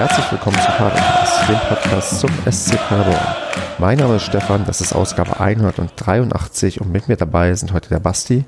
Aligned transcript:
herzlich 0.00 0.32
willkommen 0.32 0.56
zu 0.56 0.66
Padercast, 0.66 1.46
dem 1.46 1.58
Podcast 1.68 2.20
zum 2.20 2.30
SC 2.50 2.78
Paderborn. 2.88 3.36
Mein 3.78 3.98
Name 3.98 4.16
ist 4.16 4.22
Stefan, 4.22 4.64
das 4.64 4.80
ist 4.80 4.94
Ausgabe 4.94 5.38
183 5.38 6.80
und 6.80 6.90
mit 6.90 7.08
mir 7.08 7.16
dabei 7.16 7.52
sind 7.52 7.74
heute 7.74 7.90
der 7.90 8.00
Basti. 8.00 8.46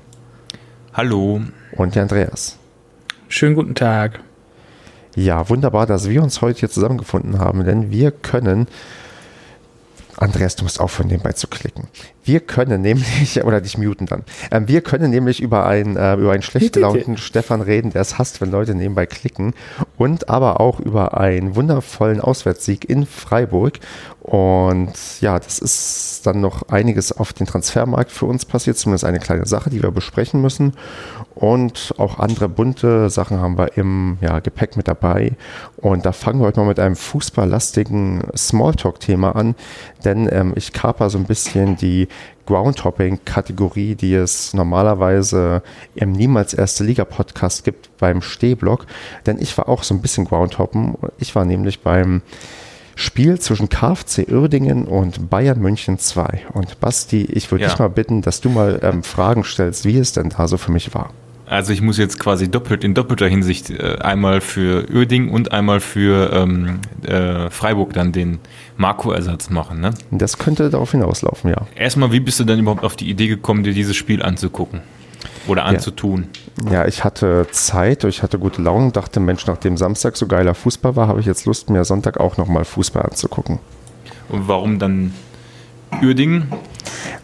Hallo. 0.95 1.41
Und 1.73 1.93
der 1.93 2.01
Andreas. 2.01 2.57
Schönen 3.27 3.53
guten 3.53 3.75
Tag. 3.75 4.21
Ja, 5.15 5.47
wunderbar, 5.47 5.85
dass 5.85 6.09
wir 6.09 6.23
uns 6.23 6.41
heute 6.41 6.61
hier 6.61 6.71
zusammengefunden 6.71 7.37
haben, 7.37 7.63
denn 7.65 7.91
wir 7.91 8.09
können 8.09 8.67
Andreas, 10.23 10.55
du 10.55 10.63
musst 10.63 10.79
aufhören, 10.79 11.09
nebenbei 11.09 11.33
zu 11.33 11.47
klicken. 11.47 11.87
Wir 12.23 12.39
können 12.39 12.81
nämlich, 12.81 13.43
oder 13.43 13.61
dich 13.61 13.77
muten 13.77 14.05
dann, 14.05 14.23
ähm, 14.51 14.67
wir 14.67 14.81
können 14.81 15.11
nämlich 15.11 15.41
über 15.41 15.65
einen, 15.65 15.97
äh, 15.97 16.15
über 16.15 16.31
einen 16.31 16.41
schlecht 16.41 16.73
gelaunten 16.73 17.17
Stefan 17.17 17.61
reden, 17.61 17.91
der 17.91 18.01
es 18.01 18.17
hasst, 18.17 18.39
wenn 18.41 18.49
Leute 18.49 18.73
nebenbei 18.73 19.05
klicken. 19.05 19.53
Und 19.97 20.29
aber 20.29 20.61
auch 20.61 20.79
über 20.79 21.17
einen 21.17 21.55
wundervollen 21.55 22.21
Auswärtssieg 22.21 22.89
in 22.89 23.05
Freiburg. 23.05 23.79
Und 24.21 24.93
ja, 25.19 25.37
das 25.37 25.59
ist 25.59 26.21
dann 26.23 26.39
noch 26.39 26.69
einiges 26.69 27.11
auf 27.11 27.33
den 27.33 27.45
Transfermarkt 27.45 28.11
für 28.11 28.25
uns 28.25 28.45
passiert, 28.45 28.77
zumindest 28.77 29.03
eine 29.03 29.19
kleine 29.19 29.45
Sache, 29.45 29.69
die 29.69 29.83
wir 29.83 29.91
besprechen 29.91 30.41
müssen. 30.41 30.73
Und 31.35 31.95
auch 31.97 32.19
andere 32.19 32.47
bunte 32.47 33.09
Sachen 33.09 33.39
haben 33.39 33.57
wir 33.57 33.77
im 33.77 34.17
ja, 34.21 34.39
Gepäck 34.39 34.77
mit 34.77 34.87
dabei. 34.87 35.33
Und 35.77 36.05
da 36.05 36.11
fangen 36.11 36.39
wir 36.39 36.47
heute 36.47 36.59
mal 36.59 36.67
mit 36.67 36.79
einem 36.79 36.95
fußballlastigen 36.95 38.23
Smalltalk-Thema 38.35 39.35
an, 39.35 39.55
denn 40.05 40.29
ähm, 40.31 40.53
ich 40.55 40.73
kaper 40.73 41.09
so 41.09 41.17
ein 41.17 41.25
bisschen 41.25 41.75
die 41.75 42.07
Groundhopping-Kategorie, 42.45 43.95
die 43.95 44.13
es 44.13 44.53
normalerweise 44.53 45.63
im 45.95 46.11
Niemals 46.11 46.53
Erste 46.53 46.83
Liga-Podcast 46.83 47.63
gibt 47.63 47.89
beim 47.97 48.21
Stehblock. 48.21 48.85
Denn 49.25 49.39
ich 49.39 49.57
war 49.57 49.69
auch 49.69 49.83
so 49.83 49.93
ein 49.93 50.01
bisschen 50.01 50.25
Groundhoppen. 50.25 50.95
Ich 51.19 51.35
war 51.35 51.45
nämlich 51.45 51.79
beim 51.81 52.21
Spiel 52.95 53.39
zwischen 53.39 53.69
KfC 53.69 54.27
Uerdingen 54.31 54.85
und 54.85 55.29
Bayern 55.29 55.59
München 55.59 55.97
2. 55.97 56.43
Und 56.53 56.79
Basti, 56.79 57.23
ich 57.23 57.51
würde 57.51 57.63
ja. 57.63 57.69
dich 57.69 57.79
mal 57.79 57.89
bitten, 57.89 58.21
dass 58.21 58.41
du 58.41 58.49
mal 58.49 58.79
ähm, 58.83 59.03
Fragen 59.03 59.43
stellst, 59.43 59.85
wie 59.85 59.97
es 59.97 60.13
denn 60.13 60.29
da 60.29 60.47
so 60.47 60.57
für 60.57 60.71
mich 60.71 60.93
war. 60.93 61.11
Also 61.45 61.73
ich 61.73 61.81
muss 61.81 61.97
jetzt 61.97 62.19
quasi 62.19 62.49
doppelt 62.49 62.83
in 62.83 62.93
doppelter 62.93 63.27
Hinsicht 63.27 63.69
äh, 63.69 63.97
einmal 63.99 64.41
für 64.41 64.89
Uerdingen 64.89 65.29
und 65.29 65.51
einmal 65.51 65.81
für 65.81 66.31
ähm, 66.33 66.79
äh, 67.05 67.49
Freiburg 67.49 67.93
dann 67.93 68.11
den 68.11 68.39
Marco-Ersatz 68.77 69.49
machen. 69.49 69.81
Ne? 69.81 69.91
Das 70.11 70.37
könnte 70.37 70.69
darauf 70.69 70.91
hinauslaufen, 70.91 71.51
ja. 71.51 71.67
Erstmal, 71.75 72.11
wie 72.11 72.21
bist 72.21 72.39
du 72.39 72.43
denn 72.43 72.59
überhaupt 72.59 72.83
auf 72.83 72.95
die 72.95 73.09
Idee 73.09 73.27
gekommen, 73.27 73.63
dir 73.63 73.73
dieses 73.73 73.95
Spiel 73.95 74.23
anzugucken? 74.23 74.81
Oder 75.47 75.65
anzutun? 75.65 76.29
Ja. 76.65 76.71
ja, 76.71 76.87
ich 76.87 77.03
hatte 77.03 77.47
Zeit, 77.51 78.03
ich 78.05 78.23
hatte 78.23 78.39
gute 78.39 78.61
Laune 78.61 78.85
und 78.85 78.95
dachte, 78.95 79.19
Mensch, 79.19 79.45
nachdem 79.45 79.77
Samstag 79.77 80.15
so 80.15 80.27
geiler 80.27 80.53
Fußball 80.53 80.95
war, 80.95 81.07
habe 81.07 81.19
ich 81.19 81.25
jetzt 81.25 81.45
Lust, 81.45 81.69
mir 81.69 81.83
Sonntag 81.83 82.19
auch 82.19 82.37
nochmal 82.37 82.65
Fußball 82.65 83.03
anzugucken. 83.03 83.59
Und 84.29 84.47
warum 84.47 84.79
dann 84.79 85.13
Uerdingen? 86.01 86.51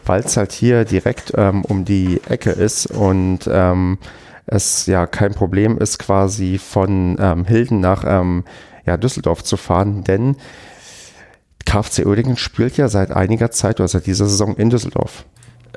Weil 0.06 0.22
es 0.22 0.38
halt 0.38 0.52
hier 0.52 0.86
direkt 0.86 1.34
ähm, 1.36 1.64
um 1.64 1.86
die 1.86 2.22
Ecke 2.28 2.52
ist 2.52 2.88
und 2.88 3.50
ähm, 3.52 3.98
es 4.45 4.86
ja 4.86 5.06
kein 5.06 5.33
Problem 5.33 5.78
ist, 5.78 6.00
quasi 6.00 6.58
von 6.58 7.17
ähm, 7.20 7.45
Hilden 7.45 7.80
nach 7.80 8.04
ähm, 8.06 8.44
ja, 8.86 8.98
Düsseldorf 8.98 9.44
zu 9.44 9.58
fahren, 9.58 10.04
denn 10.04 10.36
KfC 11.66 12.06
Uerdingen 12.06 12.38
spielt 12.38 12.78
ja 12.78 12.88
seit 12.88 13.11
einiger 13.11 13.52
Zeit 13.52 13.80
oder 13.80 13.88
seit 13.88 14.08
dieser 14.08 14.28
Saison 14.28 14.56
in 14.56 14.72
Düsseldorf. 14.72 15.26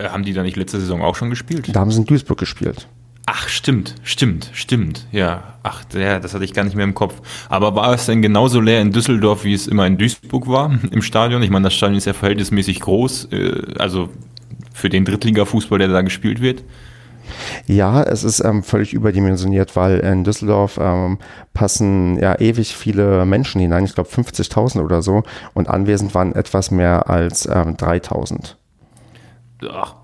Äh, 0.03 0.09
haben 0.09 0.25
die 0.25 0.33
da 0.33 0.43
nicht 0.43 0.57
letzte 0.57 0.81
Saison 0.81 1.03
auch 1.03 1.17
schon 1.17 1.31
gespielt? 1.31 1.69
Da 1.73 1.81
haben 1.81 1.91
sie 1.91 2.01
in 2.01 2.07
Duisburg 2.07 2.39
gespielt. 2.39 2.89
Ach, 3.27 3.49
stimmt, 3.49 3.95
stimmt, 4.03 4.51
stimmt. 4.53 5.07
Ja, 5.13 5.55
ach, 5.63 5.85
ja, 5.95 6.19
das 6.19 6.35
hatte 6.35 6.45
ich 6.45 6.53
gar 6.53 6.65
nicht 6.65 6.75
mehr 6.75 6.85
im 6.85 6.95
Kopf. 6.95 7.15
Aber 7.49 7.77
war 7.77 7.95
es 7.95 8.07
denn 8.07 8.21
genauso 8.21 8.61
leer 8.61 8.81
in 8.81 8.91
Düsseldorf, 8.91 9.45
wie 9.45 9.55
es 9.55 9.69
immer 9.69 9.87
in 9.87 9.97
Duisburg 9.97 10.49
war 10.49 10.77
im 10.91 11.03
Stadion? 11.03 11.43
Ich 11.43 11.51
meine, 11.51 11.65
das 11.65 11.75
Stadion 11.75 11.99
ist 11.99 12.07
ja 12.07 12.15
verhältnismäßig 12.15 12.81
groß, 12.81 13.29
äh, 13.33 13.75
also 13.79 14.09
für 14.75 14.89
den 14.89 15.05
Drittliga-Fußball, 15.05 15.79
der 15.79 15.89
da 15.89 16.03
gespielt 16.03 16.41
wird. 16.41 16.65
Ja, 17.67 18.03
es 18.03 18.25
ist 18.25 18.41
ähm, 18.41 18.63
völlig 18.65 18.93
überdimensioniert, 18.93 19.77
weil 19.77 20.01
in 20.01 20.25
Düsseldorf 20.25 20.79
ähm, 20.83 21.19
passen 21.55 22.19
ja 22.19 22.39
ewig 22.39 22.75
viele 22.77 23.25
Menschen 23.25 23.61
hinein, 23.61 23.85
ich 23.85 23.95
glaube 23.95 24.11
50.000 24.11 24.83
oder 24.83 25.01
so, 25.01 25.23
und 25.55 25.69
anwesend 25.69 26.15
waren 26.15 26.35
etwas 26.35 26.73
mehr 26.73 27.09
als 27.09 27.47
ähm, 27.47 27.77
3.000. 27.77 28.57
Ach, 29.71 29.97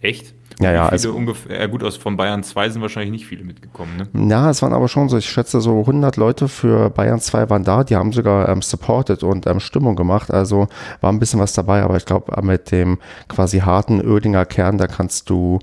echt? 0.00 0.34
Ja, 0.60 0.72
ja. 0.72 0.88
Also, 0.88 1.12
ungefähr, 1.12 1.66
gut, 1.68 1.82
aus 1.82 1.96
von 1.96 2.18
Bayern 2.18 2.42
2 2.42 2.68
sind 2.68 2.82
wahrscheinlich 2.82 3.12
nicht 3.12 3.26
viele 3.26 3.44
mitgekommen, 3.44 4.08
ne? 4.12 4.28
Ja, 4.28 4.50
es 4.50 4.60
waren 4.60 4.74
aber 4.74 4.88
schon 4.88 5.08
so, 5.08 5.16
ich 5.16 5.28
schätze, 5.28 5.60
so 5.62 5.80
100 5.80 6.18
Leute 6.18 6.48
für 6.48 6.90
Bayern 6.90 7.18
2 7.18 7.48
waren 7.48 7.64
da, 7.64 7.82
die 7.82 7.96
haben 7.96 8.12
sogar 8.12 8.48
ähm, 8.48 8.60
supported 8.60 9.22
und 9.22 9.46
ähm, 9.46 9.58
Stimmung 9.58 9.96
gemacht, 9.96 10.30
also 10.30 10.68
war 11.00 11.10
ein 11.10 11.18
bisschen 11.18 11.40
was 11.40 11.54
dabei, 11.54 11.82
aber 11.82 11.96
ich 11.96 12.04
glaube, 12.04 12.42
mit 12.42 12.72
dem 12.72 12.98
quasi 13.28 13.60
harten 13.60 14.06
Oedinger 14.06 14.44
Kern, 14.44 14.76
da 14.76 14.86
kannst 14.86 15.30
du 15.30 15.60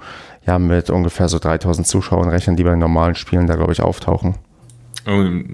ja 0.48 0.58
mit 0.58 0.90
ungefähr 0.90 1.30
so 1.30 1.38
3000 1.38 1.86
Zuschauern 1.86 2.30
rechnen, 2.30 2.56
die 2.56 2.64
bei 2.64 2.76
normalen 2.76 3.14
Spielen 3.14 3.46
da, 3.46 3.56
glaube 3.56 3.74
ich, 3.74 3.82
auftauchen. 3.82 4.36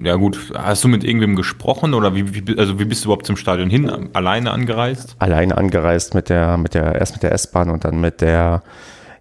Ja 0.02 0.16
gut, 0.16 0.52
hast 0.52 0.82
du 0.82 0.88
mit 0.88 1.04
irgendwem 1.04 1.36
gesprochen 1.36 1.94
oder 1.94 2.16
wie, 2.16 2.34
wie, 2.34 2.58
also 2.58 2.80
wie 2.80 2.84
bist 2.84 3.04
du 3.04 3.08
überhaupt 3.08 3.24
zum 3.24 3.36
Stadion 3.36 3.70
hin? 3.70 4.08
Alleine 4.12 4.50
angereist? 4.50 5.14
Alleine 5.20 5.56
angereist 5.56 6.12
mit 6.14 6.28
der, 6.28 6.56
mit 6.56 6.74
der, 6.74 6.96
erst 6.96 7.14
mit 7.14 7.22
der 7.22 7.30
S-Bahn 7.30 7.70
und 7.70 7.84
dann 7.84 8.00
mit 8.00 8.20
der, 8.20 8.64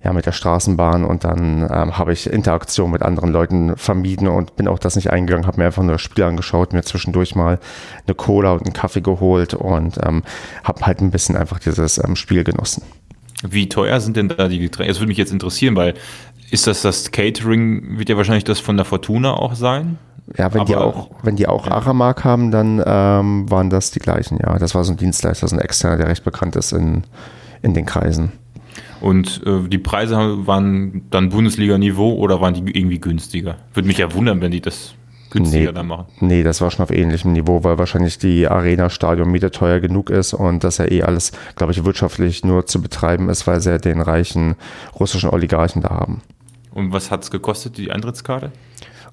ja, 0.04 0.12
mit 0.12 0.26
der 0.26 0.32
Straßenbahn 0.32 1.06
und 1.06 1.24
dann 1.24 1.70
ähm, 1.72 2.00
habe 2.00 2.14
ich 2.14 2.26
Interaktion 2.26 2.90
mit 2.90 3.04
anderen 3.04 3.32
Leuten 3.32 3.78
vermieden 3.78 4.28
und 4.28 4.56
bin 4.56 4.68
auch 4.68 4.80
das 4.80 4.96
nicht 4.96 5.12
eingegangen, 5.12 5.46
habe 5.46 5.60
mir 5.60 5.68
einfach 5.68 5.84
nur 5.84 5.94
das 5.94 6.02
Spiel 6.02 6.24
angeschaut, 6.24 6.74
mir 6.74 6.82
zwischendurch 6.82 7.36
mal 7.36 7.60
eine 8.08 8.16
Cola 8.16 8.54
und 8.54 8.64
einen 8.64 8.74
Kaffee 8.74 9.02
geholt 9.02 9.54
und 9.54 10.00
ähm, 10.04 10.24
habe 10.64 10.84
halt 10.88 11.00
ein 11.02 11.12
bisschen 11.12 11.38
einfach 11.38 11.60
dieses 11.60 12.04
ähm, 12.04 12.16
Spiel 12.16 12.44
genossen. 12.44 12.82
Wie 13.48 13.70
teuer 13.70 14.00
sind 14.00 14.18
denn 14.18 14.30
da 14.30 14.48
die 14.48 14.60
Getränke? 14.60 14.92
Das 14.92 15.00
würde 15.00 15.10
mich 15.10 15.18
jetzt 15.18 15.32
interessieren, 15.32 15.76
weil 15.76 15.94
ist 16.50 16.66
das 16.66 16.82
das 16.82 17.12
Catering, 17.12 18.00
wird 18.00 18.10
ja 18.10 18.18
wahrscheinlich 18.18 18.46
das 18.46 18.60
von 18.60 18.78
der 18.78 18.86
Fortuna 18.86 19.34
auch 19.34 19.54
sein? 19.54 20.00
Ja, 20.38 20.54
wenn 20.54 20.62
Aber, 20.62 20.68
die 20.68 20.76
auch, 20.76 21.10
wenn 21.22 21.36
die 21.36 21.48
auch 21.48 21.68
Aramark 21.68 22.24
haben, 22.24 22.52
dann 22.52 22.82
ähm, 22.86 23.50
waren 23.50 23.70
das 23.70 23.92
die 23.92 24.00
gleichen, 24.00 24.40
ja. 24.42 24.58
Das 24.58 24.74
war 24.74 24.84
so 24.84 24.94
ein 24.94 24.98
Dienstleister, 24.98 25.48
so 25.48 25.56
ein 25.56 25.60
externer, 25.60 25.98
der 25.98 26.08
recht 26.08 26.24
bekannt 26.24 26.56
ist 26.56 26.72
in, 26.72 27.04
in 27.62 27.74
den 27.74 27.86
Kreisen. 27.86 28.32
Und 29.02 29.42
äh, 29.46 29.68
die 29.68 29.78
Preise 29.78 30.48
waren 30.48 31.04
dann 31.10 31.30
Bundesliga-Niveau 31.30 32.14
oder 32.14 32.40
waren 32.40 32.54
die 32.54 32.72
irgendwie 32.72 33.00
günstiger? 33.00 33.58
Würde 33.74 33.88
mich 33.88 33.98
ja 33.98 34.14
wundern, 34.14 34.40
wenn 34.40 34.52
die 34.52 34.62
das 34.62 34.96
günstiger 35.30 35.72
nee, 35.72 35.74
dann 35.74 35.88
machen. 35.88 36.06
Nee, 36.22 36.44
das 36.44 36.62
war 36.62 36.72
schon 36.72 36.84
auf 36.84 36.92
ähnlichem 36.92 37.34
Niveau, 37.34 37.64
weil 37.64 37.78
wahrscheinlich 37.78 38.18
die 38.18 38.48
Arena-Stadion-Miete 38.48 39.52
teuer 39.52 39.82
genug 39.82 40.10
ist 40.10 40.34
und 40.34 40.64
dass 40.64 40.78
ja 40.78 40.90
eh 40.90 41.04
alles, 41.04 41.34
glaube 41.56 41.74
ich, 41.74 41.84
wirtschaftlich 41.84 42.46
nur 42.46 42.66
zu 42.66 42.82
betreiben 42.82 43.30
ist, 43.30 43.46
weil 43.46 43.60
sie 43.60 43.72
ja 43.72 43.78
den 43.78 44.00
reichen 44.00 44.56
russischen 44.98 45.30
Oligarchen 45.30 45.82
da 45.82 45.90
haben. 45.90 46.22
Und 46.72 46.94
was 46.94 47.12
hat 47.12 47.24
es 47.24 47.32
gekostet, 47.32 47.78
die 47.78 47.92
Eintrittskarte? 47.92 48.52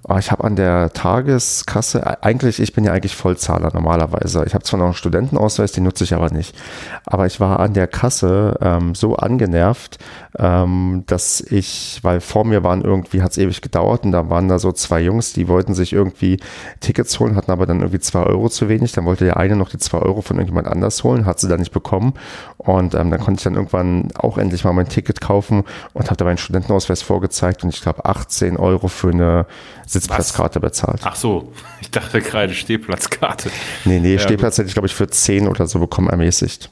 Oh, 0.08 0.16
ich 0.16 0.30
habe 0.30 0.44
an 0.44 0.56
der 0.56 0.94
Tageskasse, 0.94 2.22
eigentlich, 2.22 2.58
ich 2.58 2.72
bin 2.72 2.84
ja 2.84 2.92
eigentlich 2.92 3.14
Vollzahler 3.14 3.70
normalerweise. 3.74 4.44
Ich 4.46 4.54
habe 4.54 4.64
zwar 4.64 4.78
noch 4.78 4.86
einen 4.86 4.94
Studentenausweis, 4.94 5.72
den 5.72 5.84
nutze 5.84 6.04
ich 6.04 6.14
aber 6.14 6.30
nicht. 6.30 6.56
Aber 7.04 7.26
ich 7.26 7.38
war 7.38 7.60
an 7.60 7.74
der 7.74 7.86
Kasse 7.86 8.56
ähm, 8.62 8.94
so 8.94 9.16
angenervt, 9.16 9.98
ähm, 10.38 11.04
dass 11.06 11.42
ich, 11.42 12.00
weil 12.02 12.22
vor 12.22 12.46
mir 12.46 12.64
waren 12.64 12.80
irgendwie, 12.80 13.20
hat 13.20 13.32
es 13.32 13.38
ewig 13.38 13.60
gedauert 13.60 14.04
und 14.04 14.12
da 14.12 14.30
waren 14.30 14.48
da 14.48 14.58
so 14.58 14.72
zwei 14.72 15.02
Jungs, 15.02 15.34
die 15.34 15.48
wollten 15.48 15.74
sich 15.74 15.92
irgendwie 15.92 16.40
Tickets 16.80 17.20
holen, 17.20 17.36
hatten 17.36 17.50
aber 17.50 17.66
dann 17.66 17.80
irgendwie 17.80 18.00
zwei 18.00 18.22
Euro 18.22 18.48
zu 18.48 18.70
wenig. 18.70 18.92
Dann 18.92 19.04
wollte 19.04 19.26
der 19.26 19.36
eine 19.36 19.54
noch 19.54 19.68
die 19.68 19.78
zwei 19.78 19.98
Euro 19.98 20.22
von 20.22 20.36
irgendjemand 20.38 20.66
anders 20.66 21.04
holen, 21.04 21.26
hat 21.26 21.40
sie 21.40 21.48
dann 21.48 21.60
nicht 21.60 21.72
bekommen. 21.72 22.14
Und 22.60 22.94
ähm, 22.94 23.10
dann 23.10 23.20
konnte 23.20 23.38
ich 23.38 23.44
dann 23.44 23.54
irgendwann 23.54 24.10
auch 24.14 24.36
endlich 24.36 24.64
mal 24.64 24.74
mein 24.74 24.86
Ticket 24.86 25.22
kaufen 25.22 25.64
und 25.94 26.06
habe 26.06 26.16
da 26.18 26.26
meinen 26.26 26.36
Studentenausweis 26.36 27.00
vorgezeigt 27.00 27.64
und 27.64 27.70
ich 27.70 27.80
glaube 27.80 28.04
18 28.04 28.58
Euro 28.58 28.88
für 28.88 29.08
eine 29.08 29.46
Sitzplatzkarte 29.86 30.60
bezahlt. 30.60 31.00
Ach 31.04 31.16
so, 31.16 31.52
ich 31.80 31.90
dachte 31.90 32.20
gerade 32.20 32.52
Stehplatzkarte. 32.52 33.50
Nee, 33.86 33.98
nee, 34.00 34.12
ja, 34.12 34.18
Stehplatz 34.18 34.56
gut. 34.56 34.58
hätte 34.58 34.68
ich, 34.68 34.74
glaube 34.74 34.88
ich, 34.88 34.94
für 34.94 35.08
10 35.08 35.48
oder 35.48 35.66
so 35.66 35.78
bekommen 35.78 36.10
ermäßigt. 36.10 36.70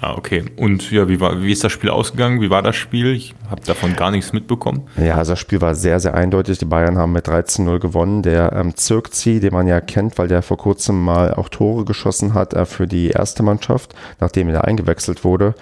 Ah, 0.00 0.14
okay. 0.16 0.44
Und 0.56 0.90
ja, 0.90 1.08
wie, 1.08 1.20
war, 1.20 1.40
wie 1.40 1.52
ist 1.52 1.62
das 1.62 1.70
Spiel 1.72 1.88
ausgegangen? 1.88 2.40
Wie 2.40 2.50
war 2.50 2.62
das 2.62 2.74
Spiel? 2.74 3.12
Ich 3.12 3.34
habe 3.48 3.62
davon 3.64 3.94
gar 3.94 4.10
nichts 4.10 4.32
mitbekommen. 4.32 4.88
Ja, 4.96 5.14
also 5.14 5.32
das 5.32 5.38
Spiel 5.38 5.60
war 5.60 5.74
sehr, 5.74 6.00
sehr 6.00 6.14
eindeutig. 6.14 6.58
Die 6.58 6.64
Bayern 6.64 6.98
haben 6.98 7.12
mit 7.12 7.28
13-0 7.28 7.78
gewonnen. 7.78 8.22
Der 8.22 8.52
ähm, 8.52 8.74
Zirkzi, 8.74 9.38
den 9.38 9.52
man 9.52 9.68
ja 9.68 9.80
kennt, 9.80 10.18
weil 10.18 10.26
der 10.26 10.42
vor 10.42 10.58
kurzem 10.58 11.02
mal 11.02 11.32
auch 11.34 11.48
Tore 11.48 11.84
geschossen 11.84 12.34
hat 12.34 12.54
äh, 12.54 12.66
für 12.66 12.88
die 12.88 13.10
erste 13.10 13.42
Mannschaft, 13.44 13.94
nachdem 14.20 14.48
er 14.48 14.64
eingewechselt 14.64 15.22
wurde, 15.22 15.54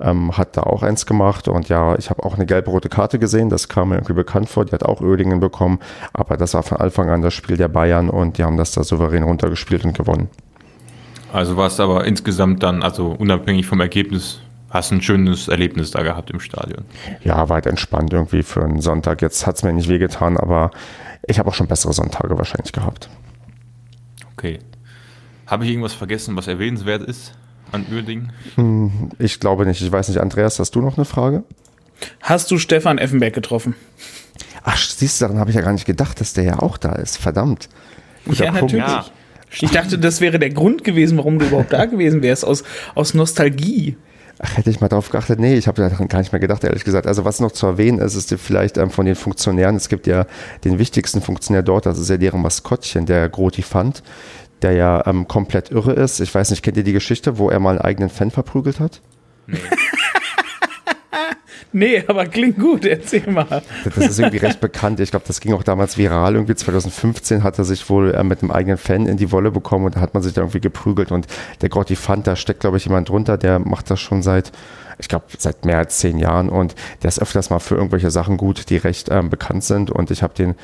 ähm, 0.00 0.36
hat 0.36 0.56
da 0.56 0.62
auch 0.64 0.82
eins 0.82 1.06
gemacht. 1.06 1.46
Und 1.46 1.68
ja, 1.68 1.96
ich 1.96 2.10
habe 2.10 2.24
auch 2.24 2.34
eine 2.34 2.44
gelb-rote 2.44 2.88
Karte 2.88 3.20
gesehen. 3.20 3.50
Das 3.50 3.68
kam 3.68 3.90
mir 3.90 3.96
irgendwie 3.96 4.14
bekannt 4.14 4.48
vor. 4.48 4.64
Die 4.64 4.72
hat 4.72 4.84
auch 4.84 5.00
Oerdingen 5.00 5.38
bekommen. 5.38 5.78
Aber 6.12 6.36
das 6.36 6.54
war 6.54 6.64
von 6.64 6.78
Anfang 6.78 7.08
an 7.08 7.22
das 7.22 7.34
Spiel 7.34 7.56
der 7.56 7.68
Bayern 7.68 8.10
und 8.10 8.38
die 8.38 8.44
haben 8.44 8.56
das 8.56 8.72
da 8.72 8.82
souverän 8.82 9.22
runtergespielt 9.22 9.84
und 9.84 9.96
gewonnen. 9.96 10.28
Also 11.36 11.58
war 11.58 11.66
es 11.66 11.78
aber 11.80 12.06
insgesamt 12.06 12.62
dann, 12.62 12.82
also 12.82 13.08
unabhängig 13.08 13.66
vom 13.66 13.78
Ergebnis, 13.80 14.40
hast 14.70 14.90
ein 14.90 15.02
schönes 15.02 15.48
Erlebnis 15.48 15.90
da 15.90 16.02
gehabt 16.02 16.30
im 16.30 16.40
Stadion. 16.40 16.86
Ja, 17.22 17.50
weit 17.50 17.66
entspannt 17.66 18.10
irgendwie 18.14 18.42
für 18.42 18.64
einen 18.64 18.80
Sonntag. 18.80 19.20
Jetzt 19.20 19.46
hat 19.46 19.56
es 19.56 19.62
mir 19.62 19.74
nicht 19.74 19.90
wehgetan, 19.90 20.38
aber 20.38 20.70
ich 21.26 21.38
habe 21.38 21.50
auch 21.50 21.54
schon 21.54 21.66
bessere 21.66 21.92
Sonntage 21.92 22.38
wahrscheinlich 22.38 22.72
gehabt. 22.72 23.10
Okay. 24.32 24.60
Habe 25.46 25.64
ich 25.64 25.72
irgendwas 25.72 25.92
vergessen, 25.92 26.36
was 26.36 26.46
erwähnenswert 26.46 27.02
ist 27.02 27.34
an 27.70 27.84
Uerdingen? 27.92 28.32
Hm, 28.54 29.10
ich 29.18 29.38
glaube 29.38 29.66
nicht. 29.66 29.82
Ich 29.82 29.92
weiß 29.92 30.08
nicht. 30.08 30.20
Andreas, 30.20 30.58
hast 30.58 30.74
du 30.74 30.80
noch 30.80 30.96
eine 30.96 31.04
Frage? 31.04 31.44
Hast 32.22 32.50
du 32.50 32.56
Stefan 32.56 32.96
Effenberg 32.96 33.34
getroffen? 33.34 33.74
Ach, 34.64 34.78
siehst 34.78 35.20
du, 35.20 35.26
daran 35.26 35.38
habe 35.38 35.50
ich 35.50 35.56
ja 35.56 35.60
gar 35.60 35.72
nicht 35.72 35.84
gedacht, 35.84 36.18
dass 36.18 36.32
der 36.32 36.44
ja 36.44 36.60
auch 36.60 36.78
da 36.78 36.92
ist. 36.92 37.18
Verdammt. 37.18 37.68
Guter 38.24 38.46
ja, 38.46 38.52
Punkt. 38.52 38.72
natürlich. 38.72 38.86
Ja. 38.86 39.04
Ich 39.60 39.70
dachte, 39.70 39.98
das 39.98 40.20
wäre 40.20 40.38
der 40.38 40.50
Grund 40.50 40.84
gewesen, 40.84 41.18
warum 41.18 41.38
du 41.38 41.46
überhaupt 41.46 41.72
da 41.72 41.86
gewesen 41.86 42.22
wärst, 42.22 42.44
aus, 42.44 42.64
aus 42.94 43.14
Nostalgie. 43.14 43.96
Ach, 44.38 44.56
hätte 44.56 44.68
ich 44.68 44.80
mal 44.80 44.88
darauf 44.88 45.08
geachtet? 45.08 45.40
Nee, 45.40 45.54
ich 45.54 45.66
habe 45.66 45.80
daran 45.80 46.08
gar 46.08 46.18
nicht 46.18 46.32
mehr 46.32 46.40
gedacht, 46.40 46.62
ehrlich 46.62 46.84
gesagt. 46.84 47.06
Also 47.06 47.24
was 47.24 47.40
noch 47.40 47.52
zu 47.52 47.66
erwähnen 47.66 47.98
ist, 47.98 48.14
ist 48.14 48.34
vielleicht 48.38 48.76
ähm, 48.76 48.90
von 48.90 49.06
den 49.06 49.14
Funktionären, 49.14 49.76
es 49.76 49.88
gibt 49.88 50.06
ja 50.06 50.26
den 50.64 50.78
wichtigsten 50.78 51.22
Funktionär 51.22 51.62
dort, 51.62 51.86
das 51.86 51.98
ist 51.98 52.10
ja 52.10 52.18
deren 52.18 52.42
Maskottchen, 52.42 53.06
der 53.06 53.30
Groti 53.30 53.62
Fand, 53.62 54.02
der 54.60 54.72
ja 54.72 55.06
ähm, 55.06 55.26
komplett 55.26 55.70
irre 55.70 55.94
ist. 55.94 56.20
Ich 56.20 56.34
weiß 56.34 56.50
nicht, 56.50 56.62
kennt 56.62 56.76
ihr 56.76 56.84
die 56.84 56.92
Geschichte, 56.92 57.38
wo 57.38 57.48
er 57.48 57.60
mal 57.60 57.70
einen 57.70 57.80
eigenen 57.80 58.10
Fan 58.10 58.30
verprügelt 58.30 58.78
hat? 58.78 59.00
Nee. 59.46 59.58
Nee, 61.76 62.02
aber 62.06 62.24
klingt 62.24 62.58
gut, 62.58 62.86
erzähl 62.86 63.30
mal. 63.30 63.62
Das 63.84 63.98
ist 63.98 64.18
irgendwie 64.18 64.38
recht 64.38 64.60
bekannt. 64.60 64.98
Ich 64.98 65.10
glaube, 65.10 65.26
das 65.28 65.40
ging 65.40 65.52
auch 65.52 65.62
damals 65.62 65.98
viral. 65.98 66.32
Irgendwie 66.32 66.54
2015 66.54 67.42
hat 67.42 67.58
er 67.58 67.66
sich 67.66 67.90
wohl 67.90 68.14
äh, 68.14 68.24
mit 68.24 68.40
einem 68.40 68.50
eigenen 68.50 68.78
Fan 68.78 69.04
in 69.04 69.18
die 69.18 69.30
Wolle 69.30 69.50
bekommen 69.50 69.84
und 69.84 69.94
da 69.94 70.00
hat 70.00 70.14
man 70.14 70.22
sich 70.22 70.32
da 70.32 70.40
irgendwie 70.40 70.62
geprügelt. 70.62 71.12
Und 71.12 71.26
der 71.60 71.68
Grotti 71.68 71.94
Fand, 71.94 72.26
da 72.26 72.34
steckt, 72.34 72.60
glaube 72.60 72.78
ich, 72.78 72.86
jemand 72.86 73.10
drunter, 73.10 73.36
der 73.36 73.58
macht 73.58 73.90
das 73.90 74.00
schon 74.00 74.22
seit 74.22 74.52
ich 74.98 75.08
glaube, 75.08 75.26
seit 75.36 75.66
mehr 75.66 75.76
als 75.76 75.98
zehn 75.98 76.16
Jahren 76.16 76.48
und 76.48 76.74
der 77.02 77.08
ist 77.08 77.20
öfters 77.20 77.50
mal 77.50 77.58
für 77.58 77.74
irgendwelche 77.74 78.10
Sachen 78.10 78.38
gut, 78.38 78.70
die 78.70 78.78
recht 78.78 79.10
ähm, 79.10 79.28
bekannt 79.28 79.62
sind 79.62 79.90
und 79.90 80.10
ich 80.10 80.22
habe 80.22 80.32
den 80.32 80.54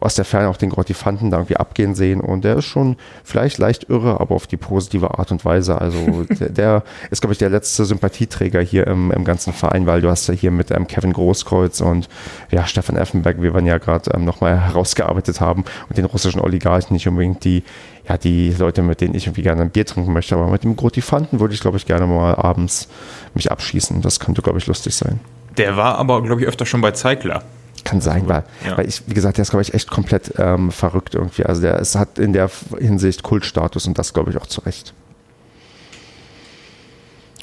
aus 0.00 0.14
der 0.14 0.24
Ferne 0.24 0.48
auch 0.48 0.56
den 0.56 0.70
Grottifanten 0.70 1.30
da 1.30 1.38
irgendwie 1.38 1.56
abgehen 1.56 1.94
sehen 1.94 2.20
und 2.20 2.44
der 2.44 2.56
ist 2.56 2.66
schon 2.66 2.96
vielleicht 3.24 3.58
leicht 3.58 3.88
irre, 3.88 4.20
aber 4.20 4.34
auf 4.34 4.46
die 4.46 4.56
positive 4.56 5.18
Art 5.18 5.30
und 5.32 5.44
Weise. 5.44 5.80
Also 5.80 6.24
der, 6.40 6.48
der 6.50 6.82
ist, 7.10 7.20
glaube 7.20 7.32
ich, 7.32 7.38
der 7.38 7.50
letzte 7.50 7.84
Sympathieträger 7.84 8.60
hier 8.60 8.86
im, 8.86 9.10
im 9.10 9.24
ganzen 9.24 9.52
Verein, 9.52 9.86
weil 9.86 10.00
du 10.00 10.08
hast 10.08 10.28
ja 10.28 10.34
hier 10.34 10.50
mit 10.50 10.70
ähm, 10.70 10.86
Kevin 10.86 11.12
Großkreuz 11.12 11.80
und 11.80 12.08
ja, 12.50 12.66
Stefan 12.66 12.96
Effenberg, 12.96 13.42
wie 13.42 13.52
wir 13.52 13.62
ja 13.62 13.78
gerade 13.78 14.10
ähm, 14.14 14.24
nochmal 14.24 14.60
herausgearbeitet 14.66 15.40
haben 15.40 15.64
und 15.88 15.98
den 15.98 16.04
russischen 16.04 16.40
Oligarchen 16.40 16.94
nicht 16.94 17.08
unbedingt 17.08 17.44
die 17.44 17.62
ja, 18.08 18.16
die 18.16 18.54
Leute, 18.58 18.82
mit 18.82 19.00
denen 19.00 19.14
ich 19.14 19.26
irgendwie 19.26 19.42
gerne 19.42 19.62
ein 19.62 19.70
Bier 19.70 19.84
trinken 19.84 20.12
möchte. 20.12 20.34
Aber 20.34 20.48
mit 20.48 20.64
dem 20.64 20.76
Grotifanten 20.76 21.40
würde 21.40 21.52
ich, 21.52 21.60
glaube 21.60 21.76
ich, 21.76 21.84
gerne 21.84 22.06
mal 22.06 22.34
abends 22.36 22.88
mich 23.34 23.50
abschießen. 23.52 24.00
Das 24.00 24.18
könnte, 24.18 24.40
glaube 24.40 24.58
ich, 24.58 24.66
lustig 24.66 24.94
sein. 24.94 25.20
Der 25.58 25.76
war 25.76 25.96
aber, 25.96 26.22
glaube 26.22 26.40
ich, 26.40 26.46
öfter 26.46 26.64
schon 26.64 26.80
bei 26.80 26.92
Zeigler. 26.92 27.42
Kann 27.88 28.00
sein, 28.02 28.28
weil, 28.28 28.44
ja. 28.66 28.76
weil 28.76 28.86
ich, 28.86 29.02
wie 29.06 29.14
gesagt, 29.14 29.38
der 29.38 29.42
ist, 29.42 29.50
glaube 29.50 29.62
ich, 29.62 29.72
echt 29.72 29.90
komplett 29.90 30.34
ähm, 30.36 30.70
verrückt 30.70 31.14
irgendwie. 31.14 31.44
Also 31.44 31.62
der 31.62 31.78
ist, 31.78 31.94
hat 31.94 32.18
in 32.18 32.34
der 32.34 32.50
Hinsicht 32.78 33.22
Kultstatus 33.22 33.86
und 33.86 33.98
das, 33.98 34.12
glaube 34.12 34.30
ich, 34.30 34.36
auch 34.36 34.46
zu 34.46 34.60
Recht. 34.60 34.92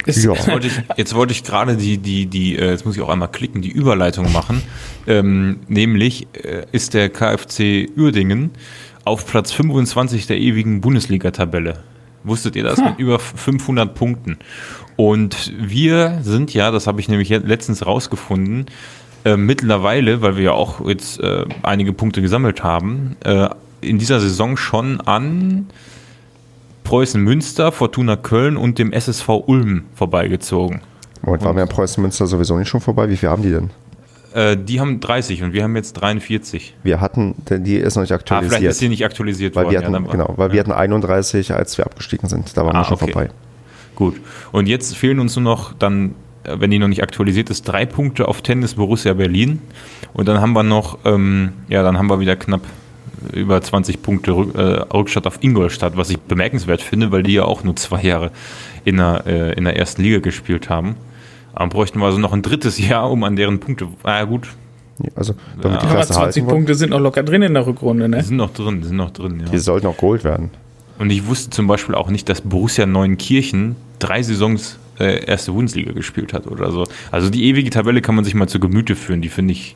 Ja. 0.06 0.14
Jetzt 0.14 0.48
wollte 0.48 0.68
ich, 0.68 0.74
jetzt 0.98 1.16
wollte 1.16 1.34
ich 1.34 1.44
gerade 1.44 1.78
die, 1.78 1.98
die, 1.98 2.28
die, 2.28 2.58
äh, 2.58 2.70
jetzt 2.70 2.86
muss 2.86 2.96
ich 2.96 3.02
auch 3.02 3.10
einmal 3.10 3.32
klicken, 3.32 3.64
die 3.64 3.72
Überleitung 3.72 4.32
machen. 4.32 4.62
Ähm, 5.08 5.62
nämlich 5.68 6.28
äh, 6.34 6.66
ist 6.72 6.94
der 6.94 7.10
KfC 7.10 7.90
Uerdingen 7.98 8.52
auf 9.04 9.26
Platz 9.26 9.52
25 9.52 10.28
der 10.28 10.38
ewigen 10.38 10.82
Bundesliga-Tabelle. 10.82 11.80
Wusstet 12.24 12.56
ihr 12.56 12.64
das? 12.64 12.78
Hm. 12.78 12.90
Mit 12.90 13.00
über 13.00 13.18
500 13.18 13.96
Punkten. 13.96 14.38
Und 14.96 15.54
wir 15.58 16.20
sind 16.22 16.54
ja, 16.54 16.72
das 16.72 16.88
habe 16.88 17.02
ich 17.02 17.10
nämlich 17.10 17.30
letztens 17.30 17.86
rausgefunden, 17.86 18.66
äh, 19.26 19.38
mittlerweile, 19.38 20.22
weil 20.22 20.38
wir 20.38 20.44
ja 20.44 20.52
auch 20.52 20.88
jetzt 20.88 21.20
äh, 21.20 21.46
einige 21.64 21.92
Punkte 21.94 22.22
gesammelt 22.22 22.64
haben, 22.64 23.18
äh, 23.24 23.50
in 23.82 24.00
dieser 24.00 24.20
Saison 24.20 24.56
schon 24.56 25.02
an 25.02 25.68
Preußen 26.84 27.22
Münster, 27.22 27.72
Fortuna 27.72 28.16
Köln 28.16 28.56
und 28.56 28.80
dem 28.80 28.94
SSV 28.94 29.28
Ulm 29.48 29.86
vorbeigezogen. 29.96 30.82
Moment, 31.24 31.44
waren 31.44 31.56
wir 31.56 31.64
an 31.64 31.70
Preußen 31.70 32.02
Münster 32.02 32.28
sowieso 32.28 32.58
nicht 32.58 32.70
schon 32.70 32.82
vorbei? 32.82 33.10
Wie 33.10 33.18
viel 33.18 33.30
haben 33.30 33.42
die 33.42 33.52
denn? 33.52 33.72
Äh, 34.34 34.58
die 34.58 34.80
haben 34.80 35.00
30 35.00 35.44
und 35.44 35.54
wir 35.54 35.64
haben 35.64 35.76
jetzt 35.76 35.94
43. 35.94 36.76
Wir 36.84 37.02
hatten, 37.02 37.36
die 37.50 37.78
ist 37.78 37.96
noch 37.96 38.04
nicht 38.04 38.12
aktualisiert. 38.12 38.54
Ah, 38.54 38.58
vielleicht 38.58 38.72
ist 38.72 38.80
sie 38.80 38.90
nicht 38.90 39.06
aktualisiert 39.06 39.56
weil 39.56 39.66
worden. 39.66 39.74
Wir 39.74 39.82
hatten, 39.82 40.06
ja, 40.06 40.12
genau, 40.12 40.34
weil 40.38 40.50
ja. 40.50 40.54
wir 40.54 40.60
hatten 40.60 40.72
31, 40.72 41.54
als 41.54 41.78
wir 41.78 41.86
abgestiegen 41.86 42.30
sind. 42.30 42.56
Da 42.56 42.66
waren 42.66 42.76
ah, 42.76 42.82
wir 42.82 42.86
schon 42.86 42.96
okay. 42.96 43.12
vorbei. 43.12 43.30
Gut. 43.96 44.22
Und 44.52 44.68
jetzt 44.68 44.96
fehlen 44.96 45.20
uns 45.20 45.36
nur 45.36 45.44
noch 45.44 45.74
dann, 45.74 46.16
wenn 46.54 46.72
die 46.72 46.80
noch 46.80 46.88
nicht 46.88 47.04
aktualisiert 47.04 47.50
ist, 47.50 47.64
drei 47.64 47.86
Punkte 47.86 48.28
auf 48.28 48.42
Tennis 48.42 48.76
Borussia 48.76 49.14
Berlin. 49.14 49.62
Und 50.14 50.28
dann 50.28 50.42
haben 50.42 50.54
wir 50.54 50.64
noch, 50.64 51.00
ähm, 51.06 51.54
ja, 51.68 51.84
dann 51.84 51.98
haben 51.98 52.08
wir 52.10 52.20
wieder 52.20 52.36
knapp 52.36 52.62
über 53.34 53.62
20 53.62 54.02
Punkte 54.02 54.32
äh, 54.32 54.96
Rückstatt 54.96 55.28
auf 55.28 55.40
Ingolstadt, 55.42 55.98
was 55.98 56.10
ich 56.10 56.20
bemerkenswert 56.20 56.82
finde, 56.82 57.12
weil 57.12 57.24
die 57.24 57.34
ja 57.34 57.44
auch 57.46 57.64
nur 57.64 57.76
zwei 57.76 58.02
Jahre 58.02 58.32
in 58.84 58.98
der, 58.98 59.24
äh, 59.26 59.54
in 59.54 59.64
der 59.64 59.78
ersten 59.78 60.02
Liga 60.04 60.20
gespielt 60.20 60.70
haben. 60.70 60.96
Aber 61.54 61.70
bräuchten 61.70 62.00
wir 62.00 62.06
also 62.06 62.18
noch 62.18 62.34
ein 62.34 62.42
drittes 62.42 62.78
Jahr, 62.88 63.10
um 63.12 63.24
an 63.24 63.36
deren 63.36 63.60
Punkte. 63.60 63.88
Ah, 64.04 64.24
gut. 64.24 64.48
Ja, 65.00 65.10
also, 65.16 65.34
damit 65.62 65.82
ja. 65.82 65.88
die 65.88 65.94
Klasse 65.94 66.14
Aber 66.14 66.24
20 66.32 66.48
Punkte 66.48 66.76
sind 66.76 66.92
noch 66.92 67.00
locker 67.00 67.24
drin 67.24 67.42
in 67.42 67.54
der 67.54 67.68
Rückrunde, 67.68 68.08
ne? 68.08 68.18
Die 68.18 68.24
sind 68.24 68.38
noch 68.38 68.54
drin, 68.54 68.82
die 68.82 68.88
sind 68.88 68.98
noch 68.98 69.12
drin, 69.12 69.42
ja. 69.42 69.52
Die 69.52 69.58
sollten 69.58 69.88
auch 69.88 69.98
geholt 69.98 70.24
werden. 70.24 70.52
Und 70.98 71.10
ich 71.10 71.28
wusste 71.28 71.50
zum 71.50 71.68
Beispiel 71.68 71.96
auch 71.96 72.10
nicht, 72.10 72.30
dass 72.30 72.42
Borussia 72.42 72.86
Neunkirchen 72.86 73.76
drei 74.00 74.24
Saisons 74.24 74.80
äh, 75.00 75.26
erste 75.26 75.52
Bundesliga 75.52 75.92
gespielt 75.92 76.34
hat 76.34 76.48
oder 76.48 76.72
so. 76.72 76.86
Also 77.12 77.30
die 77.30 77.46
ewige 77.46 77.70
Tabelle 77.70 78.02
kann 78.02 78.16
man 78.16 78.26
sich 78.26 78.36
mal 78.36 78.48
zu 78.48 78.60
Gemüte 78.60 78.96
führen. 78.96 79.22
Die 79.22 79.30
finde 79.30 79.54
ich 79.54 79.76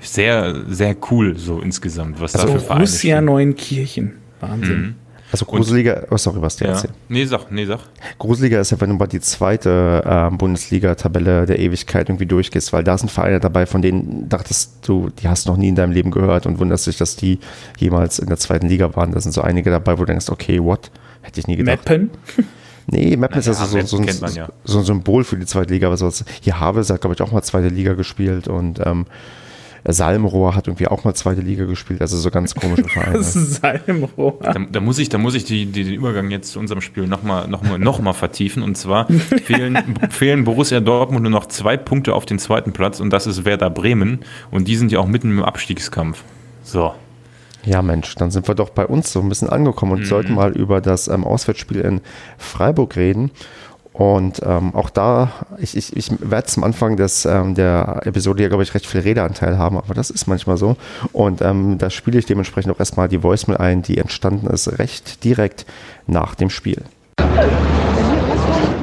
sehr, 0.00 0.64
sehr 0.68 0.96
cool 1.10 1.36
so 1.36 1.60
insgesamt. 1.60 2.20
Was 2.20 2.34
also 2.36 2.54
da 2.54 2.58
für 2.58 2.66
Borussia 2.66 3.20
Neunkirchen. 3.20 4.12
Wahnsinn. 4.40 4.80
Mhm. 4.80 4.94
Also 5.32 5.44
Gruseliger, 5.44 6.06
oh 6.10 6.16
sorry, 6.16 6.40
was 6.40 6.56
du 6.56 6.64
ja. 6.64 6.70
erzählst. 6.70 6.94
Nee, 7.08 7.24
sag, 7.24 7.50
nee, 7.50 7.64
sag. 7.64 7.80
Gruseliger 8.18 8.60
ist 8.60 8.70
ja, 8.70 8.80
wenn 8.80 8.90
du 8.90 8.96
mal 8.96 9.08
die 9.08 9.20
zweite 9.20 10.02
äh, 10.04 10.34
Bundesliga-Tabelle 10.34 11.46
der 11.46 11.58
Ewigkeit 11.58 12.08
irgendwie 12.08 12.26
durchgehst, 12.26 12.72
weil 12.72 12.84
da 12.84 12.96
sind 12.96 13.10
Vereine 13.10 13.40
dabei, 13.40 13.66
von 13.66 13.82
denen 13.82 14.28
dachtest 14.28 14.88
du, 14.88 15.10
die 15.10 15.26
hast 15.26 15.46
du 15.46 15.50
noch 15.50 15.58
nie 15.58 15.68
in 15.68 15.74
deinem 15.74 15.90
Leben 15.90 16.12
gehört 16.12 16.46
und 16.46 16.60
wunderst 16.60 16.86
dich, 16.86 16.96
dass 16.96 17.16
die 17.16 17.40
jemals 17.76 18.20
in 18.20 18.28
der 18.28 18.38
zweiten 18.38 18.68
Liga 18.68 18.94
waren. 18.94 19.12
Da 19.12 19.20
sind 19.20 19.32
so 19.32 19.42
einige 19.42 19.70
dabei, 19.70 19.94
wo 19.94 20.02
du 20.02 20.06
denkst, 20.06 20.28
okay, 20.28 20.62
what? 20.62 20.92
Hätte 21.22 21.40
ich 21.40 21.48
nie 21.48 21.56
gedacht. 21.56 21.88
Meppen? 21.88 22.10
Nee, 22.88 23.16
Meppen 23.16 23.38
ist 23.38 23.46
ja, 23.46 23.54
so, 23.54 23.80
so, 23.80 23.98
ein, 23.98 24.06
ja. 24.34 24.48
so, 24.64 24.78
ein, 24.78 24.84
Symbol 24.84 25.24
für 25.24 25.36
die 25.36 25.46
zweite 25.46 25.74
Liga. 25.74 25.94
So, 25.96 26.10
hier 26.40 26.60
Havels 26.60 26.88
hat, 26.90 27.00
glaube 27.00 27.14
ich, 27.14 27.22
auch 27.22 27.32
mal 27.32 27.42
zweite 27.42 27.68
Liga 27.68 27.94
gespielt 27.94 28.46
und 28.46 28.80
ähm, 28.84 29.06
Salmrohr 29.88 30.54
hat 30.54 30.66
irgendwie 30.66 30.88
auch 30.88 31.04
mal 31.04 31.14
zweite 31.14 31.40
Liga 31.40 31.64
gespielt, 31.64 32.00
also 32.00 32.16
so 32.16 32.30
ganz 32.30 32.54
komische 32.54 32.84
Vereine. 32.88 33.22
Salmrohr. 33.22 34.38
Da, 34.40 34.54
da, 34.70 34.80
muss 34.80 34.98
ich, 34.98 35.08
da 35.08 35.18
muss 35.18 35.34
ich 35.34 35.44
die, 35.44 35.66
die, 35.66 35.84
den 35.84 35.94
Übergang 35.94 36.30
jetzt 36.30 36.52
zu 36.52 36.58
unserem 36.58 36.80
Spiel 36.80 37.06
nochmal 37.06 37.48
noch 37.48 37.62
mal, 37.62 37.78
noch 37.78 38.00
mal 38.00 38.12
vertiefen. 38.12 38.62
Und 38.62 38.76
zwar 38.76 39.06
fehlen, 39.44 39.78
fehlen 40.10 40.44
Borussia 40.44 40.80
Dortmund 40.80 41.22
nur 41.22 41.30
noch 41.30 41.46
zwei 41.46 41.76
Punkte 41.76 42.14
auf 42.14 42.26
den 42.26 42.38
zweiten 42.38 42.72
Platz 42.72 43.00
und 43.00 43.10
das 43.10 43.26
ist 43.26 43.44
Werder 43.44 43.70
Bremen. 43.70 44.20
Und 44.50 44.68
die 44.68 44.76
sind 44.76 44.92
ja 44.92 44.98
auch 44.98 45.06
mitten 45.06 45.30
im 45.30 45.44
Abstiegskampf. 45.44 46.22
So. 46.62 46.94
Ja, 47.66 47.82
Mensch, 47.82 48.14
dann 48.14 48.30
sind 48.30 48.46
wir 48.46 48.54
doch 48.54 48.70
bei 48.70 48.86
uns 48.86 49.12
so 49.12 49.20
ein 49.20 49.28
bisschen 49.28 49.50
angekommen 49.50 49.92
und 49.92 50.00
mhm. 50.00 50.04
sollten 50.04 50.34
mal 50.34 50.52
über 50.52 50.80
das 50.80 51.08
ähm, 51.08 51.24
Auswärtsspiel 51.24 51.80
in 51.80 52.00
Freiburg 52.38 52.96
reden. 52.96 53.32
Und 53.92 54.40
ähm, 54.44 54.74
auch 54.74 54.90
da, 54.90 55.32
ich, 55.58 55.76
ich, 55.76 55.96
ich 55.96 56.10
werde 56.20 56.46
zum 56.46 56.64
Anfang 56.64 56.96
des, 56.96 57.24
ähm, 57.24 57.54
der 57.54 58.02
Episode 58.04 58.42
ja, 58.42 58.48
glaube 58.48 58.62
ich, 58.62 58.74
recht 58.74 58.86
viel 58.86 59.00
Redeanteil 59.00 59.58
haben, 59.58 59.78
aber 59.78 59.94
das 59.94 60.10
ist 60.10 60.26
manchmal 60.28 60.58
so. 60.58 60.76
Und 61.12 61.40
ähm, 61.40 61.78
da 61.78 61.90
spiele 61.90 62.18
ich 62.18 62.26
dementsprechend 62.26 62.72
auch 62.72 62.78
erstmal 62.78 63.08
die 63.08 63.22
Voicemail 63.22 63.56
ein, 63.56 63.82
die 63.82 63.98
entstanden 63.98 64.46
ist 64.48 64.78
recht 64.78 65.24
direkt 65.24 65.66
nach 66.06 66.34
dem 66.34 66.50
Spiel. 66.50 66.82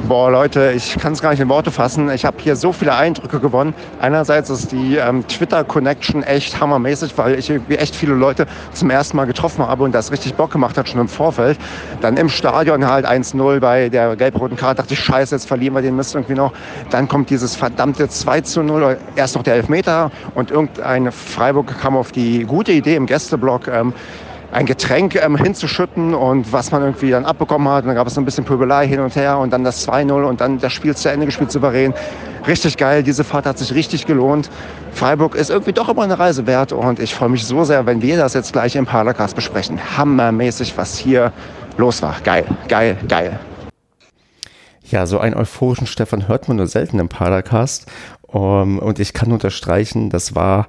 Boah, 0.06 0.30
Leute, 0.30 0.72
ich 0.76 0.98
kann 0.98 1.14
es 1.14 1.22
gar 1.22 1.30
nicht 1.30 1.40
in 1.40 1.48
Worte 1.48 1.70
fassen. 1.70 2.10
Ich 2.10 2.26
habe 2.26 2.36
hier 2.38 2.56
so 2.56 2.72
viele 2.72 2.94
Eindrücke 2.94 3.40
gewonnen. 3.40 3.72
Einerseits 4.00 4.50
ist 4.50 4.70
die 4.70 4.96
ähm, 4.96 5.26
Twitter-Connection 5.26 6.22
echt 6.22 6.60
hammermäßig, 6.60 7.16
weil 7.16 7.38
ich 7.38 7.48
irgendwie 7.48 7.76
echt 7.76 7.96
viele 7.96 8.12
Leute 8.12 8.46
zum 8.74 8.90
ersten 8.90 9.16
Mal 9.16 9.24
getroffen 9.24 9.66
habe 9.66 9.82
und 9.82 9.94
das 9.94 10.12
richtig 10.12 10.34
Bock 10.34 10.50
gemacht 10.50 10.76
hat, 10.76 10.90
schon 10.90 11.00
im 11.00 11.08
Vorfeld. 11.08 11.58
Dann 12.02 12.18
im 12.18 12.28
Stadion 12.28 12.86
halt 12.86 13.06
1-0 13.06 13.60
bei 13.60 13.88
der 13.88 14.14
gelb-roten 14.14 14.58
Karte. 14.58 14.82
Dachte 14.82 14.92
ich, 14.92 15.00
scheiße, 15.00 15.34
jetzt 15.34 15.48
verlieren 15.48 15.74
wir 15.74 15.80
den 15.80 15.96
Mist 15.96 16.14
irgendwie 16.14 16.34
noch. 16.34 16.52
Dann 16.90 17.08
kommt 17.08 17.30
dieses 17.30 17.56
verdammte 17.56 18.06
2 18.06 18.42
0, 18.62 18.98
erst 19.16 19.36
noch 19.36 19.42
der 19.42 19.54
Elfmeter 19.54 20.10
und 20.34 20.50
irgendeine 20.50 21.12
Freiburg 21.12 21.78
kam 21.80 21.96
auf 21.96 22.12
die 22.12 22.44
gute 22.44 22.72
Idee 22.72 22.96
im 22.96 23.06
Gästeblock, 23.06 23.68
ähm, 23.68 23.94
ein 24.54 24.66
Getränk 24.66 25.16
ähm, 25.16 25.36
hinzuschütten 25.36 26.14
und 26.14 26.52
was 26.52 26.70
man 26.70 26.82
irgendwie 26.82 27.10
dann 27.10 27.24
abbekommen 27.24 27.68
hat. 27.68 27.82
Und 27.82 27.88
dann 27.88 27.96
gab 27.96 28.06
es 28.06 28.14
so 28.14 28.20
ein 28.20 28.24
bisschen 28.24 28.44
Pöbelei 28.44 28.86
hin 28.86 29.00
und 29.00 29.16
her 29.16 29.38
und 29.38 29.52
dann 29.52 29.64
das 29.64 29.86
2-0 29.88 30.22
und 30.22 30.40
dann 30.40 30.60
das 30.60 30.72
Spiel 30.72 30.96
zu 30.96 31.10
Ende 31.10 31.26
gespielt 31.26 31.50
souverän. 31.50 31.92
Richtig 32.46 32.76
geil, 32.76 33.02
diese 33.02 33.24
Fahrt 33.24 33.46
hat 33.46 33.58
sich 33.58 33.74
richtig 33.74 34.06
gelohnt. 34.06 34.48
Freiburg 34.92 35.34
ist 35.34 35.50
irgendwie 35.50 35.72
doch 35.72 35.88
immer 35.88 36.02
eine 36.02 36.18
Reise 36.18 36.46
wert 36.46 36.72
und 36.72 37.00
ich 37.00 37.14
freue 37.14 37.30
mich 37.30 37.44
so 37.44 37.64
sehr, 37.64 37.84
wenn 37.86 38.00
wir 38.00 38.16
das 38.16 38.34
jetzt 38.34 38.52
gleich 38.52 38.76
im 38.76 38.86
Paracast 38.86 39.34
besprechen. 39.34 39.80
Hammermäßig, 39.96 40.76
was 40.76 40.96
hier 40.96 41.32
los 41.76 42.00
war. 42.00 42.16
Geil, 42.22 42.44
geil, 42.68 42.96
geil. 43.08 43.40
Ja, 44.84 45.06
so 45.06 45.18
einen 45.18 45.34
euphorischen 45.34 45.88
Stefan 45.88 46.28
hört 46.28 46.46
man 46.46 46.58
nur 46.58 46.68
selten 46.68 47.00
im 47.00 47.08
Paracast. 47.08 47.90
Um, 48.22 48.78
und 48.78 48.98
ich 48.98 49.12
kann 49.12 49.32
unterstreichen, 49.32 50.10
das 50.10 50.34
war 50.34 50.66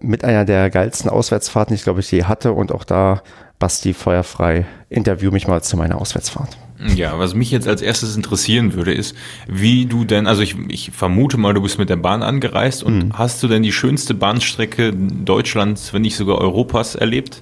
mit 0.00 0.24
einer 0.24 0.44
der 0.44 0.70
geilsten 0.70 1.10
Auswärtsfahrten, 1.10 1.74
die 1.74 1.78
ich 1.78 1.84
glaube 1.84 2.00
ich 2.00 2.10
je 2.10 2.24
hatte 2.24 2.52
und 2.52 2.72
auch 2.72 2.84
da 2.84 3.22
Basti 3.58 3.94
feuerfrei, 3.94 4.66
interview 4.90 5.30
mich 5.30 5.46
mal 5.46 5.62
zu 5.62 5.76
meiner 5.76 6.00
Auswärtsfahrt. 6.00 6.56
Ja, 6.94 7.18
was 7.18 7.34
mich 7.34 7.50
jetzt 7.50 7.68
als 7.68 7.82
erstes 7.82 8.16
interessieren 8.16 8.74
würde, 8.74 8.92
ist, 8.92 9.14
wie 9.46 9.86
du 9.86 10.04
denn, 10.04 10.26
also 10.26 10.42
ich, 10.42 10.56
ich 10.68 10.90
vermute 10.90 11.38
mal, 11.38 11.54
du 11.54 11.62
bist 11.62 11.78
mit 11.78 11.88
der 11.88 11.96
Bahn 11.96 12.22
angereist 12.22 12.82
und 12.82 12.98
mhm. 12.98 13.18
hast 13.18 13.42
du 13.42 13.48
denn 13.48 13.62
die 13.62 13.72
schönste 13.72 14.12
Bahnstrecke 14.12 14.92
Deutschlands, 14.92 15.94
wenn 15.94 16.02
nicht 16.02 16.16
sogar 16.16 16.38
Europas 16.38 16.94
erlebt? 16.94 17.40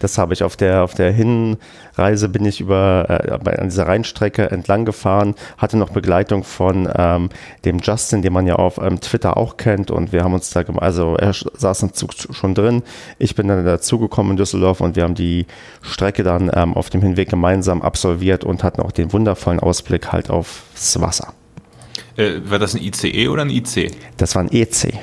Das 0.00 0.18
habe 0.18 0.34
ich 0.34 0.42
auf 0.42 0.56
der, 0.56 0.82
auf 0.82 0.94
der 0.94 1.12
Hinreise 1.12 2.28
bin 2.28 2.44
ich 2.44 2.60
über 2.60 3.06
äh, 3.08 3.50
an 3.58 3.68
dieser 3.68 3.86
Rheinstrecke 3.86 4.50
entlang 4.50 4.84
gefahren, 4.84 5.34
hatte 5.56 5.76
noch 5.76 5.90
Begleitung 5.90 6.44
von 6.44 6.88
ähm, 6.94 7.30
dem 7.64 7.78
Justin, 7.78 8.22
den 8.22 8.32
man 8.32 8.46
ja 8.46 8.56
auf 8.56 8.78
ähm, 8.78 9.00
Twitter 9.00 9.36
auch 9.36 9.56
kennt 9.56 9.90
und 9.90 10.12
wir 10.12 10.24
haben 10.24 10.34
uns 10.34 10.50
da, 10.50 10.62
also 10.76 11.16
er 11.16 11.32
saß 11.32 11.82
im 11.82 11.92
Zug 11.92 12.12
schon 12.30 12.54
drin, 12.54 12.82
ich 13.18 13.34
bin 13.34 13.48
dann 13.48 13.64
dazugekommen 13.64 14.32
in 14.32 14.36
Düsseldorf 14.36 14.80
und 14.80 14.96
wir 14.96 15.04
haben 15.04 15.14
die 15.14 15.46
Strecke 15.82 16.22
dann 16.22 16.50
ähm, 16.54 16.74
auf 16.74 16.90
dem 16.90 17.02
Hinweg 17.02 17.30
gemeinsam 17.30 17.82
absolviert 17.82 18.44
und 18.44 18.62
hatten 18.64 18.82
auch 18.82 18.92
den 18.92 19.12
wundervollen 19.12 19.60
Ausblick 19.60 20.12
halt 20.12 20.30
aufs 20.30 21.00
Wasser. 21.00 21.32
Äh, 22.16 22.40
war 22.44 22.58
das 22.58 22.74
ein 22.74 22.82
ICE 22.82 23.28
oder 23.28 23.42
ein 23.42 23.50
IC? 23.50 23.92
Das 24.16 24.34
war 24.34 24.42
ein 24.42 24.50
EC. 24.50 24.94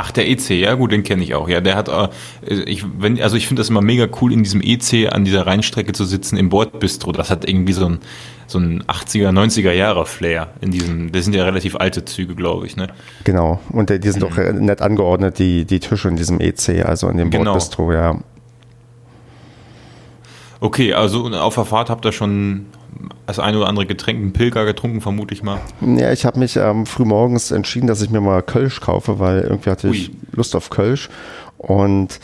Ach, 0.00 0.12
der 0.12 0.30
EC, 0.30 0.50
ja 0.50 0.74
gut, 0.74 0.92
den 0.92 1.02
kenne 1.02 1.24
ich 1.24 1.34
auch. 1.34 1.48
Ja, 1.48 1.60
der 1.60 1.74
hat, 1.74 1.88
äh, 1.88 2.08
ich, 2.42 2.84
wenn, 2.98 3.20
also 3.20 3.36
ich 3.36 3.48
finde 3.48 3.60
das 3.60 3.68
immer 3.68 3.80
mega 3.80 4.06
cool, 4.20 4.32
in 4.32 4.44
diesem 4.44 4.60
EC 4.62 5.12
an 5.12 5.24
dieser 5.24 5.46
Rheinstrecke 5.46 5.92
zu 5.92 6.04
sitzen 6.04 6.36
im 6.36 6.50
Bordbistro. 6.50 7.10
Das 7.10 7.30
hat 7.30 7.48
irgendwie 7.48 7.72
so 7.72 7.86
ein, 7.86 7.98
so 8.46 8.58
ein 8.58 8.84
80er, 8.84 9.30
90er 9.30 9.72
Jahre 9.72 10.06
Flair 10.06 10.50
in 10.60 10.70
diesem, 10.70 11.10
das 11.10 11.24
sind 11.24 11.34
ja 11.34 11.44
relativ 11.44 11.74
alte 11.74 12.04
Züge, 12.04 12.36
glaube 12.36 12.66
ich, 12.66 12.76
ne? 12.76 12.88
Genau. 13.24 13.60
Und 13.70 13.90
die 13.90 14.10
sind 14.10 14.22
mhm. 14.22 14.28
auch 14.28 14.36
nett 14.52 14.82
angeordnet, 14.82 15.38
die, 15.40 15.64
die 15.64 15.80
Tische 15.80 16.08
in 16.08 16.16
diesem 16.16 16.40
EC, 16.40 16.84
also 16.84 17.08
in 17.08 17.16
dem 17.16 17.30
genau. 17.30 17.52
Bordbistro, 17.52 17.92
ja. 17.92 18.18
Okay, 20.60 20.92
also 20.92 21.28
auf 21.28 21.54
der 21.56 21.64
Fahrt 21.64 21.90
habt 21.90 22.04
ihr 22.04 22.12
schon 22.12 22.66
das 23.26 23.38
eine 23.38 23.58
oder 23.58 23.68
andere 23.68 23.86
Getränk, 23.86 24.18
einen 24.20 24.32
Pilger 24.32 24.64
getrunken, 24.64 25.00
vermute 25.00 25.34
ich 25.34 25.42
mal. 25.42 25.60
Ja, 25.80 26.12
ich 26.12 26.24
habe 26.24 26.38
mich 26.38 26.56
ähm, 26.56 26.86
früh 26.86 27.04
morgens 27.04 27.50
entschieden, 27.50 27.86
dass 27.86 28.00
ich 28.02 28.10
mir 28.10 28.20
mal 28.20 28.42
Kölsch 28.42 28.80
kaufe, 28.80 29.18
weil 29.18 29.40
irgendwie 29.40 29.70
hatte 29.70 29.88
Ui. 29.88 29.96
ich 29.96 30.10
Lust 30.32 30.56
auf 30.56 30.70
Kölsch. 30.70 31.10
Und 31.58 32.20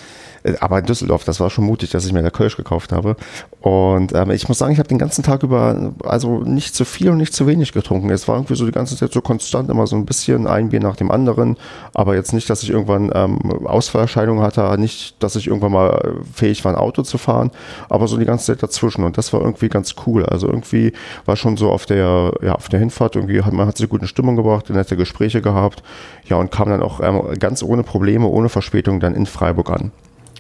aber 0.61 0.79
in 0.79 0.85
Düsseldorf, 0.85 1.25
das 1.25 1.41
war 1.41 1.49
schon 1.49 1.65
mutig, 1.65 1.91
dass 1.91 2.05
ich 2.05 2.13
mir 2.13 2.23
der 2.23 2.31
Kölsch 2.31 2.57
gekauft 2.57 2.93
habe. 2.93 3.17
Und 3.61 4.15
ähm, 4.15 4.31
ich 4.31 4.47
muss 4.49 4.59
sagen, 4.59 4.73
ich 4.73 4.79
habe 4.79 4.89
den 4.89 4.99
ganzen 4.99 5.23
Tag 5.23 5.43
über 5.43 5.95
also 6.05 6.41
nicht 6.41 6.75
zu 6.75 6.85
viel 6.85 7.09
und 7.09 7.17
nicht 7.17 7.33
zu 7.33 7.47
wenig 7.47 7.73
getrunken. 7.73 8.11
Es 8.11 8.29
war 8.29 8.37
irgendwie 8.37 8.55
so 8.55 8.67
die 8.67 8.73
ganze 8.73 8.97
Zeit 8.97 9.13
so 9.13 9.23
konstant, 9.23 9.71
immer 9.71 9.87
so 9.87 9.97
ein 9.97 10.05
bisschen 10.05 10.47
ein 10.47 10.69
Bier 10.69 10.81
nach 10.81 10.97
dem 10.97 11.11
anderen. 11.11 11.57
Aber 11.95 12.15
jetzt 12.15 12.35
nicht, 12.35 12.51
dass 12.51 12.63
ich 12.63 12.71
irgendwann 12.71 13.11
ähm, 13.15 13.39
Ausfallerscheinungen 13.65 14.45
hatte, 14.45 14.79
nicht, 14.79 15.23
dass 15.23 15.35
ich 15.37 15.47
irgendwann 15.47 15.73
mal 15.73 16.15
fähig 16.35 16.63
war, 16.65 16.73
ein 16.73 16.79
Auto 16.79 17.03
zu 17.03 17.17
fahren, 17.17 17.51
aber 17.89 18.07
so 18.07 18.19
die 18.19 18.27
ganze 18.27 18.47
Zeit 18.47 18.63
dazwischen. 18.63 19.05
Und 19.05 19.17
das 19.17 19.33
war 19.33 19.41
irgendwie 19.41 19.71
ganz 19.71 19.95
cool. 20.07 20.27
Also 20.27 20.47
irgendwie 20.47 20.93
war 21.25 21.37
schon 21.37 21.57
so 21.57 21.71
auf 21.71 21.87
der, 21.87 22.33
ja, 22.43 22.53
auf 22.55 22.69
der 22.69 22.81
Hinfahrt 22.81 23.17
irgendwie, 23.17 23.43
hat, 23.43 23.53
man 23.55 23.67
hat 23.67 23.79
sich 23.79 23.89
gut 23.89 24.03
in 24.03 24.09
Stimmung 24.09 24.37
gebracht, 24.37 24.69
nette 24.69 24.97
Gespräche 24.97 25.41
gehabt. 25.41 25.83
Ja, 26.27 26.37
und 26.37 26.51
kam 26.51 26.69
dann 26.69 26.83
auch 26.83 27.01
ähm, 27.01 27.39
ganz 27.39 27.63
ohne 27.63 27.83
Probleme, 27.83 28.27
ohne 28.27 28.51
Verspätung 28.51 29.01
dann 29.01 29.15
in 29.15 29.25
Freiburg 29.25 29.71
an. 29.71 29.91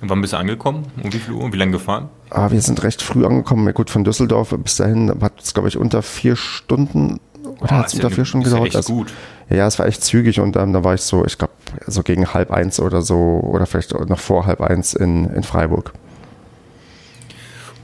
Wann 0.08 0.20
bist 0.20 0.32
du 0.32 0.36
angekommen? 0.36 0.86
Um 1.02 1.12
wie 1.12 1.18
viel 1.18 1.34
Uhr? 1.34 1.52
Wie 1.52 1.56
lange 1.56 1.72
gefahren? 1.72 2.08
Ah, 2.30 2.50
wir 2.50 2.60
sind 2.60 2.82
recht 2.82 3.02
früh 3.02 3.24
angekommen. 3.24 3.72
Gut, 3.74 3.90
von 3.90 4.04
Düsseldorf 4.04 4.54
bis 4.62 4.76
dahin 4.76 5.12
hat 5.20 5.40
es, 5.40 5.54
glaube 5.54 5.68
ich, 5.68 5.76
unter 5.76 6.02
vier 6.02 6.36
Stunden 6.36 7.20
oder 7.60 7.78
hat 7.78 7.86
es 7.88 7.94
unter 7.94 8.10
vier 8.10 8.24
Stunden 8.24 8.44
gedauert? 8.44 8.72
Ja, 8.72 8.80
echt 8.80 8.88
gut. 8.88 9.12
Ja, 9.50 9.66
es 9.66 9.78
war 9.78 9.86
echt 9.86 10.02
zügig 10.02 10.40
und 10.40 10.56
ähm, 10.56 10.72
da 10.72 10.84
war 10.84 10.94
ich 10.94 11.02
so, 11.02 11.24
ich 11.24 11.38
glaube, 11.38 11.52
so 11.86 12.02
gegen 12.02 12.32
halb 12.32 12.50
eins 12.50 12.80
oder 12.80 13.02
so 13.02 13.40
oder 13.42 13.66
vielleicht 13.66 13.92
noch 13.92 14.18
vor 14.18 14.46
halb 14.46 14.60
eins 14.60 14.94
in, 14.94 15.26
in 15.26 15.42
Freiburg. 15.42 15.92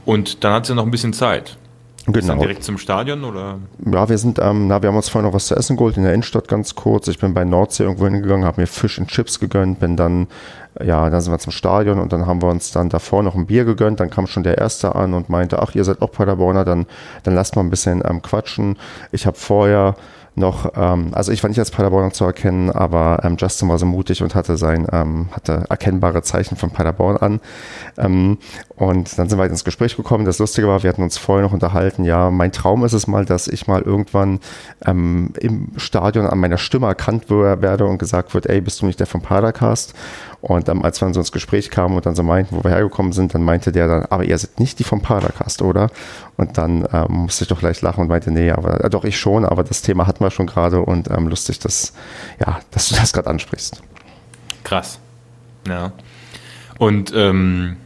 Und 0.05 0.43
dann 0.43 0.53
hat 0.53 0.63
es 0.63 0.69
ja 0.69 0.75
noch 0.75 0.85
ein 0.85 0.91
bisschen 0.91 1.13
Zeit. 1.13 1.57
Genau. 2.07 2.37
direkt 2.37 2.63
zum 2.63 2.79
Stadion 2.79 3.23
oder? 3.23 3.59
Ja, 3.85 4.09
wir 4.09 4.17
sind, 4.17 4.39
ähm, 4.39 4.67
na, 4.67 4.81
wir 4.81 4.89
haben 4.89 4.95
uns 4.95 5.09
vorher 5.09 5.29
noch 5.29 5.35
was 5.35 5.45
zu 5.45 5.55
essen 5.55 5.77
geholt 5.77 5.97
in 5.97 6.03
der 6.03 6.13
Innenstadt 6.13 6.47
ganz 6.47 6.73
kurz. 6.73 7.07
Ich 7.07 7.19
bin 7.19 7.35
bei 7.35 7.45
Nordsee 7.45 7.83
irgendwo 7.83 8.05
hingegangen, 8.05 8.43
habe 8.43 8.61
mir 8.61 8.67
Fisch 8.67 8.97
und 8.97 9.07
Chips 9.07 9.39
gegönnt, 9.39 9.79
bin 9.79 9.97
dann, 9.97 10.27
ja, 10.79 11.09
dann 11.09 11.21
sind 11.21 11.33
wir 11.33 11.39
zum 11.39 11.51
Stadion 11.51 11.99
und 11.99 12.13
dann 12.13 12.25
haben 12.25 12.41
wir 12.41 12.49
uns 12.49 12.71
dann 12.71 12.89
davor 12.89 13.23
noch 13.23 13.35
ein 13.35 13.45
Bier 13.45 13.65
gegönnt. 13.65 13.99
Dann 13.99 14.09
kam 14.09 14.27
schon 14.27 14.43
der 14.43 14.57
Erste 14.57 14.95
an 14.95 15.13
und 15.13 15.29
meinte, 15.29 15.61
ach, 15.61 15.75
ihr 15.75 15.83
seid 15.83 16.01
auch 16.01 16.11
Paderborner, 16.11 16.63
dann, 16.63 16.85
dann 17.23 17.35
lasst 17.35 17.55
mal 17.55 17.63
ein 17.63 17.69
bisschen 17.69 18.01
ähm, 18.05 18.21
quatschen. 18.21 18.77
Ich 19.11 19.25
habe 19.25 19.37
vorher 19.37 19.95
noch, 20.35 20.71
ähm, 20.75 21.09
also 21.11 21.31
ich 21.31 21.43
war 21.43 21.49
nicht 21.49 21.59
als 21.59 21.71
Paderborner 21.71 22.11
zu 22.11 22.23
erkennen, 22.23 22.69
aber 22.69 23.19
ähm, 23.23 23.35
Justin 23.37 23.67
war 23.67 23.77
so 23.77 23.85
mutig 23.85 24.23
und 24.23 24.33
hatte 24.33 24.55
sein, 24.55 24.87
ähm, 24.91 25.27
hatte 25.33 25.65
erkennbare 25.69 26.21
Zeichen 26.21 26.55
von 26.55 26.71
Paderborn 26.71 27.17
an. 27.17 27.41
Ähm, 27.97 28.37
und 28.77 29.17
dann 29.17 29.27
sind 29.27 29.37
wir 29.37 29.41
halt 29.41 29.51
ins 29.51 29.65
Gespräch 29.65 29.97
gekommen. 29.97 30.23
Das 30.23 30.39
Lustige 30.39 30.67
war, 30.67 30.83
wir 30.83 30.89
hatten 30.89 31.03
uns 31.03 31.17
vorher 31.17 31.45
noch 31.45 31.53
unterhalten, 31.53 32.05
ja, 32.05 32.31
mein 32.31 32.53
Traum 32.53 32.85
ist 32.85 32.93
es 32.93 33.07
mal, 33.07 33.25
dass 33.25 33.47
ich 33.47 33.67
mal 33.67 33.81
irgendwann 33.81 34.39
ähm, 34.85 35.33
im 35.39 35.67
Stadion 35.75 36.25
an 36.25 36.39
meiner 36.39 36.57
Stimme 36.57 36.87
erkannt 36.87 37.29
werde 37.29 37.85
und 37.85 37.97
gesagt 37.97 38.33
wird, 38.33 38.45
ey, 38.45 38.61
bist 38.61 38.81
du 38.81 38.85
nicht 38.85 38.99
der 38.99 39.07
vom 39.07 39.21
Padercast? 39.21 39.93
Und 40.41 40.69
ähm, 40.69 40.83
als 40.83 40.99
wir 40.99 41.05
dann 41.05 41.13
so 41.13 41.19
ins 41.19 41.31
Gespräch 41.31 41.69
kamen 41.69 41.95
und 41.95 42.05
dann 42.05 42.15
so 42.15 42.23
meinten, 42.23 42.55
wo 42.55 42.63
wir 42.63 42.71
hergekommen 42.71 43.11
sind, 43.11 43.35
dann 43.35 43.43
meinte 43.43 43.71
der 43.71 43.87
dann, 43.87 44.05
aber 44.05 44.23
ihr 44.23 44.37
seid 44.37 44.59
nicht 44.59 44.79
die 44.79 44.83
vom 44.83 45.01
Padercast, 45.01 45.61
oder? 45.61 45.89
Und 46.35 46.57
dann 46.57 46.87
ähm, 46.91 47.05
musste 47.09 47.43
ich 47.43 47.47
doch 47.47 47.59
gleich 47.59 47.81
lachen 47.81 48.01
und 48.01 48.07
meinte, 48.07 48.31
nee, 48.31 48.51
aber 48.51 48.83
äh, 48.83 48.89
doch 48.89 49.03
ich 49.03 49.19
schon, 49.19 49.45
aber 49.45 49.63
das 49.63 49.83
Thema 49.83 50.07
hatten 50.07 50.23
wir 50.23 50.31
schon 50.31 50.47
gerade 50.47 50.81
und 50.81 51.11
ähm, 51.11 51.27
lustig, 51.27 51.59
dass, 51.59 51.93
ja, 52.39 52.59
dass 52.71 52.89
du 52.89 52.95
das 52.95 53.13
gerade 53.13 53.29
ansprichst. 53.29 53.83
Krass. 54.63 54.99
Ja. 55.67 55.91
Und 56.79 57.13
ähm, 57.15 57.77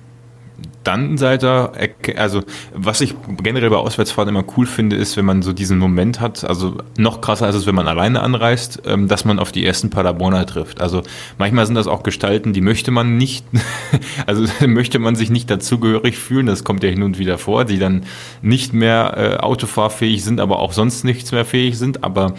ihr, 0.87 2.19
also 2.19 2.41
was 2.73 3.01
ich 3.01 3.15
generell 3.41 3.69
bei 3.69 3.77
Auswärtsfahrten 3.77 4.35
immer 4.35 4.45
cool 4.57 4.65
finde, 4.65 4.95
ist, 4.95 5.17
wenn 5.17 5.25
man 5.25 5.41
so 5.41 5.53
diesen 5.53 5.77
Moment 5.77 6.19
hat, 6.19 6.43
also 6.43 6.77
noch 6.97 7.21
krasser 7.21 7.45
als 7.45 7.55
es, 7.55 7.65
wenn 7.65 7.75
man 7.75 7.87
alleine 7.87 8.21
anreist, 8.21 8.81
ähm, 8.85 9.07
dass 9.07 9.25
man 9.25 9.39
auf 9.39 9.51
die 9.51 9.65
ersten 9.65 9.89
Paderborner 9.89 10.45
trifft. 10.45 10.81
Also 10.81 11.03
manchmal 11.37 11.65
sind 11.65 11.75
das 11.75 11.87
auch 11.87 12.03
Gestalten, 12.03 12.53
die 12.53 12.61
möchte 12.61 12.91
man 12.91 13.17
nicht, 13.17 13.45
also 14.25 14.45
möchte 14.67 14.99
man 14.99 15.15
sich 15.15 15.29
nicht 15.29 15.49
dazugehörig 15.49 16.17
fühlen, 16.17 16.45
das 16.45 16.63
kommt 16.63 16.83
ja 16.83 16.89
hin 16.89 17.03
und 17.03 17.19
wieder 17.19 17.37
vor, 17.37 17.65
die 17.65 17.79
dann 17.79 18.03
nicht 18.41 18.73
mehr 18.73 19.13
äh, 19.17 19.37
autofahrfähig 19.37 20.23
sind, 20.23 20.39
aber 20.39 20.59
auch 20.59 20.73
sonst 20.73 21.03
nichts 21.03 21.31
mehr 21.31 21.45
fähig 21.45 21.77
sind, 21.77 22.03
aber 22.03 22.35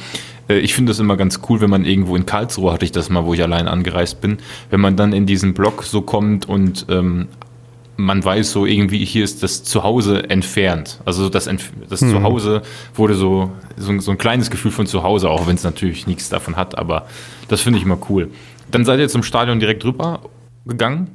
äh, 0.49 0.59
ich 0.59 0.75
finde 0.75 0.91
das 0.91 0.99
immer 0.99 1.17
ganz 1.17 1.41
cool, 1.49 1.61
wenn 1.61 1.71
man 1.71 1.85
irgendwo 1.85 2.17
in 2.17 2.27
Karlsruhe 2.27 2.73
hatte 2.73 2.85
ich 2.85 2.93
das 2.93 3.11
mal, 3.11 3.25
wo 3.25 3.35
ich 3.35 3.43
allein 3.43 3.69
angereist 3.69 4.21
bin, 4.21 4.39
wenn 4.71 4.81
man 4.81 4.97
dann 4.97 5.13
in 5.13 5.27
diesen 5.27 5.55
Block 5.55 5.83
so 5.83 6.03
kommt 6.03 6.49
und 6.49 6.87
ähm, 6.89 7.29
man 7.97 8.25
weiß 8.25 8.53
so 8.53 8.67
irgendwie, 8.67 9.05
hier 9.05 9.25
ist 9.25 9.43
das 9.43 9.65
Zuhause 9.65 10.29
entfernt. 10.29 11.01
Also 11.05 11.29
das, 11.29 11.49
das 11.89 12.01
hm. 12.01 12.11
Zuhause 12.11 12.63
wurde 12.95 13.15
so, 13.15 13.51
so, 13.77 13.99
so, 14.01 14.11
ein 14.11 14.19
kleines 14.19 14.51
Gefühl 14.51 14.71
von 14.71 14.87
Zuhause, 14.87 15.31
auch 15.31 15.47
wenn 15.47 15.57
es 15.57 15.65
natürlich 15.65 16.07
nichts 16.07 16.29
davon 16.29 16.57
hat, 16.57 16.77
aber 16.77 17.07
das 17.49 17.63
finde 17.63 17.79
ich 17.79 17.85
immer 17.85 17.99
cool. 18.09 18.31
Dann 18.71 18.85
seid 18.85 19.01
ihr 19.01 19.09
zum 19.09 19.23
Stadion 19.23 19.61
direkt 19.61 19.85
rüber 19.85 20.21
gegangen? 20.67 21.11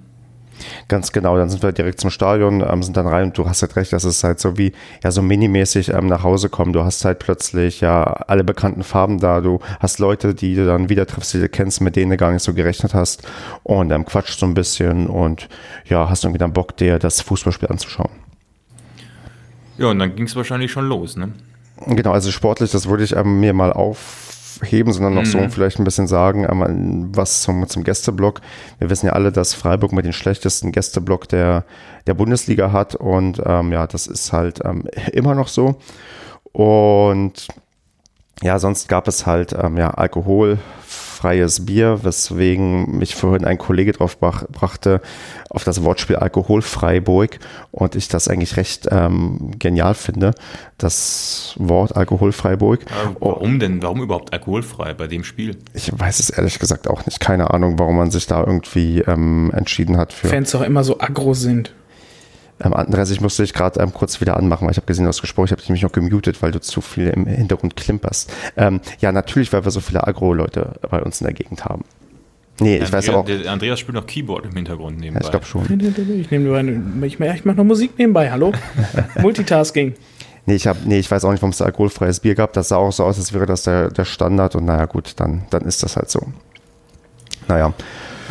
Ganz 0.88 1.12
genau, 1.12 1.38
dann 1.38 1.50
sind 1.50 1.64
wir 1.64 1.72
direkt 1.72 2.00
zum 2.00 2.10
Stadion, 2.10 2.62
ähm, 2.62 2.84
sind 2.84 2.98
dann 2.98 3.08
rein 3.08 3.26
und 3.26 3.38
du 3.38 3.48
hast 3.48 3.62
halt 3.62 3.76
recht, 3.76 3.94
das 3.94 4.04
ist 4.04 4.24
halt 4.24 4.40
so 4.40 4.58
wie, 4.58 4.74
ja, 5.04 5.12
so 5.12 5.22
minimäßig 5.22 5.90
ähm, 5.90 6.08
nach 6.08 6.24
Hause 6.24 6.50
kommen. 6.50 6.74
Du 6.74 6.84
hast 6.84 7.06
halt 7.06 7.20
plötzlich 7.20 7.82
ja 7.82 8.04
alle 8.04 8.44
bekannten 8.44 8.84
Farben 8.84 9.20
da, 9.20 9.42
du 9.42 9.60
hast 9.80 10.00
Leute, 10.00 10.34
die 10.34 10.56
du 10.56 10.66
dann 10.66 10.90
wieder 10.90 11.06
triffst, 11.06 11.34
die 11.34 11.40
du 11.40 11.50
kennst, 11.50 11.82
mit 11.82 11.96
denen 11.96 12.12
du 12.12 12.18
gar 12.18 12.32
nicht 12.32 12.44
so 12.44 12.54
gerechnet 12.54 12.94
hast 12.94 13.28
und 13.64 13.92
ähm, 13.92 14.06
quatscht 14.06 14.40
so 14.40 14.46
ein 14.46 14.54
bisschen 14.54 15.08
und 15.08 15.50
ja, 15.86 16.10
hast 16.10 16.24
irgendwie 16.24 16.40
dann 16.40 16.54
Bock, 16.54 16.78
dir 16.78 17.00
das 17.00 17.22
Fußballspiel 17.22 17.70
anzuschauen. 17.70 18.12
Ja, 19.78 19.88
und 19.88 20.00
dann 20.00 20.16
ging 20.16 20.26
es 20.26 20.36
wahrscheinlich 20.36 20.72
schon 20.72 20.88
los, 20.88 21.16
ne? 21.16 21.32
Genau, 21.88 22.12
also 22.12 22.30
sportlich, 22.32 22.72
das 22.72 22.88
würde 22.88 23.04
ich 23.04 23.16
ähm, 23.16 23.40
mir 23.40 23.54
mal 23.54 23.74
auf 23.74 24.31
heben, 24.64 24.92
sondern 24.94 25.14
noch 25.14 25.24
mhm. 25.24 25.28
so 25.28 25.50
vielleicht 25.50 25.80
ein 25.80 25.84
bisschen 25.84 26.08
sagen, 26.08 27.10
was 27.14 27.42
zum, 27.42 27.68
zum 27.68 27.84
Gästeblock. 27.84 28.42
Wir 28.80 28.90
wissen 28.90 29.08
ja 29.08 29.14
alle, 29.14 29.32
dass 29.32 29.54
Freiburg 29.54 29.92
mit 29.92 30.06
den 30.06 30.14
schlechtesten 30.14 30.72
Gästeblock 30.72 31.28
der, 31.30 31.66
der 32.08 32.14
Bundesliga 32.14 32.72
hat 32.72 32.96
und 32.96 33.42
ähm, 33.46 33.72
ja, 33.72 33.88
das 33.88 34.08
ist 34.08 34.34
halt 34.34 34.62
ähm, 34.64 34.88
immer 35.14 35.36
noch 35.36 35.48
so. 35.48 35.76
Und 36.52 37.48
ja, 38.42 38.60
sonst 38.60 38.88
gab 38.88 39.08
es 39.08 39.26
halt 39.26 39.54
ähm, 39.54 39.78
ja, 39.78 39.92
Alkohol, 39.92 40.58
alkoholfreies 41.22 41.66
Bier, 41.66 42.00
weswegen 42.04 42.98
mich 42.98 43.16
vorhin 43.16 43.46
ein 43.46 43.58
Kollege 43.58 43.92
drauf 43.94 44.18
brach, 44.20 44.44
brachte 44.52 45.02
auf 45.50 45.64
das 45.64 45.84
Wortspiel 45.84 46.16
Alkoholfreiburg 46.18 47.40
und 47.72 47.96
ich 47.96 48.08
das 48.08 48.28
eigentlich 48.28 48.58
recht 48.58 48.88
ähm, 48.92 49.52
genial 49.60 49.94
finde, 49.94 50.34
das 50.78 51.54
Wort 51.58 51.96
Alkoholfreiburg. 51.96 52.86
warum 53.20 53.60
denn? 53.60 53.82
Warum 53.84 54.02
überhaupt 54.02 54.34
alkoholfrei 54.34 54.94
bei 54.94 55.08
dem 55.08 55.24
Spiel? 55.24 55.58
Ich 55.74 55.92
weiß 55.98 56.20
es 56.20 56.30
ehrlich 56.30 56.60
gesagt 56.60 56.88
auch 56.88 57.06
nicht. 57.06 57.20
Keine 57.20 57.52
Ahnung, 57.52 57.78
warum 57.78 57.98
man 57.98 58.12
sich 58.12 58.28
da 58.28 58.44
irgendwie 58.44 59.02
ähm, 59.02 59.52
entschieden 59.54 59.98
hat 59.98 60.14
für. 60.14 60.28
Fans 60.28 60.54
auch 60.56 60.62
immer 60.62 60.84
so 60.84 61.00
aggro 61.00 61.34
sind. 61.34 61.74
Ähm, 62.64 62.74
Andreas, 62.74 63.10
ich 63.12 63.22
musste 63.22 63.44
dich 63.44 63.54
gerade 63.54 63.80
ähm, 63.80 63.94
kurz 63.94 64.22
wieder 64.22 64.38
anmachen, 64.38 64.66
weil 64.66 64.72
ich 64.72 64.78
habe 64.78 64.88
gesehen, 64.88 65.06
du 65.06 65.10
hast 65.10 65.22
gesprochen, 65.22 65.46
ich 65.46 65.52
habe 65.52 65.62
dich 65.62 65.70
nämlich 65.70 65.84
noch 65.84 65.92
gemutet, 65.92 66.42
weil 66.42 66.52
du 66.52 66.60
zu 66.62 66.82
viel 66.82 67.08
im 67.08 67.26
Hintergrund 67.26 67.76
klimperst. 67.76 68.32
Ähm, 68.58 68.82
ja, 69.00 69.12
natürlich, 69.12 69.52
weil 69.54 69.64
wir 69.66 69.72
so 69.72 69.80
viele 69.80 70.06
Agro-Leute 70.08 70.80
bei 70.90 71.02
uns 71.02 71.22
in 71.22 71.26
der 71.26 71.34
Gegend 71.34 71.66
haben. 71.66 71.84
Nee, 72.60 72.78
ich 72.78 72.94
weiß 72.94 73.10
Andrea, 73.10 73.20
auch. 73.20 73.26
Der 73.26 73.52
Andreas 73.52 73.80
spielt 73.80 73.96
noch 73.96 74.06
Keyboard 74.06 74.46
im 74.46 74.54
Hintergrund 74.54 74.98
Ja, 74.98 75.06
nebenbei. 75.06 75.22
ich 75.24 75.32
glaube 75.32 75.46
schon. 75.46 75.64
Ich 76.20 76.30
nehme 76.30 76.46
nur 76.46 76.58
eine, 76.58 77.08
ich, 77.08 77.20
ich 77.20 77.46
mache 77.46 77.58
noch 77.58 77.64
Musik 77.64 77.98
nebenbei, 77.98 78.30
hallo? 78.30 78.52
Multitasking. 79.20 79.96
Nee, 80.46 80.56
ich, 80.56 80.68
hab, 80.68 80.86
nee, 80.86 81.00
ich 81.00 81.10
weiß 81.10 81.24
auch 81.26 81.32
nicht, 81.32 81.42
warum 81.42 81.52
es 81.52 81.58
da 81.58 81.66
alkoholfreies 81.66 82.20
Bier 82.20 82.36
gab. 82.36 82.54
Das 82.54 82.70
sah 82.70 82.78
auch 82.78 82.92
so 82.92 83.04
aus, 83.04 83.18
als 83.18 83.34
wäre 83.34 83.46
das 83.46 83.64
der, 83.64 83.90
der 83.90 84.06
Standard. 84.06 84.56
Und 84.56 84.66
naja, 84.66 84.86
gut, 84.86 85.14
dann, 85.18 85.44
dann 85.50 85.64
ist 85.64 85.84
das 85.84 85.96
halt 85.96 86.10
so. 86.10 86.22
Naja, 87.48 87.74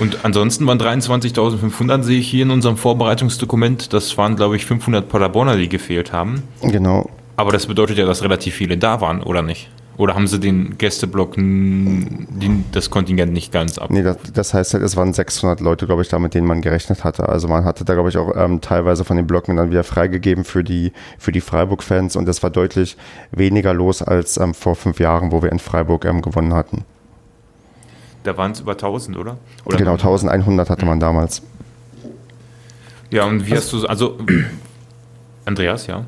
Und 0.01 0.25
ansonsten 0.25 0.67
waren 0.67 0.81
23.500, 0.81 2.03
sehe 2.03 2.19
ich 2.19 2.29
hier 2.29 2.43
in 2.43 2.51
unserem 2.51 2.77
Vorbereitungsdokument. 2.77 3.93
Das 3.93 4.17
waren, 4.17 4.35
glaube 4.35 4.57
ich, 4.57 4.65
500 4.65 5.09
Paderborner, 5.09 5.57
die 5.57 5.69
gefehlt 5.69 6.13
haben. 6.13 6.43
genau. 6.63 7.09
Aber 7.37 7.53
das 7.53 7.67
bedeutet 7.67 7.97
ja, 7.97 8.05
dass 8.05 8.23
relativ 8.23 8.55
viele 8.55 8.77
da 8.77 9.01
waren, 9.01 9.23
oder 9.23 9.41
nicht? 9.41 9.71
Oder 9.97 10.15
haben 10.15 10.27
sie 10.27 10.41
den 10.41 10.79
Gästeblock, 10.79 11.35
den, 11.37 12.65
das 12.73 12.89
Kontingent 12.89 13.35
nicht 13.35 13.53
ganz 13.53 13.77
ab? 13.77 13.91
Nee, 13.91 14.03
das, 14.03 14.17
das 14.33 14.55
heißt 14.55 14.73
halt, 14.73 14.83
es 14.83 14.97
waren 14.97 15.13
600 15.13 15.61
Leute, 15.61 15.87
glaube 15.87 16.01
ich, 16.01 16.09
da, 16.09 16.19
mit 16.19 16.33
denen 16.33 16.47
man 16.47 16.63
gerechnet 16.63 17.05
hatte. 17.05 17.29
Also 17.29 17.49
man 17.49 17.67
hatte 17.67 17.85
da, 17.85 17.93
glaube 17.95 18.09
ich, 18.09 18.17
auch 18.17 18.35
ähm, 18.35 18.63
teilweise 18.63 19.05
von 19.05 19.19
den 19.19 19.27
Blöcken 19.27 19.57
dann 19.57 19.71
wieder 19.71 19.85
freigegeben 19.85 20.45
für 20.45 20.65
die, 20.65 20.93
für 21.19 21.33
die 21.33 21.43
Freiburg-Fans. 21.43 22.17
Und 22.17 22.27
das 22.27 22.43
war 22.43 22.49
deutlich 22.49 22.97
weniger 23.31 23.75
los 23.75 24.03
als 24.03 24.39
ähm, 24.39 24.55
vor 24.55 24.75
fünf 24.75 25.01
Jahren, 25.01 25.33
wo 25.33 25.43
wir 25.43 25.53
in 25.53 25.59
Freiburg 25.59 26.07
ähm, 26.07 26.23
gewonnen 26.23 26.55
hatten. 26.55 26.87
Da 28.23 28.37
waren 28.37 28.53
es 28.53 28.61
über 28.61 28.73
1000, 28.73 29.17
oder? 29.17 29.39
oder 29.65 29.77
genau, 29.77 29.93
1100 29.93 30.69
hatte 30.69 30.85
man 30.85 31.01
damals. 31.01 31.43
Ja, 33.11 33.25
und 33.25 33.47
wie 33.47 33.55
hast 33.55 33.73
du, 33.73 33.87
also, 33.87 34.19
Andreas, 35.45 35.87
ja? 35.87 36.05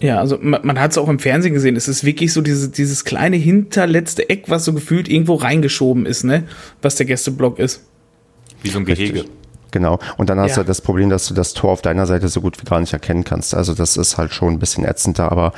Ja, 0.00 0.18
also 0.18 0.38
man, 0.40 0.60
man 0.64 0.80
hat 0.80 0.90
es 0.90 0.98
auch 0.98 1.08
im 1.08 1.20
Fernsehen 1.20 1.54
gesehen. 1.54 1.76
Es 1.76 1.86
ist 1.86 2.02
wirklich 2.02 2.32
so 2.32 2.40
diese, 2.40 2.70
dieses 2.70 3.04
kleine 3.04 3.36
hinterletzte 3.36 4.28
Eck, 4.28 4.44
was 4.48 4.64
so 4.64 4.72
gefühlt 4.72 5.08
irgendwo 5.08 5.34
reingeschoben 5.34 6.06
ist, 6.06 6.24
ne? 6.24 6.44
Was 6.80 6.96
der 6.96 7.06
Gästeblock 7.06 7.60
ist. 7.60 7.84
Wie 8.62 8.70
so 8.70 8.78
ein 8.78 8.84
Gehege. 8.84 9.20
Richtig. 9.20 9.41
Genau. 9.72 9.98
Und 10.16 10.30
dann 10.30 10.38
hast 10.38 10.52
Ja. 10.56 10.62
du 10.62 10.68
das 10.68 10.80
Problem, 10.80 11.10
dass 11.10 11.26
du 11.26 11.34
das 11.34 11.52
Tor 11.54 11.72
auf 11.72 11.82
deiner 11.82 12.06
Seite 12.06 12.28
so 12.28 12.40
gut 12.40 12.60
wie 12.60 12.64
gar 12.64 12.78
nicht 12.78 12.92
erkennen 12.92 13.24
kannst. 13.24 13.54
Also 13.54 13.74
das 13.74 13.96
ist 13.96 14.16
halt 14.18 14.32
schon 14.32 14.52
ein 14.52 14.58
bisschen 14.60 14.84
ätzender, 14.84 15.32
aber 15.32 15.52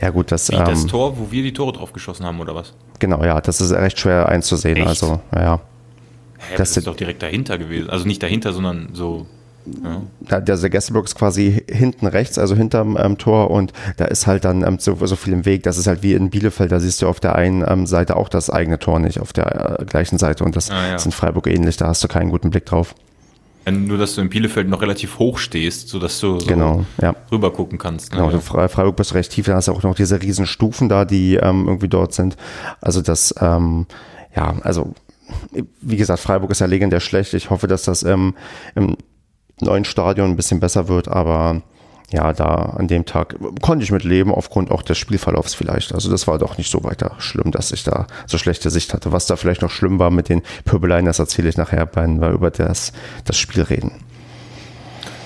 ja 0.00 0.10
gut, 0.10 0.32
das, 0.32 0.50
Wie 0.50 0.56
das 0.56 0.82
ähm, 0.82 0.88
Tor, 0.88 1.16
wo 1.18 1.30
wir 1.30 1.42
die 1.42 1.52
Tore 1.52 1.72
drauf 1.72 1.92
geschossen 1.92 2.26
haben, 2.26 2.40
oder 2.40 2.54
was? 2.56 2.72
genau, 2.98 3.22
ja, 3.22 3.40
das 3.40 3.60
ist 3.60 3.70
recht 3.70 3.98
schwer 4.00 4.28
einzusehen. 4.28 4.76
Echt? 4.78 4.88
Also, 4.88 5.20
ja. 5.32 5.60
Hä, 6.38 6.56
Das 6.56 6.70
das, 6.70 6.76
ist 6.78 6.86
doch 6.88 6.96
direkt 6.96 7.22
dahinter 7.22 7.58
gewesen. 7.58 7.90
Also 7.90 8.04
nicht 8.06 8.22
dahinter, 8.22 8.52
sondern 8.52 8.88
so. 8.94 9.26
Ja. 9.84 10.00
Da, 10.20 10.40
der, 10.40 10.56
der 10.56 10.70
Gästeblock 10.70 11.04
ist 11.04 11.14
quasi 11.14 11.62
hinten 11.70 12.06
rechts, 12.06 12.38
also 12.38 12.54
hinterm 12.56 12.96
ähm, 12.98 13.18
Tor 13.18 13.50
und 13.50 13.74
da 13.98 14.06
ist 14.06 14.26
halt 14.26 14.46
dann 14.46 14.62
ähm, 14.66 14.78
so, 14.78 14.94
so 15.04 15.14
viel 15.14 15.34
im 15.34 15.44
Weg. 15.44 15.62
Das 15.64 15.76
ist 15.76 15.86
halt 15.86 16.02
wie 16.02 16.14
in 16.14 16.30
Bielefeld, 16.30 16.72
da 16.72 16.80
siehst 16.80 17.02
du 17.02 17.06
auf 17.08 17.20
der 17.20 17.34
einen 17.34 17.62
ähm, 17.68 17.86
Seite 17.86 18.16
auch 18.16 18.30
das 18.30 18.48
eigene 18.48 18.78
Tor 18.78 18.98
nicht, 18.98 19.20
auf 19.20 19.34
der 19.34 19.80
äh, 19.80 19.84
gleichen 19.84 20.16
Seite 20.16 20.42
und 20.44 20.56
das 20.56 20.70
Ah, 20.70 20.88
ja. 20.88 20.94
ist 20.96 21.04
in 21.04 21.12
Freiburg 21.12 21.46
ähnlich, 21.48 21.76
da 21.76 21.86
hast 21.88 22.02
du 22.02 22.08
keinen 22.08 22.30
guten 22.30 22.48
Blick 22.48 22.64
drauf. 22.64 22.94
Nur, 23.70 23.98
dass 23.98 24.14
du 24.14 24.20
in 24.20 24.28
Bielefeld 24.28 24.68
noch 24.68 24.82
relativ 24.82 25.18
hoch 25.18 25.38
stehst, 25.38 25.88
sodass 25.88 26.20
du 26.20 26.38
so 26.40 26.46
Genau, 26.46 26.84
ja. 27.00 27.14
rüber 27.30 27.52
gucken 27.52 27.78
kannst. 27.78 28.12
Ne? 28.12 28.18
Genau, 28.18 28.30
in 28.30 28.40
Fre- 28.40 28.68
Freiburg 28.68 28.96
bist 28.96 29.10
du 29.10 29.14
recht 29.14 29.30
tief, 29.32 29.46
da 29.46 29.54
hast 29.54 29.68
du 29.68 29.72
auch 29.72 29.82
noch 29.82 29.94
diese 29.94 30.20
riesen 30.22 30.46
Stufen 30.46 30.88
da, 30.88 31.04
die 31.04 31.34
ähm, 31.36 31.66
irgendwie 31.66 31.88
dort 31.88 32.12
sind. 32.14 32.36
Also 32.80 33.02
das, 33.02 33.34
ähm, 33.40 33.86
ja, 34.34 34.54
also 34.62 34.94
wie 35.82 35.96
gesagt, 35.96 36.20
Freiburg 36.20 36.50
ist 36.50 36.60
ja 36.60 36.66
legendär 36.66 37.00
schlecht. 37.00 37.34
Ich 37.34 37.50
hoffe, 37.50 37.66
dass 37.66 37.82
das 37.82 38.02
ähm, 38.02 38.34
im 38.74 38.96
neuen 39.60 39.84
Stadion 39.84 40.30
ein 40.30 40.36
bisschen 40.36 40.60
besser 40.60 40.88
wird, 40.88 41.08
aber 41.08 41.62
ja, 42.10 42.32
da 42.32 42.74
an 42.76 42.88
dem 42.88 43.04
Tag 43.04 43.36
konnte 43.60 43.84
ich 43.84 43.92
mit 43.92 44.02
leben, 44.02 44.32
aufgrund 44.32 44.70
auch 44.70 44.82
des 44.82 44.96
Spielverlaufs 44.96 45.54
vielleicht. 45.54 45.92
Also 45.92 46.10
das 46.10 46.26
war 46.26 46.38
doch 46.38 46.56
nicht 46.56 46.70
so 46.70 46.82
weiter 46.82 47.14
schlimm, 47.18 47.50
dass 47.50 47.70
ich 47.70 47.84
da 47.84 48.06
so 48.26 48.38
schlechte 48.38 48.70
Sicht 48.70 48.94
hatte. 48.94 49.12
Was 49.12 49.26
da 49.26 49.36
vielleicht 49.36 49.60
noch 49.60 49.70
schlimm 49.70 49.98
war 49.98 50.10
mit 50.10 50.30
den 50.30 50.42
Pöbeleien, 50.64 51.04
das 51.04 51.18
erzähle 51.18 51.50
ich 51.50 51.58
nachher, 51.58 51.88
wenn 51.94 52.20
wir 52.20 52.30
über 52.30 52.50
das, 52.50 52.92
das 53.24 53.36
Spiel 53.36 53.62
reden. 53.62 53.92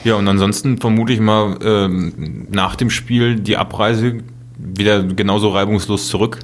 Ja, 0.02 0.16
und 0.16 0.26
ansonsten 0.26 0.78
vermute 0.78 1.12
ich 1.12 1.20
mal 1.20 1.56
ähm, 1.62 2.48
nach 2.50 2.74
dem 2.74 2.90
Spiel 2.90 3.38
die 3.38 3.56
Abreise 3.56 4.18
wieder 4.58 5.04
genauso 5.04 5.50
reibungslos 5.50 6.08
zurück. 6.08 6.40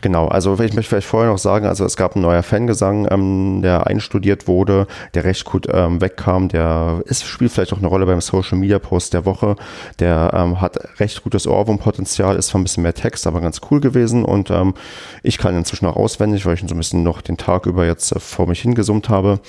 Genau, 0.00 0.28
also 0.28 0.54
ich 0.60 0.74
möchte 0.74 0.90
vielleicht 0.90 1.06
vorher 1.06 1.30
noch 1.30 1.38
sagen, 1.38 1.66
also 1.66 1.84
es 1.84 1.96
gab 1.96 2.16
ein 2.16 2.20
neuer 2.20 2.42
Fangesang, 2.42 3.06
ähm, 3.10 3.60
der 3.62 3.86
einstudiert 3.86 4.48
wurde, 4.48 4.86
der 5.14 5.24
recht 5.24 5.44
gut 5.44 5.66
ähm, 5.72 6.00
wegkam, 6.00 6.48
der 6.48 7.02
ist, 7.04 7.24
spielt 7.24 7.52
vielleicht 7.52 7.72
auch 7.72 7.78
eine 7.78 7.86
Rolle 7.86 8.06
beim 8.06 8.20
Social 8.20 8.58
Media 8.58 8.78
Post 8.78 9.14
der 9.14 9.24
Woche, 9.24 9.56
der 9.98 10.32
ähm, 10.34 10.60
hat 10.60 10.78
recht 11.00 11.22
gutes 11.22 11.46
Ohrwurmpotenzial, 11.46 12.36
ist 12.36 12.48
zwar 12.48 12.60
ein 12.60 12.64
bisschen 12.64 12.82
mehr 12.82 12.94
Text, 12.94 13.26
aber 13.26 13.40
ganz 13.40 13.60
cool 13.70 13.80
gewesen 13.80 14.24
und 14.24 14.50
ähm, 14.50 14.74
ich 15.22 15.38
kann 15.38 15.56
inzwischen 15.56 15.86
auch 15.86 15.96
auswendig, 15.96 16.46
weil 16.46 16.54
ich 16.54 16.62
ihn 16.62 16.68
so 16.68 16.74
ein 16.74 16.78
bisschen 16.78 17.02
noch 17.02 17.20
den 17.20 17.36
Tag 17.36 17.66
über 17.66 17.86
jetzt 17.86 18.12
äh, 18.12 18.20
vor 18.20 18.46
mich 18.46 18.60
hingesummt 18.60 19.08
habe. 19.08 19.40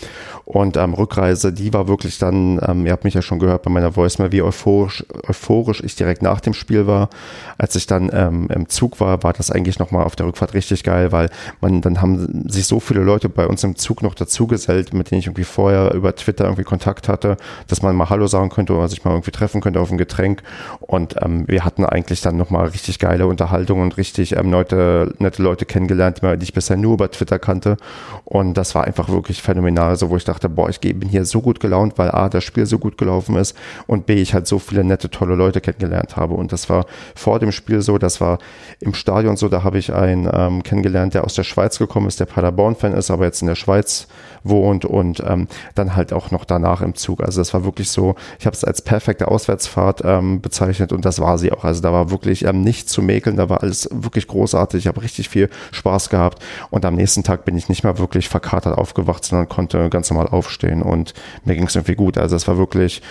Und 0.45 0.77
ähm, 0.77 0.93
Rückreise, 0.93 1.51
die 1.51 1.73
war 1.73 1.87
wirklich 1.87 2.19
dann, 2.19 2.59
ähm, 2.65 2.85
ihr 2.85 2.93
habt 2.93 3.03
mich 3.03 3.13
ja 3.13 3.21
schon 3.21 3.39
gehört 3.39 3.63
bei 3.63 3.69
meiner 3.69 3.95
Voicemail, 3.95 4.31
wie 4.31 4.41
euphorisch, 4.41 5.05
euphorisch 5.27 5.83
ich 5.83 5.95
direkt 5.95 6.21
nach 6.21 6.39
dem 6.39 6.53
Spiel 6.53 6.87
war, 6.87 7.09
als 7.57 7.75
ich 7.75 7.85
dann 7.85 8.09
im 8.09 8.69
Zug 8.69 8.99
war, 8.99 9.23
war 9.23 9.33
das 9.33 9.51
eigentlich 9.51 9.79
nochmal 9.79 10.05
auf 10.05 10.15
der 10.15 10.26
Rückfahrt 10.27 10.53
richtig 10.53 10.83
geil, 10.83 11.11
weil 11.11 11.29
man, 11.61 11.81
dann 11.81 12.01
haben 12.01 12.49
sich 12.49 12.67
so 12.67 12.79
viele 12.79 13.01
Leute 13.01 13.29
bei 13.29 13.47
uns 13.47 13.63
im 13.63 13.75
Zug 13.75 14.01
noch 14.03 14.15
dazugesellt, 14.15 14.93
mit 14.93 15.11
denen 15.11 15.19
ich 15.19 15.27
irgendwie 15.27 15.43
vorher 15.43 15.93
über 15.93 16.15
Twitter 16.15 16.45
irgendwie 16.45 16.63
Kontakt 16.63 17.09
hatte, 17.09 17.37
dass 17.67 17.81
man 17.81 17.95
mal 17.95 18.09
Hallo 18.09 18.27
sagen 18.27 18.49
könnte 18.49 18.73
oder 18.73 18.87
sich 18.87 19.03
mal 19.03 19.11
irgendwie 19.11 19.31
treffen 19.31 19.61
könnte 19.61 19.79
auf 19.79 19.91
ein 19.91 19.97
Getränk. 19.97 20.43
Und 20.79 21.15
ähm, 21.21 21.47
wir 21.47 21.65
hatten 21.65 21.85
eigentlich 21.85 22.21
dann 22.21 22.37
nochmal 22.37 22.67
richtig 22.67 22.99
geile 22.99 23.27
Unterhaltung 23.27 23.81
und 23.81 23.97
richtig 23.97 24.35
ähm, 24.35 24.51
Leute, 24.51 25.13
nette 25.19 25.41
Leute 25.41 25.65
kennengelernt, 25.65 26.21
die 26.21 26.43
ich 26.43 26.53
bisher 26.53 26.77
nur 26.77 26.93
über 26.93 27.11
Twitter 27.11 27.39
kannte. 27.39 27.77
Und 28.25 28.55
das 28.55 28.75
war 28.75 28.85
einfach 28.85 29.09
wirklich 29.09 29.41
phänomenal, 29.41 29.95
so 29.95 30.09
wo 30.09 30.17
ich 30.17 30.25
dachte, 30.25 30.49
boah, 30.49 30.69
ich 30.69 30.79
bin 30.79 31.09
hier 31.09 31.25
so 31.25 31.41
gut 31.41 31.59
gelaunt, 31.59 31.97
weil 31.97 32.11
A, 32.11 32.29
das 32.29 32.43
Spiel 32.43 32.65
so 32.65 32.79
gut 32.79 32.97
gelaufen 32.97 33.35
ist 33.35 33.55
und 33.87 34.05
B, 34.05 34.15
ich 34.15 34.33
halt 34.33 34.47
so 34.47 34.59
viele 34.59 34.83
nette, 34.83 35.09
tolle 35.09 35.35
Leute 35.35 35.61
kennengelernt 35.61 36.15
habe. 36.15 36.33
Und 36.33 36.51
das 36.51 36.69
war 36.69 36.85
vor 37.15 37.39
dem 37.39 37.51
Spiel 37.51 37.81
so, 37.81 37.97
das 37.97 38.19
war 38.21 38.39
im 38.79 38.93
Stadion 38.93 39.37
so, 39.37 39.49
da 39.49 39.63
habe 39.63 39.77
ich 39.77 39.93
einen 40.07 40.29
ähm, 40.31 40.63
kennengelernt, 40.63 41.13
der 41.13 41.23
aus 41.23 41.35
der 41.35 41.43
Schweiz 41.43 41.77
gekommen 41.77 42.07
ist, 42.07 42.19
der 42.19 42.25
Paderborn-Fan 42.25 42.93
ist, 42.93 43.11
aber 43.11 43.25
jetzt 43.25 43.41
in 43.41 43.47
der 43.47 43.55
Schweiz 43.55 44.07
wohnt 44.43 44.85
und 44.85 45.21
ähm, 45.25 45.47
dann 45.75 45.95
halt 45.95 46.13
auch 46.13 46.31
noch 46.31 46.45
danach 46.45 46.81
im 46.81 46.95
Zug. 46.95 47.21
Also 47.21 47.41
das 47.41 47.53
war 47.53 47.63
wirklich 47.65 47.89
so, 47.89 48.15
ich 48.39 48.45
habe 48.45 48.55
es 48.55 48.63
als 48.63 48.81
perfekte 48.81 49.27
Auswärtsfahrt 49.27 50.01
ähm, 50.03 50.41
bezeichnet 50.41 50.91
und 50.91 51.05
das 51.05 51.19
war 51.19 51.37
sie 51.37 51.51
auch. 51.51 51.63
Also 51.63 51.81
da 51.81 51.91
war 51.91 52.11
wirklich 52.11 52.45
ähm, 52.45 52.61
nichts 52.61 52.91
zu 52.91 53.01
mäkeln, 53.01 53.37
da 53.37 53.49
war 53.49 53.61
alles 53.61 53.89
wirklich 53.91 54.27
großartig. 54.27 54.79
Ich 54.79 54.87
habe 54.87 55.01
richtig 55.01 55.29
viel 55.29 55.49
Spaß 55.71 56.09
gehabt 56.09 56.43
und 56.69 56.85
am 56.85 56.95
nächsten 56.95 57.23
Tag 57.23 57.45
bin 57.45 57.57
ich 57.57 57.69
nicht 57.69 57.83
mal 57.83 57.97
wirklich 57.97 58.29
verkatert 58.29 58.77
aufgewacht, 58.77 59.23
sondern 59.25 59.49
konnte 59.49 59.89
ganz 59.89 60.09
normal 60.09 60.27
aufstehen 60.27 60.81
und 60.81 61.13
mir 61.45 61.55
ging 61.55 61.67
es 61.67 61.75
irgendwie 61.75 61.95
gut. 61.95 62.17
Also 62.17 62.35
es 62.35 62.47
war 62.47 62.57
wirklich, 62.57 63.01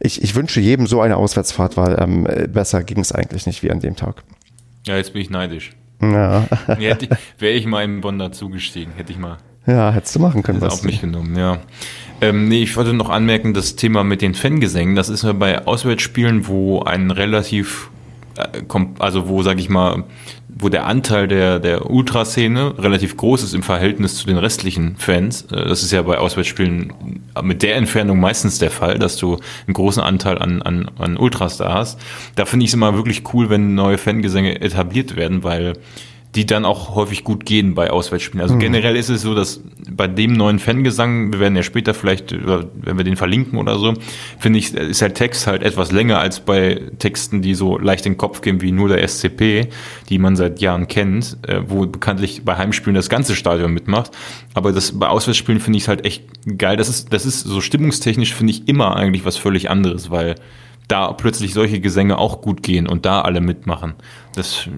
ich, 0.00 0.22
ich 0.22 0.34
wünsche 0.34 0.60
jedem 0.60 0.86
so 0.86 1.00
eine 1.00 1.16
Auswärtsfahrt, 1.16 1.76
weil 1.76 1.96
ähm, 2.00 2.26
besser 2.52 2.84
ging 2.84 3.00
es 3.00 3.12
eigentlich 3.12 3.46
nicht 3.46 3.62
wie 3.62 3.70
an 3.70 3.80
dem 3.80 3.96
Tag. 3.96 4.22
Ja, 4.86 4.96
jetzt 4.96 5.12
bin 5.12 5.22
ich 5.22 5.30
neidisch. 5.30 5.72
Ja, 6.00 6.46
Wäre 7.38 7.54
ich 7.54 7.66
mal 7.66 7.84
im 7.84 8.00
Bonn 8.00 8.18
dazugestiegen, 8.18 8.92
hätte 8.96 9.12
ich 9.12 9.18
mal 9.18 9.38
ja 9.66 9.90
hättest 9.90 10.14
du 10.14 10.20
machen 10.20 10.42
können. 10.42 10.60
was 10.60 10.74
auf 10.74 10.82
mich 10.84 11.00
genommen, 11.00 11.36
ja. 11.36 11.58
Ähm, 12.20 12.48
nee, 12.48 12.62
ich 12.62 12.76
wollte 12.76 12.94
noch 12.94 13.10
anmerken, 13.10 13.52
das 13.52 13.76
Thema 13.76 14.04
mit 14.04 14.22
den 14.22 14.34
Fangesängen, 14.34 14.96
das 14.96 15.08
ist 15.08 15.24
ja 15.24 15.32
bei 15.32 15.66
Auswärtsspielen, 15.66 16.46
wo 16.46 16.82
ein 16.82 17.10
relativ, 17.10 17.90
also 18.98 19.28
wo, 19.28 19.42
sag 19.42 19.58
ich 19.58 19.68
mal, 19.68 20.04
wo 20.48 20.68
der 20.68 20.86
Anteil 20.86 21.28
der, 21.28 21.58
der 21.58 21.90
Ultraszene 21.90 22.78
relativ 22.78 23.16
groß 23.16 23.42
ist 23.42 23.54
im 23.54 23.62
Verhältnis 23.62 24.16
zu 24.16 24.26
den 24.26 24.38
restlichen 24.38 24.96
Fans. 24.96 25.42
Äh, 25.52 25.68
Das 25.68 25.82
ist 25.82 25.92
ja 25.92 26.02
bei 26.02 26.18
Auswärtsspielen 26.18 26.92
mit 27.42 27.62
der 27.62 27.76
Entfernung 27.76 28.18
meistens 28.18 28.58
der 28.58 28.70
Fall, 28.70 28.98
dass 28.98 29.16
du 29.16 29.38
einen 29.66 29.74
großen 29.74 30.02
Anteil 30.02 30.38
an, 30.38 30.62
an, 30.62 30.90
an 30.98 31.16
Ultras 31.16 31.58
da 31.58 31.74
hast. 31.74 32.00
Da 32.36 32.46
finde 32.46 32.64
ich 32.64 32.70
es 32.70 32.74
immer 32.74 32.94
wirklich 32.94 33.22
cool, 33.34 33.50
wenn 33.50 33.74
neue 33.74 33.98
Fangesänge 33.98 34.60
etabliert 34.60 35.16
werden, 35.16 35.44
weil 35.44 35.74
die 36.36 36.44
dann 36.44 36.66
auch 36.66 36.94
häufig 36.94 37.24
gut 37.24 37.46
gehen 37.46 37.74
bei 37.74 37.90
Auswärtsspielen. 37.90 38.42
Also 38.42 38.58
generell 38.58 38.94
ist 38.94 39.08
es 39.08 39.22
so, 39.22 39.34
dass 39.34 39.62
bei 39.90 40.06
dem 40.06 40.34
neuen 40.34 40.58
Fangesang, 40.58 41.32
wir 41.32 41.40
werden 41.40 41.56
ja 41.56 41.62
später 41.62 41.94
vielleicht, 41.94 42.30
äh, 42.32 42.64
wenn 42.74 42.98
wir 42.98 43.04
den 43.04 43.16
verlinken 43.16 43.58
oder 43.58 43.78
so, 43.78 43.94
finde 44.38 44.58
ich, 44.58 44.74
ist 44.74 45.00
der 45.00 45.14
Text 45.14 45.46
halt 45.46 45.62
etwas 45.62 45.92
länger 45.92 46.18
als 46.18 46.40
bei 46.40 46.82
Texten, 46.98 47.40
die 47.40 47.54
so 47.54 47.78
leicht 47.78 48.04
in 48.04 48.12
den 48.12 48.18
Kopf 48.18 48.42
gehen 48.42 48.60
wie 48.60 48.70
nur 48.70 48.90
der 48.90 49.02
SCP, 49.08 49.68
die 50.10 50.18
man 50.18 50.36
seit 50.36 50.60
Jahren 50.60 50.88
kennt, 50.88 51.38
äh, 51.48 51.62
wo 51.66 51.86
bekanntlich 51.86 52.44
bei 52.44 52.56
Heimspielen 52.56 52.94
das 52.94 53.08
ganze 53.08 53.34
Stadion 53.34 53.72
mitmacht. 53.72 54.10
Aber 54.52 54.72
das 54.72 54.92
bei 54.98 55.08
Auswärtsspielen 55.08 55.60
finde 55.60 55.78
ich 55.78 55.88
halt 55.88 56.04
echt 56.04 56.24
geil. 56.58 56.76
Das 56.76 56.90
ist, 56.90 57.14
das 57.14 57.24
ist 57.24 57.40
so 57.40 57.62
stimmungstechnisch 57.62 58.34
finde 58.34 58.52
ich 58.52 58.68
immer 58.68 58.94
eigentlich 58.94 59.24
was 59.24 59.38
völlig 59.38 59.70
anderes, 59.70 60.10
weil 60.10 60.34
da 60.88 61.12
plötzlich 61.12 61.52
solche 61.52 61.80
Gesänge 61.80 62.18
auch 62.18 62.40
gut 62.40 62.62
gehen 62.62 62.86
und 62.86 63.06
da 63.06 63.22
alle 63.22 63.40
mitmachen. 63.40 63.94
Das, 64.36 64.68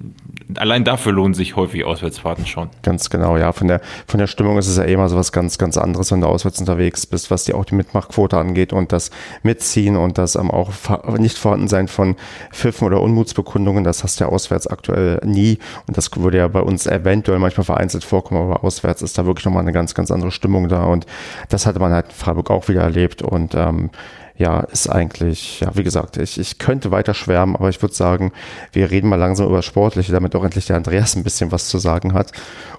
allein 0.56 0.84
dafür 0.84 1.12
lohnen 1.12 1.34
sich 1.34 1.56
häufig 1.56 1.84
Auswärtsfahrten 1.84 2.46
schon. 2.46 2.70
Ganz 2.82 3.10
genau, 3.10 3.36
ja. 3.36 3.52
Von 3.52 3.66
der, 3.66 3.80
von 4.06 4.18
der 4.18 4.28
Stimmung 4.28 4.56
ist 4.56 4.68
es 4.68 4.76
ja 4.76 4.84
eh 4.84 4.92
immer 4.92 5.08
so 5.08 5.16
was 5.16 5.32
ganz, 5.32 5.58
ganz 5.58 5.76
anderes, 5.76 6.12
wenn 6.12 6.20
du 6.20 6.28
auswärts 6.28 6.60
unterwegs 6.60 7.06
bist, 7.06 7.30
was 7.30 7.44
die 7.44 7.54
auch 7.54 7.64
die 7.64 7.74
Mitmachquote 7.74 8.38
angeht 8.38 8.72
und 8.72 8.92
das 8.92 9.10
Mitziehen 9.42 9.96
und 9.96 10.16
das 10.16 10.36
ähm, 10.36 10.50
auch 10.50 10.70
nicht 11.18 11.36
vorhandensein 11.36 11.88
von 11.88 12.14
Pfiffen 12.52 12.86
oder 12.86 13.00
Unmutsbekundungen. 13.00 13.82
Das 13.82 14.04
hast 14.04 14.20
du 14.20 14.24
ja 14.24 14.30
auswärts 14.30 14.68
aktuell 14.68 15.20
nie. 15.24 15.58
Und 15.88 15.96
das 15.96 16.08
würde 16.16 16.38
ja 16.38 16.48
bei 16.48 16.60
uns 16.60 16.86
eventuell 16.86 17.40
manchmal 17.40 17.64
vereinzelt 17.64 18.04
vorkommen, 18.04 18.40
aber 18.40 18.64
auswärts 18.64 19.02
ist 19.02 19.18
da 19.18 19.26
wirklich 19.26 19.44
nochmal 19.44 19.62
eine 19.62 19.72
ganz, 19.72 19.94
ganz 19.94 20.10
andere 20.10 20.30
Stimmung 20.30 20.68
da. 20.68 20.84
Und 20.84 21.04
das 21.48 21.66
hatte 21.66 21.80
man 21.80 21.92
halt 21.92 22.06
in 22.06 22.14
Freiburg 22.14 22.50
auch 22.50 22.68
wieder 22.68 22.82
erlebt. 22.82 23.22
Und 23.22 23.54
ähm, 23.56 23.90
ja, 24.38 24.60
ist 24.60 24.88
eigentlich, 24.88 25.60
ja, 25.60 25.74
wie 25.74 25.82
gesagt, 25.82 26.16
ich, 26.16 26.38
ich 26.38 26.58
könnte 26.58 26.92
weiter 26.92 27.12
schwärmen, 27.12 27.56
aber 27.56 27.68
ich 27.68 27.82
würde 27.82 27.94
sagen, 27.94 28.32
wir 28.72 28.90
reden 28.90 29.08
mal 29.08 29.16
langsam 29.16 29.48
über 29.48 29.62
Sportliche, 29.62 30.12
damit 30.12 30.36
auch 30.36 30.44
endlich 30.44 30.66
der 30.66 30.76
Andreas 30.76 31.16
ein 31.16 31.24
bisschen 31.24 31.50
was 31.50 31.68
zu 31.68 31.78
sagen 31.78 32.14
hat. 32.14 32.30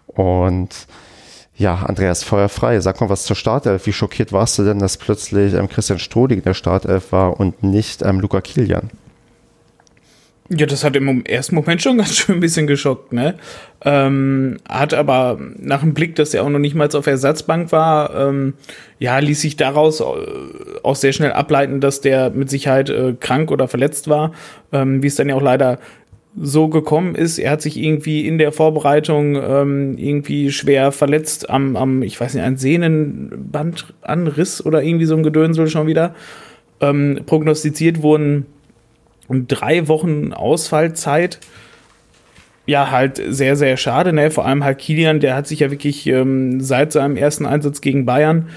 Und 0.07 0.87
ja, 1.57 1.75
Andreas, 1.75 2.23
Feuer 2.23 2.47
frei. 2.47 2.79
Sag 2.79 3.01
mal 3.01 3.09
was 3.09 3.25
zur 3.25 3.35
Startelf. 3.35 3.85
Wie 3.85 3.91
schockiert 3.91 4.31
warst 4.31 4.57
du 4.57 4.63
denn, 4.63 4.79
dass 4.79 4.95
plötzlich 4.95 5.53
ähm, 5.53 5.67
Christian 5.67 5.99
Strodig 5.99 6.37
in 6.37 6.43
der 6.45 6.53
Startelf 6.53 7.11
war 7.11 7.37
und 7.37 7.61
nicht 7.61 8.01
ähm, 8.01 8.21
Luca 8.21 8.39
Kilian? 8.39 8.89
Ja, 10.51 10.65
das 10.65 10.83
hat 10.83 10.95
im 10.95 11.23
ersten 11.25 11.53
Moment 11.53 11.79
schon 11.81 11.97
ganz 11.97 12.17
schön 12.17 12.37
ein 12.37 12.39
bisschen 12.39 12.65
geschockt, 12.65 13.13
ne? 13.13 13.35
Ähm, 13.85 14.57
hat 14.67 14.95
aber 14.95 15.39
nach 15.57 15.81
dem 15.81 15.93
Blick, 15.93 16.15
dass 16.15 16.33
er 16.33 16.43
auch 16.43 16.49
noch 16.49 16.59
nicht 16.59 16.75
mal 16.75 16.89
auf 16.93 17.05
Ersatzbank 17.05 17.71
war, 17.71 18.15
ähm, 18.15 18.55
ja, 18.97 19.19
ließ 19.19 19.41
sich 19.41 19.57
daraus 19.57 20.01
äh, 20.01 20.03
auch 20.83 20.95
sehr 20.95 21.13
schnell 21.13 21.33
ableiten, 21.33 21.81
dass 21.81 22.01
der 22.01 22.31
mit 22.31 22.49
Sicherheit 22.49 22.89
äh, 22.89 23.13
krank 23.19 23.51
oder 23.51 23.67
verletzt 23.67 24.09
war, 24.09 24.31
ähm, 24.71 25.03
wie 25.03 25.07
es 25.07 25.15
dann 25.15 25.29
ja 25.29 25.35
auch 25.35 25.41
leider 25.41 25.77
so 26.41 26.67
gekommen 26.67 27.15
ist. 27.15 27.37
Er 27.37 27.51
hat 27.51 27.61
sich 27.61 27.77
irgendwie 27.77 28.27
in 28.27 28.39
der 28.39 28.51
Vorbereitung 28.51 29.35
ähm, 29.35 29.97
irgendwie 29.97 30.51
schwer 30.51 30.91
verletzt 30.91 31.49
am, 31.49 31.75
am, 31.75 32.01
ich 32.01 32.19
weiß 32.19 32.33
nicht, 32.33 32.43
ein 32.43 32.57
Sehnenbandanriss 32.57 34.65
oder 34.65 34.83
irgendwie 34.83 35.05
so 35.05 35.15
ein 35.15 35.23
Gedönsel 35.23 35.67
schon 35.67 35.87
wieder. 35.87 36.15
Ähm, 36.81 37.21
prognostiziert 37.25 38.01
wurden 38.01 38.45
drei 39.29 39.87
Wochen 39.87 40.33
Ausfallzeit. 40.33 41.39
Ja, 42.65 42.91
halt 42.91 43.21
sehr, 43.29 43.55
sehr 43.55 43.77
schade, 43.77 44.13
ne? 44.13 44.29
Vor 44.29 44.45
allem 44.45 44.63
halt 44.63 44.77
Kilian, 44.77 45.19
der 45.19 45.35
hat 45.35 45.47
sich 45.47 45.61
ja 45.61 45.71
wirklich 45.71 46.05
ähm, 46.07 46.61
seit 46.61 46.91
seinem 46.91 47.15
ersten 47.15 47.45
Einsatz 47.45 47.81
gegen 47.81 48.05
Bayern 48.05 48.49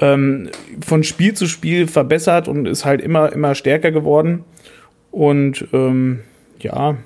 ähm, 0.00 0.48
von 0.84 1.02
Spiel 1.02 1.34
zu 1.34 1.46
Spiel 1.46 1.86
verbessert 1.86 2.48
und 2.48 2.66
ist 2.66 2.84
halt 2.84 3.00
immer, 3.00 3.32
immer 3.32 3.54
stärker 3.54 3.90
geworden. 3.90 4.44
Und 5.10 5.66
ähm, 5.72 6.20
ja, 6.60 6.96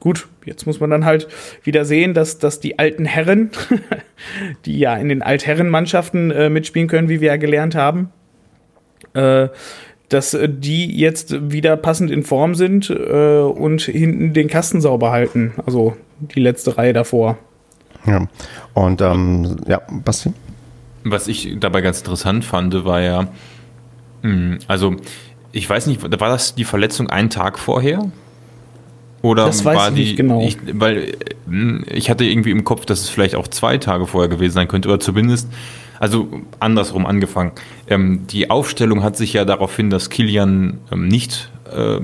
gut, 0.00 0.28
jetzt 0.44 0.66
muss 0.66 0.80
man 0.80 0.90
dann 0.90 1.04
halt 1.04 1.28
wieder 1.62 1.84
sehen, 1.84 2.14
dass, 2.14 2.38
dass 2.38 2.60
die 2.60 2.78
alten 2.78 3.04
Herren, 3.04 3.50
die 4.66 4.78
ja 4.78 4.96
in 4.96 5.08
den 5.08 5.22
Altherrenmannschaften 5.22 6.30
äh, 6.30 6.50
mitspielen 6.50 6.88
können, 6.88 7.08
wie 7.08 7.20
wir 7.20 7.28
ja 7.28 7.36
gelernt 7.36 7.74
haben, 7.74 8.10
äh, 9.14 9.48
dass 10.08 10.34
äh, 10.34 10.48
die 10.48 10.96
jetzt 10.98 11.50
wieder 11.50 11.76
passend 11.76 12.10
in 12.10 12.22
Form 12.22 12.54
sind 12.54 12.90
äh, 12.90 13.40
und 13.40 13.82
hinten 13.82 14.32
den 14.32 14.48
Kasten 14.48 14.80
sauber 14.80 15.10
halten. 15.10 15.52
Also 15.66 15.96
die 16.20 16.40
letzte 16.40 16.78
Reihe 16.78 16.92
davor. 16.92 17.38
Ja, 18.06 18.26
und 18.74 19.00
ähm, 19.00 19.56
ja, 19.66 19.82
Basti? 20.04 20.32
Was 21.04 21.28
ich 21.28 21.56
dabei 21.58 21.80
ganz 21.80 21.98
interessant 22.00 22.44
fand, 22.44 22.84
war 22.84 23.00
ja, 23.00 23.22
mh, 24.22 24.30
hm, 24.30 24.58
also 24.66 24.96
ich 25.52 25.68
weiß 25.68 25.86
nicht, 25.86 26.02
war 26.02 26.28
das 26.28 26.54
die 26.54 26.64
Verletzung 26.64 27.08
einen 27.08 27.30
Tag 27.30 27.58
vorher? 27.58 28.10
Oder 29.22 29.46
das 29.46 29.64
weiß 29.64 29.76
war 29.76 29.88
ich 29.88 29.94
die, 29.94 30.00
nicht 30.00 30.16
genau. 30.16 30.42
Ich, 30.42 30.58
weil 30.72 31.12
hm, 31.46 31.84
ich 31.90 32.10
hatte 32.10 32.24
irgendwie 32.24 32.50
im 32.50 32.64
Kopf, 32.64 32.86
dass 32.86 33.00
es 33.00 33.08
vielleicht 33.08 33.34
auch 33.34 33.48
zwei 33.48 33.78
Tage 33.78 34.06
vorher 34.06 34.28
gewesen 34.28 34.54
sein 34.54 34.68
könnte, 34.68 34.88
oder 34.88 35.00
zumindest 35.00 35.48
also 35.98 36.28
andersrum 36.60 37.06
angefangen. 37.06 37.52
Ähm, 37.88 38.26
die 38.28 38.50
Aufstellung 38.50 39.02
hat 39.02 39.16
sich 39.16 39.32
ja 39.32 39.44
darauf 39.44 39.74
hin, 39.76 39.90
dass 39.90 40.10
Kilian 40.10 40.78
ähm, 40.92 41.08
nicht 41.08 41.50
äh, 41.72 42.00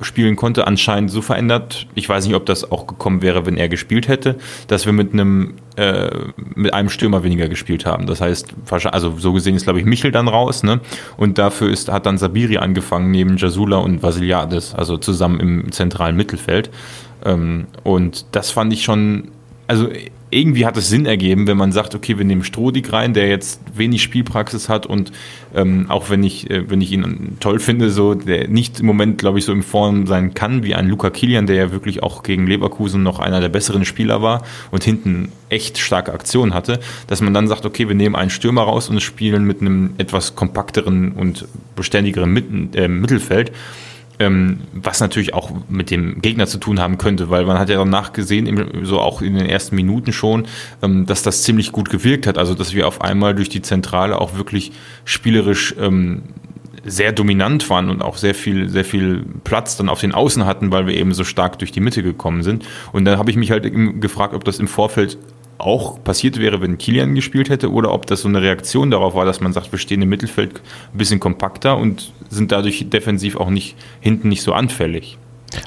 spielen 0.00 0.36
konnte, 0.36 0.66
anscheinend 0.66 1.10
so 1.10 1.22
verändert. 1.22 1.86
Ich 1.94 2.08
weiß 2.08 2.26
nicht, 2.26 2.36
ob 2.36 2.46
das 2.46 2.70
auch 2.70 2.86
gekommen 2.86 3.22
wäre, 3.22 3.46
wenn 3.46 3.56
er 3.56 3.68
gespielt 3.68 4.08
hätte, 4.08 4.36
dass 4.68 4.86
wir 4.86 4.92
mit 4.92 5.12
einem 5.12 5.54
äh, 5.76 6.10
mit 6.54 6.72
einem 6.72 6.88
Stürmer 6.88 7.24
weniger 7.24 7.48
gespielt 7.48 7.84
haben. 7.84 8.06
Das 8.06 8.20
heißt, 8.20 8.54
also 8.70 9.16
so 9.18 9.32
gesehen 9.32 9.56
ist 9.56 9.64
glaube 9.64 9.80
ich 9.80 9.84
Michel 9.84 10.12
dann 10.12 10.28
raus, 10.28 10.62
ne? 10.62 10.80
Und 11.16 11.38
dafür 11.38 11.70
ist 11.70 11.90
hat 11.90 12.06
dann 12.06 12.18
Sabiri 12.18 12.58
angefangen 12.58 13.10
neben 13.10 13.36
Jasula 13.36 13.78
und 13.78 14.02
Vasiliades, 14.02 14.74
also 14.74 14.98
zusammen 14.98 15.40
im 15.40 15.72
zentralen 15.72 16.16
Mittelfeld. 16.16 16.70
Ähm, 17.24 17.66
und 17.82 18.26
das 18.32 18.50
fand 18.50 18.72
ich 18.72 18.84
schon, 18.84 19.32
also 19.66 19.88
irgendwie 20.30 20.66
hat 20.66 20.76
es 20.76 20.88
Sinn 20.88 21.06
ergeben, 21.06 21.46
wenn 21.46 21.56
man 21.56 21.72
sagt, 21.72 21.94
okay, 21.94 22.18
wir 22.18 22.24
nehmen 22.24 22.44
Strodig 22.44 22.92
rein, 22.92 23.14
der 23.14 23.28
jetzt 23.28 23.60
wenig 23.74 24.02
Spielpraxis 24.02 24.68
hat 24.68 24.86
und 24.86 25.12
ähm, 25.54 25.86
auch 25.88 26.10
wenn 26.10 26.22
ich, 26.22 26.50
äh, 26.50 26.68
wenn 26.70 26.80
ich 26.80 26.92
ihn 26.92 27.36
toll 27.40 27.58
finde, 27.58 27.90
so 27.90 28.14
der 28.14 28.48
nicht 28.48 28.80
im 28.80 28.86
Moment, 28.86 29.18
glaube 29.18 29.38
ich, 29.38 29.44
so 29.44 29.52
in 29.52 29.62
Form 29.62 30.06
sein 30.06 30.34
kann 30.34 30.62
wie 30.62 30.74
ein 30.74 30.88
Luca 30.88 31.10
Kilian, 31.10 31.46
der 31.46 31.56
ja 31.56 31.72
wirklich 31.72 32.02
auch 32.02 32.22
gegen 32.22 32.46
Leverkusen 32.46 33.02
noch 33.02 33.18
einer 33.18 33.40
der 33.40 33.48
besseren 33.48 33.84
Spieler 33.84 34.20
war 34.20 34.44
und 34.70 34.84
hinten 34.84 35.32
echt 35.48 35.78
starke 35.78 36.12
Aktionen 36.12 36.52
hatte, 36.52 36.80
dass 37.06 37.22
man 37.22 37.32
dann 37.32 37.48
sagt, 37.48 37.64
okay, 37.64 37.88
wir 37.88 37.94
nehmen 37.94 38.14
einen 38.14 38.30
Stürmer 38.30 38.62
raus 38.62 38.88
und 38.90 39.00
spielen 39.00 39.44
mit 39.44 39.60
einem 39.60 39.94
etwas 39.98 40.34
kompakteren 40.34 41.12
und 41.12 41.46
beständigeren 41.74 42.32
Mitten, 42.32 42.70
äh, 42.74 42.88
Mittelfeld 42.88 43.52
ähm, 44.18 44.60
was 44.72 45.00
natürlich 45.00 45.34
auch 45.34 45.50
mit 45.68 45.90
dem 45.90 46.20
Gegner 46.20 46.46
zu 46.46 46.58
tun 46.58 46.80
haben 46.80 46.98
könnte, 46.98 47.30
weil 47.30 47.44
man 47.44 47.58
hat 47.58 47.68
ja 47.68 47.76
danach 47.76 48.12
gesehen, 48.12 48.82
so 48.82 49.00
auch 49.00 49.22
in 49.22 49.34
den 49.34 49.46
ersten 49.46 49.76
Minuten 49.76 50.12
schon, 50.12 50.46
ähm, 50.82 51.06
dass 51.06 51.22
das 51.22 51.42
ziemlich 51.42 51.72
gut 51.72 51.90
gewirkt 51.90 52.26
hat. 52.26 52.38
Also 52.38 52.54
dass 52.54 52.74
wir 52.74 52.88
auf 52.88 53.00
einmal 53.00 53.34
durch 53.34 53.48
die 53.48 53.62
Zentrale 53.62 54.20
auch 54.20 54.36
wirklich 54.36 54.72
spielerisch 55.04 55.74
ähm, 55.80 56.22
sehr 56.84 57.12
dominant 57.12 57.68
waren 57.70 57.90
und 57.90 58.02
auch 58.02 58.16
sehr 58.16 58.34
viel, 58.34 58.68
sehr 58.68 58.84
viel 58.84 59.24
Platz 59.44 59.76
dann 59.76 59.88
auf 59.88 60.00
den 60.00 60.12
Außen 60.12 60.46
hatten, 60.46 60.70
weil 60.70 60.86
wir 60.86 60.94
eben 60.94 61.12
so 61.12 61.24
stark 61.24 61.58
durch 61.58 61.72
die 61.72 61.80
Mitte 61.80 62.02
gekommen 62.02 62.42
sind. 62.42 62.64
Und 62.92 63.04
dann 63.04 63.18
habe 63.18 63.30
ich 63.30 63.36
mich 63.36 63.50
halt 63.50 63.70
gefragt, 64.00 64.34
ob 64.34 64.44
das 64.44 64.58
im 64.58 64.68
Vorfeld 64.68 65.18
auch 65.58 66.02
passiert 66.02 66.38
wäre, 66.38 66.60
wenn 66.60 66.78
Kilian 66.78 67.14
gespielt 67.14 67.50
hätte, 67.50 67.72
oder 67.72 67.92
ob 67.92 68.06
das 68.06 68.22
so 68.22 68.28
eine 68.28 68.40
Reaktion 68.40 68.90
darauf 68.90 69.14
war, 69.14 69.24
dass 69.24 69.40
man 69.40 69.52
sagt, 69.52 69.72
wir 69.72 69.78
stehen 69.78 70.02
im 70.02 70.08
Mittelfeld 70.08 70.62
ein 70.92 70.98
bisschen 70.98 71.20
kompakter 71.20 71.76
und 71.76 72.12
sind 72.28 72.52
dadurch 72.52 72.88
defensiv 72.88 73.36
auch 73.36 73.50
nicht 73.50 73.76
hinten 74.00 74.28
nicht 74.28 74.42
so 74.42 74.52
anfällig. 74.52 75.18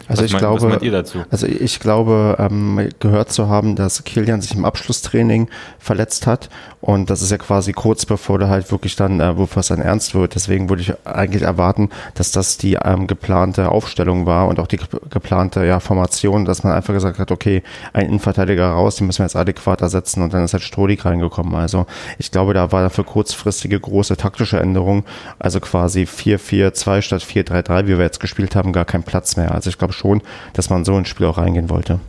Also 0.07 0.21
was 0.21 0.25
ich 0.27 0.33
meint, 0.33 0.41
glaube, 0.41 0.61
was 0.61 0.69
meint 0.69 0.81
ihr 0.83 0.91
dazu? 0.91 1.19
Also 1.29 1.47
ich 1.47 1.79
glaube, 1.79 2.35
ähm, 2.39 2.89
gehört 2.99 3.31
zu 3.31 3.49
haben, 3.49 3.75
dass 3.75 4.03
Kilian 4.03 4.41
sich 4.41 4.55
im 4.55 4.65
Abschlusstraining 4.65 5.49
verletzt 5.79 6.27
hat 6.27 6.49
und 6.81 7.09
das 7.09 7.21
ist 7.21 7.31
ja 7.31 7.37
quasi 7.37 7.73
kurz 7.73 8.05
bevor 8.05 8.39
der 8.39 8.49
halt 8.49 8.71
wirklich 8.71 8.95
dann, 8.95 9.19
äh, 9.19 9.37
wofür 9.37 9.61
es 9.61 9.67
dann 9.67 9.79
ernst 9.79 10.15
wird. 10.15 10.35
Deswegen 10.35 10.69
würde 10.69 10.81
ich 10.81 10.93
eigentlich 11.05 11.43
erwarten, 11.43 11.89
dass 12.15 12.31
das 12.31 12.57
die 12.57 12.77
ähm, 12.83 13.07
geplante 13.07 13.69
Aufstellung 13.69 14.25
war 14.25 14.47
und 14.47 14.59
auch 14.59 14.67
die 14.67 14.79
geplante 15.09 15.65
ja, 15.65 15.79
Formation, 15.79 16.45
dass 16.45 16.63
man 16.63 16.73
einfach 16.73 16.93
gesagt 16.93 17.19
hat, 17.19 17.31
okay, 17.31 17.63
ein 17.93 18.07
Innenverteidiger 18.07 18.69
raus, 18.69 18.95
den 18.95 19.07
müssen 19.07 19.19
wir 19.19 19.25
jetzt 19.25 19.35
adäquat 19.35 19.81
ersetzen 19.81 20.21
und 20.21 20.33
dann 20.33 20.43
ist 20.43 20.53
halt 20.53 20.63
Strodig 20.63 21.05
reingekommen. 21.05 21.55
Also 21.55 21.85
ich 22.17 22.31
glaube, 22.31 22.53
da 22.53 22.71
war 22.71 22.81
dafür 22.83 23.03
kurzfristige 23.03 23.79
große 23.79 24.17
taktische 24.17 24.59
Änderung, 24.59 25.05
also 25.39 25.59
quasi 25.59 26.03
4-4-2 26.03 27.01
statt 27.01 27.21
4-3-3, 27.23 27.83
wie 27.85 27.97
wir 27.97 28.05
jetzt 28.05 28.19
gespielt 28.19 28.55
haben, 28.55 28.73
gar 28.73 28.85
kein 28.85 29.03
Platz 29.03 29.37
mehr. 29.37 29.53
Also 29.53 29.70
ich 29.71 29.77
glaube 29.79 29.93
schon, 29.93 30.21
dass 30.53 30.69
man 30.69 30.85
so 30.85 30.97
ins 30.97 31.09
Spiel 31.09 31.25
auch 31.25 31.37
reingehen 31.37 31.69
wollte. 31.69 31.99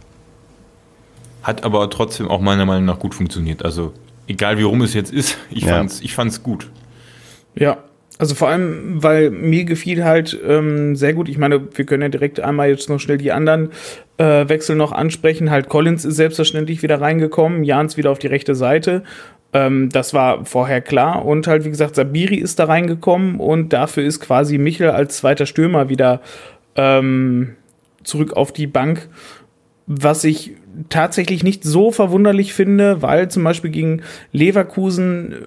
Hat 1.43 1.65
aber 1.65 1.89
trotzdem 1.91 2.29
auch 2.29 2.41
meiner 2.41 2.67
Meinung 2.67 2.85
nach 2.85 2.99
gut 2.99 3.15
funktioniert. 3.15 3.65
Also 3.65 3.93
egal 4.27 4.59
wie 4.59 4.63
rum 4.63 4.83
es 4.83 4.95
jetzt 4.95 5.13
ist, 5.13 5.39
ich 5.51 5.65
ja. 5.65 5.77
fand's, 5.77 6.01
ich 6.01 6.15
fand's 6.15 6.43
gut. 6.43 6.69
Ja, 7.55 7.79
also 8.19 8.35
vor 8.35 8.49
allem, 8.49 9.03
weil 9.03 9.31
mir 9.31 9.65
gefiel 9.65 10.05
halt 10.05 10.39
ähm, 10.47 10.95
sehr 10.95 11.13
gut. 11.13 11.29
Ich 11.29 11.39
meine, 11.39 11.61
wir 11.77 11.85
können 11.85 12.03
ja 12.03 12.09
direkt 12.09 12.41
einmal 12.41 12.69
jetzt 12.69 12.89
noch 12.89 13.01
schnell 13.01 13.19
die 13.19 13.33
anderen 13.33 13.71
äh, 14.19 14.49
Wechsel 14.49 14.77
noch 14.77 14.93
ansprechen. 14.93 15.51
Halt 15.51 15.69
Collins 15.69 16.05
ist 16.05 16.17
selbstverständlich 16.17 16.83
wieder 16.83 17.01
reingekommen, 17.01 17.65
Jans 17.65 17.97
wieder 17.97 18.11
auf 18.11 18.19
die 18.19 18.29
rechte 18.29 18.55
Seite. 18.55 19.03
Ähm, 19.53 19.91
das 19.91 20.15
war 20.15 20.45
vorher 20.45 20.81
klar. 20.81 21.25
Und 21.25 21.47
halt, 21.47 21.65
wie 21.65 21.71
gesagt, 21.71 21.97
Sabiri 21.97 22.37
ist 22.37 22.59
da 22.59 22.65
reingekommen 22.65 23.41
und 23.41 23.73
dafür 23.73 24.05
ist 24.05 24.21
quasi 24.21 24.57
Michel 24.57 24.91
als 24.91 25.17
zweiter 25.19 25.47
Stürmer 25.47 25.89
wieder 25.89 26.21
ähm, 26.77 27.57
zurück 28.05 28.35
auf 28.35 28.53
die 28.53 28.67
Bank. 28.67 29.09
Was 29.87 30.25
ich 30.25 30.53
tatsächlich 30.89 31.43
nicht 31.43 31.65
so 31.65 31.91
verwunderlich 31.91 32.55
finde, 32.55 33.03
weil 33.03 33.31
zum 33.31 33.45
Beispiel 33.45 33.71
gegen 33.71 34.03
Leverkusen, 34.33 35.47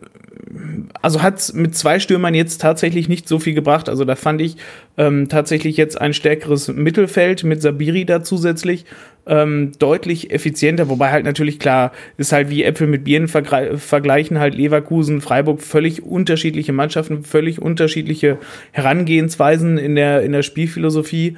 also 1.02 1.22
hat 1.22 1.40
es 1.40 1.54
mit 1.54 1.76
zwei 1.76 2.00
Stürmern 2.00 2.36
jetzt 2.36 2.62
tatsächlich 2.62 3.10
nicht 3.10 3.28
so 3.28 3.40
viel 3.40 3.54
gebracht. 3.54 3.90
Also 3.90 4.06
da 4.06 4.16
fand 4.16 4.42
ich 4.42 4.58
ähm, 4.98 5.30
tatsächlich 5.30 5.78
jetzt 5.78 6.00
ein 6.00 6.14
stärkeres 6.14 6.68
Mittelfeld 6.68 7.44
mit 7.44 7.62
Sabiri 7.62 8.06
da 8.06 8.24
zusätzlich 8.24 8.86
ähm, 9.28 9.72
deutlich 9.80 10.32
effizienter, 10.32 10.90
wobei 10.90 11.12
halt 11.12 11.26
natürlich 11.26 11.60
klar 11.60 11.92
ist 12.18 12.32
halt 12.32 12.50
wie 12.50 12.64
Äpfel 12.64 12.88
mit 12.88 13.04
Bieren 13.04 13.28
vergleichen, 13.28 14.40
halt 14.40 14.56
Leverkusen, 14.56 15.22
Freiburg 15.22 15.62
völlig 15.62 16.04
unterschiedliche 16.04 16.74
Mannschaften, 16.74 17.24
völlig 17.24 17.62
unterschiedliche 17.62 18.38
Herangehensweisen 18.72 19.78
in 19.78 19.96
der, 19.96 20.22
in 20.22 20.32
der 20.32 20.44
Spielphilosophie. 20.44 21.38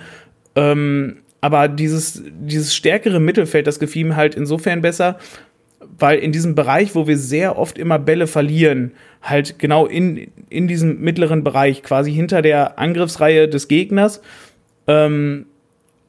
Ähm, 0.56 1.18
aber 1.40 1.68
dieses, 1.68 2.24
dieses 2.26 2.76
stärkere 2.76 3.20
Mittelfeld, 3.20 3.68
das 3.68 3.80
gefiel 3.80 4.08
mir 4.08 4.16
halt 4.16 4.36
insofern 4.36 4.82
besser, 4.82 5.18
weil 6.00 6.20
in 6.20 6.32
diesem 6.32 6.56
Bereich, 6.56 6.96
wo 6.96 7.08
wir 7.08 7.18
sehr 7.18 7.58
oft 7.58 7.78
immer 7.78 8.00
Bälle 8.00 8.28
verlieren, 8.28 8.92
halt 9.22 9.60
genau 9.60 9.86
in, 9.86 10.32
in 10.50 10.68
diesem 10.68 11.00
mittleren 11.00 11.44
Bereich, 11.44 11.84
quasi 11.84 12.12
hinter 12.12 12.42
der 12.42 12.80
Angriffsreihe 12.80 13.48
des 13.48 13.68
Gegners, 13.68 14.22
ähm, 14.88 15.46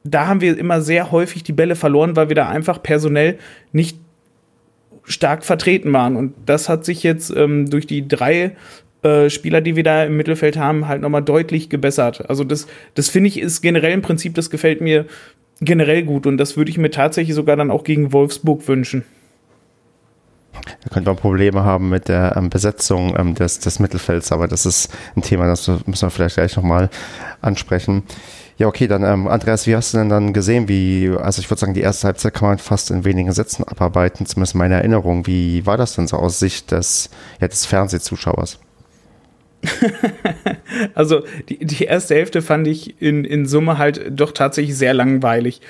da 0.03 0.27
haben 0.27 0.41
wir 0.41 0.57
immer 0.57 0.81
sehr 0.81 1.11
häufig 1.11 1.43
die 1.43 1.53
Bälle 1.53 1.75
verloren, 1.75 2.15
weil 2.15 2.29
wir 2.29 2.35
da 2.35 2.47
einfach 2.47 2.81
personell 2.81 3.37
nicht 3.71 3.97
stark 5.03 5.43
vertreten 5.43 5.91
waren. 5.91 6.15
Und 6.15 6.33
das 6.45 6.69
hat 6.69 6.85
sich 6.85 7.03
jetzt 7.03 7.35
ähm, 7.35 7.69
durch 7.69 7.87
die 7.87 8.07
drei 8.07 8.55
äh, 9.01 9.29
Spieler, 9.29 9.61
die 9.61 9.75
wir 9.75 9.83
da 9.83 10.03
im 10.03 10.17
Mittelfeld 10.17 10.57
haben, 10.57 10.87
halt 10.87 11.01
nochmal 11.01 11.23
deutlich 11.23 11.69
gebessert. 11.69 12.29
Also 12.29 12.43
das, 12.43 12.67
das 12.95 13.09
finde 13.09 13.29
ich 13.29 13.39
ist 13.39 13.61
generell 13.61 13.93
ein 13.93 14.01
Prinzip, 14.01 14.35
das 14.35 14.49
gefällt 14.49 14.81
mir 14.81 15.05
generell 15.61 16.03
gut 16.03 16.25
und 16.25 16.37
das 16.37 16.57
würde 16.57 16.71
ich 16.71 16.77
mir 16.77 16.91
tatsächlich 16.91 17.35
sogar 17.35 17.55
dann 17.55 17.71
auch 17.71 17.83
gegen 17.83 18.13
Wolfsburg 18.13 18.67
wünschen. 18.67 19.03
Da 20.83 20.89
könnte 20.89 21.09
man 21.09 21.17
Probleme 21.17 21.63
haben 21.63 21.89
mit 21.89 22.07
der 22.07 22.35
ähm, 22.35 22.49
Besetzung 22.49 23.15
ähm, 23.17 23.35
des, 23.35 23.59
des 23.59 23.79
Mittelfelds, 23.79 24.31
aber 24.31 24.47
das 24.47 24.65
ist 24.65 24.91
ein 25.15 25.21
Thema, 25.21 25.47
das 25.47 25.67
müssen 25.67 26.01
wir 26.01 26.09
vielleicht 26.09 26.35
gleich 26.35 26.55
nochmal 26.55 26.89
ansprechen. 27.41 28.03
Ja, 28.59 28.67
okay, 28.67 28.87
dann 28.87 29.03
ähm, 29.03 29.29
Andreas, 29.29 29.67
wie 29.67 29.75
hast 29.75 29.93
du 29.93 29.99
denn 29.99 30.09
dann 30.09 30.33
gesehen, 30.33 30.67
wie, 30.67 31.09
also 31.17 31.39
ich 31.41 31.49
würde 31.49 31.61
sagen, 31.61 31.73
die 31.73 31.79
erste 31.79 32.07
Halbzeit 32.07 32.33
kann 32.33 32.49
man 32.49 32.57
fast 32.57 32.91
in 32.91 33.05
wenigen 33.05 33.31
Sätzen 33.31 33.63
abarbeiten, 33.63 34.25
zumindest 34.25 34.53
meine 34.53 34.75
Erinnerung. 34.75 35.25
Wie 35.27 35.65
war 35.65 35.77
das 35.77 35.95
denn 35.95 36.07
so 36.07 36.17
aus 36.17 36.39
Sicht 36.39 36.71
des, 36.71 37.09
ja, 37.39 37.47
des 37.47 37.65
Fernsehzuschauers? 37.65 38.59
also 40.93 41.23
die, 41.47 41.65
die 41.65 41.85
erste 41.85 42.15
Hälfte 42.15 42.41
fand 42.41 42.67
ich 42.67 43.01
in, 43.01 43.23
in 43.23 43.45
Summe 43.45 43.77
halt 43.77 44.11
doch 44.11 44.33
tatsächlich 44.33 44.77
sehr 44.77 44.93
langweilig. 44.93 45.61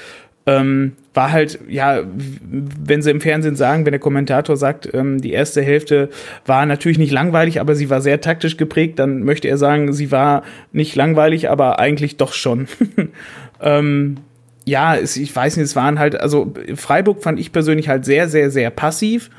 Ähm, 0.50 0.94
war 1.14 1.32
halt, 1.32 1.60
ja, 1.68 2.02
wenn 2.04 3.04
sie 3.04 3.12
im 3.12 3.22
Fernsehen 3.22 3.56
sagen, 3.56 3.86
wenn 3.86 3.92
der 3.92 4.00
Kommentator 4.00 4.58
sagt, 4.58 4.90
ähm, 4.94 5.22
die 5.22 5.32
erste 5.32 5.62
Hälfte 5.62 6.10
war 6.46 6.66
natürlich 6.66 6.98
nicht 6.98 7.12
langweilig, 7.12 7.60
aber 7.60 7.76
sie 7.76 7.90
war 7.92 8.02
sehr 8.02 8.20
taktisch 8.20 8.58
geprägt, 8.58 8.98
dann 8.98 9.22
möchte 9.24 9.48
er 9.48 9.58
sagen, 9.58 9.94
sie 9.94 10.12
war 10.12 10.44
nicht 10.72 10.96
langweilig, 10.96 11.50
aber 11.50 11.78
eigentlich 11.78 12.18
doch 12.18 12.34
schon. 12.34 12.68
ähm, 13.62 14.18
ja, 14.66 14.96
es, 14.96 15.18
ich 15.18 15.36
weiß 15.36 15.58
nicht, 15.58 15.66
es 15.66 15.76
waren 15.76 16.00
halt, 16.00 16.20
also 16.20 16.54
Freiburg 16.76 17.22
fand 17.22 17.40
ich 17.40 17.52
persönlich 17.52 17.88
halt 17.88 18.06
sehr, 18.06 18.28
sehr, 18.28 18.50
sehr 18.50 18.72
passiv. 18.72 19.30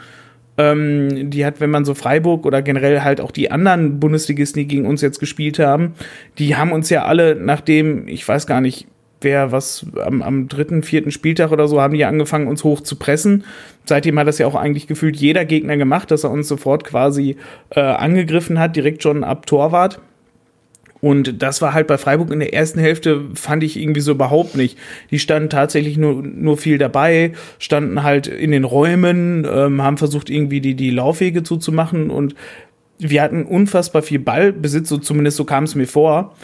Ähm, 0.59 1.31
die 1.31 1.45
hat, 1.45 1.61
wenn 1.61 1.71
man 1.71 1.85
so 1.85 1.95
Freiburg 1.95 2.47
oder 2.47 2.63
generell 2.63 3.01
halt 3.01 3.21
auch 3.21 3.33
die 3.33 3.51
anderen 3.51 3.99
Bundesligisten, 3.99 4.61
die 4.61 4.69
gegen 4.69 4.87
uns 4.87 5.01
jetzt 5.01 5.19
gespielt 5.19 5.59
haben, 5.59 5.95
die 6.39 6.55
haben 6.57 6.71
uns 6.71 6.89
ja 6.89 7.05
alle, 7.05 7.35
nachdem, 7.35 8.07
ich 8.07 8.27
weiß 8.27 8.47
gar 8.47 8.61
nicht, 8.61 8.87
wer 9.21 9.53
was 9.53 9.87
am, 10.05 10.23
am 10.23 10.49
dritten, 10.49 10.83
vierten 10.83 11.11
Spieltag 11.11 11.53
oder 11.53 11.69
so 11.69 11.81
haben 11.81 11.95
die 11.95 12.05
angefangen, 12.05 12.49
uns 12.49 12.65
hoch 12.65 12.81
zu 12.81 12.97
pressen. 12.97 13.45
Seitdem 13.85 14.19
hat 14.19 14.27
das 14.27 14.39
ja 14.39 14.47
auch 14.47 14.55
eigentlich 14.55 14.87
gefühlt 14.87 15.17
jeder 15.17 15.45
Gegner 15.45 15.77
gemacht, 15.77 16.11
dass 16.11 16.25
er 16.25 16.31
uns 16.31 16.49
sofort 16.49 16.85
quasi 16.85 17.37
äh, 17.71 17.81
angegriffen 17.81 18.59
hat, 18.59 18.77
direkt 18.77 19.03
schon 19.03 19.25
ab 19.25 19.47
Torwart. 19.47 20.01
Und 21.01 21.43
das 21.43 21.63
war 21.63 21.73
halt 21.73 21.87
bei 21.87 21.97
Freiburg 21.97 22.31
in 22.31 22.41
der 22.41 22.53
ersten 22.53 22.79
Hälfte, 22.79 23.25
fand 23.35 23.63
ich 23.63 23.81
irgendwie 23.81 24.01
so 24.01 24.13
überhaupt 24.13 24.55
nicht. 24.55 24.77
Die 25.11 25.19
standen 25.19 25.49
tatsächlich 25.49 25.97
nur, 25.97 26.23
nur 26.23 26.59
viel 26.59 26.77
dabei, 26.77 27.33
standen 27.59 28.03
halt 28.03 28.27
in 28.27 28.51
den 28.51 28.65
Räumen, 28.65 29.47
ähm, 29.51 29.83
haben 29.83 29.97
versucht, 29.97 30.29
irgendwie 30.29 30.61
die, 30.61 30.75
die 30.75 30.91
Laufwege 30.91 31.43
zuzumachen 31.43 32.11
und 32.11 32.35
wir 32.99 33.23
hatten 33.23 33.47
unfassbar 33.47 34.03
viel 34.03 34.19
Ballbesitz, 34.19 34.91
so 34.91 34.99
zumindest 34.99 35.39
so 35.39 35.45
kam 35.45 35.65
es 35.65 35.75
mir 35.75 35.87
vor. 35.87 36.35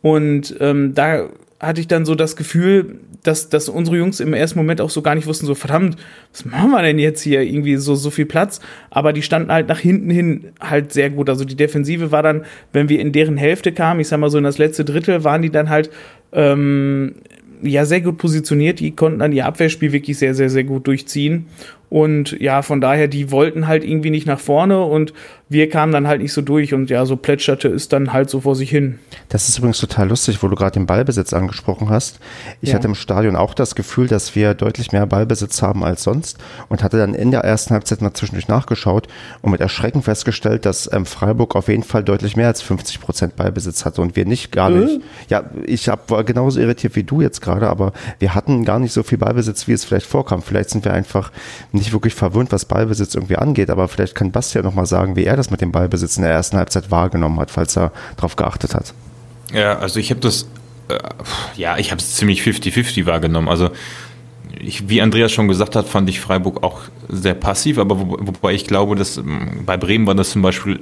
Und 0.00 0.56
ähm, 0.60 0.94
da 0.94 1.28
hatte 1.58 1.80
ich 1.80 1.88
dann 1.88 2.04
so 2.04 2.14
das 2.14 2.36
Gefühl, 2.36 3.00
dass, 3.22 3.48
dass 3.48 3.68
unsere 3.68 3.96
Jungs 3.96 4.20
im 4.20 4.34
ersten 4.34 4.58
Moment 4.58 4.80
auch 4.80 4.90
so 4.90 5.02
gar 5.02 5.14
nicht 5.14 5.26
wussten, 5.26 5.46
so 5.46 5.54
verdammt, 5.54 5.96
was 6.32 6.44
machen 6.44 6.70
wir 6.70 6.82
denn 6.82 6.98
jetzt 6.98 7.22
hier? 7.22 7.42
Irgendwie 7.42 7.76
so, 7.76 7.94
so 7.94 8.10
viel 8.10 8.26
Platz. 8.26 8.60
Aber 8.90 9.12
die 9.12 9.22
standen 9.22 9.50
halt 9.50 9.68
nach 9.68 9.78
hinten 9.78 10.10
hin 10.10 10.52
halt 10.60 10.92
sehr 10.92 11.10
gut. 11.10 11.28
Also 11.28 11.44
die 11.44 11.56
Defensive 11.56 12.12
war 12.12 12.22
dann, 12.22 12.44
wenn 12.72 12.88
wir 12.88 13.00
in 13.00 13.12
deren 13.12 13.36
Hälfte 13.36 13.72
kamen, 13.72 14.00
ich 14.00 14.08
sag 14.08 14.20
mal 14.20 14.30
so 14.30 14.38
in 14.38 14.44
das 14.44 14.58
letzte 14.58 14.84
Drittel, 14.84 15.24
waren 15.24 15.42
die 15.42 15.50
dann 15.50 15.70
halt 15.70 15.90
ähm, 16.32 17.16
ja 17.62 17.84
sehr 17.84 18.02
gut 18.02 18.18
positioniert. 18.18 18.80
Die 18.80 18.94
konnten 18.94 19.18
dann 19.18 19.32
ihr 19.32 19.46
Abwehrspiel 19.46 19.92
wirklich 19.92 20.18
sehr, 20.18 20.34
sehr, 20.34 20.50
sehr 20.50 20.64
gut 20.64 20.86
durchziehen. 20.86 21.46
Und 21.88 22.38
ja, 22.40 22.62
von 22.62 22.80
daher, 22.80 23.08
die 23.08 23.30
wollten 23.30 23.66
halt 23.66 23.84
irgendwie 23.84 24.10
nicht 24.10 24.26
nach 24.26 24.40
vorne 24.40 24.82
und 24.82 25.14
wir 25.48 25.68
kamen 25.70 25.92
dann 25.92 26.08
halt 26.08 26.20
nicht 26.20 26.32
so 26.32 26.42
durch 26.42 26.74
und 26.74 26.90
ja, 26.90 27.06
so 27.06 27.16
plätscherte 27.16 27.68
es 27.68 27.88
dann 27.88 28.12
halt 28.12 28.30
so 28.30 28.40
vor 28.40 28.56
sich 28.56 28.68
hin. 28.68 28.98
Das 29.28 29.48
ist 29.48 29.58
übrigens 29.58 29.78
total 29.78 30.08
lustig, 30.08 30.42
wo 30.42 30.48
du 30.48 30.56
gerade 30.56 30.72
den 30.72 30.86
Ballbesitz 30.86 31.32
angesprochen 31.32 31.88
hast. 31.88 32.18
Ich 32.60 32.70
ja. 32.70 32.74
hatte 32.74 32.88
im 32.88 32.96
Stadion 32.96 33.36
auch 33.36 33.54
das 33.54 33.76
Gefühl, 33.76 34.08
dass 34.08 34.34
wir 34.34 34.54
deutlich 34.54 34.90
mehr 34.90 35.06
Ballbesitz 35.06 35.62
haben 35.62 35.84
als 35.84 36.02
sonst 36.02 36.38
und 36.68 36.82
hatte 36.82 36.98
dann 36.98 37.14
in 37.14 37.30
der 37.30 37.42
ersten 37.42 37.74
Halbzeit 37.74 38.02
mal 38.02 38.12
zwischendurch 38.12 38.48
nachgeschaut 38.48 39.06
und 39.40 39.52
mit 39.52 39.60
Erschrecken 39.60 40.02
festgestellt, 40.02 40.66
dass 40.66 40.92
ähm, 40.92 41.06
Freiburg 41.06 41.54
auf 41.54 41.68
jeden 41.68 41.84
Fall 41.84 42.02
deutlich 42.02 42.34
mehr 42.34 42.48
als 42.48 42.60
50 42.62 43.00
Prozent 43.00 43.36
Ballbesitz 43.36 43.84
hatte 43.84 44.02
und 44.02 44.16
wir 44.16 44.26
nicht 44.26 44.50
gar 44.50 44.70
mhm. 44.70 44.80
nicht. 44.80 45.00
Ja, 45.28 45.44
ich 45.64 45.88
hab, 45.88 46.10
war 46.10 46.24
genauso 46.24 46.58
irritiert 46.58 46.96
wie 46.96 47.04
du 47.04 47.20
jetzt 47.20 47.40
gerade, 47.40 47.68
aber 47.68 47.92
wir 48.18 48.34
hatten 48.34 48.64
gar 48.64 48.80
nicht 48.80 48.92
so 48.92 49.04
viel 49.04 49.18
Ballbesitz, 49.18 49.68
wie 49.68 49.72
es 49.72 49.84
vielleicht 49.84 50.06
vorkam. 50.06 50.42
Vielleicht 50.42 50.70
sind 50.70 50.84
wir 50.84 50.92
einfach 50.92 51.30
nicht 51.70 51.92
wirklich 51.92 52.14
verwöhnt, 52.14 52.50
was 52.50 52.64
Ballbesitz 52.64 53.14
irgendwie 53.14 53.36
angeht, 53.36 53.70
aber 53.70 53.86
vielleicht 53.86 54.16
kann 54.16 54.32
Bastian 54.32 54.64
noch 54.64 54.74
mal 54.74 54.86
sagen, 54.86 55.14
wie 55.14 55.22
er 55.22 55.35
das 55.36 55.50
mit 55.50 55.60
dem 55.60 55.72
Ballbesitz 55.72 56.16
in 56.16 56.22
der 56.22 56.32
ersten 56.32 56.56
Halbzeit 56.56 56.90
wahrgenommen 56.90 57.38
hat, 57.40 57.50
falls 57.50 57.76
er 57.76 57.92
darauf 58.16 58.36
geachtet 58.36 58.74
hat. 58.74 58.94
Ja, 59.52 59.78
also 59.78 60.00
ich 60.00 60.10
habe 60.10 60.20
das, 60.20 60.46
äh, 60.88 60.98
ja, 61.56 61.78
ich 61.78 61.90
habe 61.90 62.00
es 62.00 62.16
ziemlich 62.16 62.42
50-50 62.42 63.06
wahrgenommen. 63.06 63.48
Also 63.48 63.70
ich, 64.60 64.88
wie 64.88 65.02
Andreas 65.02 65.32
schon 65.32 65.48
gesagt 65.48 65.76
hat, 65.76 65.86
fand 65.86 66.08
ich 66.08 66.20
Freiburg 66.20 66.62
auch 66.62 66.80
sehr 67.08 67.34
passiv, 67.34 67.78
aber 67.78 68.00
wo, 68.00 68.16
wobei 68.20 68.54
ich 68.54 68.66
glaube, 68.66 68.96
dass 68.96 69.16
ähm, 69.16 69.62
bei 69.64 69.76
Bremen 69.76 70.06
war 70.06 70.14
das 70.14 70.30
zum 70.30 70.42
Beispiel 70.42 70.80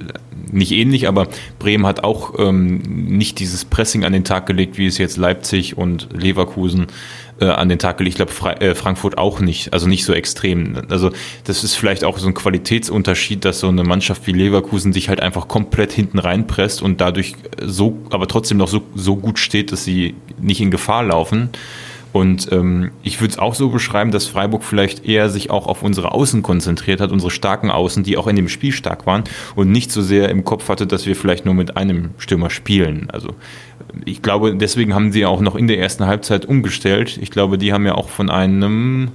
nicht 0.51 0.71
ähnlich, 0.71 1.07
aber 1.07 1.27
Bremen 1.59 1.85
hat 1.85 2.03
auch 2.03 2.33
ähm, 2.39 2.77
nicht 2.77 3.39
dieses 3.39 3.65
Pressing 3.65 4.05
an 4.05 4.13
den 4.13 4.23
Tag 4.23 4.45
gelegt, 4.45 4.77
wie 4.77 4.85
es 4.85 4.97
jetzt 4.97 5.17
Leipzig 5.17 5.77
und 5.77 6.09
Leverkusen 6.13 6.87
äh, 7.39 7.45
an 7.45 7.69
den 7.69 7.79
Tag 7.79 7.97
gelegt. 7.97 8.19
Ich 8.19 8.25
glaube, 8.25 8.61
äh, 8.61 8.75
Frankfurt 8.75 9.17
auch 9.17 9.39
nicht, 9.39 9.73
also 9.73 9.87
nicht 9.87 10.05
so 10.05 10.13
extrem. 10.13 10.81
Also 10.89 11.11
das 11.43 11.63
ist 11.63 11.75
vielleicht 11.75 12.03
auch 12.03 12.17
so 12.17 12.27
ein 12.27 12.33
Qualitätsunterschied, 12.33 13.43
dass 13.43 13.59
so 13.59 13.67
eine 13.67 13.83
Mannschaft 13.83 14.25
wie 14.27 14.31
Leverkusen 14.31 14.93
sich 14.93 15.09
halt 15.09 15.19
einfach 15.19 15.47
komplett 15.47 15.91
hinten 15.91 16.19
reinpresst 16.19 16.81
und 16.81 17.01
dadurch 17.01 17.33
so, 17.61 17.97
aber 18.09 18.27
trotzdem 18.27 18.57
noch 18.57 18.69
so, 18.69 18.83
so 18.95 19.15
gut 19.17 19.39
steht, 19.39 19.71
dass 19.71 19.83
sie 19.83 20.15
nicht 20.39 20.61
in 20.61 20.71
Gefahr 20.71 21.03
laufen. 21.03 21.49
Und 22.15 22.49
ähm, 22.53 22.91
ich 23.03 23.19
würde 23.19 23.33
es 23.33 23.39
auch 23.39 23.55
so 23.55 23.67
beschreiben, 23.67 24.11
dass 24.11 24.25
Freiburg 24.25 24.63
vielleicht 24.63 25.05
eher 25.05 25.29
sich 25.29 25.49
auch 25.49 25.67
auf 25.67 25.83
unsere 25.83 26.13
Außen 26.13 26.43
konzentriert 26.43 27.01
hat, 27.01 27.11
unsere 27.11 27.29
starken 27.29 27.69
Außen, 27.69 28.03
die 28.03 28.15
auch 28.15 28.27
in 28.27 28.37
dem 28.37 28.47
Spiel 28.47 28.71
stark 28.71 29.05
waren 29.05 29.25
und 29.53 29.69
nicht 29.69 29.91
so 29.91 30.01
sehr 30.01 30.29
im 30.29 30.45
Kopf 30.45 30.69
hatte, 30.69 30.87
dass 30.87 31.05
wir 31.05 31.17
vielleicht 31.17 31.43
nur 31.43 31.55
mit 31.55 31.75
einem 31.75 32.11
Stürmer 32.17 32.49
spielen. 32.49 33.09
Also 33.11 33.35
ich 34.05 34.21
glaube, 34.21 34.55
deswegen 34.55 34.95
haben 34.95 35.11
sie 35.11 35.25
auch 35.25 35.41
noch 35.41 35.55
in 35.55 35.67
der 35.67 35.77
ersten 35.77 36.05
Halbzeit 36.05 36.45
umgestellt. 36.45 37.19
Ich 37.21 37.31
glaube, 37.31 37.57
die 37.57 37.73
haben 37.73 37.85
ja 37.85 37.95
auch 37.95 38.07
von 38.07 38.29
einem 38.29 39.11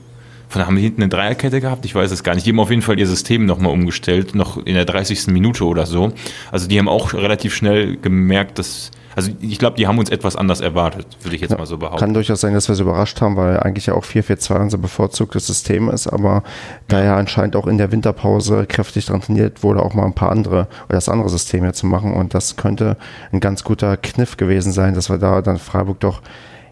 von 0.51 0.67
haben 0.67 0.77
die 0.77 0.83
hinten 0.83 1.01
eine 1.01 1.09
Dreierkette 1.09 1.63
gehabt? 1.63 1.87
Ich 1.87 1.95
weiß 1.95 2.11
es 2.11 2.23
gar 2.23 2.35
nicht. 2.35 2.45
Die 2.45 2.51
haben 2.51 2.61
auf 2.61 2.69
jeden 2.69 2.83
Fall 2.83 2.99
ihr 2.99 3.07
System 3.07 3.47
nochmal 3.47 3.73
umgestellt, 3.73 4.35
noch 4.35 4.59
in 4.59 4.75
der 4.75 4.85
30. 4.85 5.29
Minute 5.29 5.65
oder 5.65 5.87
so. 5.87 6.13
Also 6.53 6.69
die 6.69 6.79
haben 6.79 6.89
auch 6.89 7.15
relativ 7.15 7.55
schnell 7.55 7.97
gemerkt, 7.97 8.59
dass 8.59 8.91
also 9.17 9.31
ich 9.41 9.59
glaube, 9.59 9.77
die 9.77 9.87
haben 9.87 9.99
uns 9.99 10.11
etwas 10.11 10.37
anders 10.37 10.61
erwartet, 10.61 11.07
würde 11.23 11.35
ich 11.35 11.43
jetzt 11.43 11.51
ja, 11.51 11.59
mal 11.59 11.67
so 11.67 11.79
behaupten. 11.79 11.99
Kann 11.99 12.15
durchaus 12.15 12.41
sein, 12.41 12.55
dass 12.55 12.69
wir 12.69 12.75
es 12.75 12.81
überrascht 12.81 13.21
haben, 13.21 13.37
weil 13.37 13.59
eigentlich 13.59 13.87
ja 13.87 13.95
auch 13.95 14.05
4-4-2 14.05 14.61
unser 14.61 14.79
bevorzugtes 14.79 15.47
System 15.47 15.91
ist, 15.91 16.07
aber 16.07 16.43
da 16.89 17.03
ja 17.03 17.17
anscheinend 17.17 17.57
auch 17.57 17.67
in 17.67 17.79
der 17.79 17.91
Winterpause 17.91 18.67
kräftig 18.67 19.07
dran 19.07 19.21
trainiert 19.21 19.63
wurde, 19.63 19.83
auch 19.83 19.95
mal 19.95 20.05
ein 20.05 20.15
paar 20.15 20.31
andere 20.31 20.69
oder 20.87 20.97
das 20.97 21.09
andere 21.09 21.29
System 21.29 21.63
hier 21.63 21.73
zu 21.73 21.87
machen 21.87 22.13
und 22.13 22.35
das 22.35 22.57
könnte 22.57 22.97
ein 23.33 23.41
ganz 23.41 23.65
guter 23.65 23.97
Kniff 23.97 24.37
gewesen 24.37 24.73
sein, 24.73 24.95
dass 24.95 25.11
wir 25.11 25.19
da 25.19 25.43
dann 25.43 25.59
Freiburg 25.59 26.01
doch 26.01 26.23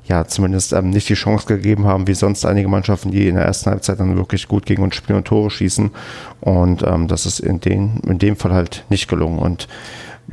ja, 0.05 0.24
zumindest 0.24 0.72
ähm, 0.72 0.88
nicht 0.88 1.09
die 1.11 1.14
Chance 1.14 1.46
gegeben 1.46 1.85
haben, 1.85 2.07
wie 2.07 2.14
sonst 2.14 2.46
einige 2.46 2.66
Mannschaften, 2.68 3.11
die 3.11 3.29
in 3.29 3.35
der 3.35 3.44
ersten 3.44 3.70
Halbzeit 3.70 4.01
dann 4.01 4.16
wirklich 4.16 4.48
gut 4.48 4.64
gegen 4.64 4.83
uns 4.83 4.94
spielen 4.94 5.18
und 5.18 5.27
Tore 5.27 5.51
schießen. 5.51 5.90
Und 6.40 6.83
ähm, 6.83 7.09
das 7.09 7.27
ist 7.27 7.40
in, 7.40 7.61
den, 7.61 8.01
in 8.07 8.18
dem 8.18 8.37
Fall 8.37 8.55
halt 8.55 8.87
nicht 8.88 9.07
gelungen. 9.09 9.38
Und 9.38 9.68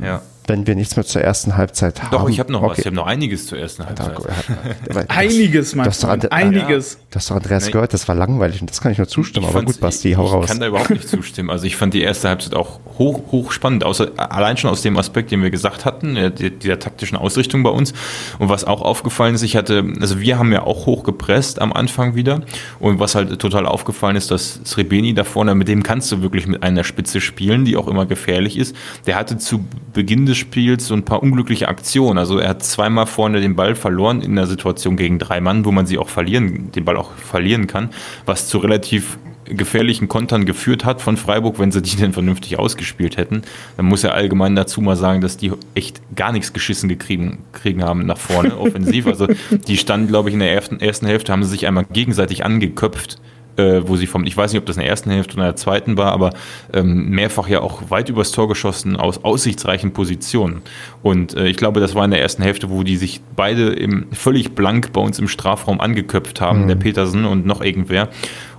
ja 0.00 0.22
wenn 0.46 0.66
wir 0.66 0.74
nichts 0.74 0.96
mehr 0.96 1.04
zur 1.04 1.22
ersten 1.22 1.56
Halbzeit 1.56 2.02
haben. 2.02 2.10
Doch, 2.10 2.28
ich 2.28 2.38
habe 2.38 2.52
noch 2.52 2.62
okay. 2.62 2.70
was. 2.70 2.78
Ich 2.78 2.86
habe 2.86 2.96
noch 2.96 3.06
einiges 3.06 3.46
zur 3.46 3.58
ersten 3.58 3.86
Halbzeit. 3.86 4.16
einiges, 5.08 5.74
mein 5.74 5.86
das, 5.86 5.98
das 6.00 6.26
Einiges. 6.30 6.98
Das 7.10 7.22
hast 7.22 7.30
doch 7.30 7.36
Andreas 7.36 7.70
gehört, 7.70 7.92
das 7.92 8.08
war 8.08 8.14
langweilig 8.14 8.60
und 8.60 8.70
das 8.70 8.80
kann 8.80 8.92
ich 8.92 8.98
nur 8.98 9.08
zustimmen. 9.08 9.46
Ich 9.48 9.54
aber 9.54 9.64
gut, 9.64 9.80
Basti, 9.80 10.12
hau 10.12 10.26
raus. 10.26 10.44
Ich 10.44 10.50
kann 10.50 10.60
da 10.60 10.66
überhaupt 10.66 10.90
nicht 10.90 11.08
zustimmen. 11.08 11.50
Also 11.50 11.64
ich 11.66 11.76
fand 11.76 11.94
die 11.94 12.02
erste 12.02 12.28
Halbzeit 12.28 12.54
auch 12.54 12.80
hoch, 12.98 13.32
hoch 13.32 13.52
spannend. 13.52 13.84
Außer, 13.84 14.12
allein 14.16 14.56
schon 14.56 14.70
aus 14.70 14.82
dem 14.82 14.96
Aspekt, 14.98 15.30
den 15.30 15.42
wir 15.42 15.50
gesagt 15.50 15.84
hatten, 15.84 16.14
der, 16.14 16.30
der 16.30 16.78
taktischen 16.78 17.16
Ausrichtung 17.16 17.62
bei 17.62 17.70
uns. 17.70 17.92
Und 18.38 18.48
was 18.48 18.64
auch 18.64 18.82
aufgefallen 18.82 19.34
ist, 19.34 19.42
ich 19.42 19.56
hatte, 19.56 19.84
also 20.00 20.20
wir 20.20 20.38
haben 20.38 20.52
ja 20.52 20.62
auch 20.62 20.86
hoch 20.86 21.02
gepresst 21.04 21.60
am 21.60 21.72
Anfang 21.72 22.14
wieder. 22.14 22.42
Und 22.78 23.00
was 23.00 23.14
halt 23.14 23.38
total 23.38 23.66
aufgefallen 23.66 24.16
ist, 24.16 24.30
dass 24.30 24.60
Srebeni 24.64 25.14
da 25.14 25.24
vorne, 25.24 25.54
mit 25.54 25.68
dem 25.68 25.82
kannst 25.82 26.12
du 26.12 26.22
wirklich 26.22 26.46
mit 26.46 26.62
einer 26.62 26.84
Spitze 26.84 27.20
spielen, 27.20 27.64
die 27.64 27.76
auch 27.76 27.88
immer 27.88 28.06
gefährlich 28.06 28.56
ist. 28.56 28.76
Der 29.06 29.16
hatte 29.16 29.38
zu 29.38 29.64
Beginn 29.92 30.26
des 30.26 30.35
Spiels 30.36 30.86
so 30.86 30.94
ein 30.94 31.04
paar 31.04 31.22
unglückliche 31.22 31.68
Aktionen. 31.68 32.18
Also 32.18 32.38
er 32.38 32.50
hat 32.50 32.62
zweimal 32.62 33.06
vorne 33.06 33.40
den 33.40 33.56
Ball 33.56 33.74
verloren 33.74 34.20
in 34.20 34.36
der 34.36 34.46
Situation 34.46 34.96
gegen 34.96 35.18
drei 35.18 35.40
Mann, 35.40 35.64
wo 35.64 35.72
man 35.72 35.86
sie 35.86 35.98
auch 35.98 36.08
verlieren, 36.08 36.70
den 36.72 36.84
Ball 36.84 36.96
auch 36.96 37.12
verlieren 37.12 37.66
kann, 37.66 37.90
was 38.24 38.48
zu 38.48 38.58
relativ 38.58 39.18
gefährlichen 39.48 40.08
Kontern 40.08 40.44
geführt 40.44 40.84
hat 40.84 41.00
von 41.00 41.16
Freiburg, 41.16 41.58
wenn 41.58 41.72
sie 41.72 41.82
die 41.82 41.96
denn 41.96 42.12
vernünftig 42.12 42.58
ausgespielt 42.58 43.16
hätten. 43.16 43.42
Dann 43.76 43.86
muss 43.86 44.04
er 44.04 44.14
allgemein 44.14 44.56
dazu 44.56 44.80
mal 44.80 44.96
sagen, 44.96 45.20
dass 45.20 45.36
die 45.36 45.52
echt 45.74 46.00
gar 46.16 46.32
nichts 46.32 46.52
geschissen 46.52 46.88
gekriegen 46.88 47.38
kriegen 47.52 47.84
haben 47.84 48.06
nach 48.06 48.18
vorne, 48.18 48.56
offensiv. 48.58 49.06
Also 49.06 49.28
die 49.50 49.76
standen, 49.76 50.08
glaube 50.08 50.28
ich, 50.28 50.34
in 50.34 50.40
der 50.40 50.52
ersten, 50.52 50.80
ersten 50.80 51.06
Hälfte, 51.06 51.32
haben 51.32 51.44
sie 51.44 51.50
sich 51.50 51.66
einmal 51.66 51.86
gegenseitig 51.92 52.44
angeköpft 52.44 53.18
äh, 53.56 53.82
wo 53.86 53.96
sie 53.96 54.06
vom, 54.06 54.24
ich 54.24 54.36
weiß 54.36 54.52
nicht, 54.52 54.60
ob 54.60 54.66
das 54.66 54.76
in 54.76 54.82
der 54.82 54.90
ersten 54.90 55.10
Hälfte 55.10 55.34
oder 55.34 55.44
in 55.44 55.48
der 55.48 55.56
zweiten 55.56 55.96
war, 55.96 56.12
aber 56.12 56.30
ähm, 56.72 57.10
mehrfach 57.10 57.48
ja 57.48 57.60
auch 57.60 57.90
weit 57.90 58.08
übers 58.08 58.32
Tor 58.32 58.48
geschossen 58.48 58.96
aus 58.96 59.24
aussichtsreichen 59.24 59.92
Positionen. 59.92 60.62
Und 61.02 61.34
äh, 61.34 61.48
ich 61.48 61.56
glaube, 61.56 61.80
das 61.80 61.94
war 61.94 62.04
in 62.04 62.10
der 62.10 62.20
ersten 62.20 62.42
Hälfte, 62.42 62.70
wo 62.70 62.82
die 62.82 62.96
sich 62.96 63.20
beide 63.34 63.72
im, 63.72 64.06
völlig 64.12 64.54
blank 64.54 64.92
bei 64.92 65.00
uns 65.00 65.18
im 65.18 65.28
Strafraum 65.28 65.80
angeköpft 65.80 66.40
haben, 66.40 66.64
mhm. 66.64 66.68
der 66.68 66.76
Petersen 66.76 67.24
und 67.24 67.46
noch 67.46 67.60
irgendwer. 67.60 68.08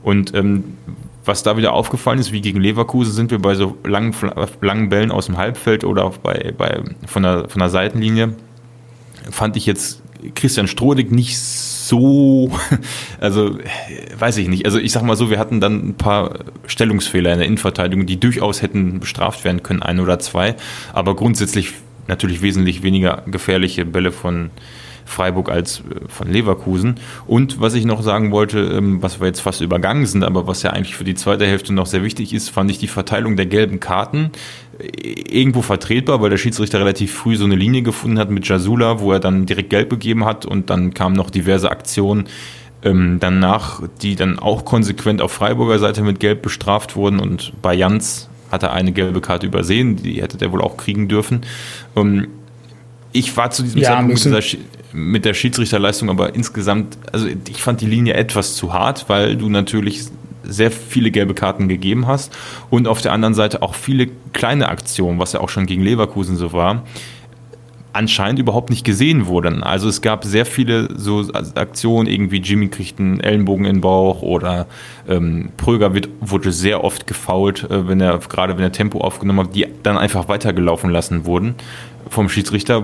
Und 0.03 0.33
ähm, 0.33 0.63
was 1.25 1.43
da 1.43 1.57
wieder 1.57 1.73
aufgefallen 1.73 2.19
ist, 2.19 2.31
wie 2.31 2.41
gegen 2.41 2.62
Leverkusen 2.62 3.12
sind 3.12 3.31
wir 3.31 3.39
bei 3.39 3.53
so 3.55 3.77
langen, 3.83 4.15
langen 4.62 4.89
Bällen 4.89 5.12
aus 5.12 5.25
dem 5.25 5.38
Halbfeld 5.38 5.83
oder 5.83 6.05
auch 6.05 6.17
bei, 6.17 6.53
bei, 6.57 6.81
von, 7.05 7.23
der, 7.23 7.49
von 7.49 7.60
der 7.60 7.69
Seitenlinie, 7.69 8.33
fand 9.29 9.57
ich 9.57 9.65
jetzt 9.65 10.01
Christian 10.36 10.67
Strodig 10.67 11.12
nicht 11.12 11.38
so, 11.38 11.76
also 13.19 13.58
weiß 14.17 14.38
ich 14.38 14.47
nicht. 14.47 14.65
Also 14.65 14.80
ich 14.80 14.91
sag 14.91 15.04
mal 15.04 15.15
so, 15.15 15.30
wir 15.30 15.39
hatten 15.39 15.60
dann 15.60 15.89
ein 15.89 15.93
paar 15.95 16.39
Stellungsfehler 16.65 17.34
in 17.34 17.39
der 17.39 17.47
Innenverteidigung, 17.47 18.06
die 18.06 18.19
durchaus 18.19 18.62
hätten 18.62 19.00
bestraft 19.00 19.43
werden 19.43 19.63
können, 19.63 19.82
ein 19.82 20.00
oder 20.00 20.19
zwei, 20.19 20.56
aber 20.93 21.15
grundsätzlich 21.15 21.73
natürlich 22.08 22.41
wesentlich 22.41 22.84
weniger 22.84 23.23
gefährliche 23.28 23.86
Bälle 23.86 24.12
von 24.12 24.52
Freiburg 25.08 25.50
als 25.50 25.80
äh, 25.80 26.08
von 26.08 26.32
Leverkusen. 26.32 26.95
Und 27.26 27.60
was 27.60 27.73
ich 27.73 27.86
noch 27.86 28.04
sagen 28.04 28.32
wollte, 28.32 28.60
ähm, 28.60 29.02
was 29.02 29.19
wir 29.19 29.28
jetzt 29.28 29.39
fast 29.39 29.62
übergangen 29.62 30.06
sind, 30.06 30.23
aber 30.23 30.47
was 30.47 30.63
ja 30.63 30.71
eigentlich 30.71 30.95
für 30.95 31.04
die 31.04 31.15
zweite 31.15 31.47
Hälfte 31.47 31.73
noch 31.73 31.86
sehr 31.86 32.04
wichtig 32.04 32.34
ist, 32.34 32.50
fand 32.50 32.69
ich 32.69 32.78
die 32.78 32.88
Verteilung 32.88 33.36
der 33.36 33.45
gelben 33.45 33.80
Karten 33.80 34.32
äh, 34.66 34.66
irgendwo 34.79 35.61
vertretbar, 35.61 36.21
weil 36.21 36.29
der 36.29 36.37
Schiedsrichter 36.37 36.79
relativ 36.79 37.13
früh 37.13 37.35
so 37.35 37.45
eine 37.45 37.55
Linie 37.55 37.81
gefunden 37.81 38.19
hat 38.19 38.29
mit 38.29 38.47
Jasula, 38.47 38.99
wo 38.99 39.11
er 39.11 39.19
dann 39.19 39.45
direkt 39.45 39.69
gelb 39.69 39.89
gegeben 39.89 40.25
hat 40.25 40.45
und 40.45 40.69
dann 40.69 40.93
kamen 40.93 41.15
noch 41.15 41.29
diverse 41.29 41.71
Aktionen 41.71 42.25
ähm, 42.83 43.17
danach, 43.19 43.81
die 44.01 44.15
dann 44.15 44.39
auch 44.39 44.65
konsequent 44.65 45.21
auf 45.21 45.31
Freiburger 45.31 45.79
Seite 45.79 46.03
mit 46.03 46.19
Gelb 46.19 46.43
bestraft 46.43 46.95
wurden 46.95 47.19
und 47.19 47.53
bei 47.61 47.73
Jans 47.73 48.29
hat 48.51 48.63
er 48.63 48.71
eine 48.71 48.91
gelbe 48.91 49.19
Karte 49.19 49.47
übersehen, 49.47 49.97
die 49.97 50.21
hätte 50.21 50.37
der 50.37 50.51
wohl 50.51 50.61
auch 50.61 50.77
kriegen 50.77 51.07
dürfen. 51.07 51.41
Ähm, 51.95 52.27
ich 53.13 53.35
war 53.35 53.49
zu 53.49 53.63
diesem 53.63 53.81
ja, 53.81 53.89
Zeitpunkt 53.89 54.25
mit, 54.25 54.25
dieser, 54.25 54.57
mit 54.93 55.25
der 55.25 55.33
Schiedsrichterleistung 55.33 56.09
aber 56.09 56.35
insgesamt, 56.35 56.97
also 57.11 57.27
ich 57.27 57.61
fand 57.63 57.81
die 57.81 57.87
Linie 57.87 58.13
etwas 58.13 58.55
zu 58.55 58.73
hart, 58.73 59.09
weil 59.09 59.37
du 59.37 59.49
natürlich 59.49 60.05
sehr 60.47 60.71
viele 60.71 61.12
gelbe 61.12 61.33
Karten 61.33 61.67
gegeben 61.67 62.07
hast 62.07 62.36
und 62.69 62.88
auf 62.88 63.01
der 63.01 63.13
anderen 63.13 63.33
Seite 63.33 63.62
auch 63.62 63.75
viele 63.75 64.07
kleine 64.33 64.69
Aktionen, 64.69 65.19
was 65.19 65.33
ja 65.33 65.39
auch 65.39 65.49
schon 65.49 65.65
gegen 65.65 65.83
Leverkusen 65.83 66.36
so 66.38 66.53
war, 66.53 66.83
anscheinend 67.97 68.39
überhaupt 68.39 68.69
nicht 68.69 68.86
gesehen 68.86 69.25
wurden. 69.25 69.63
Also 69.63 69.89
es 69.89 70.01
gab 70.01 70.23
sehr 70.23 70.45
viele 70.45 70.88
so 70.97 71.25
Aktionen, 71.55 72.07
irgendwie 72.07 72.38
Jimmy 72.38 72.67
kriegt 72.67 72.99
einen 72.99 73.19
Ellenbogen 73.19 73.65
in 73.65 73.77
den 73.77 73.81
Bauch 73.81 74.21
oder 74.21 74.67
ähm, 75.10 75.49
Pröger 75.57 75.95
wird, 75.95 76.10
wurde 76.21 76.51
sehr 76.51 76.83
oft 76.83 77.07
gefault, 77.07 77.63
äh, 77.63 77.88
wenn 77.88 77.99
er, 77.99 78.19
gerade 78.19 78.55
wenn 78.55 78.63
er 78.63 78.71
Tempo 78.71 79.01
aufgenommen 79.01 79.47
hat, 79.47 79.55
die 79.55 79.65
dann 79.81 79.97
einfach 79.97 80.27
weitergelaufen 80.29 80.91
lassen 80.91 81.25
wurden 81.25 81.55
vom 82.10 82.29
Schiedsrichter, 82.29 82.83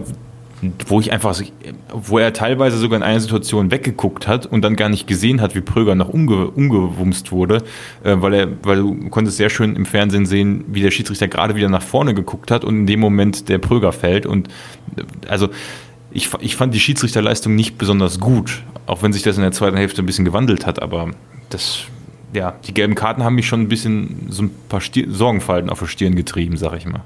wo 0.88 1.00
ich 1.00 1.12
einfach, 1.12 1.40
wo 1.94 2.18
er 2.18 2.34
teilweise 2.34 2.78
sogar 2.78 2.98
in 2.98 3.04
einer 3.04 3.20
Situation 3.20 3.72
weggeguckt 3.72 4.28
hat 4.28 4.46
und 4.46 4.62
dann 4.62 4.76
gar 4.76 4.90
nicht 4.90 5.08
gesehen 5.08 5.42
hat, 5.42 5.56
wie 5.56 5.62
Pröger 5.62 5.96
noch 5.96 6.10
umge, 6.10 6.50
umgewumst 6.50 7.32
wurde, 7.32 7.64
äh, 8.04 8.16
weil 8.20 8.34
er, 8.34 8.48
weil 8.64 8.78
du 8.78 9.10
konntest 9.10 9.38
sehr 9.38 9.50
schön 9.50 9.76
im 9.76 9.86
Fernsehen 9.86 10.26
sehen, 10.26 10.66
wie 10.68 10.82
der 10.82 10.92
Schiedsrichter 10.92 11.28
gerade 11.28 11.56
wieder 11.56 11.70
nach 11.70 11.82
vorne 11.82 12.14
geguckt 12.14 12.52
hat 12.52 12.64
und 12.64 12.76
in 12.76 12.88
dem 12.88 13.00
Moment 13.00 13.50
der 13.50 13.58
Pröger 13.58 13.92
fällt 13.92 14.26
und 14.26 14.48
äh, 14.96 15.04
also 15.28 15.50
ich, 16.12 16.30
ich 16.40 16.56
fand 16.56 16.74
die 16.74 16.80
Schiedsrichterleistung 16.80 17.56
nicht 17.56 17.78
besonders 17.78 18.20
gut, 18.20 18.64
auch 18.86 19.02
wenn 19.02 19.14
sich 19.14 19.24
das 19.24 19.38
in 19.38 19.42
der 19.42 19.52
zweiten 19.52 19.78
Hälfte 19.78 20.04
ein 20.04 20.06
bisschen 20.06 20.26
gewandelt 20.26 20.66
hat, 20.66 20.82
aber 20.82 21.12
das, 21.50 21.84
ja, 22.34 22.54
die 22.68 22.74
gelben 22.74 22.96
Karten 22.96 23.24
haben 23.24 23.36
mich 23.36 23.48
schon 23.48 23.62
ein 23.62 23.68
bisschen 23.68 24.28
so 24.30 24.44
ein 24.44 24.52
paar 24.70 24.82
Stier 24.82 25.08
Sorgenfalten 25.10 25.70
auf 25.70 25.80
der 25.80 25.88
Stirn 25.88 26.16
getrieben, 26.16 26.58
sag 26.58 26.78
ich 26.78 26.86
mal. 26.86 27.04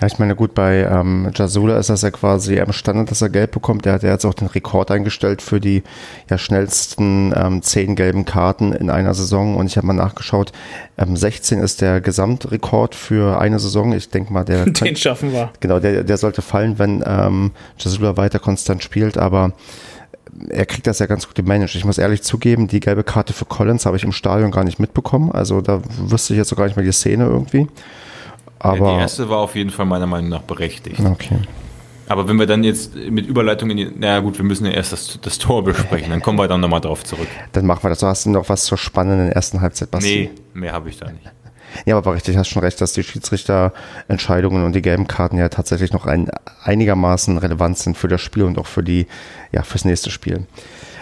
Ja, 0.00 0.06
ich 0.06 0.18
meine, 0.20 0.36
gut, 0.36 0.54
bei 0.54 0.84
ähm, 0.84 1.30
Jasula 1.34 1.76
ist 1.76 1.90
das 1.90 2.02
ja 2.02 2.12
quasi 2.12 2.60
am 2.60 2.72
Standard, 2.72 3.10
dass 3.10 3.20
er 3.20 3.30
gelb 3.30 3.50
bekommt. 3.50 3.84
Der 3.84 3.94
hat 3.94 4.04
ja 4.04 4.10
jetzt 4.10 4.24
auch 4.24 4.34
den 4.34 4.46
Rekord 4.46 4.92
eingestellt 4.92 5.42
für 5.42 5.58
die 5.58 5.82
ja, 6.30 6.38
schnellsten 6.38 7.34
ähm, 7.36 7.62
zehn 7.62 7.96
gelben 7.96 8.24
Karten 8.24 8.72
in 8.72 8.90
einer 8.90 9.12
Saison. 9.14 9.56
Und 9.56 9.66
ich 9.66 9.76
habe 9.76 9.88
mal 9.88 9.94
nachgeschaut, 9.94 10.52
ähm, 10.98 11.16
16 11.16 11.58
ist 11.58 11.80
der 11.80 12.00
Gesamtrekord 12.00 12.94
für 12.94 13.40
eine 13.40 13.58
Saison. 13.58 13.92
Ich 13.92 14.08
denke 14.08 14.32
mal, 14.32 14.44
der... 14.44 14.64
Den 14.66 14.74
kann, 14.74 14.96
schaffen 14.96 15.32
wir. 15.32 15.50
Genau, 15.58 15.80
der, 15.80 16.04
der 16.04 16.16
sollte 16.16 16.42
fallen, 16.42 16.78
wenn 16.78 17.02
ähm, 17.04 17.50
Jasula 17.78 18.16
weiter 18.16 18.38
konstant 18.38 18.84
spielt. 18.84 19.18
Aber 19.18 19.52
er 20.48 20.66
kriegt 20.66 20.86
das 20.86 21.00
ja 21.00 21.06
ganz 21.06 21.26
gut 21.26 21.34
gemanagt. 21.34 21.74
Ich 21.74 21.84
muss 21.84 21.98
ehrlich 21.98 22.22
zugeben, 22.22 22.68
die 22.68 22.78
gelbe 22.78 23.02
Karte 23.02 23.32
für 23.32 23.46
Collins 23.46 23.86
habe 23.86 23.96
ich 23.96 24.04
im 24.04 24.12
Stadion 24.12 24.52
gar 24.52 24.62
nicht 24.62 24.78
mitbekommen. 24.78 25.32
Also 25.32 25.60
da 25.60 25.82
wüsste 25.98 26.34
ich 26.34 26.38
jetzt 26.38 26.48
sogar 26.50 26.66
nicht 26.66 26.76
mehr 26.76 26.84
die 26.84 26.92
Szene 26.92 27.24
irgendwie. 27.24 27.66
Aber 28.58 28.94
die 28.94 29.00
erste 29.00 29.28
war 29.28 29.38
auf 29.38 29.54
jeden 29.54 29.70
Fall 29.70 29.86
meiner 29.86 30.06
Meinung 30.06 30.30
nach 30.30 30.42
berechtigt. 30.42 31.00
Okay. 31.00 31.38
Aber 32.08 32.26
wenn 32.26 32.38
wir 32.38 32.46
dann 32.46 32.64
jetzt 32.64 32.94
mit 32.96 33.26
Überleitung 33.26 33.70
in 33.70 33.76
die, 33.76 33.90
na 33.94 34.20
gut, 34.20 34.38
wir 34.38 34.44
müssen 34.44 34.64
ja 34.64 34.72
erst 34.72 34.92
das, 34.92 35.18
das 35.20 35.38
Tor 35.38 35.62
besprechen, 35.62 36.10
dann 36.10 36.22
kommen 36.22 36.38
wir 36.38 36.48
dann 36.48 36.60
nochmal 36.60 36.80
drauf 36.80 37.04
zurück. 37.04 37.28
Dann 37.52 37.66
machen 37.66 37.82
wir 37.82 37.90
das. 37.90 37.98
Du 37.98 38.06
hast 38.06 38.26
noch 38.26 38.48
was 38.48 38.64
zur 38.64 38.78
spannenden 38.78 39.30
ersten 39.30 39.60
Halbzeit, 39.60 39.90
Basti. 39.90 40.30
Nee, 40.32 40.58
mehr 40.58 40.72
habe 40.72 40.88
ich 40.88 40.96
da 40.96 41.10
nicht. 41.10 41.30
Ja, 41.84 41.98
aber 41.98 42.14
richtig, 42.14 42.36
hast 42.38 42.48
schon 42.48 42.62
recht, 42.62 42.80
dass 42.80 42.94
die 42.94 43.02
Schiedsrichterentscheidungen 43.02 44.64
und 44.64 44.74
die 44.74 44.80
gelben 44.80 45.06
Karten 45.06 45.36
ja 45.36 45.50
tatsächlich 45.50 45.92
noch 45.92 46.06
ein, 46.06 46.30
einigermaßen 46.62 47.36
relevant 47.36 47.76
sind 47.76 47.96
für 47.96 48.08
das 48.08 48.22
Spiel 48.22 48.44
und 48.44 48.58
auch 48.58 48.66
für 48.66 48.82
die, 48.82 49.06
ja, 49.52 49.62
fürs 49.62 49.84
nächste 49.84 50.10
Spiel. 50.10 50.46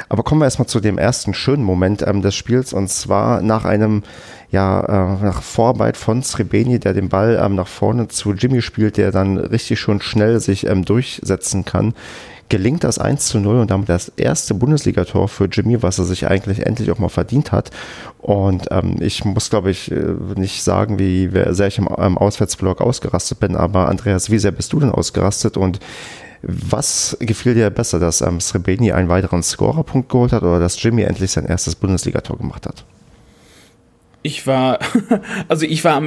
Aber 0.09 0.23
kommen 0.23 0.41
wir 0.41 0.45
erstmal 0.45 0.69
zu 0.69 0.81
dem 0.81 0.99
ersten 0.99 1.35
schönen 1.35 1.65
Moment 1.65 2.03
ähm, 2.07 2.23
des 2.23 2.35
Spiels 2.35 2.73
und 2.73 2.89
zwar 2.89 3.43
nach 3.43 3.65
einem 3.65 4.03
ja, 4.51 4.81
äh, 4.81 5.25
nach 5.25 5.43
Vorarbeit 5.43 5.97
von 5.97 6.23
Srebeni, 6.23 6.79
der 6.79 6.95
den 6.95 7.09
Ball 7.09 7.41
ähm, 7.43 7.55
nach 7.55 7.67
vorne 7.67 8.09
zu 8.09 8.33
Jimmy 8.33 8.63
spielt, 8.63 8.97
der 8.97 9.11
dann 9.11 9.39
richtig 9.39 9.81
schon 9.81 10.01
schnell 10.01 10.41
sich 10.41 10.67
ähm, 10.67 10.85
durchsetzen 10.85 11.65
kann, 11.65 11.95
gelingt 12.49 12.85
das 12.85 12.99
1 12.99 13.27
zu 13.27 13.41
0 13.41 13.59
und 13.59 13.71
damit 13.71 13.89
das 13.89 14.09
erste 14.17 14.55
Bundesligator 14.55 15.29
für 15.29 15.47
Jimmy, 15.47 15.83
was 15.83 15.99
er 15.99 16.05
sich 16.05 16.29
eigentlich 16.29 16.65
endlich 16.65 16.91
auch 16.93 16.99
mal 16.99 17.09
verdient 17.09 17.51
hat. 17.51 17.71
Und 18.19 18.69
ähm, 18.71 18.97
ich 19.01 19.25
muss, 19.25 19.51
glaube 19.51 19.71
ich, 19.71 19.91
äh, 19.91 20.15
nicht 20.37 20.63
sagen, 20.63 20.99
wie 20.99 21.29
sehr 21.51 21.67
ich 21.67 21.79
im, 21.79 21.87
im 21.89 22.19
Auswärtsblock 22.19 22.81
ausgerastet 22.81 23.41
bin, 23.41 23.57
aber 23.57 23.89
Andreas, 23.89 24.31
wie 24.31 24.39
sehr 24.39 24.53
bist 24.53 24.73
du 24.73 24.81
denn 24.81 24.91
ausgerastet 24.91 25.57
und 25.57 25.81
was 26.43 27.17
gefiel 27.19 27.55
dir 27.55 27.71
besser, 27.71 27.99
dass 27.99 28.21
ähm, 28.21 28.41
Srebeni 28.41 28.93
einen 28.93 29.09
weiteren 29.09 29.43
Scorerpunkt 29.43 30.09
geholt 30.09 30.33
hat 30.33 30.43
oder 30.43 30.61
dass 30.61 30.81
Jimmy 30.81 31.03
endlich 31.03 31.33
sein 31.33 31.47
erstes 31.47 31.75
Bundesligator 31.75 32.37
gemacht 32.39 32.67
hat? 32.67 32.85
Ich 34.27 34.45
war, 34.45 34.81
also 35.49 35.67
ich 35.67 35.85
war 35.85 36.03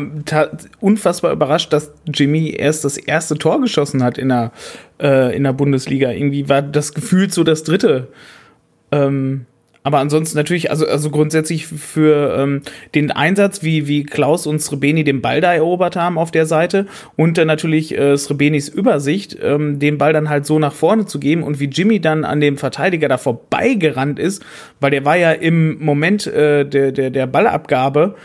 unfassbar 0.82 1.32
überrascht, 1.32 1.72
dass 1.72 1.94
Jimmy 2.14 2.50
erst 2.50 2.84
das 2.84 2.98
erste 2.98 3.38
Tor 3.38 3.62
geschossen 3.62 4.04
hat 4.04 4.18
in 4.18 4.28
der, 4.28 4.52
äh, 5.02 5.34
in 5.34 5.46
der 5.46 5.54
Bundesliga. 5.54 6.12
Irgendwie 6.12 6.50
war 6.50 6.62
das 6.62 6.94
Gefühl 6.94 7.32
so 7.32 7.46
das 7.46 7.64
dritte. 7.64 8.10
Ähm, 8.92 9.46
aber 9.84 10.00
ansonsten 10.00 10.38
natürlich, 10.38 10.72
also, 10.72 10.86
also 10.86 11.10
grundsätzlich 11.10 11.68
für 11.68 12.36
ähm, 12.38 12.62
den 12.96 13.12
Einsatz, 13.12 13.64
wie, 13.64 13.88
wie 13.88 14.04
Klaus 14.04 14.46
und 14.46 14.62
Srebeni 14.62 15.04
den 15.04 15.22
Ball 15.22 15.40
da 15.40 15.54
erobert 15.54 15.96
haben 15.96 16.18
auf 16.18 16.32
der 16.32 16.46
Seite 16.46 16.86
und 17.16 17.38
dann 17.38 17.48
natürlich 17.48 17.98
äh, 17.98 18.18
Srebenis 18.18 18.68
Übersicht, 18.68 19.38
ähm, 19.42 19.80
den 19.80 19.98
Ball 19.98 20.12
dann 20.12 20.30
halt 20.30 20.46
so 20.46 20.60
nach 20.60 20.74
vorne 20.74 21.06
zu 21.06 21.20
geben 21.20 21.44
und 21.44 21.60
wie 21.60 21.66
Jimmy 21.66 22.02
dann 22.02 22.26
an 22.26 22.42
dem 22.42 22.58
Verteidiger 22.58 23.08
da 23.08 23.18
vorbeigerannt 23.18 24.20
ist, 24.20 24.44
weil 24.82 24.92
der 24.92 25.06
war 25.06 25.16
ja 25.16 25.32
im 25.32 25.84
Moment 25.84 26.28
äh, 26.28 26.66
der, 26.66 26.92
der, 26.92 27.10
der 27.10 27.28
Ballabgabe 27.28 28.16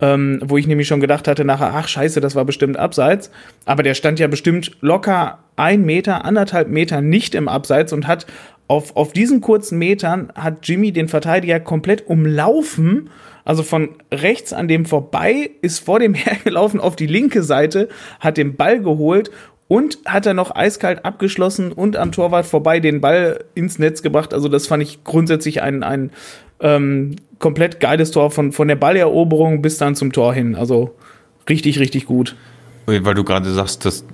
ähm, 0.00 0.40
wo 0.44 0.58
ich 0.58 0.66
nämlich 0.66 0.88
schon 0.88 1.00
gedacht 1.00 1.28
hatte 1.28 1.44
nachher, 1.44 1.72
ach 1.74 1.88
scheiße, 1.88 2.20
das 2.20 2.34
war 2.34 2.44
bestimmt 2.44 2.76
abseits. 2.76 3.30
Aber 3.64 3.82
der 3.82 3.94
stand 3.94 4.18
ja 4.18 4.26
bestimmt 4.26 4.72
locker 4.80 5.38
ein 5.56 5.84
Meter, 5.84 6.24
anderthalb 6.24 6.68
Meter 6.68 7.00
nicht 7.00 7.34
im 7.34 7.48
Abseits 7.48 7.92
und 7.92 8.06
hat 8.06 8.26
auf, 8.66 8.96
auf 8.96 9.12
diesen 9.12 9.40
kurzen 9.40 9.78
Metern 9.78 10.32
hat 10.34 10.66
Jimmy 10.66 10.92
den 10.92 11.08
Verteidiger 11.08 11.60
komplett 11.60 12.06
umlaufen. 12.06 13.10
Also 13.44 13.62
von 13.62 13.90
rechts 14.10 14.52
an 14.52 14.68
dem 14.68 14.86
vorbei, 14.86 15.50
ist 15.60 15.80
vor 15.80 15.98
dem 15.98 16.14
hergelaufen 16.14 16.80
auf 16.80 16.96
die 16.96 17.06
linke 17.06 17.42
Seite, 17.42 17.88
hat 18.20 18.36
den 18.36 18.56
Ball 18.56 18.80
geholt 18.80 19.30
und 19.68 19.98
hat 20.06 20.26
er 20.26 20.34
noch 20.34 20.54
eiskalt 20.54 21.04
abgeschlossen 21.04 21.72
und 21.72 21.96
am 21.96 22.12
Torwart 22.12 22.46
vorbei 22.46 22.80
den 22.80 23.00
Ball 23.00 23.44
ins 23.54 23.78
Netz 23.78 24.02
gebracht. 24.02 24.32
Also 24.32 24.48
das 24.48 24.66
fand 24.66 24.82
ich 24.82 25.04
grundsätzlich 25.04 25.62
ein, 25.62 25.82
ein 25.82 26.10
ähm, 26.60 27.16
komplett 27.38 27.80
geiles 27.80 28.10
Tor 28.10 28.30
von, 28.30 28.52
von 28.52 28.68
der 28.68 28.76
Balleroberung 28.76 29.62
bis 29.62 29.78
dann 29.78 29.94
zum 29.94 30.12
Tor 30.12 30.32
hin. 30.32 30.54
Also 30.54 30.94
richtig, 31.48 31.78
richtig 31.78 32.06
gut. 32.06 32.36
Weil 32.86 33.14
du 33.14 33.24
gerade 33.24 33.52
sagst, 33.52 33.84
dass 33.84 34.04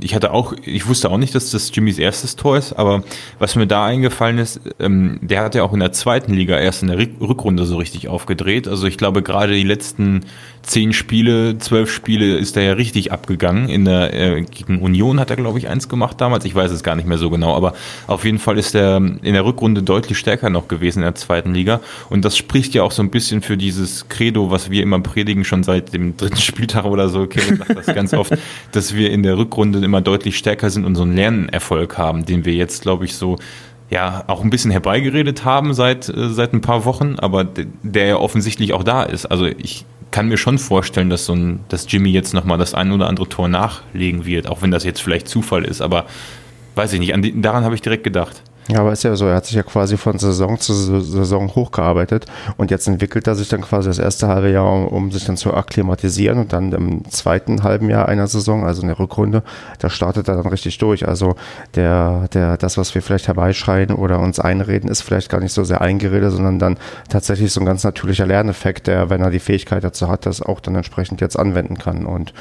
ich 0.00 0.14
hatte 0.14 0.32
auch, 0.32 0.52
ich 0.64 0.86
wusste 0.86 1.10
auch 1.10 1.18
nicht, 1.18 1.34
dass 1.34 1.50
das 1.50 1.70
Jimmys 1.74 1.98
erstes 1.98 2.36
Tor 2.36 2.56
ist, 2.56 2.72
aber 2.72 3.02
was 3.38 3.56
mir 3.56 3.66
da 3.66 3.84
eingefallen 3.84 4.38
ist, 4.38 4.60
ähm, 4.78 5.18
der 5.22 5.42
hat 5.42 5.54
ja 5.54 5.62
auch 5.62 5.72
in 5.72 5.80
der 5.80 5.92
zweiten 5.92 6.34
Liga 6.34 6.58
erst 6.58 6.82
in 6.82 6.88
der 6.88 6.98
Rückrunde 6.98 7.64
so 7.64 7.76
richtig 7.76 8.08
aufgedreht. 8.08 8.68
Also 8.68 8.86
ich 8.86 8.98
glaube 8.98 9.22
gerade 9.22 9.54
die 9.54 9.62
letzten 9.62 10.24
zehn 10.66 10.92
Spiele, 10.92 11.58
zwölf 11.58 11.92
Spiele 11.92 12.36
ist 12.36 12.56
er 12.56 12.64
ja 12.64 12.72
richtig 12.72 13.12
abgegangen. 13.12 13.68
In 13.68 13.84
der 13.84 14.12
äh, 14.12 14.42
gegen 14.42 14.80
Union 14.80 15.20
hat 15.20 15.30
er, 15.30 15.36
glaube 15.36 15.58
ich, 15.58 15.68
eins 15.68 15.88
gemacht 15.88 16.20
damals. 16.20 16.44
Ich 16.44 16.54
weiß 16.54 16.70
es 16.72 16.82
gar 16.82 16.96
nicht 16.96 17.06
mehr 17.06 17.18
so 17.18 17.30
genau, 17.30 17.54
aber 17.54 17.74
auf 18.06 18.24
jeden 18.24 18.38
Fall 18.38 18.58
ist 18.58 18.74
er 18.74 18.96
in 18.96 19.32
der 19.32 19.44
Rückrunde 19.44 19.82
deutlich 19.82 20.18
stärker 20.18 20.50
noch 20.50 20.68
gewesen 20.68 20.98
in 21.00 21.04
der 21.04 21.14
zweiten 21.14 21.54
Liga. 21.54 21.80
Und 22.10 22.24
das 22.24 22.36
spricht 22.36 22.74
ja 22.74 22.82
auch 22.82 22.90
so 22.90 23.02
ein 23.02 23.10
bisschen 23.10 23.42
für 23.42 23.56
dieses 23.56 24.08
Credo, 24.08 24.50
was 24.50 24.70
wir 24.70 24.82
immer 24.82 25.00
predigen, 25.00 25.44
schon 25.44 25.62
seit 25.62 25.94
dem 25.94 26.16
dritten 26.16 26.36
Spieltag 26.40 26.84
oder 26.84 27.08
so. 27.08 27.28
Sagt 27.30 27.76
das 27.76 27.86
ganz 27.86 28.12
oft, 28.16 28.32
dass 28.72 28.94
wir 28.94 29.10
in 29.10 29.22
der 29.22 29.38
Rückrunde 29.38 29.78
immer 29.78 30.00
deutlich 30.00 30.36
stärker 30.36 30.70
sind 30.70 30.84
und 30.84 30.94
so 30.94 31.02
einen 31.02 31.14
Lernerfolg 31.14 31.98
haben, 31.98 32.24
den 32.24 32.44
wir 32.44 32.54
jetzt, 32.54 32.82
glaube 32.82 33.04
ich, 33.04 33.14
so 33.14 33.36
ja 33.90 34.24
auch 34.26 34.42
ein 34.42 34.50
bisschen 34.50 34.70
herbeigeredet 34.70 35.44
haben 35.44 35.74
seit, 35.74 36.08
äh, 36.08 36.30
seit 36.30 36.52
ein 36.52 36.60
paar 36.60 36.84
Wochen, 36.84 37.16
aber 37.18 37.46
der 37.82 38.06
ja 38.06 38.16
offensichtlich 38.16 38.72
auch 38.72 38.82
da 38.82 39.02
ist. 39.02 39.26
Also 39.26 39.46
ich 39.46 39.84
kann 40.10 40.28
mir 40.28 40.36
schon 40.36 40.58
vorstellen, 40.58 41.10
dass 41.10 41.26
so 41.26 41.34
ein, 41.34 41.60
dass 41.68 41.86
Jimmy 41.88 42.10
jetzt 42.10 42.34
nochmal 42.34 42.58
das 42.58 42.74
ein 42.74 42.92
oder 42.92 43.08
andere 43.08 43.28
Tor 43.28 43.48
nachlegen 43.48 44.24
wird, 44.24 44.48
auch 44.48 44.62
wenn 44.62 44.70
das 44.70 44.84
jetzt 44.84 45.00
vielleicht 45.00 45.28
Zufall 45.28 45.64
ist, 45.64 45.80
aber 45.80 46.06
weiß 46.74 46.92
ich 46.92 47.00
nicht, 47.00 47.14
an, 47.14 47.42
daran 47.42 47.64
habe 47.64 47.74
ich 47.74 47.82
direkt 47.82 48.04
gedacht. 48.04 48.42
Ja, 48.68 48.80
aber 48.80 48.92
ist 48.92 49.04
ja 49.04 49.14
so, 49.14 49.26
er 49.26 49.36
hat 49.36 49.46
sich 49.46 49.54
ja 49.54 49.62
quasi 49.62 49.96
von 49.96 50.18
Saison 50.18 50.58
zu 50.58 50.72
Saison 51.00 51.54
hochgearbeitet 51.54 52.26
und 52.56 52.72
jetzt 52.72 52.88
entwickelt 52.88 53.26
er 53.28 53.36
sich 53.36 53.48
dann 53.48 53.60
quasi 53.60 53.88
das 53.88 54.00
erste 54.00 54.26
halbe 54.26 54.50
Jahr, 54.50 54.72
um, 54.72 54.88
um, 54.88 55.12
sich 55.12 55.24
dann 55.24 55.36
zu 55.36 55.54
akklimatisieren 55.54 56.38
und 56.38 56.52
dann 56.52 56.72
im 56.72 57.08
zweiten 57.08 57.62
halben 57.62 57.88
Jahr 57.90 58.08
einer 58.08 58.26
Saison, 58.26 58.64
also 58.64 58.82
in 58.82 58.88
der 58.88 58.98
Rückrunde, 58.98 59.44
da 59.78 59.88
startet 59.88 60.26
er 60.26 60.36
dann 60.36 60.48
richtig 60.48 60.78
durch. 60.78 61.06
Also 61.06 61.36
der, 61.76 62.26
der, 62.34 62.56
das, 62.56 62.76
was 62.76 62.92
wir 62.94 63.02
vielleicht 63.02 63.28
herbeischreien 63.28 63.92
oder 63.92 64.18
uns 64.18 64.40
einreden, 64.40 64.90
ist 64.90 65.02
vielleicht 65.02 65.30
gar 65.30 65.40
nicht 65.40 65.52
so 65.52 65.62
sehr 65.62 65.80
eingeredet, 65.80 66.32
sondern 66.32 66.58
dann 66.58 66.76
tatsächlich 67.08 67.52
so 67.52 67.60
ein 67.60 67.66
ganz 67.66 67.84
natürlicher 67.84 68.26
Lerneffekt, 68.26 68.88
der, 68.88 69.10
wenn 69.10 69.20
er 69.20 69.30
die 69.30 69.38
Fähigkeit 69.38 69.84
dazu 69.84 70.08
hat, 70.08 70.26
das 70.26 70.42
auch 70.42 70.58
dann 70.58 70.74
entsprechend 70.74 71.20
jetzt 71.20 71.38
anwenden 71.38 71.78
kann 71.78 72.04
und 72.04 72.32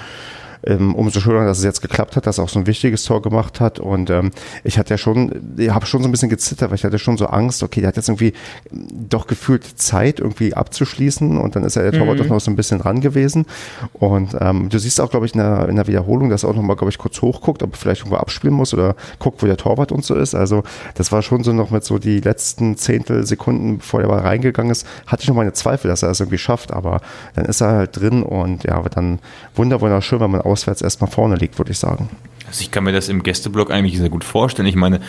ähm, 0.65 0.95
umso 0.95 1.19
schöner, 1.19 1.45
dass 1.45 1.59
es 1.59 1.63
jetzt 1.63 1.81
geklappt 1.81 2.15
hat, 2.15 2.27
dass 2.27 2.37
er 2.37 2.45
auch 2.45 2.49
so 2.49 2.59
ein 2.59 2.67
wichtiges 2.67 3.03
Tor 3.03 3.21
gemacht 3.21 3.59
hat. 3.59 3.79
Und 3.79 4.09
ähm, 4.09 4.31
ich 4.63 4.77
hatte 4.77 4.93
ja 4.93 4.97
schon, 4.97 5.55
ich 5.57 5.69
habe 5.69 5.85
schon 5.85 6.01
so 6.01 6.07
ein 6.07 6.11
bisschen 6.11 6.29
gezittert, 6.29 6.69
weil 6.69 6.75
ich 6.75 6.83
hatte 6.83 6.99
schon 6.99 7.17
so 7.17 7.27
Angst, 7.27 7.63
okay, 7.63 7.81
der 7.81 7.89
hat 7.89 7.95
jetzt 7.95 8.09
irgendwie 8.09 8.33
doch 8.71 9.27
gefühlt 9.27 9.63
Zeit, 9.79 10.19
irgendwie 10.19 10.53
abzuschließen 10.53 11.37
und 11.37 11.55
dann 11.55 11.63
ist 11.63 11.75
ja 11.75 11.83
der 11.83 11.91
Torwart 11.91 12.17
mhm. 12.17 12.23
doch 12.23 12.29
noch 12.29 12.41
so 12.41 12.51
ein 12.51 12.55
bisschen 12.55 12.79
dran 12.79 13.01
gewesen. 13.01 13.45
Und 13.93 14.35
ähm, 14.39 14.69
du 14.69 14.79
siehst 14.79 14.99
auch, 15.01 15.09
glaube 15.09 15.25
ich, 15.25 15.33
in 15.33 15.39
der, 15.39 15.69
in 15.69 15.75
der 15.75 15.87
Wiederholung, 15.87 16.29
dass 16.29 16.43
er 16.43 16.49
auch 16.49 16.55
nochmal, 16.55 16.75
glaube 16.75 16.89
ich, 16.89 16.97
kurz 16.97 17.21
hochguckt, 17.21 17.63
ob 17.63 17.73
er 17.73 17.77
vielleicht 17.77 18.01
irgendwo 18.01 18.17
abspielen 18.17 18.55
muss 18.55 18.73
oder 18.73 18.95
guckt, 19.19 19.41
wo 19.41 19.47
der 19.47 19.57
Torwart 19.57 19.91
und 19.91 20.03
so 20.03 20.15
ist. 20.15 20.35
Also 20.35 20.63
das 20.95 21.11
war 21.11 21.21
schon 21.21 21.43
so 21.43 21.53
noch 21.53 21.71
mit 21.71 21.83
so 21.83 21.99
die 21.99 22.19
letzten 22.19 22.77
Zehntel 22.77 23.25
Sekunden, 23.25 23.77
bevor 23.77 24.01
der 24.01 24.07
Ball 24.07 24.19
reingegangen 24.19 24.71
ist, 24.71 24.87
hatte 25.07 25.23
ich 25.23 25.29
noch 25.29 25.35
meine 25.35 25.53
Zweifel, 25.53 25.89
dass 25.89 26.03
er 26.03 26.09
das 26.09 26.19
irgendwie 26.19 26.37
schafft, 26.37 26.73
aber 26.73 27.01
dann 27.35 27.45
ist 27.45 27.61
er 27.61 27.71
halt 27.71 27.99
drin 27.99 28.23
und 28.23 28.63
ja, 28.63 28.81
dann 28.83 29.19
wunderschön, 29.55 30.19
wenn 30.19 30.31
man 30.31 30.41
aus 30.41 30.54
auswärts 30.55 30.81
erstmal 30.81 31.11
vorne 31.11 31.35
liegt, 31.35 31.57
würde 31.57 31.71
ich 31.71 31.79
sagen. 31.79 32.09
Also 32.47 32.61
ich 32.61 32.71
kann 32.71 32.85
mir 32.85 32.93
das 32.93 33.09
im 33.09 33.23
Gästeblock 33.23 33.69
eigentlich 33.71 33.97
sehr 33.97 34.09
gut 34.09 34.23
vorstellen. 34.23 34.67
Ich 34.67 34.75
meine, 34.75 35.01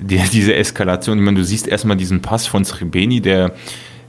die, 0.00 0.18
diese 0.32 0.54
Eskalation, 0.54 1.18
ich 1.18 1.24
meine, 1.24 1.38
du 1.38 1.44
siehst 1.44 1.68
erstmal 1.68 1.98
diesen 1.98 2.22
Pass 2.22 2.46
von 2.46 2.64
Srebeni, 2.64 3.20
der 3.20 3.52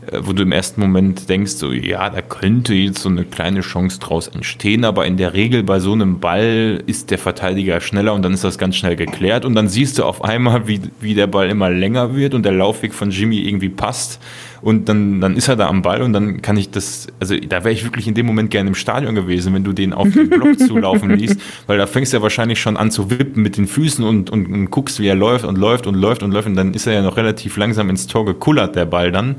äh, 0.09 0.19
wo 0.21 0.31
du 0.31 0.43
im 0.43 0.53
ersten 0.53 0.79
Moment 0.79 1.27
denkst, 1.27 1.53
so 1.53 1.73
ja, 1.73 2.09
da 2.09 2.21
könnte 2.21 2.73
jetzt 2.73 3.01
so 3.01 3.09
eine 3.09 3.25
kleine 3.25 3.59
Chance 3.59 3.99
draus 3.99 4.29
entstehen, 4.29 4.85
aber 4.85 5.05
in 5.05 5.17
der 5.17 5.33
Regel 5.33 5.63
bei 5.63 5.79
so 5.79 5.91
einem 5.91 6.21
Ball 6.21 6.81
ist 6.85 7.11
der 7.11 7.17
Verteidiger 7.17 7.81
schneller 7.81 8.13
und 8.13 8.21
dann 8.21 8.33
ist 8.33 8.45
das 8.45 8.57
ganz 8.57 8.77
schnell 8.77 8.95
geklärt 8.95 9.43
und 9.43 9.53
dann 9.55 9.67
siehst 9.67 9.97
du 9.97 10.05
auf 10.05 10.23
einmal, 10.23 10.67
wie, 10.67 10.79
wie 11.01 11.13
der 11.13 11.27
Ball 11.27 11.49
immer 11.49 11.69
länger 11.69 12.15
wird 12.15 12.33
und 12.33 12.43
der 12.43 12.53
Laufweg 12.53 12.93
von 12.93 13.11
Jimmy 13.11 13.39
irgendwie 13.39 13.69
passt 13.69 14.19
und 14.61 14.89
dann, 14.89 15.21
dann 15.21 15.35
ist 15.35 15.47
er 15.47 15.55
da 15.55 15.67
am 15.67 15.81
Ball 15.81 16.01
und 16.01 16.13
dann 16.13 16.41
kann 16.41 16.57
ich 16.57 16.69
das, 16.69 17.07
also 17.19 17.35
da 17.37 17.63
wäre 17.63 17.71
ich 17.71 17.83
wirklich 17.83 18.07
in 18.07 18.13
dem 18.13 18.25
Moment 18.25 18.49
gerne 18.49 18.69
im 18.69 18.75
Stadion 18.75 19.15
gewesen, 19.15 19.53
wenn 19.53 19.63
du 19.63 19.73
den 19.73 19.93
auf 19.93 20.09
den 20.11 20.29
Block 20.29 20.59
zulaufen 20.67 21.11
liest, 21.11 21.39
weil 21.67 21.77
da 21.77 21.87
fängst 21.87 22.13
du 22.13 22.17
ja 22.17 22.23
wahrscheinlich 22.23 22.59
schon 22.59 22.77
an 22.77 22.91
zu 22.91 23.09
wippen 23.09 23.43
mit 23.43 23.57
den 23.57 23.67
Füßen 23.67 24.03
und, 24.03 24.29
und, 24.29 24.47
und 24.47 24.71
guckst, 24.71 24.99
wie 24.99 25.07
er 25.07 25.15
läuft 25.15 25.45
und 25.45 25.57
läuft 25.57 25.87
und 25.87 25.95
läuft 25.95 26.23
und 26.23 26.31
läuft 26.31 26.47
und 26.47 26.55
dann 26.55 26.73
ist 26.73 26.87
er 26.87 26.93
ja 26.93 27.01
noch 27.01 27.17
relativ 27.17 27.57
langsam 27.57 27.89
ins 27.89 28.07
Tor 28.07 28.25
gekullert, 28.25 28.75
der 28.75 28.85
Ball 28.85 29.11
dann. 29.11 29.35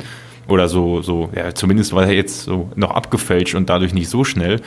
Oder 0.48 0.68
so, 0.68 1.02
so, 1.02 1.28
ja, 1.36 1.54
zumindest 1.54 1.92
war 1.92 2.06
er 2.06 2.12
jetzt 2.12 2.44
so 2.44 2.70
noch 2.74 2.92
abgefälscht 2.92 3.54
und 3.54 3.68
dadurch 3.68 3.92
nicht 3.92 4.08
so 4.08 4.24
schnell. 4.24 4.60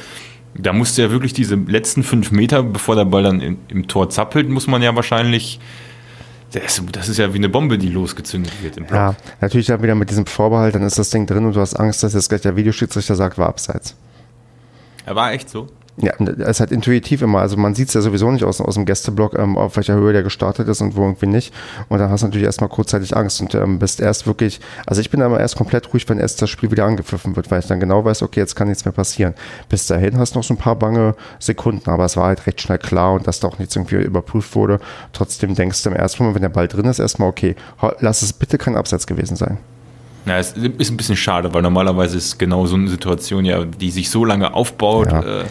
Da 0.53 0.73
musste 0.73 1.01
ja 1.01 1.11
wirklich 1.11 1.33
diese 1.33 1.55
letzten 1.55 2.03
fünf 2.03 2.31
Meter, 2.31 2.61
bevor 2.61 2.95
der 2.95 3.05
Ball 3.05 3.23
dann 3.23 3.41
im, 3.41 3.57
im 3.67 3.87
Tor 3.87 4.09
zappelt, 4.11 4.47
muss 4.47 4.67
man 4.67 4.83
ja 4.83 4.95
wahrscheinlich 4.95 5.59
das, 6.51 7.09
ist 7.09 7.17
ja 7.17 7.33
wie 7.33 7.37
eine 7.37 7.49
Bombe, 7.49 7.77
die 7.77 7.89
losgezündet 7.89 8.61
wird 8.61 8.77
im 8.77 8.85
Block. 8.85 8.95
Ja, 8.95 9.15
natürlich 9.39 9.67
dann 9.67 9.81
wieder 9.81 9.95
mit 9.95 10.09
diesem 10.09 10.25
Vorbehalt, 10.25 10.75
dann 10.75 10.83
ist 10.83 10.99
das 10.99 11.09
Ding 11.09 11.25
drin 11.25 11.45
und 11.45 11.55
du 11.55 11.61
hast 11.61 11.75
Angst, 11.75 12.03
dass 12.03 12.13
jetzt 12.13 12.29
gleich 12.29 12.41
der 12.41 12.55
Videoschiedsrichter 12.55 13.15
sagt, 13.15 13.37
war 13.37 13.47
abseits. 13.47 13.95
Er 15.05 15.15
war 15.15 15.31
echt 15.31 15.49
so? 15.49 15.67
Ja, 15.97 16.13
es 16.19 16.49
ist 16.49 16.59
halt 16.61 16.71
intuitiv 16.71 17.21
immer. 17.21 17.41
Also 17.41 17.57
man 17.57 17.75
sieht 17.75 17.89
es 17.89 17.93
ja 17.93 18.01
sowieso 18.01 18.31
nicht 18.31 18.45
aus, 18.45 18.61
aus 18.61 18.75
dem 18.75 18.85
Gästeblock, 18.85 19.37
ähm, 19.37 19.57
auf 19.57 19.75
welcher 19.75 19.95
Höhe 19.95 20.13
der 20.13 20.23
gestartet 20.23 20.67
ist 20.67 20.81
und 20.81 20.95
wo 20.95 21.03
irgendwie 21.03 21.27
nicht. 21.27 21.53
Und 21.89 21.99
dann 21.99 22.09
hast 22.09 22.21
du 22.21 22.27
natürlich 22.27 22.45
erstmal 22.45 22.69
kurzzeitig 22.69 23.15
Angst 23.15 23.41
und 23.41 23.53
ähm, 23.55 23.77
bist 23.77 23.99
erst 23.99 24.25
wirklich, 24.25 24.61
also 24.85 25.01
ich 25.01 25.09
bin 25.09 25.19
immer 25.19 25.39
erst 25.39 25.57
komplett 25.57 25.93
ruhig, 25.93 26.07
wenn 26.07 26.17
erst 26.17 26.41
das 26.41 26.49
Spiel 26.49 26.71
wieder 26.71 26.85
angepfiffen 26.85 27.35
wird, 27.35 27.51
weil 27.51 27.59
ich 27.59 27.67
dann 27.67 27.81
genau 27.81 28.05
weiß, 28.05 28.23
okay, 28.23 28.39
jetzt 28.39 28.55
kann 28.55 28.69
nichts 28.69 28.85
mehr 28.85 28.93
passieren. 28.93 29.33
Bis 29.67 29.85
dahin 29.85 30.17
hast 30.17 30.33
du 30.33 30.39
noch 30.39 30.45
so 30.45 30.53
ein 30.53 30.57
paar 30.57 30.77
bange 30.77 31.13
Sekunden, 31.39 31.89
aber 31.89 32.05
es 32.05 32.15
war 32.15 32.27
halt 32.27 32.47
recht 32.47 32.61
schnell 32.61 32.79
klar 32.79 33.13
und 33.13 33.27
dass 33.27 33.41
da 33.41 33.49
auch 33.49 33.59
nichts 33.59 33.75
irgendwie 33.75 33.97
überprüft 33.97 34.55
wurde. 34.55 34.79
Trotzdem 35.11 35.55
denkst 35.55 35.83
du 35.83 35.89
im 35.89 35.95
ersten 35.95 36.23
Moment, 36.23 36.35
wenn 36.35 36.41
der 36.43 36.49
Ball 36.49 36.69
drin 36.69 36.85
ist, 36.85 36.99
erstmal, 36.99 37.27
okay, 37.27 37.55
lass 37.99 38.21
es 38.21 38.31
bitte 38.31 38.57
kein 38.57 38.77
Absatz 38.77 39.05
gewesen 39.05 39.35
sein. 39.35 39.57
Ja, 40.25 40.37
es 40.37 40.53
ist 40.53 40.91
ein 40.91 40.97
bisschen 40.97 41.15
schade, 41.15 41.53
weil 41.53 41.61
normalerweise 41.61 42.17
ist 42.17 42.37
genau 42.37 42.67
so 42.67 42.75
eine 42.75 42.87
Situation 42.87 43.43
ja, 43.43 43.65
die 43.65 43.89
sich 43.89 44.09
so 44.09 44.23
lange 44.23 44.53
aufbaut. 44.53 45.11
Ja. 45.11 45.41
Äh, 45.41 45.45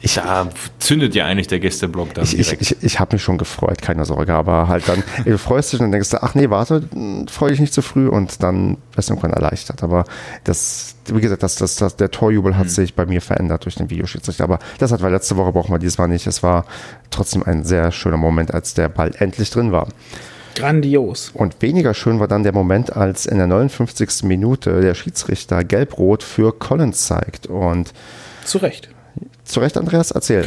ich, 0.00 0.14
da 0.14 0.48
zündet 0.78 1.14
ja 1.14 1.26
eigentlich 1.26 1.48
der 1.48 1.58
Gästeblock 1.58 2.14
dann. 2.14 2.24
Ich, 2.24 2.30
direkt. 2.30 2.62
ich, 2.62 2.72
ich, 2.72 2.84
ich 2.84 3.00
habe 3.00 3.16
mich 3.16 3.22
schon 3.22 3.38
gefreut, 3.38 3.82
keine 3.82 4.04
Sorge, 4.04 4.32
aber 4.34 4.68
halt 4.68 4.88
dann, 4.88 5.02
du 5.24 5.38
freust 5.38 5.72
dich 5.72 5.80
und 5.80 5.90
denkst 5.90 6.10
du, 6.10 6.22
ach 6.22 6.34
nee, 6.34 6.50
warte, 6.50 6.88
freue 7.28 7.50
dich 7.50 7.60
nicht 7.60 7.72
zu 7.72 7.82
früh 7.82 8.08
und 8.08 8.42
dann 8.42 8.78
wirst 8.94 9.08
du 9.08 9.14
irgendwann 9.14 9.32
erleichtert. 9.32 9.82
Aber 9.82 10.04
das, 10.44 10.96
wie 11.06 11.20
gesagt, 11.20 11.42
das, 11.42 11.56
das, 11.56 11.76
das, 11.76 11.96
der 11.96 12.10
Torjubel 12.10 12.56
hat 12.56 12.66
mhm. 12.66 12.70
sich 12.70 12.94
bei 12.94 13.06
mir 13.06 13.20
verändert 13.20 13.64
durch 13.64 13.74
den 13.74 13.90
Videoschiedsrichter. 13.90 14.44
Aber 14.44 14.60
das 14.78 14.92
hat 14.92 15.02
wir 15.02 15.10
letzte 15.10 15.36
Woche, 15.36 15.52
brauchen 15.52 15.72
wir 15.72 15.78
diesmal 15.78 16.08
nicht. 16.08 16.26
Es 16.26 16.42
war 16.42 16.64
trotzdem 17.10 17.42
ein 17.42 17.64
sehr 17.64 17.90
schöner 17.90 18.18
Moment, 18.18 18.54
als 18.54 18.74
der 18.74 18.88
Ball 18.88 19.12
endlich 19.18 19.50
drin 19.50 19.72
war. 19.72 19.88
Grandios. 20.58 21.30
Und 21.34 21.60
weniger 21.60 21.94
schön 21.94 22.20
war 22.20 22.28
dann 22.28 22.42
der 22.42 22.52
Moment, 22.52 22.94
als 22.96 23.26
in 23.26 23.38
der 23.38 23.46
59. 23.46 24.24
Minute 24.24 24.80
der 24.80 24.94
Schiedsrichter 24.94 25.64
Gelb-Rot 25.64 26.22
für 26.22 26.52
Collins 26.52 27.06
zeigt. 27.06 27.46
Und 27.46 27.92
zu 28.44 28.58
Recht. 28.58 28.88
Zu 29.44 29.60
Recht, 29.60 29.76
Andreas, 29.76 30.10
erzähl. 30.10 30.44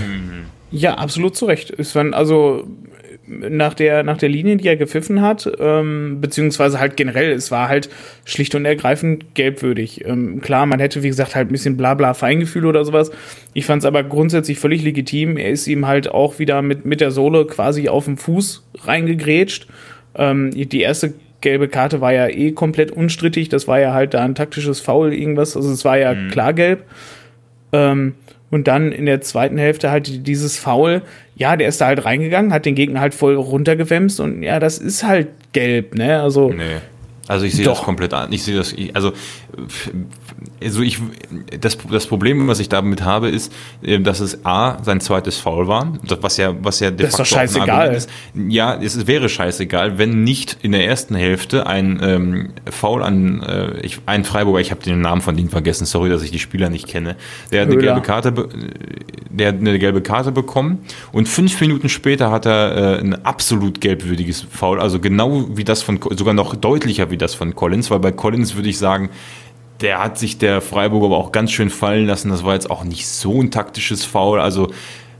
Ja, 0.71 0.95
absolut 0.95 1.35
zu 1.35 1.45
Recht. 1.45 1.71
Es 1.77 1.95
waren 1.95 2.13
also 2.13 2.67
nach 3.27 3.73
der, 3.73 4.03
nach 4.03 4.17
der 4.17 4.29
Linie, 4.29 4.57
die 4.57 4.67
er 4.67 4.75
gepfiffen 4.75 5.21
hat, 5.21 5.49
ähm, 5.59 6.19
beziehungsweise 6.21 6.79
halt 6.79 6.97
generell, 6.97 7.31
es 7.31 7.51
war 7.51 7.69
halt 7.69 7.89
schlicht 8.25 8.55
und 8.55 8.65
ergreifend 8.65 9.35
gelbwürdig. 9.35 10.05
Ähm, 10.05 10.41
klar, 10.41 10.65
man 10.65 10.79
hätte, 10.79 11.03
wie 11.03 11.07
gesagt, 11.07 11.35
halt 11.35 11.49
ein 11.49 11.51
bisschen 11.51 11.77
Blabla 11.77 12.13
Feingefühl 12.13 12.65
oder 12.65 12.83
sowas. 12.83 13.11
Ich 13.53 13.65
fand 13.65 13.83
es 13.83 13.85
aber 13.85 14.03
grundsätzlich 14.03 14.59
völlig 14.59 14.83
legitim. 14.83 15.37
Er 15.37 15.49
ist 15.49 15.67
ihm 15.67 15.87
halt 15.87 16.09
auch 16.09 16.39
wieder 16.39 16.61
mit, 16.61 16.85
mit 16.85 17.01
der 17.01 17.11
Sohle 17.11 17.45
quasi 17.45 17.89
auf 17.89 18.05
den 18.05 18.17
Fuß 18.17 18.63
reingegrätscht. 18.83 19.67
Ähm, 20.15 20.51
die 20.51 20.81
erste 20.81 21.13
gelbe 21.41 21.67
Karte 21.67 22.01
war 22.01 22.13
ja 22.13 22.27
eh 22.27 22.51
komplett 22.51 22.91
unstrittig. 22.91 23.49
Das 23.49 23.67
war 23.67 23.79
ja 23.79 23.93
halt 23.93 24.13
da 24.13 24.23
ein 24.23 24.35
taktisches 24.35 24.79
Foul, 24.79 25.13
irgendwas. 25.13 25.55
Also 25.55 25.71
es 25.71 25.83
war 25.83 25.97
ja 25.97 26.13
mhm. 26.13 26.29
klar 26.29 26.53
gelb. 26.53 26.85
Ähm, 27.73 28.13
und 28.51 28.67
dann 28.67 28.91
in 28.91 29.05
der 29.05 29.21
zweiten 29.21 29.57
Hälfte 29.57 29.91
halt 29.91 30.27
dieses 30.27 30.57
Foul. 30.57 31.01
Ja, 31.35 31.55
der 31.55 31.69
ist 31.69 31.81
da 31.81 31.87
halt 31.87 32.05
reingegangen, 32.05 32.53
hat 32.53 32.65
den 32.65 32.75
Gegner 32.75 32.99
halt 32.99 33.13
voll 33.13 33.35
runtergewämst 33.35 34.19
und 34.19 34.43
ja, 34.43 34.59
das 34.59 34.77
ist 34.77 35.03
halt 35.03 35.29
gelb, 35.53 35.95
ne? 35.95 36.21
Also. 36.21 36.51
Nee. 36.51 36.81
Also 37.31 37.45
ich 37.45 37.55
sehe 37.55 37.63
das 37.65 37.81
komplett 37.81 38.13
an. 38.13 38.31
Ich 38.33 38.43
sehe 38.43 38.57
das, 38.57 38.73
ich- 38.73 38.93
also, 38.95 39.13
also 40.61 40.81
ich, 40.81 40.97
das, 41.59 41.77
das 41.89 42.05
Problem, 42.05 42.47
was 42.47 42.59
ich 42.59 42.67
damit 42.69 43.03
habe, 43.03 43.29
ist, 43.29 43.53
äh, 43.81 43.99
dass 43.99 44.19
es 44.19 44.45
A, 44.45 44.83
sein 44.83 44.99
zweites 44.99 45.37
Foul 45.37 45.67
war, 45.67 45.93
was 46.21 46.37
ja, 46.37 46.53
was 46.61 46.79
ja 46.81 46.91
de 46.91 47.05
Das 47.05 47.13
ist 47.13 47.19
doch 47.19 47.25
scheißegal. 47.25 47.93
Ist. 47.95 48.09
Ja, 48.49 48.75
es 48.81 49.07
wäre 49.07 49.29
scheißegal, 49.29 49.97
wenn 49.97 50.23
nicht 50.23 50.57
in 50.61 50.71
der 50.73 50.85
ersten 50.85 51.15
Hälfte 51.15 51.67
ein 51.67 51.99
ähm, 52.03 52.49
Foul 52.69 53.01
an 53.03 53.41
äh, 53.43 53.79
ich, 53.81 53.99
ein 54.05 54.23
Freiburger, 54.25 54.59
ich 54.59 54.71
habe 54.71 54.81
den 54.83 54.99
Namen 55.01 55.21
von 55.21 55.35
denen 55.37 55.49
vergessen, 55.49 55.85
sorry, 55.85 56.09
dass 56.09 56.23
ich 56.23 56.31
die 56.31 56.39
Spieler 56.39 56.69
nicht 56.69 56.87
kenne, 56.87 57.15
der 57.51 57.61
hat 57.61 57.67
eine 57.69 57.77
gelbe 57.93 58.01
Karte, 58.01 58.31
be- 58.31 58.49
der 59.29 59.47
hat 59.49 59.55
eine 59.55 59.79
gelbe 59.79 60.01
Karte 60.01 60.31
bekommen 60.31 60.79
und 61.13 61.29
fünf 61.29 61.59
Minuten 61.61 61.87
später 61.89 62.29
hat 62.31 62.45
er 62.45 62.97
äh, 62.97 62.99
ein 62.99 63.25
absolut 63.25 63.79
gelbwürdiges 63.79 64.45
Foul, 64.51 64.81
also 64.81 64.99
genau 64.99 65.45
wie 65.55 65.63
das 65.63 65.81
von, 65.81 65.99
sogar 66.17 66.33
noch 66.33 66.55
deutlicher 66.55 67.09
wie 67.09 67.20
das 67.21 67.35
von 67.35 67.55
Collins, 67.55 67.91
weil 67.91 67.99
bei 67.99 68.11
Collins 68.11 68.55
würde 68.55 68.69
ich 68.69 68.77
sagen, 68.77 69.09
der 69.81 70.03
hat 70.03 70.17
sich 70.17 70.37
der 70.37 70.61
Freiburger 70.61 71.07
aber 71.07 71.17
auch 71.17 71.31
ganz 71.31 71.51
schön 71.51 71.69
fallen 71.69 72.05
lassen. 72.05 72.29
Das 72.29 72.43
war 72.43 72.53
jetzt 72.53 72.69
auch 72.69 72.83
nicht 72.83 73.07
so 73.07 73.41
ein 73.41 73.51
taktisches 73.51 74.05
Foul. 74.05 74.39
Also 74.39 74.71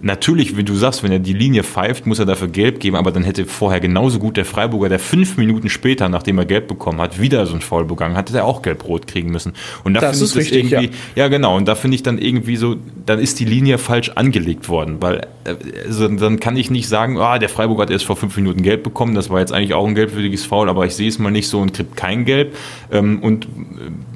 natürlich, 0.02 0.58
wie 0.58 0.64
du 0.64 0.76
sagst, 0.76 1.04
wenn 1.04 1.12
er 1.12 1.20
die 1.20 1.34
Linie 1.34 1.64
pfeift, 1.64 2.06
muss 2.06 2.20
er 2.20 2.26
dafür 2.26 2.48
gelb 2.48 2.80
geben, 2.80 2.96
aber 2.96 3.12
dann 3.12 3.24
hätte 3.24 3.46
vorher 3.46 3.80
genauso 3.80 4.20
gut 4.20 4.38
der 4.38 4.46
Freiburger, 4.46 4.90
der 4.90 5.00
fünf 5.00 5.38
Minuten 5.38 5.70
später, 5.70 6.10
nachdem 6.10 6.38
er 6.38 6.46
gelb 6.46 6.68
bekommen 6.68 7.00
hat, 7.00 7.20
wieder 7.20 7.46
so 7.46 7.56
ein 7.56 7.62
Foul 7.62 7.86
begangen, 7.86 8.16
hätte 8.16 8.36
er 8.36 8.46
auch 8.46 8.62
gelb-rot 8.62 9.08
kriegen 9.08 9.32
müssen. 9.32 9.54
Und 9.84 9.94
da 9.94 10.02
Das 10.02 10.18
finde 10.18 10.26
ist 10.26 10.36
ich 10.36 10.50
das 10.50 10.54
richtig, 10.56 10.72
irgendwie, 10.72 10.98
ja. 11.16 11.28
genau, 11.28 11.56
und 11.56 11.68
da 11.68 11.76
finde 11.76 11.96
ich 11.96 12.04
dann 12.04 12.18
irgendwie 12.18 12.56
so, 12.56 12.76
dann 13.06 13.20
ist 13.20 13.40
die 13.40 13.46
Linie 13.46 13.78
falsch 13.78 14.10
angelegt 14.16 14.70
worden, 14.70 14.98
weil 15.00 15.28
äh, 15.44 15.56
also 15.86 16.08
dann 16.08 16.40
kann 16.40 16.58
ich 16.58 16.70
nicht 16.70 16.88
sagen, 16.88 17.18
ah, 17.20 17.40
der 17.40 17.50
Freiburger 17.50 17.84
hat 17.84 17.92
erst 17.92 18.06
vor 18.06 18.16
fünf 18.16 18.36
Minuten 18.36 18.64
gelb 18.64 18.84
bekommen, 18.84 19.16
das 19.16 19.30
war 19.30 19.40
jetzt 19.40 19.54
eigentlich 19.54 19.74
auch 19.74 19.88
ein 19.88 19.96
gelbwürdiges 19.96 20.46
Foul, 20.46 20.70
aber 20.70 20.86
ich 20.86 20.96
sehe 20.96 21.10
es 21.10 21.20
mal 21.20 21.32
nicht 21.32 21.48
so 21.48 21.60
und 21.60 21.74
kriegt 21.74 21.96
kein 21.96 22.26
Gelb. 22.26 22.56
Ähm, 22.92 23.20
und 23.20 23.48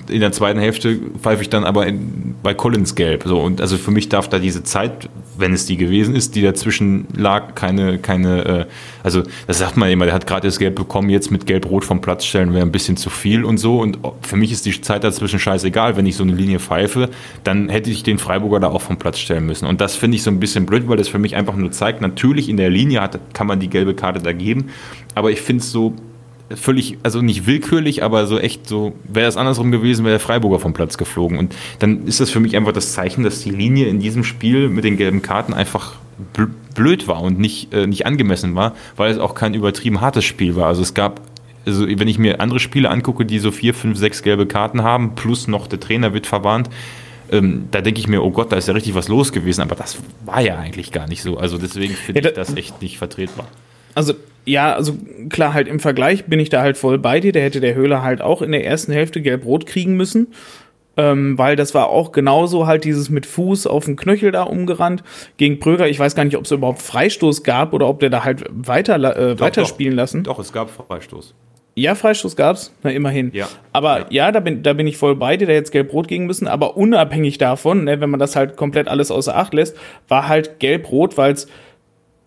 in 0.09 0.19
der 0.19 0.31
zweiten 0.31 0.59
Hälfte 0.59 0.99
pfeife 1.21 1.41
ich 1.41 1.49
dann 1.49 1.63
aber 1.63 1.87
in, 1.87 2.35
bei 2.41 2.53
Collins 2.53 2.95
gelb. 2.95 3.23
So, 3.25 3.39
und 3.39 3.61
also 3.61 3.77
für 3.77 3.91
mich 3.91 4.09
darf 4.09 4.29
da 4.29 4.39
diese 4.39 4.63
Zeit, 4.63 5.09
wenn 5.37 5.53
es 5.53 5.65
die 5.65 5.77
gewesen 5.77 6.15
ist, 6.15 6.35
die 6.35 6.41
dazwischen 6.41 7.07
lag, 7.15 7.55
keine, 7.55 7.97
keine, 7.97 8.45
äh, 8.45 8.65
also 9.03 9.23
das 9.47 9.57
sagt 9.57 9.77
man 9.77 9.89
immer, 9.89 10.05
der 10.05 10.13
hat 10.13 10.27
gerade 10.27 10.47
das 10.47 10.59
Gelb 10.59 10.75
bekommen, 10.75 11.09
jetzt 11.09 11.31
mit 11.31 11.45
Gelb-Rot 11.45 11.85
vom 11.85 12.01
Platz 12.01 12.25
stellen 12.25 12.53
wäre 12.53 12.65
ein 12.65 12.71
bisschen 12.71 12.97
zu 12.97 13.09
viel 13.09 13.43
und 13.43 13.57
so. 13.57 13.79
Und 13.79 13.99
für 14.21 14.37
mich 14.37 14.51
ist 14.51 14.65
die 14.65 14.79
Zeit 14.81 15.03
dazwischen 15.03 15.39
scheißegal. 15.39 15.97
Wenn 15.97 16.05
ich 16.05 16.15
so 16.15 16.23
eine 16.23 16.33
Linie 16.33 16.59
pfeife, 16.59 17.09
dann 17.43 17.69
hätte 17.69 17.89
ich 17.89 18.03
den 18.03 18.17
Freiburger 18.17 18.59
da 18.59 18.67
auch 18.67 18.81
vom 18.81 18.97
Platz 18.97 19.19
stellen 19.19 19.45
müssen. 19.45 19.65
Und 19.65 19.81
das 19.81 19.95
finde 19.95 20.15
ich 20.15 20.23
so 20.23 20.31
ein 20.31 20.39
bisschen 20.39 20.65
blöd, 20.65 20.87
weil 20.87 20.97
das 20.97 21.07
für 21.07 21.19
mich 21.19 21.35
einfach 21.35 21.55
nur 21.55 21.71
zeigt, 21.71 22.01
natürlich 22.01 22.49
in 22.49 22.57
der 22.57 22.69
Linie 22.69 23.01
hat, 23.01 23.19
kann 23.33 23.47
man 23.47 23.59
die 23.59 23.69
gelbe 23.69 23.93
Karte 23.93 24.19
da 24.21 24.33
geben, 24.33 24.69
aber 25.15 25.31
ich 25.31 25.41
finde 25.41 25.61
es 25.61 25.71
so 25.71 25.93
völlig, 26.53 26.97
also 27.03 27.21
nicht 27.21 27.47
willkürlich, 27.47 28.03
aber 28.03 28.27
so 28.27 28.37
echt 28.39 28.67
so, 28.67 28.93
wäre 29.05 29.27
es 29.27 29.37
andersrum 29.37 29.71
gewesen, 29.71 30.05
wäre 30.05 30.13
der 30.13 30.19
Freiburger 30.19 30.59
vom 30.59 30.73
Platz 30.73 30.97
geflogen. 30.97 31.37
Und 31.39 31.55
dann 31.79 32.05
ist 32.07 32.19
das 32.19 32.29
für 32.29 32.39
mich 32.39 32.55
einfach 32.55 32.71
das 32.73 32.93
Zeichen, 32.93 33.23
dass 33.23 33.41
die 33.41 33.49
Linie 33.51 33.87
in 33.87 33.99
diesem 33.99 34.23
Spiel 34.23 34.69
mit 34.69 34.83
den 34.83 34.97
gelben 34.97 35.21
Karten 35.21 35.53
einfach 35.53 35.93
bl- 36.35 36.49
blöd 36.75 37.07
war 37.07 37.21
und 37.21 37.39
nicht, 37.39 37.73
äh, 37.73 37.87
nicht 37.87 38.05
angemessen 38.05 38.53
war, 38.55 38.75
weil 38.95 39.11
es 39.11 39.17
auch 39.17 39.33
kein 39.35 39.53
übertrieben 39.53 40.01
hartes 40.01 40.25
Spiel 40.25 40.55
war. 40.55 40.67
Also 40.67 40.81
es 40.83 40.93
gab, 40.93 41.21
also 41.65 41.87
wenn 41.87 42.07
ich 42.07 42.19
mir 42.19 42.39
andere 42.41 42.59
Spiele 42.59 42.89
angucke, 42.89 43.25
die 43.25 43.39
so 43.39 43.49
vier, 43.51 43.73
fünf, 43.73 43.97
sechs 43.97 44.21
gelbe 44.21 44.45
Karten 44.45 44.83
haben, 44.83 45.15
plus 45.15 45.47
noch 45.47 45.65
der 45.67 45.79
Trainer 45.79 46.13
wird 46.13 46.27
verwarnt, 46.27 46.69
ähm, 47.31 47.69
da 47.71 47.81
denke 47.81 47.99
ich 47.99 48.07
mir, 48.07 48.21
oh 48.23 48.29
Gott, 48.29 48.51
da 48.51 48.55
ist 48.55 48.67
ja 48.67 48.75
richtig 48.75 48.93
was 48.93 49.07
los 49.07 49.31
gewesen, 49.31 49.61
aber 49.61 49.73
das 49.75 49.97
war 50.25 50.41
ja 50.41 50.59
eigentlich 50.59 50.91
gar 50.91 51.07
nicht 51.07 51.23
so. 51.23 51.37
Also 51.37 51.57
deswegen 51.57 51.95
finde 51.95 52.21
Ja, 52.21 52.27
ich 52.29 52.35
da- 52.35 52.41
das 52.41 52.55
echt 52.55 52.83
nicht 52.83 52.99
vertretbar. 52.99 53.47
Also, 53.95 54.13
ja, 54.45 54.73
also 54.75 54.93
klar, 55.29 55.53
halt 55.53 55.67
im 55.67 55.79
Vergleich 55.79 56.25
bin 56.25 56.39
ich 56.39 56.49
da 56.49 56.61
halt 56.61 56.77
voll 56.77 56.97
bei 56.97 57.19
dir. 57.19 57.31
Der 57.31 57.43
hätte 57.43 57.59
der 57.61 57.75
Höhler 57.75 58.03
halt 58.03 58.21
auch 58.21 58.41
in 58.41 58.51
der 58.51 58.65
ersten 58.65 58.91
Hälfte 58.91 59.21
gelb-rot 59.21 59.65
kriegen 59.65 59.95
müssen. 59.95 60.27
Ähm, 60.97 61.37
weil 61.37 61.57
das 61.57 61.73
war 61.73 61.89
auch 61.89 62.13
genauso 62.13 62.67
halt 62.67 62.85
dieses 62.85 63.09
mit 63.09 63.25
Fuß 63.25 63.67
auf 63.67 63.83
den 63.83 63.97
Knöchel 63.97 64.31
da 64.31 64.43
umgerannt. 64.43 65.03
Gegen 65.35 65.59
Pröger, 65.59 65.89
ich 65.89 65.99
weiß 65.99 66.15
gar 66.15 66.23
nicht, 66.23 66.37
ob 66.37 66.45
es 66.45 66.51
überhaupt 66.51 66.81
Freistoß 66.81 67.43
gab 67.43 67.73
oder 67.73 67.89
ob 67.89 67.99
der 67.99 68.09
da 68.09 68.23
halt 68.23 68.45
weiter, 68.49 68.95
äh, 69.17 69.37
weiterspielen 69.37 69.93
lassen. 69.93 70.23
Doch, 70.23 70.39
es 70.39 70.53
gab 70.53 70.69
Freistoß. 70.69 71.33
Ja, 71.77 71.93
Freistoß 71.95 72.37
gab's, 72.37 72.73
na 72.83 72.91
immerhin. 72.91 73.31
Ja. 73.33 73.49
Aber 73.73 73.99
Ja. 73.99 74.05
ja, 74.09 74.31
da, 74.31 74.39
bin, 74.39 74.63
da 74.63 74.71
bin 74.71 74.87
ich 74.87 74.95
voll 74.95 75.17
bei 75.17 75.35
dir, 75.35 75.47
der 75.47 75.55
jetzt 75.55 75.73
gelb-rot 75.73 76.07
gegen 76.07 76.25
müssen. 76.27 76.47
Aber 76.47 76.77
unabhängig 76.77 77.37
davon, 77.39 77.83
ne, 77.83 77.99
wenn 77.99 78.09
man 78.09 78.19
das 78.21 78.37
halt 78.37 78.55
komplett 78.55 78.87
alles 78.87 79.11
außer 79.11 79.35
Acht 79.35 79.53
lässt, 79.53 79.75
war 80.07 80.29
halt 80.29 80.59
gelb-rot, 80.59 81.17
weil 81.17 81.33
es 81.33 81.47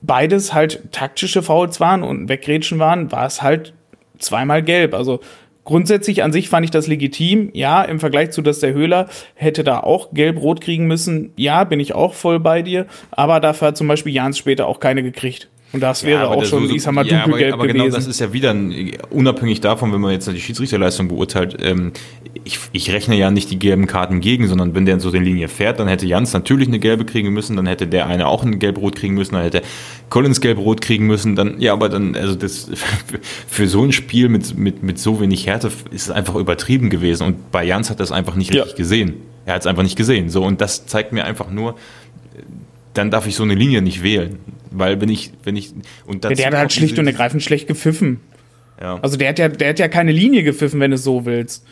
beides 0.00 0.54
halt 0.54 0.92
taktische 0.92 1.42
Fouls 1.42 1.80
waren 1.80 2.02
und 2.02 2.28
Weggrätschen 2.28 2.78
waren, 2.78 3.10
war 3.12 3.26
es 3.26 3.42
halt 3.42 3.72
zweimal 4.18 4.62
gelb. 4.62 4.94
Also 4.94 5.20
grundsätzlich 5.64 6.22
an 6.22 6.32
sich 6.32 6.48
fand 6.48 6.64
ich 6.64 6.70
das 6.70 6.86
legitim. 6.86 7.50
Ja, 7.52 7.82
im 7.82 8.00
Vergleich 8.00 8.30
zu 8.30 8.42
das 8.42 8.60
der 8.60 8.72
Höhler 8.72 9.08
hätte 9.34 9.64
da 9.64 9.80
auch 9.80 10.10
gelb-rot 10.12 10.60
kriegen 10.60 10.86
müssen. 10.86 11.32
Ja, 11.36 11.64
bin 11.64 11.80
ich 11.80 11.94
auch 11.94 12.14
voll 12.14 12.40
bei 12.40 12.62
dir. 12.62 12.86
Aber 13.10 13.40
dafür 13.40 13.68
hat 13.68 13.76
zum 13.76 13.88
Beispiel 13.88 14.12
Jans 14.14 14.38
später 14.38 14.66
auch 14.66 14.80
keine 14.80 15.02
gekriegt. 15.02 15.48
Und 15.70 15.82
das 15.82 16.02
wäre 16.02 16.22
aber 16.24 16.36
auch 16.38 16.44
schon, 16.46 16.66
so- 16.66 16.74
ich 16.74 16.80
sag 16.82 16.92
mal, 16.94 17.06
ja, 17.06 17.24
dunkelgelb 17.24 17.52
aber, 17.52 17.64
aber 17.64 17.70
genau 17.72 17.84
gewesen. 17.84 17.96
das 17.96 18.06
ist 18.06 18.20
ja 18.20 18.32
wieder 18.32 18.52
ein, 18.54 18.92
unabhängig 19.10 19.60
davon, 19.60 19.92
wenn 19.92 20.00
man 20.00 20.12
jetzt 20.12 20.26
die 20.26 20.40
Schiedsrichterleistung 20.40 21.08
beurteilt, 21.08 21.58
ähm, 21.62 21.92
ich, 22.44 22.58
ich 22.72 22.90
rechne 22.92 23.16
ja 23.16 23.30
nicht 23.30 23.50
die 23.50 23.58
gelben 23.58 23.86
Karten 23.86 24.20
gegen, 24.20 24.46
sondern 24.48 24.74
wenn 24.74 24.86
der 24.86 25.00
so 25.00 25.10
die 25.10 25.18
Linie 25.18 25.48
fährt, 25.48 25.80
dann 25.80 25.88
hätte 25.88 26.06
Jans 26.06 26.32
natürlich 26.32 26.68
eine 26.68 26.78
gelbe 26.78 27.04
kriegen 27.04 27.30
müssen, 27.30 27.56
dann 27.56 27.66
hätte 27.66 27.86
der 27.86 28.06
eine 28.06 28.26
auch 28.26 28.44
ein 28.44 28.58
gelb-rot 28.58 28.96
kriegen 28.96 29.14
müssen, 29.14 29.34
dann 29.34 29.42
hätte 29.42 29.62
Collins 30.10 30.40
gelb-rot 30.40 30.80
kriegen 30.80 31.06
müssen, 31.06 31.36
dann, 31.36 31.60
ja, 31.60 31.72
aber 31.72 31.88
dann, 31.88 32.14
also 32.14 32.34
das, 32.34 32.70
für 33.48 33.68
so 33.68 33.82
ein 33.84 33.92
Spiel 33.92 34.28
mit, 34.28 34.56
mit, 34.56 34.82
mit 34.82 34.98
so 34.98 35.20
wenig 35.20 35.46
Härte 35.46 35.68
ist 35.90 36.02
es 36.02 36.10
einfach 36.10 36.34
übertrieben 36.36 36.90
gewesen 36.90 37.26
und 37.26 37.50
bei 37.50 37.64
Jans 37.64 37.90
hat 37.90 38.00
er 38.00 38.04
es 38.04 38.12
einfach 38.12 38.34
nicht 38.36 38.52
Ja. 38.54 38.62
richtig 38.62 38.76
gesehen. 38.78 39.14
Er 39.46 39.54
hat 39.54 39.62
es 39.62 39.66
einfach 39.66 39.82
nicht 39.82 39.96
gesehen. 39.96 40.28
So, 40.28 40.44
und 40.44 40.60
das 40.60 40.86
zeigt 40.86 41.12
mir 41.12 41.24
einfach 41.24 41.50
nur, 41.50 41.76
dann 42.94 43.10
darf 43.10 43.26
ich 43.26 43.34
so 43.34 43.42
eine 43.44 43.54
Linie 43.54 43.80
nicht 43.82 44.02
wählen. 44.02 44.38
Weil 44.70 45.00
wenn 45.00 45.08
ich, 45.08 45.32
wenn 45.44 45.56
ich, 45.56 45.70
und 46.06 46.24
Ja, 46.24 46.30
dazu 46.30 46.34
der 46.34 46.46
hat 46.48 46.54
halt 46.54 46.72
schlicht 46.72 46.98
und 46.98 47.06
ergreifend 47.06 47.42
schlecht 47.42 47.66
gepfiffen. 47.66 48.20
ja. 48.80 48.98
Also 49.00 49.16
der 49.16 49.30
hat 49.30 49.38
ja, 49.38 49.48
der 49.48 49.70
hat 49.70 49.78
ja 49.78 49.88
keine 49.88 50.12
Linie 50.12 50.42
gepfiffen, 50.42 50.80
wenn 50.80 50.90
du 50.90 50.96
es 50.96 51.04
so 51.04 51.24
willst. 51.24 51.64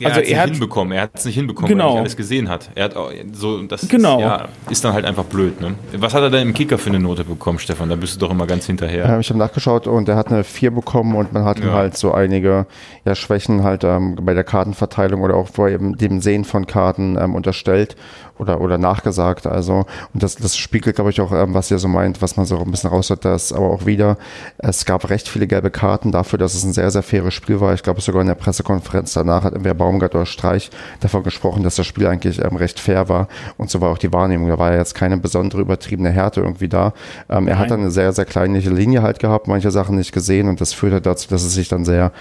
Ja, 0.00 0.08
also 0.08 0.20
er 0.20 0.20
hat 0.20 0.24
es 0.24 0.28
nicht 0.28 0.38
hat, 0.38 0.50
hinbekommen. 0.50 0.92
Er 0.92 1.02
hat 1.02 1.10
es 1.14 1.24
nicht 1.24 1.34
hinbekommen, 1.34 1.68
Genau. 1.68 1.84
weil 1.84 1.90
er 1.90 1.92
nicht 1.94 2.00
alles 2.02 2.16
gesehen 2.16 2.48
hat. 2.48 2.70
Er 2.74 2.84
hat 2.84 2.96
auch 2.96 3.10
so 3.32 3.62
das 3.64 3.88
Genau. 3.88 4.16
ist, 4.18 4.22
ja, 4.22 4.48
ist 4.70 4.84
dann 4.84 4.92
halt 4.92 5.04
einfach 5.04 5.24
blöd. 5.24 5.60
Ne? 5.60 5.74
Was 5.96 6.14
hat 6.14 6.22
er 6.22 6.30
denn 6.30 6.48
im 6.48 6.54
Kicker 6.54 6.78
für 6.78 6.90
eine 6.90 7.00
Note 7.00 7.24
bekommen, 7.24 7.58
Stefan? 7.58 7.88
Da 7.88 7.96
bist 7.96 8.14
du 8.14 8.18
doch 8.20 8.30
immer 8.30 8.46
ganz 8.46 8.66
hinterher. 8.66 9.06
Ähm, 9.06 9.20
ich 9.20 9.28
habe 9.30 9.38
nachgeschaut 9.38 9.86
und 9.86 10.08
er 10.08 10.16
hat 10.16 10.28
eine 10.28 10.44
4 10.44 10.70
bekommen 10.70 11.14
und 11.16 11.32
man 11.32 11.44
hat 11.44 11.58
ihm 11.58 11.66
Ja. 11.66 11.72
halt 11.74 11.96
so 11.96 12.12
einige 12.12 12.66
ja, 13.04 13.14
Schwächen 13.14 13.62
halt 13.64 13.84
ähm, 13.84 14.16
bei 14.22 14.34
der 14.34 14.44
Kartenverteilung 14.44 15.22
oder 15.22 15.34
auch 15.34 15.50
bei 15.50 15.72
eben 15.72 15.96
dem 15.96 16.20
Sehen 16.20 16.44
von 16.44 16.66
Karten 16.66 17.16
ähm, 17.20 17.34
unterstellt 17.34 17.96
oder, 18.38 18.60
oder 18.60 18.78
nachgesagt. 18.78 19.46
Also, 19.46 19.84
und 20.14 20.22
das, 20.22 20.36
das 20.36 20.56
spiegelt, 20.56 20.94
glaube 20.96 21.10
ich, 21.10 21.20
auch, 21.20 21.32
ähm, 21.32 21.54
was 21.54 21.70
ihr 21.72 21.78
so 21.78 21.88
meint, 21.88 22.22
was 22.22 22.36
man 22.36 22.46
so 22.46 22.58
ein 22.58 22.70
bisschen 22.70 22.90
raushört, 22.90 23.24
dass 23.24 23.52
aber 23.52 23.68
auch 23.70 23.84
wieder, 23.84 24.16
es 24.58 24.84
gab 24.84 25.10
recht 25.10 25.28
viele 25.28 25.46
gelbe 25.48 25.70
Karten 25.70 26.12
dafür, 26.12 26.38
dass 26.38 26.54
es 26.54 26.62
ein 26.64 26.72
sehr, 26.72 26.90
sehr 26.92 27.02
faires 27.02 27.34
Spiel 27.34 27.60
war. 27.60 27.74
Ich 27.74 27.82
glaube, 27.82 28.00
sogar 28.00 28.20
in 28.22 28.28
der 28.28 28.36
Pressekonferenz 28.36 29.12
danach 29.14 29.42
hat 29.42 29.54
entweder 29.54 29.74
Baumgart 29.88 30.14
oder 30.14 30.26
Streich 30.26 30.70
davon 31.00 31.22
gesprochen, 31.22 31.62
dass 31.62 31.76
das 31.76 31.86
Spiel 31.86 32.06
eigentlich 32.06 32.44
ähm, 32.44 32.56
recht 32.56 32.78
fair 32.78 33.08
war. 33.08 33.28
Und 33.56 33.70
so 33.70 33.80
war 33.80 33.90
auch 33.90 33.98
die 33.98 34.12
Wahrnehmung. 34.12 34.48
Da 34.48 34.58
war 34.58 34.72
ja 34.72 34.78
jetzt 34.78 34.94
keine 34.94 35.16
besondere 35.16 35.62
übertriebene 35.62 36.10
Härte 36.10 36.40
irgendwie 36.40 36.68
da. 36.68 36.92
Ähm, 37.30 37.48
er 37.48 37.58
hat 37.58 37.70
dann 37.70 37.80
eine 37.80 37.90
sehr, 37.90 38.12
sehr 38.12 38.26
kleinliche 38.26 38.70
Linie 38.70 39.02
halt 39.02 39.18
gehabt, 39.18 39.48
manche 39.48 39.70
Sachen 39.70 39.96
nicht 39.96 40.12
gesehen 40.12 40.48
und 40.48 40.60
das 40.60 40.74
führte 40.74 41.00
dazu, 41.00 41.28
dass 41.30 41.42
es 41.42 41.54
sich 41.54 41.68
dann 41.68 41.86
sehr, 41.86 42.12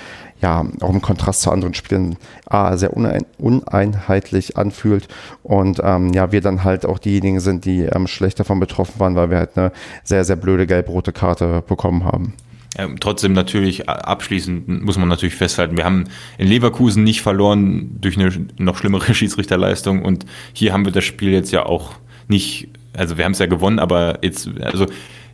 ja, 0.42 0.66
auch 0.80 0.90
im 0.90 1.02
Kontrast 1.02 1.42
zu 1.42 1.52
anderen 1.52 1.74
Spielen 1.74 2.16
A, 2.46 2.78
sehr 2.78 2.96
unein, 2.96 3.26
uneinheitlich 3.38 4.56
anfühlt 4.56 5.08
und 5.44 5.82
ähm, 5.84 6.14
ja, 6.14 6.32
wir 6.32 6.42
dann 6.42 6.64
halt 6.64 6.86
auch 6.86 7.00
diejenigen 7.00 7.40
sind, 7.40 7.66
die 7.66 7.82
ähm, 7.82 8.08
schlecht 8.08 8.40
davon 8.40 8.60
betroffen 8.60 9.00
waren, 9.00 9.16
weil 9.16 9.30
wir 9.30 9.38
halt 9.38 9.58
eine 9.58 9.72
sehr, 10.04 10.24
sehr 10.24 10.36
blöde 10.36 10.68
gelb-rote 10.68 11.12
Karte 11.12 11.64
bekommen 11.68 12.06
haben. 12.06 12.34
Ähm, 12.78 12.98
trotzdem 13.00 13.34
natürlich 13.34 13.90
a- 13.90 13.94
abschließend 13.94 14.84
muss 14.84 14.98
man 14.98 15.08
natürlich 15.10 15.36
festhalten, 15.36 15.78
wir 15.78 15.84
haben 15.86 16.06
in 16.38 16.48
Leverkusen 16.48 17.04
nicht 17.04 17.22
verloren 17.22 17.98
durch 18.00 18.18
eine 18.18 18.32
noch 18.58 18.78
schlimmere 18.78 19.14
Schiedsrichterleistung 19.16 20.04
und 20.04 20.26
hier 20.54 20.74
haben 20.74 20.86
wir 20.86 20.92
das 20.92 21.04
Spiel 21.04 21.32
jetzt 21.32 21.52
ja 21.52 21.66
auch 21.66 21.94
nicht, 22.28 22.70
also 22.96 23.18
wir 23.18 23.26
haben 23.26 23.32
es 23.32 23.40
ja 23.40 23.46
gewonnen, 23.48 23.80
aber 23.80 24.20
jetzt, 24.22 24.50
also 24.62 24.86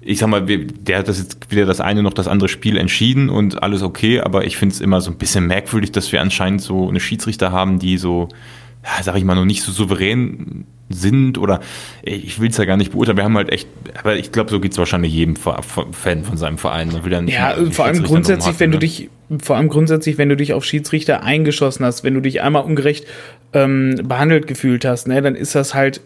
ich 0.06 0.20
sag 0.20 0.28
mal, 0.30 0.42
der 0.46 0.98
hat 1.00 1.08
das 1.08 1.18
jetzt 1.20 1.50
wieder 1.50 1.66
das 1.66 1.80
eine 1.80 2.04
noch 2.04 2.14
das 2.14 2.28
andere 2.28 2.50
Spiel 2.50 2.78
entschieden 2.78 3.30
und 3.30 3.64
alles 3.64 3.82
okay, 3.82 4.20
aber 4.20 4.46
ich 4.46 4.58
finde 4.58 4.74
es 4.76 4.82
immer 4.82 5.00
so 5.02 5.12
ein 5.12 5.18
bisschen 5.18 5.48
merkwürdig, 5.48 5.92
dass 5.92 6.12
wir 6.12 6.22
anscheinend 6.22 6.62
so 6.62 6.90
eine 6.90 7.00
Schiedsrichter 7.00 7.52
haben, 7.52 7.80
die 7.80 7.98
so, 7.98 8.28
sag 9.02 9.16
ich 9.16 9.24
mal, 9.24 9.36
noch 9.36 9.46
nicht 9.46 9.64
so 9.64 9.72
souverän 9.72 10.66
sind 10.90 11.38
oder 11.38 11.60
ich 12.04 12.40
will 12.40 12.50
es 12.50 12.58
ja 12.58 12.66
gar 12.66 12.78
nicht 12.78 12.92
beurteilen. 12.92 13.18
Wir 13.18 13.24
haben 13.24 13.38
halt 13.38 13.52
echt, 13.52 13.68
aber 13.98 14.16
ich 14.16 14.32
glaube, 14.32 14.52
so 14.52 14.60
geht 14.60 14.74
es 14.74 14.78
wahrscheinlich 14.78 15.14
jedem 15.14 15.36
Fan 15.36 16.24
von 16.24 16.38
seinem 16.38 16.58
Verein. 16.58 16.90
Man 16.92 17.04
will 17.04 17.12
ja 17.12 17.22
nicht 17.22 17.36
ja, 17.36 17.56
vor 17.72 17.86
allem 17.86 18.04
grundsätzlich, 18.04 18.46
rumhacken, 18.46 18.60
wenn 18.60 18.72
du 18.72 18.78
ne? 18.78 18.80
dich, 18.80 19.10
vor 19.42 19.56
allem 19.56 19.70
grundsätzlich, 19.70 20.18
wenn 20.18 20.30
du 20.30 20.36
dich 20.36 20.54
auf 20.54 20.66
Schiedsrichter 20.66 21.24
eingeschossen 21.24 21.86
hast, 21.86 22.04
wenn 22.04 22.14
du 22.14 22.22
dich 22.22 22.42
einmal 22.42 22.64
ungerecht 22.64 23.06
ähm, 23.54 23.96
behandelt 24.04 24.48
gefühlt 24.48 24.86
hast, 24.86 25.08
ne, 25.08 25.22
dann 25.22 25.36
ist 25.36 25.56
das 25.56 25.74
halt 25.74 26.02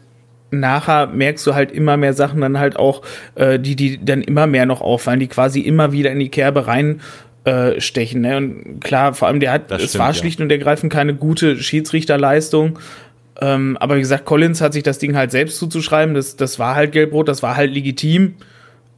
nachher 0.50 1.08
merkst 1.08 1.46
du 1.46 1.56
halt 1.56 1.72
immer 1.72 1.98
mehr 1.98 2.14
Sachen 2.14 2.40
dann 2.40 2.58
halt 2.58 2.78
auch, 2.78 3.02
äh, 3.36 3.60
die, 3.60 3.76
die 3.76 4.04
dann 4.04 4.22
immer 4.22 4.48
mehr 4.48 4.66
noch 4.66 4.82
auffallen, 4.82 5.20
die 5.20 5.28
quasi 5.28 5.60
immer 5.60 5.92
wieder 5.92 6.12
in 6.12 6.20
die 6.20 6.30
Kerbe 6.30 6.68
rein 6.68 7.02
äh, 7.48 7.80
stechen. 7.80 8.22
Ne? 8.22 8.38
Und 8.38 8.82
klar, 8.84 9.14
vor 9.14 9.28
allem 9.28 9.40
der 9.40 9.52
hat, 9.52 9.72
Das 9.72 9.82
es 9.82 9.90
stimmt, 9.90 10.02
war 10.02 10.10
ja. 10.10 10.14
schlicht 10.14 10.42
und 10.42 10.52
ergreifend 10.52 10.92
keine 10.92 11.16
gute 11.16 11.58
Schiedsrichterleistung. 11.58 12.78
Ähm, 13.40 13.78
aber 13.80 13.96
wie 13.96 14.02
gesagt, 14.02 14.26
Collins 14.26 14.62
hat 14.62 14.74
sich 14.74 14.84
das 14.84 15.00
Ding 15.00 15.16
halt 15.16 15.32
selbst 15.32 15.58
zuzuschreiben. 15.58 16.14
Das, 16.14 16.36
das 16.36 16.60
war 16.60 16.76
halt 16.76 16.92
gelb-rot, 16.92 17.28
das 17.28 17.44
war 17.44 17.56
halt 17.56 17.74
legitim. 17.74 18.36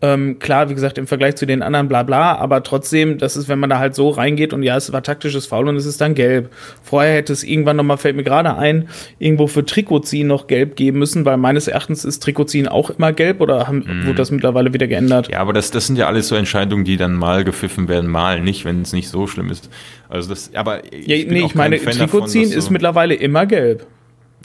Ähm, 0.01 0.39
klar, 0.39 0.69
wie 0.69 0.75
gesagt, 0.75 0.97
im 0.97 1.07
Vergleich 1.07 1.35
zu 1.35 1.45
den 1.45 1.61
anderen 1.61 1.89
bla 1.89 2.03
bla, 2.03 2.35
aber 2.37 2.63
trotzdem, 2.63 3.17
das 3.17 3.35
ist, 3.35 3.49
wenn 3.49 3.59
man 3.59 3.69
da 3.69 3.79
halt 3.79 3.95
so 3.95 4.07
reingeht 4.07 4.53
und 4.53 4.63
ja, 4.63 4.77
es 4.77 4.93
war 4.93 5.03
taktisches 5.03 5.45
Foul 5.45 5.67
und 5.67 5.75
es 5.75 5.85
ist 5.85 5.99
dann 5.99 6.15
gelb. 6.15 6.49
Vorher 6.83 7.15
hätte 7.15 7.33
es 7.33 7.43
irgendwann 7.43 7.75
nochmal, 7.75 7.97
fällt 7.97 8.15
mir 8.15 8.23
gerade 8.23 8.55
ein, 8.55 8.87
irgendwo 9.17 9.47
für 9.47 9.65
Trikotziehen 9.65 10.25
noch 10.25 10.47
gelb 10.47 10.77
geben 10.77 10.99
müssen, 10.99 11.25
weil 11.25 11.35
meines 11.35 11.67
Erachtens 11.67 12.05
ist 12.05 12.23
Trikotziehen 12.23 12.69
auch 12.69 12.91
immer 12.91 13.11
gelb 13.11 13.41
oder 13.41 13.67
haben, 13.67 13.79
Mhm. 13.85 14.05
wurde 14.07 14.15
das 14.15 14.31
mittlerweile 14.31 14.73
wieder 14.73 14.87
geändert? 14.87 15.27
Ja, 15.29 15.39
aber 15.39 15.51
das, 15.51 15.69
das 15.69 15.87
sind 15.87 15.97
ja 15.97 16.07
alles 16.07 16.29
so 16.29 16.35
Entscheidungen, 16.35 16.85
die 16.85 16.95
dann 16.95 17.15
mal 17.15 17.43
gepfiffen 17.43 17.89
werden, 17.89 18.09
mal 18.09 18.39
nicht, 18.39 18.63
wenn 18.63 18.81
es 18.83 18.93
nicht 18.93 19.09
so 19.09 19.27
schlimm 19.27 19.49
ist. 19.51 19.69
Also 20.07 20.29
das, 20.29 20.49
aber 20.55 20.77
Ja, 20.95 21.17
bin 21.17 21.27
nee, 21.33 21.43
ich 21.45 21.55
meine, 21.55 21.75
davon, 21.77 21.91
Trikotziehen 21.91 22.43
dass 22.45 22.53
so- 22.53 22.57
ist 22.59 22.69
mittlerweile 22.69 23.15
immer 23.15 23.45
gelb. 23.45 23.85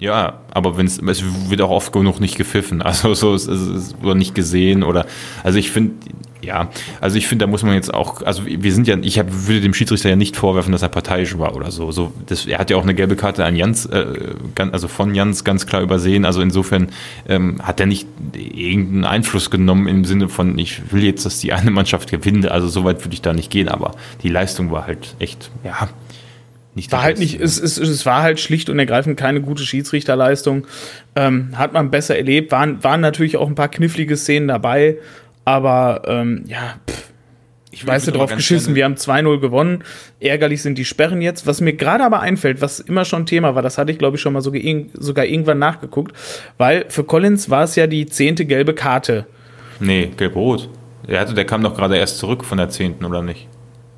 Ja, 0.01 0.41
aber 0.51 0.77
wenn's, 0.77 0.99
es 0.99 1.23
wird 1.49 1.61
auch 1.63 1.71
oft 1.71 1.93
genug 1.93 2.19
nicht 2.21 2.37
gepfiffen, 2.37 2.83
also 2.83 3.15
so 3.15 3.35
es, 3.35 3.47
es, 3.47 3.95
oder 4.03 4.15
nicht 4.15 4.35
gesehen 4.35 4.83
oder 4.83 5.07
also 5.45 5.59
ich 5.59 5.71
finde 5.71 5.95
ja, 6.43 6.69
also 7.01 7.17
ich 7.17 7.27
finde, 7.27 7.47
da 7.47 7.51
muss 7.51 7.63
man 7.63 7.73
jetzt 7.73 7.95
auch, 7.95 8.21
also 8.21 8.43
wir 8.45 8.71
sind 8.75 8.87
ja, 8.87 8.99
ich 9.01 9.19
hab, 9.19 9.29
würde 9.31 9.63
dem 9.63 9.73
Schiedsrichter 9.73 10.11
ja 10.11 10.17
nicht 10.17 10.37
vorwerfen, 10.37 10.73
dass 10.73 10.83
er 10.83 10.91
parteiisch 10.91 11.39
war 11.39 11.57
oder 11.57 11.71
so. 11.71 11.91
so 11.91 12.13
das, 12.27 12.45
er 12.45 12.59
hat 12.59 12.69
ja 12.69 12.77
auch 12.77 12.83
eine 12.83 12.95
gelbe 12.95 13.17
Karte 13.17 13.47
an 13.47 13.57
Jans, 13.57 13.87
äh, 13.87 14.35
gan- 14.55 14.71
also 14.75 14.87
von 14.87 15.15
Jans 15.15 15.45
ganz 15.45 15.65
klar 15.65 15.81
übersehen. 15.81 16.27
Also 16.27 16.43
insofern 16.43 16.89
ähm, 17.27 17.63
hat 17.63 17.81
er 17.81 17.87
nicht 17.87 18.07
irgendeinen 18.35 19.07
Einfluss 19.07 19.51
genommen 19.51 19.87
im 19.89 20.05
Sinne 20.05 20.29
von, 20.29 20.59
ich 20.59 20.93
will 20.93 21.03
jetzt, 21.03 21.25
dass 21.25 21.39
die 21.39 21.55
eine 21.55 21.71
Mannschaft 21.71 22.11
gewinnt. 22.11 22.47
Also 22.47 22.69
so 22.69 22.85
weit 22.85 23.03
würde 23.03 23.15
ich 23.15 23.23
da 23.23 23.33
nicht 23.33 23.51
gehen, 23.51 23.69
aber 23.71 23.93
die 24.23 24.29
Leistung 24.29 24.71
war 24.71 24.87
halt 24.87 25.17
echt, 25.21 25.51
ja, 25.65 25.89
nicht 26.75 26.91
War 26.91 27.03
halt 27.03 27.19
nicht, 27.19 27.41
es, 27.41 27.61
es, 27.61 27.79
es 27.79 28.05
war 28.05 28.23
halt 28.23 28.41
schlicht 28.41 28.69
und 28.69 28.79
ergreifend 28.79 29.17
keine 29.17 29.41
gute 29.41 29.63
Schiedsrichterleistung. 29.63 30.67
Ähm, 31.15 31.51
hat 31.57 31.73
man 31.73 31.91
besser 31.91 32.17
erlebt. 32.17 32.51
Waren, 32.51 32.83
waren 32.83 33.01
natürlich 33.01 33.37
auch 33.37 33.47
ein 33.47 33.55
paar 33.55 33.69
knifflige 33.69 34.17
Szenen 34.17 34.49
dabei, 34.49 34.99
aber 35.45 36.03
ähm, 36.07 36.45
ja, 36.49 36.77
pff, 36.89 37.05
ich 37.75 37.89
aber 37.89 37.99
drauf 37.99 38.35
geschissen. 38.35 38.75
Wir 38.75 38.85
haben 38.85 38.95
2-0 38.95 39.41
gewonnen. 39.41 39.83
Ärgerlich 40.21 40.63
sind 40.63 40.79
die 40.79 40.85
Sperren 40.85 41.21
jetzt. 41.21 41.47
Was 41.47 41.61
mir 41.61 41.73
gerade 41.73 42.05
aber 42.05 42.21
einfällt, 42.21 42.61
was 42.61 42.81
immer 42.81 43.05
schon 43.05 43.27
Thema 43.27 43.55
war, 43.55 43.63
das 43.63 43.79
hatte 43.79 43.91
ich 43.93 43.99
glaube 43.99 44.17
ich 44.17 44.23
schon 44.23 44.33
mal 44.33 44.43
sogar, 44.43 44.63
sogar 44.95 45.25
irgendwann 45.25 45.59
nachgeguckt, 45.59 46.15
weil 46.57 46.87
für 46.89 47.05
Collins 47.05 47.51
war 47.51 47.65
es 47.65 47.77
ja 47.77 47.87
die 47.87 48.07
zehnte 48.07 48.47
gelbe 48.47 48.75
Karte. 48.75 49.27
Nee, 49.81 50.11
gelb-rot. 50.17 50.69
Der, 51.09 51.21
hatte, 51.21 51.35
der 51.35 51.45
kam 51.45 51.63
doch 51.63 51.77
gerade 51.77 51.97
erst 51.97 52.19
zurück 52.19 52.45
von 52.45 52.59
der 52.59 52.69
10. 52.69 53.05
oder 53.05 53.23
nicht? 53.23 53.49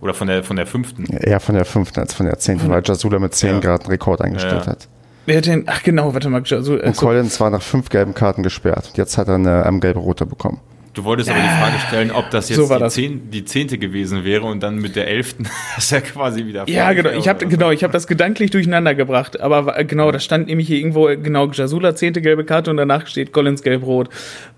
Oder 0.01 0.15
von 0.15 0.27
der, 0.29 0.45
von 0.45 0.57
der 0.57 0.67
5. 0.67 0.95
Eher 1.21 1.41
von 1.41 1.55
der 1.55 1.65
fünften 1.65 2.01
als 2.01 2.13
von 2.15 2.27
der 2.27 2.39
zehnten, 2.39 2.69
weil 2.69 2.83
Jasula 2.85 3.19
mit 3.19 3.35
10 3.35 3.49
Ja. 3.55 3.61
Grad 3.61 3.83
einen 3.83 3.91
Rekord 3.91 4.21
eingestellt 4.21 4.65
Ja. 4.67 4.73
hat. 4.73 4.89
Wer 5.25 5.39
hat 5.39 5.47
denn, 5.47 5.65
ach 5.67 5.83
genau, 5.83 6.15
warte 6.15 6.29
mal, 6.29 6.39
Und 6.39 6.53
also, 6.53 6.79
Collins 6.95 7.41
war 7.41 7.51
nach 7.51 7.63
fünf 7.63 7.89
gelben 7.89 8.15
Karten 8.15 8.43
gesperrt. 8.43 8.93
Jetzt 8.95 9.19
hat 9.19 9.27
er 9.29 9.35
eine 9.35 9.65
ähm, 9.67 9.81
gelbe-rote 9.81 10.25
bekommen. 10.27 10.61
Du 10.95 11.05
wolltest 11.05 11.29
aber 11.29 11.39
die 11.41 11.47
Frage 11.47 11.79
stellen, 11.89 12.11
ob 12.11 12.31
das 12.31 12.49
jetzt 12.49 12.57
So 12.57 12.71
war 12.71 12.79
die, 12.79 12.85
das. 12.85 12.95
Zehn, 12.95 13.31
die 13.31 13.45
10. 13.45 13.69
gewesen 13.81 14.25
wäre 14.25 14.45
und 14.45 14.63
dann 14.63 14.77
mit 14.77 14.97
der 14.97 15.09
11. 15.09 15.37
das 15.75 15.85
ist 15.85 15.91
ja 15.91 16.01
quasi 16.01 16.47
wieder 16.47 16.67
Ja, 16.69 16.85
falsch 16.85 16.97
genau. 16.97 17.09
wäre 17.11 17.19
Ich 17.19 17.29
habe 17.29 17.47
genau, 17.47 17.71
ich 17.71 17.83
habe 17.83 17.93
das 17.93 18.07
gedanklich 18.07 18.51
durcheinander 18.51 18.95
gebracht. 18.95 19.41
Aber 19.41 19.79
äh, 19.79 19.85
genau, 19.85 20.11
da 20.13 20.19
stand 20.21 20.47
nämlich 20.47 20.69
hier 20.69 20.79
irgendwo 20.79 21.09
äh, 21.09 21.17
genau 21.19 21.49
Jasula 21.51 21.95
zehnte 21.97 22.23
gelbe 22.23 22.45
Karte 22.45 22.71
und 22.71 22.77
danach 22.79 23.07
steht 23.09 23.33
Collins 23.33 23.63
gelb-rot. 23.63 24.09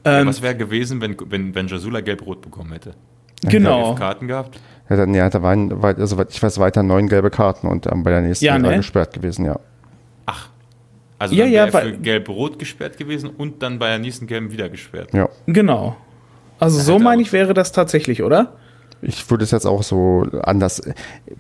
Ähm, 0.05 0.27
Was 0.29 0.41
wäre 0.43 0.55
gewesen, 0.55 1.01
wenn, 1.01 1.17
wenn, 1.29 1.55
wenn 1.57 1.67
Jasula 1.67 2.03
gelb-rot 2.03 2.41
bekommen 2.43 2.73
hätte? 2.73 2.95
genau. 3.43 3.91
Elf 3.91 3.99
Karten 3.99 4.29
gehabt? 4.29 4.61
Ja, 4.91 4.97
dann, 4.97 5.15
ja, 5.15 5.29
da 5.29 5.43
waren, 5.43 5.71
soweit 6.07 6.31
ich 6.31 6.43
weiß, 6.43 6.59
weiter 6.59 6.83
neun 6.83 7.09
gelbe 7.09 7.31
Karten 7.31 7.67
und 7.67 7.87
ähm, 7.87 8.03
bei 8.03 8.11
der 8.11 8.23
nächsten 8.23 8.45
Ja, 8.47 8.59
ne? 8.59 8.77
gesperrt 8.77 9.13
gewesen, 9.13 9.45
ja. 9.45 9.59
Ach. 10.27 10.49
Also 11.19 11.35
Ja, 11.35 11.45
dann 11.45 11.53
ja, 11.53 11.67
für 11.67 11.93
gelb-rot 11.99 12.59
gesperrt 12.59 12.97
gewesen 12.97 13.29
und 13.31 13.63
dann 13.63 13.79
bei 13.79 13.89
der 13.89 13.99
nächsten 13.99 14.27
gelben 14.27 14.51
wieder 14.53 14.69
gesperrt. 14.69 15.13
Ja. 15.13 15.29
Genau. 15.47 15.97
Also 16.59 16.79
so 16.81 16.99
meine 16.99 17.23
ich 17.23 17.33
wäre 17.33 17.55
das 17.55 17.73
tatsächlich, 17.73 18.23
oder? 18.23 18.55
Ich 19.01 19.31
würde 19.31 19.45
es 19.45 19.51
jetzt 19.53 19.67
auch 19.67 19.83
so 19.85 20.27
anders, 20.43 20.83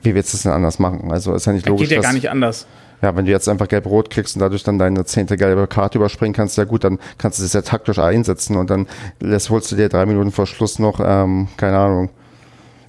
wie 0.02 0.14
willst 0.14 0.32
du 0.32 0.36
es 0.36 0.42
denn 0.44 0.52
anders 0.52 0.78
machen? 0.78 1.10
Also 1.10 1.34
ist 1.34 1.46
ja 1.46 1.52
nicht 1.52 1.66
logisch, 1.66 1.88
Geht 1.88 1.90
ja 1.92 1.96
dass, 1.98 2.06
gar 2.06 2.12
nicht 2.12 2.30
anders. 2.30 2.66
ja, 3.02 3.16
wenn 3.16 3.24
du 3.24 3.32
jetzt 3.32 3.48
einfach 3.48 3.66
gelb-rot 3.66 4.10
kriegst 4.10 4.36
und 4.36 4.40
dadurch 4.42 4.62
dann 4.62 4.78
deine 4.78 5.04
zehnte 5.06 5.36
gelbe 5.36 5.66
Karte 5.66 5.98
überspringen 5.98 6.34
kannst, 6.34 6.56
ja 6.56 6.64
gut, 6.64 6.84
dann 6.84 6.98
kannst 7.16 7.38
du 7.38 7.42
das 7.42 7.52
ja 7.54 7.62
taktisch 7.62 7.98
einsetzen 7.98 8.56
und 8.56 8.70
dann 8.70 8.86
lässt, 9.20 9.50
holst 9.50 9.72
du 9.72 9.76
dir 9.76 9.88
drei 9.88 10.06
Minuten 10.06 10.30
vor 10.30 10.46
Schluss 10.46 10.78
noch, 10.78 11.00
ähm, 11.04 11.48
keine 11.56 11.78
Ahnung, 11.78 12.10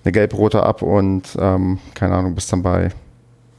eine 0.09 0.11
gelb-rote 0.13 0.63
ab 0.63 0.81
und, 0.81 1.37
ähm, 1.39 1.77
keine 1.93 2.15
Ahnung, 2.15 2.33
bist 2.35 2.51
dann 2.51 2.63
bei, 2.63 2.89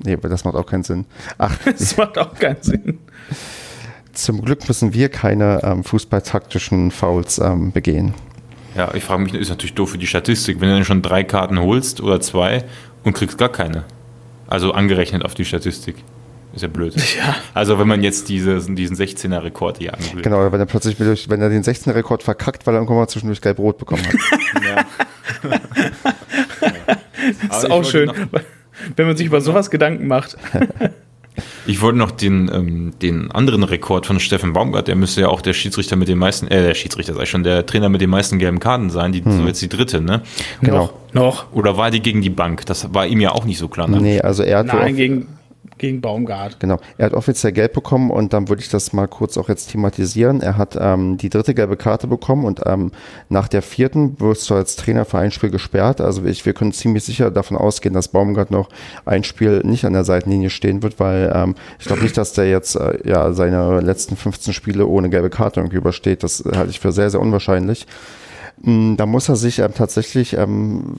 nee, 0.00 0.16
das 0.16 0.44
macht 0.44 0.56
auch 0.56 0.66
keinen 0.66 0.82
Sinn. 0.82 1.06
Ach, 1.38 1.56
Das 1.64 1.96
macht 1.96 2.18
auch 2.18 2.34
keinen 2.34 2.60
Sinn. 2.62 2.98
zum 4.12 4.42
Glück 4.44 4.66
müssen 4.66 4.92
wir 4.92 5.08
keine 5.08 5.60
ähm, 5.62 5.84
fußballtaktischen 5.84 6.90
Fouls 6.90 7.38
ähm, 7.38 7.70
begehen. 7.72 8.14
Ja, 8.74 8.92
ich 8.94 9.04
frage 9.04 9.22
mich, 9.22 9.34
ist 9.34 9.48
natürlich 9.48 9.74
doof 9.74 9.90
für 9.90 9.98
die 9.98 10.06
Statistik, 10.06 10.60
wenn 10.60 10.68
du 10.68 10.74
dann 10.74 10.84
schon 10.84 11.02
drei 11.02 11.24
Karten 11.24 11.60
holst 11.60 12.00
oder 12.00 12.20
zwei 12.20 12.64
und 13.04 13.14
kriegst 13.14 13.38
gar 13.38 13.48
keine. 13.50 13.84
Also 14.48 14.72
angerechnet 14.72 15.24
auf 15.24 15.34
die 15.34 15.44
Statistik. 15.44 15.96
Ist 16.52 16.62
ja 16.62 16.68
blöd. 16.68 16.94
Ja. 17.16 17.36
Also 17.54 17.78
wenn 17.78 17.86
man 17.86 18.02
jetzt 18.02 18.28
diese, 18.28 18.58
diesen 18.60 18.96
16er-Rekord 18.96 19.80
jagen 19.80 20.04
will. 20.14 20.22
Genau, 20.22 20.50
wenn 20.50 20.60
er 20.60 20.66
plötzlich, 20.66 20.98
wenn 20.98 21.40
er 21.40 21.48
den 21.48 21.62
16. 21.62 21.92
Rekord 21.92 22.22
verkackt, 22.22 22.66
weil 22.66 22.74
er 22.74 22.78
irgendwann 22.78 22.96
mal 22.96 23.08
zwischendurch 23.08 23.40
gelb-rot 23.40 23.78
bekommen 23.78 24.02
hat. 24.04 24.14
Ja. 24.62 24.84
Das 27.48 27.64
ist 27.64 27.70
auch 27.70 27.84
schön, 27.84 28.06
noch- 28.06 28.14
wenn 28.96 29.06
man 29.06 29.16
sich 29.16 29.26
über 29.26 29.40
sowas 29.40 29.70
Gedanken 29.70 30.06
macht. 30.06 30.36
Ich 31.66 31.80
wollte 31.80 31.96
noch 31.96 32.10
den, 32.10 32.50
ähm, 32.52 32.92
den 33.00 33.30
anderen 33.30 33.62
Rekord 33.62 34.04
von 34.04 34.18
Steffen 34.20 34.52
Baumgart, 34.52 34.88
der 34.88 34.96
müsste 34.96 35.22
ja 35.22 35.28
auch 35.28 35.40
der 35.40 35.52
Schiedsrichter 35.52 35.96
mit 35.96 36.08
den 36.08 36.18
meisten, 36.18 36.48
äh, 36.48 36.62
der 36.66 36.74
Schiedsrichter 36.74 37.18
ich 37.18 37.30
schon, 37.30 37.44
der 37.44 37.64
Trainer 37.64 37.88
mit 37.88 38.00
den 38.00 38.10
meisten 38.10 38.38
gelben 38.38 38.58
Karten 38.58 38.90
sein, 38.90 39.12
die 39.12 39.22
so 39.24 39.46
jetzt 39.46 39.62
die 39.62 39.68
dritte, 39.68 40.00
ne? 40.00 40.22
Genau. 40.60 40.90
Noch. 41.12 41.52
Oder 41.52 41.76
war 41.76 41.90
die 41.90 42.00
gegen 42.00 42.20
die 42.20 42.30
Bank? 42.30 42.66
Das 42.66 42.92
war 42.92 43.06
ihm 43.06 43.20
ja 43.20 43.30
auch 43.32 43.44
nicht 43.44 43.58
so 43.58 43.68
klar, 43.68 43.88
ne? 43.88 44.00
Nee, 44.00 44.20
also 44.20 44.42
er 44.42 44.58
hat 44.58 44.72
wohl 44.72 44.80
Nein, 44.80 44.96
gegen, 44.96 45.28
gegen 45.80 46.00
Baumgart. 46.00 46.60
Genau, 46.60 46.78
er 46.98 47.06
hat 47.06 47.14
offiziell 47.14 47.52
gelb 47.52 47.72
bekommen 47.72 48.10
und 48.10 48.32
dann 48.32 48.48
würde 48.48 48.62
ich 48.62 48.68
das 48.68 48.92
mal 48.92 49.08
kurz 49.08 49.36
auch 49.36 49.48
jetzt 49.48 49.70
thematisieren. 49.72 50.40
Er 50.40 50.56
hat 50.56 50.76
ähm, 50.78 51.16
die 51.16 51.30
dritte 51.30 51.54
gelbe 51.54 51.76
Karte 51.76 52.06
bekommen 52.06 52.44
und 52.44 52.60
ähm, 52.66 52.92
nach 53.28 53.48
der 53.48 53.62
vierten 53.62 54.20
wirst 54.20 54.48
du 54.48 54.54
als 54.54 54.76
Trainer 54.76 55.04
für 55.04 55.18
ein 55.18 55.32
Spiel 55.32 55.50
gesperrt. 55.50 56.00
Also 56.00 56.24
ich, 56.24 56.46
wir 56.46 56.52
können 56.52 56.72
ziemlich 56.72 57.04
sicher 57.04 57.30
davon 57.30 57.56
ausgehen, 57.56 57.94
dass 57.94 58.08
Baumgart 58.08 58.50
noch 58.50 58.68
ein 59.04 59.24
Spiel 59.24 59.62
nicht 59.64 59.84
an 59.84 59.94
der 59.94 60.04
Seitenlinie 60.04 60.50
stehen 60.50 60.82
wird, 60.82 61.00
weil 61.00 61.32
ähm, 61.34 61.54
ich 61.78 61.86
glaube 61.86 62.02
nicht, 62.02 62.16
dass 62.16 62.34
der 62.34 62.48
jetzt 62.48 62.76
äh, 62.76 62.98
ja 63.08 63.32
seine 63.32 63.80
letzten 63.80 64.16
15 64.16 64.52
Spiele 64.52 64.86
ohne 64.86 65.10
gelbe 65.10 65.30
Karte 65.30 65.60
irgendwie 65.60 65.78
übersteht. 65.78 66.22
Das 66.22 66.44
halte 66.44 66.70
ich 66.70 66.80
für 66.80 66.92
sehr, 66.92 67.10
sehr 67.10 67.20
unwahrscheinlich. 67.20 67.86
Mm, 68.62 68.96
Da 68.96 69.06
muss 69.06 69.28
er 69.28 69.36
sich 69.36 69.58
ähm, 69.58 69.72
tatsächlich 69.74 70.34
ähm, 70.36 70.96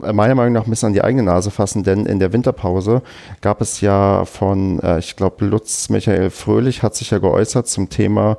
meiner 0.00 0.34
Meinung 0.34 0.52
nach 0.52 0.64
ein 0.64 0.70
bisschen 0.70 0.88
an 0.88 0.92
die 0.92 1.02
eigene 1.02 1.22
Nase 1.22 1.50
fassen, 1.50 1.82
denn 1.82 2.06
in 2.06 2.18
der 2.18 2.32
Winterpause 2.32 3.02
gab 3.40 3.60
es 3.60 3.80
ja 3.80 4.24
von, 4.24 4.80
äh, 4.80 4.98
ich 4.98 5.16
glaube, 5.16 5.44
Lutz 5.44 5.88
Michael 5.88 6.30
Fröhlich 6.30 6.82
hat 6.82 6.94
sich 6.96 7.10
ja 7.10 7.18
geäußert 7.18 7.66
zum 7.66 7.88
Thema, 7.88 8.36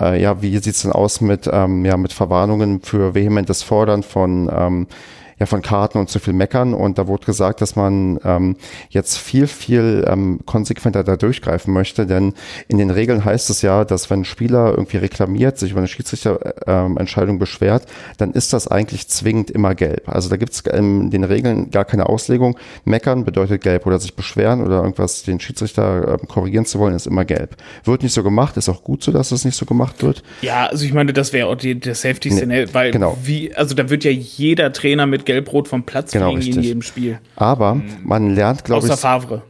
äh, 0.00 0.20
ja, 0.20 0.40
wie 0.42 0.56
sieht's 0.58 0.82
denn 0.82 0.92
aus 0.92 1.20
mit, 1.20 1.48
ähm, 1.52 1.84
ja, 1.84 1.96
mit 1.96 2.12
Verwarnungen 2.12 2.80
für 2.82 3.14
vehementes 3.14 3.62
Fordern 3.62 4.02
von, 4.02 4.50
ähm, 4.52 4.86
ja, 5.40 5.46
von 5.46 5.62
Karten 5.62 5.98
und 5.98 6.10
zu 6.10 6.18
viel 6.18 6.34
Meckern. 6.34 6.74
Und 6.74 6.98
da 6.98 7.08
wurde 7.08 7.24
gesagt, 7.24 7.62
dass 7.62 7.74
man 7.74 8.20
ähm, 8.24 8.56
jetzt 8.90 9.16
viel, 9.16 9.46
viel 9.46 10.04
ähm, 10.06 10.40
konsequenter 10.44 11.02
da 11.02 11.16
durchgreifen 11.16 11.72
möchte. 11.72 12.06
Denn 12.06 12.34
in 12.68 12.76
den 12.76 12.90
Regeln 12.90 13.24
heißt 13.24 13.48
es 13.48 13.62
ja, 13.62 13.86
dass 13.86 14.10
wenn 14.10 14.20
ein 14.20 14.24
Spieler 14.24 14.72
irgendwie 14.72 14.98
reklamiert, 14.98 15.58
sich 15.58 15.70
über 15.70 15.80
eine 15.80 15.88
Schiedsrichterentscheidung 15.88 17.38
beschwert, 17.38 17.86
dann 18.18 18.32
ist 18.32 18.52
das 18.52 18.68
eigentlich 18.68 19.08
zwingend 19.08 19.50
immer 19.50 19.74
gelb. 19.74 20.08
Also 20.08 20.28
da 20.28 20.36
gibt 20.36 20.52
es 20.52 20.60
in 20.60 21.10
den 21.10 21.24
Regeln 21.24 21.70
gar 21.70 21.86
keine 21.86 22.06
Auslegung. 22.06 22.58
Meckern 22.84 23.24
bedeutet 23.24 23.62
gelb 23.62 23.86
oder 23.86 23.98
sich 23.98 24.14
beschweren 24.14 24.62
oder 24.62 24.82
irgendwas 24.82 25.22
den 25.22 25.40
Schiedsrichter 25.40 26.18
ähm, 26.20 26.28
korrigieren 26.28 26.66
zu 26.66 26.78
wollen, 26.78 26.94
ist 26.94 27.06
immer 27.06 27.24
gelb. 27.24 27.56
Wird 27.84 28.02
nicht 28.02 28.12
so 28.12 28.22
gemacht, 28.22 28.58
ist 28.58 28.68
auch 28.68 28.84
gut 28.84 29.02
so, 29.02 29.10
dass 29.10 29.32
es 29.32 29.46
nicht 29.46 29.56
so 29.56 29.64
gemacht 29.64 30.02
wird. 30.02 30.22
Ja, 30.42 30.66
also 30.66 30.84
ich 30.84 30.92
meine, 30.92 31.14
das 31.14 31.32
wäre 31.32 31.46
auch 31.46 31.56
die, 31.56 31.80
das 31.80 32.04
heftigste, 32.04 32.46
Nee, 32.46 32.64
ne? 32.64 32.74
weil 32.74 32.90
genau. 32.90 33.16
wie, 33.24 33.54
also 33.54 33.74
da 33.74 33.88
wird 33.88 34.04
ja 34.04 34.10
jeder 34.10 34.72
Trainer 34.72 35.06
mit 35.06 35.24
Gelb-Rot 35.30 35.68
vom 35.68 35.84
Platz 35.84 36.10
Genau, 36.10 36.30
fliegen 36.30 36.40
in 36.40 36.46
richtig. 36.48 36.64
jedem 36.66 36.82
Spiel. 36.82 37.18
Aber 37.36 37.80
man 38.02 38.34
lernt, 38.34 38.64
glaube 38.64 38.82
Außer 38.84 38.94
ich, 38.94 39.00
Favre. 39.00 39.42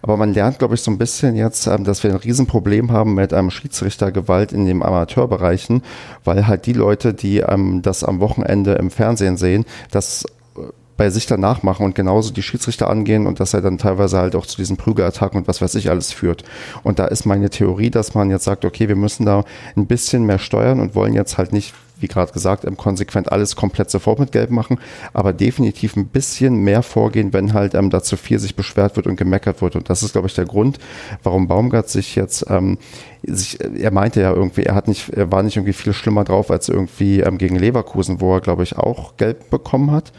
Aber 0.00 0.16
man 0.16 0.32
lernt, 0.32 0.60
glaube 0.60 0.76
ich, 0.76 0.80
so 0.80 0.92
ein 0.92 0.98
bisschen 0.98 1.34
jetzt, 1.34 1.66
ähm, 1.66 1.82
dass 1.82 2.04
wir 2.04 2.10
ein 2.10 2.16
Riesenproblem 2.16 2.92
haben 2.92 3.14
mit 3.14 3.32
ähm, 3.32 3.50
Schiedsrichtergewalt 3.50 4.52
in 4.52 4.64
den 4.64 4.82
Amateurbereichen, 4.84 5.82
weil 6.22 6.46
halt 6.46 6.66
die 6.66 6.72
Leute, 6.72 7.14
die 7.14 7.38
ähm, 7.38 7.82
das 7.82 8.04
am 8.04 8.20
Wochenende 8.20 8.74
im 8.74 8.90
Fernsehen 8.92 9.36
sehen, 9.36 9.64
das 9.90 10.24
äh, 10.56 10.60
bei 10.96 11.10
sich 11.10 11.26
danach 11.26 11.64
machen 11.64 11.84
und 11.84 11.96
genauso 11.96 12.32
die 12.32 12.42
Schiedsrichter 12.42 12.88
angehen 12.88 13.26
und 13.26 13.40
dass 13.40 13.54
er 13.54 13.62
dann 13.62 13.78
teilweise 13.78 14.18
halt 14.18 14.36
auch 14.36 14.46
zu 14.46 14.56
diesen 14.56 14.76
Prügelattacken 14.76 15.40
und 15.40 15.48
was 15.48 15.60
weiß 15.60 15.74
ich 15.74 15.90
alles 15.90 16.12
führt. 16.12 16.44
Und 16.84 17.00
da 17.00 17.06
ist 17.06 17.26
meine 17.26 17.50
Theorie, 17.50 17.90
dass 17.90 18.14
man 18.14 18.30
jetzt 18.30 18.44
sagt, 18.44 18.64
okay, 18.64 18.88
wir 18.88 18.96
müssen 18.96 19.26
da 19.26 19.42
ein 19.76 19.86
bisschen 19.86 20.24
mehr 20.24 20.38
steuern 20.38 20.78
und 20.78 20.94
wollen 20.94 21.12
jetzt 21.12 21.38
halt 21.38 21.52
nicht 21.52 21.74
wie 21.98 22.08
gerade 22.08 22.32
gesagt, 22.32 22.64
ähm, 22.64 22.76
konsequent 22.76 23.32
alles 23.32 23.56
komplett 23.56 23.90
sofort 23.90 24.18
mit 24.18 24.32
Gelb 24.32 24.50
machen, 24.50 24.78
aber 25.12 25.32
definitiv 25.32 25.96
ein 25.96 26.08
bisschen 26.08 26.56
mehr 26.56 26.82
vorgehen, 26.82 27.32
wenn 27.32 27.52
halt 27.52 27.74
ähm, 27.74 27.90
dazu 27.90 28.16
viel 28.16 28.38
sich 28.38 28.56
beschwert 28.56 28.96
wird 28.96 29.06
und 29.06 29.16
gemeckert 29.16 29.62
wird. 29.62 29.76
Und 29.76 29.88
das 29.90 30.02
ist, 30.02 30.12
glaube 30.12 30.28
ich, 30.28 30.34
der 30.34 30.44
Grund, 30.44 30.78
warum 31.22 31.48
Baumgart 31.48 31.88
sich 31.88 32.16
jetzt, 32.16 32.46
ähm, 32.48 32.78
sich, 33.22 33.58
er 33.60 33.90
meinte 33.90 34.20
ja 34.20 34.32
irgendwie, 34.32 34.64
er 34.64 34.74
hat 34.74 34.88
nicht, 34.88 35.10
er 35.10 35.30
war 35.32 35.42
nicht 35.42 35.56
irgendwie 35.56 35.72
viel 35.72 35.92
schlimmer 35.92 36.24
drauf 36.24 36.50
als 36.50 36.68
irgendwie 36.68 37.20
ähm, 37.20 37.38
gegen 37.38 37.56
Leverkusen, 37.56 38.20
wo 38.20 38.34
er, 38.34 38.40
glaube 38.40 38.62
ich, 38.62 38.76
auch 38.76 39.16
Gelb 39.16 39.50
bekommen 39.50 39.90
hat. 39.90 40.12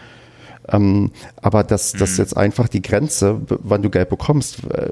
Ähm, 0.71 1.11
aber 1.41 1.63
dass 1.63 1.93
das 1.93 2.13
mhm. 2.13 2.17
jetzt 2.17 2.37
einfach 2.37 2.67
die 2.67 2.81
Grenze, 2.81 3.39
wann 3.47 3.81
du 3.81 3.89
Geld 3.89 4.09
bekommst, 4.09 4.59
äh, 4.71 4.91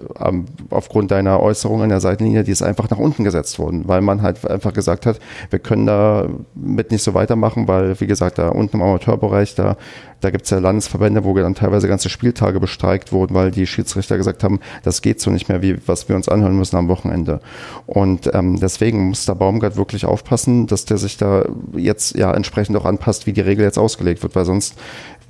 aufgrund 0.70 1.12
deiner 1.12 1.40
Äußerung 1.42 1.82
an 1.82 1.90
der 1.90 2.00
Seitenlinie, 2.00 2.44
die 2.44 2.52
ist 2.52 2.62
einfach 2.62 2.90
nach 2.90 2.98
unten 2.98 3.24
gesetzt 3.24 3.60
worden, 3.60 3.88
weil 3.88 4.02
man 4.02 4.22
halt 4.22 4.46
einfach 4.50 4.74
gesagt 4.74 5.06
hat, 5.06 5.20
wir 5.50 5.60
können 5.60 5.86
da 5.86 6.28
mit 6.56 6.92
nicht 6.92 7.04
so 7.04 7.14
weitermachen, 7.14 7.68
weil, 7.68 8.00
wie 8.00 8.08
gesagt, 8.08 8.38
da 8.38 8.50
unten 8.50 8.78
im 8.78 8.84
Amateurbereich, 8.84 9.56
da, 9.56 9.78
da 10.22 10.32
gibt 10.32 10.46
es 10.46 10.50
ja 10.50 10.60
Landesverbände, 10.60 11.24
wo 11.24 11.36
dann 11.36 11.56
teilweise 11.56 11.88
ganze 11.88 12.10
Spieltage 12.10 12.60
bestreikt 12.60 13.12
wurden, 13.12 13.36
weil 13.36 13.52
die 13.52 13.68
Schiedsrichter 13.68 14.18
gesagt 14.18 14.44
haben, 14.44 14.60
das 14.84 15.02
geht 15.02 15.20
so 15.20 15.30
nicht 15.30 15.50
mehr, 15.50 15.62
wie 15.62 15.78
was 15.88 16.10
wir 16.10 16.16
uns 16.16 16.30
anhören 16.30 16.58
müssen 16.58 16.78
am 16.78 16.88
Wochenende. 16.88 17.42
Und 17.86 18.34
ähm, 18.34 18.60
deswegen 18.60 19.10
muss 19.10 19.26
der 19.26 19.36
Baumgart 19.36 19.78
wirklich 19.78 20.06
aufpassen, 20.06 20.68
dass 20.68 20.86
der 20.86 20.98
sich 20.98 21.18
da 21.18 21.46
jetzt 21.76 22.16
ja 22.16 22.34
entsprechend 22.34 22.78
auch 22.78 22.86
anpasst, 22.86 23.28
wie 23.28 23.34
die 23.34 23.42
Regel 23.42 23.66
jetzt 23.66 23.78
ausgelegt 23.78 24.24
wird, 24.24 24.36
weil 24.36 24.46
sonst 24.46 24.76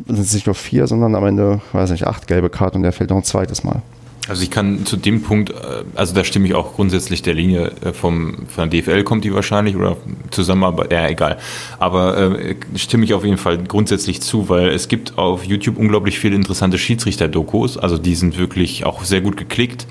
sind 0.06 0.20
es 0.20 0.34
nicht 0.34 0.46
nur 0.46 0.56
vier, 0.56 0.88
sondern 0.88 1.16
am 1.16 1.26
Ende, 1.26 1.62
weiß 1.72 1.92
nicht, 1.92 2.08
acht 2.08 2.28
gelbe 2.28 2.50
Karten 2.50 2.78
und 2.78 2.84
der 2.84 2.92
fällt 2.92 3.10
noch 3.10 3.18
ein 3.18 3.24
zweites 3.24 3.64
Mal. 3.64 3.82
Also 4.28 4.42
ich 4.42 4.50
kann 4.50 4.86
zu 4.86 4.98
dem 4.98 5.22
Punkt, 5.22 5.52
äh, 5.52 5.84
also 5.94 6.16
da 6.16 6.24
stimme 6.24 6.48
ich 6.48 6.56
auch 6.56 6.74
grundsätzlich 6.74 7.22
der 7.22 7.36
Linie 7.36 7.72
äh, 7.84 7.94
vom, 7.94 8.48
von 8.48 8.70
der 8.70 8.82
DFL 8.82 9.04
kommt 9.04 9.24
die 9.24 9.34
wahrscheinlich 9.34 9.76
oder 9.76 9.98
Zusammenarbeit, 10.32 10.92
ja 10.92 11.08
egal. 11.08 11.38
Aber 11.78 12.18
äh, 12.40 12.56
stimme 12.76 13.06
ich 13.06 13.14
auf 13.14 13.24
jeden 13.24 13.38
Fall 13.38 13.60
grundsätzlich 13.60 14.22
zu, 14.22 14.50
weil 14.50 14.70
es 14.70 14.88
gibt 14.88 15.18
auf 15.18 15.44
YouTube 15.44 15.78
unglaublich 15.78 16.20
viele 16.20 16.36
interessante 16.36 16.80
Schiedsrichter-Dokus, 16.80 17.78
also 17.78 17.98
die 18.00 18.16
sind 18.16 18.38
wirklich 18.38 18.86
auch 18.86 19.04
sehr 19.04 19.22
gut 19.22 19.38
geklickt 19.38 19.86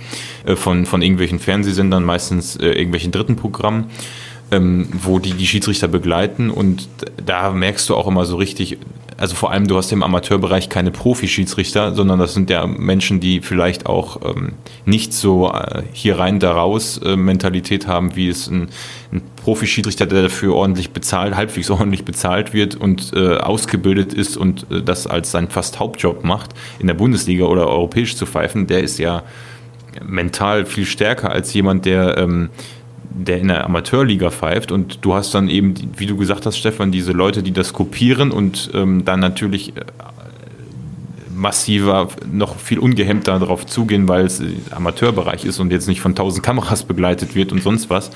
äh, 0.47 0.57
von, 0.57 0.85
von 0.85 1.01
irgendwelchen 1.01 1.39
Fernsehsendern, 1.39 2.03
meistens 2.03 2.57
äh, 2.57 2.67
irgendwelchen 2.67 3.13
dritten 3.13 3.37
Programmen 3.37 3.91
ähm, 4.51 4.89
wo 5.03 5.19
die 5.19 5.33
die 5.33 5.47
Schiedsrichter 5.47 5.89
begleiten. 5.89 6.51
Und 6.51 6.89
da 7.25 7.51
merkst 7.51 7.89
du 7.89 7.97
auch 7.97 8.07
immer 8.07 8.25
so 8.25 8.37
richtig, 8.37 8.79
also 9.17 9.35
vor 9.35 9.51
allem 9.51 9.67
du 9.67 9.77
hast 9.77 9.93
im 9.93 10.03
Amateurbereich 10.03 10.69
keine 10.69 10.91
Profi-Schiedsrichter, 10.91 11.95
sondern 11.95 12.19
das 12.19 12.35
sind 12.35 12.51
ja 12.51 12.67
Menschen, 12.67 13.21
die 13.21 13.41
vielleicht 13.41 13.87
auch 13.87 14.21
ähm, 14.25 14.55
nicht 14.85 15.13
so 15.13 15.51
äh, 15.51 15.83
hier 15.93 16.19
rein, 16.19 16.41
da 16.41 16.53
raus 16.53 16.99
äh, 16.99 17.17
Mentalität 17.17 17.87
haben, 17.87 18.17
wie 18.17 18.29
es 18.29 18.49
ein, 18.49 18.69
ein 19.13 19.23
Profi-Schiedsrichter, 19.43 20.07
der 20.07 20.23
dafür 20.23 20.55
ordentlich 20.55 20.91
bezahlt, 20.91 21.37
halbwegs 21.37 21.71
ordentlich 21.71 22.05
bezahlt 22.05 22.53
wird 22.53 22.77
und 22.77 23.13
äh, 23.15 23.37
ausgebildet 23.37 24.13
ist 24.13 24.37
und 24.37 24.67
äh, 24.71 24.83
das 24.83 25.07
als 25.07 25.31
sein 25.31 25.49
fast 25.49 25.79
Hauptjob 25.79 26.25
macht, 26.25 26.51
in 26.79 26.87
der 26.87 26.95
Bundesliga 26.95 27.45
oder 27.45 27.69
europäisch 27.69 28.17
zu 28.17 28.27
pfeifen, 28.27 28.67
der 28.67 28.81
ist 28.81 28.99
ja 28.99 29.23
mental 30.05 30.67
viel 30.67 30.87
stärker 30.87 31.31
als 31.31 31.55
jemand, 31.55 31.85
der 31.85 32.19
ähm, 32.19 32.51
der 33.15 33.39
in 33.41 33.49
der 33.49 33.65
Amateurliga 33.65 34.31
pfeift 34.31 34.73
und 34.73 35.05
du 35.05 35.15
hast 35.15 35.35
dann 35.35 35.49
eben, 35.49 35.75
wie 35.97 36.07
du 36.07 36.17
gesagt 36.17 36.47
hast, 36.47 36.59
Stefan, 36.59 36.91
diese 36.91 37.13
Leute, 37.13 37.43
die 37.43 37.53
das 37.53 37.73
kopieren 37.73 38.33
und 38.33 38.71
ähm, 38.75 39.05
dann 39.05 39.21
natürlich 39.21 39.77
äh, 39.77 39.81
massiver, 41.33 42.09
noch 42.31 42.59
viel 42.59 42.79
ungehemmter 42.79 43.39
darauf 43.39 43.67
zugehen, 43.67 44.09
weil 44.09 44.27
es 44.27 44.43
Amateurbereich 44.71 45.45
ist 45.45 45.61
und 45.61 45.71
jetzt 45.71 45.87
nicht 45.87 46.01
von 46.01 46.15
tausend 46.15 46.45
Kameras 46.45 46.83
begleitet 46.83 47.35
wird 47.35 47.53
und 47.53 47.63
sonst 47.63 47.89
was. 47.89 48.11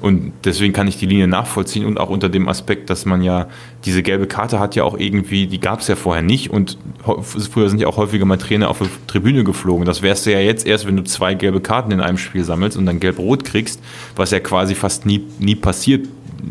Und 0.00 0.32
deswegen 0.44 0.72
kann 0.72 0.88
ich 0.88 0.96
die 0.96 1.06
Linie 1.06 1.26
nachvollziehen 1.26 1.86
und 1.86 1.98
auch 1.98 2.10
unter 2.10 2.28
dem 2.28 2.48
Aspekt, 2.48 2.90
dass 2.90 3.06
man 3.06 3.22
ja 3.22 3.48
diese 3.84 4.02
gelbe 4.02 4.26
Karte 4.26 4.60
hat 4.60 4.74
ja 4.74 4.84
auch 4.84 4.98
irgendwie, 4.98 5.46
die 5.46 5.60
gab 5.60 5.80
es 5.80 5.88
ja 5.88 5.96
vorher 5.96 6.22
nicht 6.22 6.50
und 6.50 6.78
früher 7.22 7.68
sind 7.68 7.80
ja 7.80 7.86
auch 7.86 7.96
häufiger 7.96 8.24
mal 8.24 8.36
Trainer 8.36 8.68
auf 8.68 8.78
die 8.78 8.88
Tribüne 9.06 9.44
geflogen. 9.44 9.86
Das 9.86 10.02
wärst 10.02 10.26
du 10.26 10.32
ja 10.32 10.40
jetzt 10.40 10.66
erst, 10.66 10.86
wenn 10.86 10.96
du 10.96 11.04
zwei 11.04 11.34
gelbe 11.34 11.60
Karten 11.60 11.92
in 11.92 12.00
einem 12.00 12.18
Spiel 12.18 12.44
sammelst 12.44 12.76
und 12.76 12.86
dann 12.86 13.00
gelb-rot 13.00 13.44
kriegst, 13.44 13.80
was 14.16 14.30
ja 14.30 14.40
quasi 14.40 14.74
fast 14.74 15.06
nie, 15.06 15.22
nie 15.38 15.54
passiert 15.54 16.06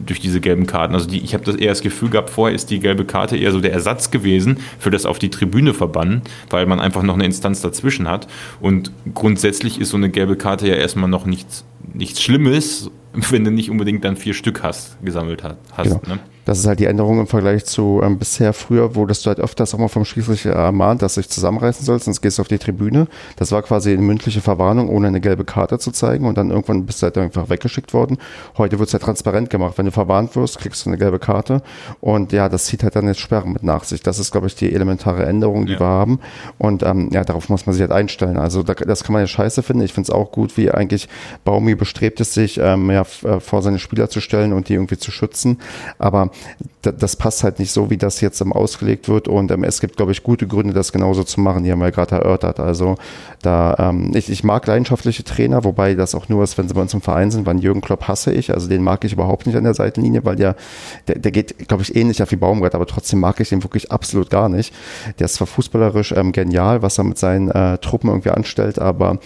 durch 0.05 0.19
diese 0.19 0.41
gelben 0.41 0.65
Karten. 0.65 0.93
Also 0.93 1.07
die, 1.07 1.19
ich 1.19 1.33
habe 1.33 1.43
das 1.43 1.55
eher 1.55 1.69
das 1.69 1.81
Gefühl 1.81 2.09
gehabt, 2.09 2.29
vorher 2.29 2.55
ist 2.55 2.69
die 2.69 2.79
gelbe 2.79 3.05
Karte 3.05 3.37
eher 3.37 3.51
so 3.51 3.59
der 3.59 3.71
Ersatz 3.71 4.11
gewesen 4.11 4.57
für 4.79 4.91
das 4.91 5.05
auf 5.05 5.19
die 5.19 5.29
Tribüne 5.29 5.73
verbannen, 5.73 6.21
weil 6.49 6.65
man 6.65 6.79
einfach 6.79 7.03
noch 7.03 7.13
eine 7.13 7.25
Instanz 7.25 7.61
dazwischen 7.61 8.07
hat. 8.07 8.27
Und 8.59 8.91
grundsätzlich 9.13 9.79
ist 9.79 9.89
so 9.89 9.97
eine 9.97 10.09
gelbe 10.09 10.35
Karte 10.35 10.67
ja 10.67 10.75
erstmal 10.75 11.09
noch 11.09 11.25
nichts, 11.25 11.65
nichts 11.93 12.21
Schlimmes, 12.21 12.91
wenn 13.32 13.43
du 13.43 13.51
nicht 13.51 13.70
unbedingt 13.70 14.03
dann 14.03 14.18
vier 14.18 14.34
Stück 14.34 14.63
hast, 14.63 14.97
gesammelt 15.03 15.43
hast. 15.43 15.57
Genau. 15.84 16.01
Ne? 16.07 16.20
Das 16.45 16.59
ist 16.59 16.67
halt 16.67 16.79
die 16.79 16.85
Änderung 16.85 17.19
im 17.19 17.27
Vergleich 17.27 17.65
zu 17.65 18.01
ähm, 18.03 18.19
bisher. 18.19 18.53
Früher 18.53 18.95
wurdest 18.95 19.25
du 19.25 19.29
halt 19.29 19.39
öfters 19.39 19.73
auch 19.73 19.79
mal 19.79 19.87
vom 19.87 20.05
Schiedsrichter 20.05 20.51
ermahnt, 20.51 21.01
dass 21.01 21.15
du 21.15 21.21
dich 21.21 21.29
zusammenreißen 21.29 21.85
sollst, 21.85 22.05
sonst 22.05 22.21
gehst 22.21 22.37
du 22.37 22.41
auf 22.41 22.47
die 22.47 22.59
Tribüne. 22.59 23.07
Das 23.35 23.51
war 23.51 23.61
quasi 23.63 23.91
eine 23.91 24.01
mündliche 24.01 24.41
Verwarnung, 24.41 24.89
ohne 24.89 25.07
eine 25.07 25.19
gelbe 25.21 25.43
Karte 25.43 25.79
zu 25.79 25.91
zeigen 25.91 26.25
und 26.25 26.37
dann 26.37 26.51
irgendwann 26.51 26.85
bist 26.85 27.01
du 27.01 27.05
halt 27.05 27.17
einfach 27.17 27.49
weggeschickt 27.49 27.93
worden. 27.93 28.17
Heute 28.57 28.79
wird 28.79 28.87
es 28.87 28.93
halt 28.93 29.03
transparent 29.03 29.49
gemacht. 29.49 29.77
Wenn 29.77 29.85
du 29.85 29.91
verwarnt 29.91 30.35
wirst, 30.35 30.59
kriegst 30.59 30.85
du 30.85 30.89
eine 30.89 30.97
gelbe 30.97 31.19
Karte 31.19 31.61
und 31.99 32.31
ja, 32.31 32.47
das 32.47 32.65
zieht 32.65 32.83
halt 32.83 32.95
dann 32.95 33.07
jetzt 33.07 33.19
Sperren 33.19 33.51
mit 33.51 33.63
nach 33.63 33.83
sich. 33.83 34.01
Das 34.01 34.19
ist, 34.19 34.31
glaube 34.31 34.47
ich, 34.47 34.55
die 34.55 34.73
elementare 34.73 35.25
Änderung, 35.25 35.65
die 35.65 35.73
ja. 35.73 35.79
wir 35.79 35.87
haben 35.87 36.19
und 36.57 36.83
ähm, 36.83 37.09
ja, 37.11 37.23
darauf 37.23 37.49
muss 37.49 37.65
man 37.65 37.73
sich 37.73 37.81
halt 37.81 37.91
einstellen. 37.91 38.37
Also 38.37 38.61
da, 38.61 38.75
das 38.75 39.03
kann 39.03 39.13
man 39.13 39.23
ja 39.23 39.27
scheiße 39.27 39.63
finden. 39.63 39.83
Ich 39.83 39.93
finde 39.93 40.11
es 40.11 40.15
auch 40.15 40.31
gut, 40.31 40.57
wie 40.57 40.69
eigentlich 40.71 41.09
Baumi 41.43 41.75
bestrebt 41.75 42.19
es 42.19 42.33
sich, 42.33 42.59
ähm, 42.59 42.91
ja, 42.91 43.01
äh, 43.23 43.39
vor 43.39 43.61
seine 43.61 43.79
Spieler 43.79 44.09
zu 44.09 44.21
stellen 44.21 44.53
und 44.53 44.69
die 44.69 44.73
irgendwie 44.73 44.97
zu 44.97 45.11
schützen. 45.11 45.57
Aber 45.97 46.29
das 46.81 47.15
passt 47.15 47.43
halt 47.43 47.59
nicht 47.59 47.71
so, 47.71 47.89
wie 47.89 47.97
das 47.97 48.21
jetzt 48.21 48.41
ausgelegt 48.41 49.09
wird. 49.09 49.27
Und 49.27 49.51
ähm, 49.51 49.63
es 49.63 49.81
gibt, 49.81 49.97
glaube 49.97 50.11
ich, 50.11 50.23
gute 50.23 50.47
Gründe, 50.47 50.73
das 50.73 50.91
genauso 50.91 51.23
zu 51.23 51.41
machen. 51.41 51.63
Die 51.63 51.71
haben 51.71 51.79
wir 51.79 51.91
gerade 51.91 52.15
erörtert. 52.15 52.59
Also 52.59 52.95
da, 53.41 53.75
ähm, 53.79 54.11
ich, 54.13 54.29
ich 54.29 54.43
mag 54.43 54.67
leidenschaftliche 54.67 55.23
Trainer, 55.23 55.63
wobei 55.63 55.95
das 55.95 56.15
auch 56.15 56.29
nur 56.29 56.43
ist, 56.43 56.57
wenn 56.57 56.67
sie 56.67 56.73
bei 56.73 56.81
uns 56.81 56.93
im 56.93 57.01
Verein 57.01 57.31
sind. 57.31 57.45
Weil 57.45 57.59
Jürgen 57.59 57.81
Klopp 57.81 58.07
hasse 58.07 58.33
ich. 58.33 58.53
Also 58.53 58.67
den 58.67 58.83
mag 58.83 59.03
ich 59.03 59.13
überhaupt 59.13 59.45
nicht 59.47 59.55
an 59.55 59.63
der 59.63 59.73
Seitenlinie, 59.73 60.23
weil 60.25 60.36
der, 60.36 60.55
der, 61.07 61.19
der 61.19 61.31
geht, 61.31 61.67
glaube 61.67 61.83
ich, 61.83 61.95
ähnlich 61.95 62.21
auf 62.21 62.31
wie 62.31 62.36
Baumgart, 62.36 62.75
aber 62.75 62.86
trotzdem 62.86 63.19
mag 63.19 63.39
ich 63.39 63.49
den 63.49 63.63
wirklich 63.63 63.91
absolut 63.91 64.29
gar 64.29 64.49
nicht. 64.49 64.73
Der 65.19 65.25
ist 65.25 65.36
zwar 65.36 65.47
fußballerisch 65.47 66.11
ähm, 66.11 66.31
genial, 66.31 66.81
was 66.81 66.97
er 66.97 67.03
mit 67.03 67.17
seinen 67.17 67.49
äh, 67.49 67.77
Truppen 67.79 68.09
irgendwie 68.09 68.31
anstellt, 68.31 68.79
aber 68.79 69.19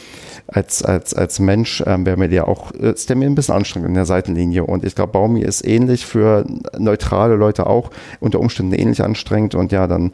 als, 0.48 0.84
als, 0.84 1.14
als 1.14 1.40
Mensch 1.40 1.84
ähm, 1.86 2.06
wäre 2.06 2.18
mir 2.18 2.30
der 2.30 2.48
auch, 2.48 2.72
ist 2.72 3.10
der 3.10 3.16
mir 3.16 3.26
ein 3.26 3.36
bisschen 3.36 3.56
anstrengend 3.56 3.90
in 3.90 3.96
der 3.96 4.06
Seitenlinie. 4.06 4.64
Und 4.64 4.84
ich 4.84 4.96
glaube, 4.96 5.14
Baumi 5.14 5.42
ist 5.42 5.66
ähnlich 5.66 6.06
für 6.06 6.46
neutrale 6.78 7.36
Leute 7.36 7.68
auch 7.68 7.92
unter 8.20 8.40
Umständen 8.40 8.74
ähnlich 8.74 9.04
anstrengend 9.04 9.56
und 9.56 9.72
ja, 9.72 9.88
dann 9.88 10.12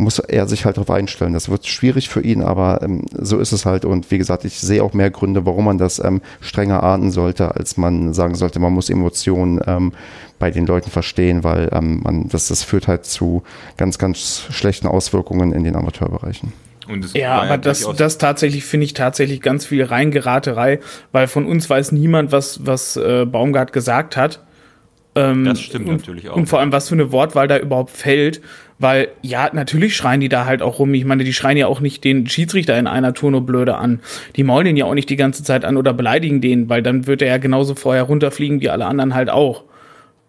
muss 0.00 0.18
er 0.18 0.48
sich 0.48 0.64
halt 0.64 0.76
darauf 0.76 0.90
einstellen. 0.90 1.34
Das 1.34 1.48
wird 1.48 1.66
schwierig 1.66 2.08
für 2.08 2.22
ihn, 2.22 2.42
aber 2.42 2.80
ähm, 2.82 3.02
so 3.12 3.38
ist 3.38 3.52
es 3.52 3.66
halt. 3.66 3.84
Und 3.84 4.10
wie 4.10 4.18
gesagt, 4.18 4.44
ich 4.44 4.58
sehe 4.58 4.82
auch 4.82 4.94
mehr 4.94 5.10
Gründe, 5.10 5.46
warum 5.46 5.66
man 5.66 5.78
das 5.78 6.02
ähm, 6.02 6.22
strenger 6.40 6.82
ahnden 6.82 7.10
sollte, 7.10 7.54
als 7.54 7.76
man 7.76 8.14
sagen 8.14 8.34
sollte, 8.34 8.58
man 8.58 8.72
muss 8.72 8.90
Emotionen 8.90 9.60
ähm, 9.66 9.92
bei 10.38 10.50
den 10.50 10.66
Leuten 10.66 10.90
verstehen, 10.90 11.44
weil 11.44 11.68
ähm, 11.72 12.00
man, 12.02 12.28
das, 12.28 12.48
das 12.48 12.62
führt 12.62 12.88
halt 12.88 13.04
zu 13.04 13.42
ganz, 13.76 13.98
ganz 13.98 14.46
schlechten 14.50 14.86
Auswirkungen 14.86 15.52
in 15.52 15.64
den 15.64 15.76
Amateurbereichen 15.76 16.52
ja, 17.14 17.40
aber 17.40 17.50
ja 17.50 17.56
das, 17.58 17.88
das 17.96 18.18
tatsächlich 18.18 18.64
finde 18.64 18.84
ich 18.84 18.94
tatsächlich 18.94 19.40
ganz 19.40 19.66
viel 19.66 19.84
Reingeraterei, 19.84 20.80
weil 21.12 21.26
von 21.26 21.46
uns 21.46 21.68
weiß 21.68 21.92
niemand, 21.92 22.32
was, 22.32 22.66
was 22.66 22.96
äh, 22.96 23.26
Baumgart 23.26 23.72
gesagt 23.72 24.16
hat. 24.16 24.40
Ähm, 25.14 25.44
das 25.44 25.60
stimmt 25.60 25.88
und, 25.88 25.96
natürlich 25.96 26.28
auch. 26.28 26.36
Und 26.36 26.46
vor 26.46 26.60
allem, 26.60 26.72
was 26.72 26.88
für 26.88 26.94
eine 26.94 27.12
Wortwahl 27.12 27.48
da 27.48 27.58
überhaupt 27.58 27.90
fällt, 27.90 28.40
weil 28.78 29.08
ja, 29.22 29.50
natürlich 29.52 29.96
schreien 29.96 30.20
die 30.20 30.28
da 30.28 30.46
halt 30.46 30.62
auch 30.62 30.78
rum. 30.78 30.94
Ich 30.94 31.04
meine, 31.04 31.24
die 31.24 31.32
schreien 31.32 31.56
ja 31.56 31.66
auch 31.66 31.80
nicht 31.80 32.04
den 32.04 32.26
Schiedsrichter 32.26 32.78
in 32.78 32.86
einer 32.86 33.12
Tour 33.12 33.30
nur 33.30 33.44
blöde 33.44 33.76
an. 33.76 34.00
Die 34.36 34.42
maulen 34.42 34.64
den 34.64 34.76
ja 34.76 34.86
auch 34.86 34.94
nicht 34.94 35.10
die 35.10 35.16
ganze 35.16 35.42
Zeit 35.42 35.64
an 35.64 35.76
oder 35.76 35.92
beleidigen 35.92 36.40
den, 36.40 36.68
weil 36.68 36.82
dann 36.82 37.06
wird 37.06 37.22
er 37.22 37.28
ja 37.28 37.38
genauso 37.38 37.74
vorher 37.74 38.04
runterfliegen 38.04 38.60
wie 38.60 38.70
alle 38.70 38.86
anderen 38.86 39.14
halt 39.14 39.30
auch. 39.30 39.64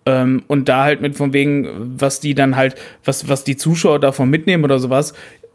Ähm, 0.05 0.43
und 0.47 0.67
da 0.67 0.83
halt 0.83 1.01
mit 1.01 1.15
von 1.15 1.31
wegen, 1.31 1.93
was 1.97 2.19
die 2.19 2.33
dann 2.33 2.55
halt, 2.55 2.75
was, 3.05 3.29
was 3.29 3.43
die 3.43 3.55
Zuschauer 3.55 3.99
davon 3.99 4.29
mitnehmen 4.29 4.63
oder 4.63 4.79
sowas, 4.79 5.13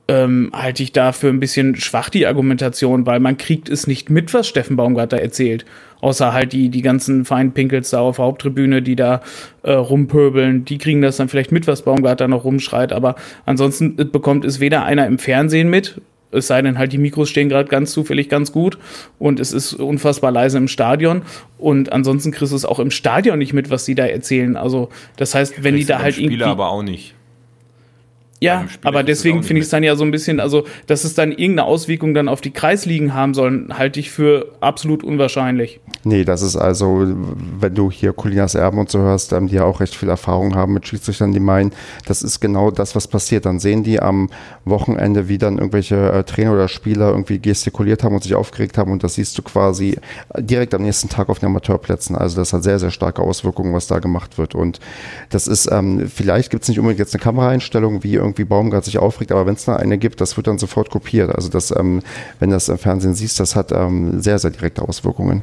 ähm, 0.09 0.51
halte 0.53 0.83
ich 0.83 0.93
da 0.93 1.13
für 1.13 1.29
ein 1.29 1.41
bisschen 1.41 1.77
schwach 1.77 2.11
die 2.11 2.27
Argumentation, 2.27 3.07
weil 3.07 3.21
man 3.21 3.37
kriegt 3.37 3.69
es 3.69 3.87
nicht 3.87 4.09
mit, 4.09 4.33
was 4.35 4.47
Steffen 4.47 4.77
Baumgart 4.77 5.13
da 5.13 5.17
erzählt. 5.17 5.65
Außer 6.01 6.33
halt 6.33 6.53
die, 6.53 6.69
die 6.69 6.83
ganzen 6.83 7.25
Feinpinkels 7.25 7.91
da 7.91 8.01
auf 8.01 8.17
der 8.17 8.27
Haupttribüne, 8.27 8.83
die 8.83 8.97
da 8.97 9.23
äh, 9.63 9.73
rumpöbeln, 9.73 10.65
die 10.65 10.79
kriegen 10.79 11.03
das 11.03 11.17
dann 11.17 11.29
vielleicht 11.29 11.53
mit, 11.53 11.67
was 11.67 11.83
Baumgart 11.83 12.21
da 12.21 12.29
noch 12.29 12.45
rumschreit. 12.45 12.93
Aber 12.93 13.17
ansonsten 13.47 13.97
bekommt 13.97 14.45
es 14.45 14.61
weder 14.61 14.85
einer 14.85 15.07
im 15.07 15.19
Fernsehen 15.19 15.71
mit, 15.71 16.01
es 16.33 16.49
sei 16.49 16.61
denn 16.63 16.79
halt, 16.79 16.93
die 16.93 16.99
Mikros 16.99 17.31
stehen 17.31 17.49
gerade 17.49 17.69
ganz 17.69 17.93
zufällig 17.93 18.29
ganz 18.29 18.53
gut 18.53 18.79
und 19.19 19.41
es 19.41 19.53
ist 19.53 19.75
unfassbar 19.75 20.31
leise 20.31 20.59
im 20.59 20.69
Stadion. 20.69 21.23
Und 21.59 21.93
ansonsten 21.93 22.31
kriegst 22.31 22.53
du 22.53 22.57
es 22.57 22.65
auch 22.65 22.79
im 22.79 22.91
Stadion 22.91 23.39
nicht 23.39 23.53
mit, 23.53 23.71
was 23.71 23.85
die 23.85 23.95
da 23.95 24.07
erzählen. 24.07 24.57
Also, 24.57 24.91
das 25.17 25.35
heißt, 25.35 25.63
wenn 25.65 25.77
die 25.77 25.85
da 25.85 26.01
halt 26.01 26.15
Spieler 26.15 26.31
irgendwie. 26.31 26.45
aber 26.45 26.69
auch 26.69 26.83
nicht. 26.83 27.15
Ja, 28.39 28.67
aber 28.85 29.03
deswegen 29.03 29.43
finde 29.43 29.61
ich 29.61 29.65
es 29.65 29.71
dann 29.71 29.83
ja 29.83 29.97
so 29.97 30.05
ein 30.05 30.11
bisschen, 30.11 30.41
also 30.41 30.67
dass 30.87 31.05
es 31.05 31.15
dann 31.15 31.31
irgendeine 31.31 31.65
Auswirkung 31.65 32.13
dann 32.13 32.29
auf 32.29 32.43
die 32.43 32.51
Kreisligen 32.51 33.15
haben 33.15 33.33
sollen, 33.33 33.79
halte 33.79 33.99
ich 33.99 34.11
für 34.11 34.53
absolut 34.61 35.03
unwahrscheinlich. 35.03 35.81
Nee, 36.05 36.25
das 36.25 36.43
ist 36.43 36.55
also, 36.55 37.07
wenn 37.59 37.75
du 37.75 37.91
hier 37.91 38.13
Colinas 38.13 38.55
Erben 38.55 38.79
und 38.79 38.91
so 38.91 38.99
hörst, 38.99 39.33
ähm, 39.33 39.49
die 39.49 39.55
ja 39.55 39.65
auch 39.65 39.81
recht 39.81 39.95
viel 39.95 40.11
Erfahrung 40.11 40.55
haben 40.55 40.75
mit 40.75 40.87
Schiedsrichtern, 40.87 41.33
die 41.33 41.41
meinen, 41.41 41.73
das 42.05 42.23
ist 42.23 42.41
genau 42.41 42.71
das, 42.71 42.95
was 42.95 43.09
passiert. 43.09 43.47
Dann 43.47 43.59
sehen 43.59 43.85
die 43.85 44.01
am 44.01 44.29
Wochenende, 44.67 45.29
wie 45.29 45.39
dann 45.39 45.57
irgendwelche 45.57 46.13
äh, 46.13 46.23
Trainer 46.25 46.53
oder 46.53 46.69
Spieler 46.69 47.09
irgendwie 47.09 47.39
gestikuliert 47.39 48.05
haben 48.05 48.15
und 48.15 48.23
sich 48.23 48.35
aufgeregt 48.35 48.77
haben 48.77 48.93
und 48.93 49.03
das 49.03 49.15
siehst 49.15 49.39
du 49.39 49.43
quasi 49.43 49.97
direkt 50.39 50.75
am 50.75 50.83
nächsten 50.83 51.09
Tag 51.09 51.31
auf 51.31 51.39
den 51.39 51.47
Amateurplätzen. 51.47 52.15
Also 52.15 52.37
das 52.37 52.53
hat 52.53 52.63
sehr, 52.63 52.79
sehr 52.79 52.91
starke 52.91 53.23
Auswirkungen, 53.23 53.73
was 53.73 53.87
da 53.87 53.99
gemacht 53.99 54.37
wird. 54.37 54.55
Und 54.55 54.79
das 55.31 55.47
ist, 55.47 55.71
ähm, 55.73 56.11
vielleicht 56.15 56.51
gibt 56.51 56.65
es 56.65 56.69
nicht 56.69 56.79
unbedingt 56.79 56.99
jetzt 56.99 57.15
eine 57.15 57.23
Kameraeinstellung, 57.23 58.05
wie 58.05 58.15
irgendwie 58.15 58.26
Baumgart 58.35 58.85
sich 58.85 58.99
aufregt, 58.99 59.33
aber 59.33 59.47
wenn 59.47 59.55
es 59.55 59.65
da 59.65 59.77
eine 59.77 59.99
gibt, 59.99 60.21
das 60.21 60.37
wird 60.37 60.47
dann 60.47 60.59
sofort 60.59 60.91
kopiert. 60.91 61.35
Also 61.35 61.49
das, 61.49 61.75
ähm, 61.77 62.03
wenn 62.39 62.51
das 62.51 62.69
im 62.69 62.79
Fernsehen 62.79 63.15
siehst, 63.15 63.41
das 63.41 63.57
hat 63.57 63.73
ähm, 63.73 64.21
sehr, 64.21 64.39
sehr 64.39 64.51
direkte 64.51 64.83
Auswirkungen. 64.83 65.43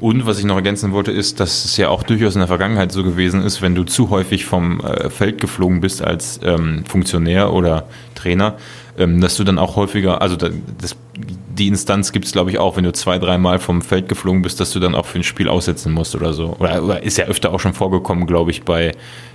Und 0.00 0.26
was 0.26 0.38
ich 0.38 0.44
noch 0.44 0.56
ergänzen 0.56 0.92
wollte, 0.92 1.12
ist, 1.12 1.40
dass 1.40 1.64
es 1.64 1.76
ja 1.76 1.88
auch 1.88 2.02
durchaus 2.02 2.34
in 2.34 2.40
der 2.40 2.48
Vergangenheit 2.48 2.92
so 2.92 3.04
gewesen 3.04 3.42
ist, 3.42 3.62
wenn 3.62 3.74
du 3.74 3.84
zu 3.84 4.10
häufig 4.10 4.44
vom 4.44 4.80
äh, 4.80 5.08
Feld 5.10 5.40
geflogen 5.40 5.80
bist 5.80 6.02
als 6.02 6.40
ähm, 6.42 6.84
Funktionär 6.86 7.52
oder 7.52 7.86
Trainer, 8.14 8.56
dass 8.96 9.36
du 9.36 9.44
dann 9.44 9.58
auch 9.58 9.76
häufiger, 9.76 10.20
also 10.20 10.36
da, 10.36 10.50
das, 10.80 10.96
die 11.16 11.68
Instanz 11.68 12.12
gibt 12.12 12.26
es, 12.26 12.32
glaube 12.32 12.50
ich, 12.50 12.58
auch, 12.58 12.76
wenn 12.76 12.84
du 12.84 12.92
zwei, 12.92 13.18
dreimal 13.18 13.58
vom 13.58 13.82
Feld 13.82 14.08
geflogen 14.08 14.42
bist, 14.42 14.60
dass 14.60 14.72
du 14.72 14.80
dann 14.80 14.94
auch 14.94 15.06
für 15.06 15.18
ein 15.18 15.24
Spiel 15.24 15.48
aussetzen 15.48 15.92
musst 15.92 16.14
oder 16.14 16.32
so. 16.32 16.56
Oder, 16.58 16.82
oder 16.82 17.02
ist 17.02 17.18
ja 17.18 17.26
öfter 17.26 17.52
auch 17.52 17.60
schon 17.60 17.74
vorgekommen, 17.74 18.26
glaube 18.26 18.50
ich, 18.50 18.62
bei 18.62 18.92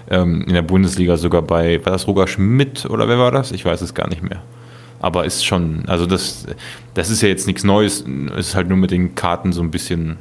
ähm, 0.10 0.44
in 0.48 0.54
der 0.54 0.62
Bundesliga 0.62 1.18
sogar 1.18 1.42
bei, 1.42 1.84
war 1.86 1.92
das 1.92 2.08
Roger 2.08 2.28
Schmidt 2.28 2.86
oder 2.86 3.08
wer 3.08 3.18
war 3.18 3.32
das? 3.32 3.52
Ich 3.52 3.66
weiß 3.66 3.82
es 3.82 3.94
gar 3.94 4.10
nicht 4.10 4.24
mehr. 4.24 4.42
Aber 5.00 5.26
ist 5.26 5.46
schon, 5.46 5.84
also 5.88 6.06
das, 6.06 6.48
das 6.94 7.10
ist 7.10 7.22
ja 7.22 7.28
jetzt 7.28 7.46
nichts 7.46 7.64
Neues, 7.64 8.04
es 8.36 8.50
ist 8.50 8.56
halt 8.56 8.68
nur 8.68 8.78
mit 8.78 8.92
den 8.92 9.16
Karten 9.16 9.54
so 9.54 9.62
ein 9.62 9.70
bisschen 9.70 10.18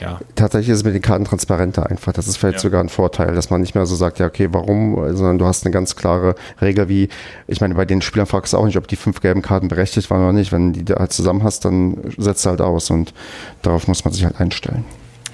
ja. 0.00 0.20
Tatsächlich 0.34 0.70
ist 0.70 0.78
es 0.78 0.84
mit 0.84 0.94
den 0.94 1.02
Karten 1.02 1.24
transparenter 1.24 1.88
einfach. 1.90 2.12
Das 2.12 2.26
ist 2.26 2.36
vielleicht 2.36 2.56
ja. 2.56 2.62
sogar 2.62 2.80
ein 2.80 2.88
Vorteil, 2.88 3.34
dass 3.34 3.50
man 3.50 3.60
nicht 3.60 3.74
mehr 3.74 3.86
so 3.86 3.96
sagt, 3.96 4.18
ja, 4.18 4.26
okay, 4.26 4.48
warum, 4.52 4.94
sondern 5.14 5.38
du 5.38 5.46
hast 5.46 5.64
eine 5.64 5.72
ganz 5.72 5.96
klare 5.96 6.34
Regel, 6.60 6.88
wie, 6.88 7.08
ich 7.46 7.60
meine, 7.60 7.74
bei 7.74 7.84
den 7.84 8.02
Spielern 8.02 8.26
fragst 8.26 8.52
du 8.52 8.58
auch 8.58 8.66
nicht, 8.66 8.76
ob 8.76 8.88
die 8.88 8.96
fünf 8.96 9.20
gelben 9.20 9.42
Karten 9.42 9.68
berechtigt 9.68 10.10
waren 10.10 10.22
oder 10.22 10.32
nicht. 10.32 10.52
Wenn 10.52 10.72
die 10.72 10.84
da 10.84 10.96
halt 10.96 11.12
zusammen 11.12 11.42
hast, 11.42 11.64
dann 11.64 11.96
setzt 12.16 12.44
du 12.44 12.50
halt 12.50 12.60
aus 12.60 12.90
und 12.90 13.14
darauf 13.62 13.88
muss 13.88 14.04
man 14.04 14.12
sich 14.12 14.24
halt 14.24 14.40
einstellen. 14.40 14.84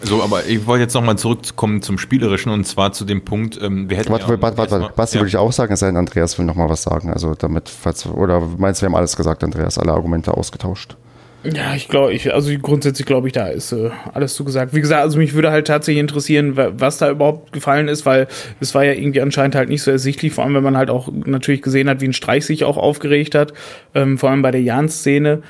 So, 0.03 0.22
aber 0.22 0.46
ich 0.46 0.66
wollte 0.66 0.82
jetzt 0.82 0.94
nochmal 0.94 1.18
zurückkommen 1.18 1.82
zum 1.82 1.98
Spielerischen 1.98 2.51
und 2.53 2.64
zwar 2.66 2.92
zu 2.92 3.05
dem 3.05 3.24
Punkt, 3.24 3.61
ähm, 3.61 3.90
wir 3.90 3.98
hätten. 3.98 4.11
Warte, 4.11 4.24
ja 4.24 4.42
warte, 4.42 4.57
warte, 4.57 4.80
warte. 4.80 4.94
Basti 4.94 5.16
ja. 5.16 5.20
würde 5.20 5.28
ich 5.28 5.36
auch 5.36 5.53
sagen, 5.53 5.72
es 5.72 5.80
sei 5.80 5.86
denn, 5.86 5.96
Andreas 5.96 6.38
will 6.38 6.46
nochmal 6.46 6.70
was 6.70 6.82
sagen. 6.82 7.12
Also 7.12 7.34
damit, 7.34 7.68
falls, 7.68 8.07
oder 8.07 8.40
meinst 8.57 8.80
du, 8.80 8.84
wir 8.84 8.88
haben 8.88 8.96
alles 8.96 9.16
gesagt, 9.16 9.44
Andreas, 9.44 9.78
alle 9.78 9.92
Argumente 9.92 10.34
ausgetauscht? 10.34 10.96
Ja, 11.43 11.74
ich 11.74 11.88
glaube, 11.88 12.12
ich, 12.12 12.32
also 12.34 12.53
grundsätzlich 12.59 13.07
glaube 13.07 13.28
ich, 13.28 13.32
da 13.32 13.49
ist 13.49 13.72
äh, 13.72 13.91
alles 14.12 14.34
so 14.34 14.45
gesagt. 14.45 14.74
Wie 14.74 14.80
gesagt, 14.80 15.03
also 15.03 15.18
mich 15.18 15.32
würde 15.32 15.51
halt 15.51 15.66
tatsächlich 15.66 16.01
interessieren, 16.01 16.53
was 16.55 16.99
da 16.99 17.11
überhaupt 17.11 17.53
gefallen 17.53 17.88
ist, 17.88 18.05
weil 18.05 18.28
es 18.61 18.74
war 18.74 18.84
ja 18.84 18.93
irgendwie 18.93 19.22
anscheinend 19.22 19.55
halt 19.55 19.70
nicht 19.70 19.82
so 19.82 19.91
ersichtlich, 19.91 20.34
vor 20.34 20.45
allem 20.45 20.55
wenn 20.55 20.62
man 20.62 20.76
halt 20.76 20.91
auch 20.91 21.09
natürlich 21.24 21.62
gesehen 21.62 21.88
hat, 21.88 22.03
wie 22.03 22.09
ein 22.09 22.12
Streich 22.12 22.45
sich 22.45 22.64
auch 22.64 22.76
aufgeregt 22.76 23.34
hat, 23.34 23.55
ähm, 23.95 24.18
vor 24.18 24.30
allem 24.30 24.43
bei 24.43 24.51
der 24.51 24.62
Jans-Szene 24.62 25.43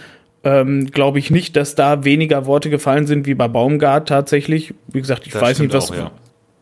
ähm, 0.45 0.86
glaube 0.86 1.18
ich 1.18 1.30
nicht, 1.30 1.57
dass 1.57 1.74
da 1.74 2.05
weniger 2.05 2.47
Worte 2.47 2.70
gefallen 2.70 3.07
sind 3.07 3.26
wie 3.26 3.34
bei 3.34 3.49
Baumgart 3.49 4.09
tatsächlich. 4.09 4.74
Wie 4.88 5.01
gesagt, 5.01 5.26
ich 5.26 5.32
das 5.32 5.43
weiß 5.43 5.59
nicht, 5.59 5.74
was. 5.74 5.91
Auch, 5.91 5.97
ja. 5.97 6.11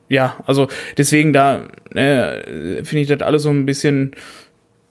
ja. 0.09 0.37
also 0.47 0.69
deswegen 0.97 1.33
da 1.33 1.65
äh, 1.95 2.83
finde 2.83 3.01
ich 3.01 3.09
das 3.09 3.21
alles 3.21 3.43
so 3.43 3.51
ein 3.51 3.67
bisschen, 3.67 4.13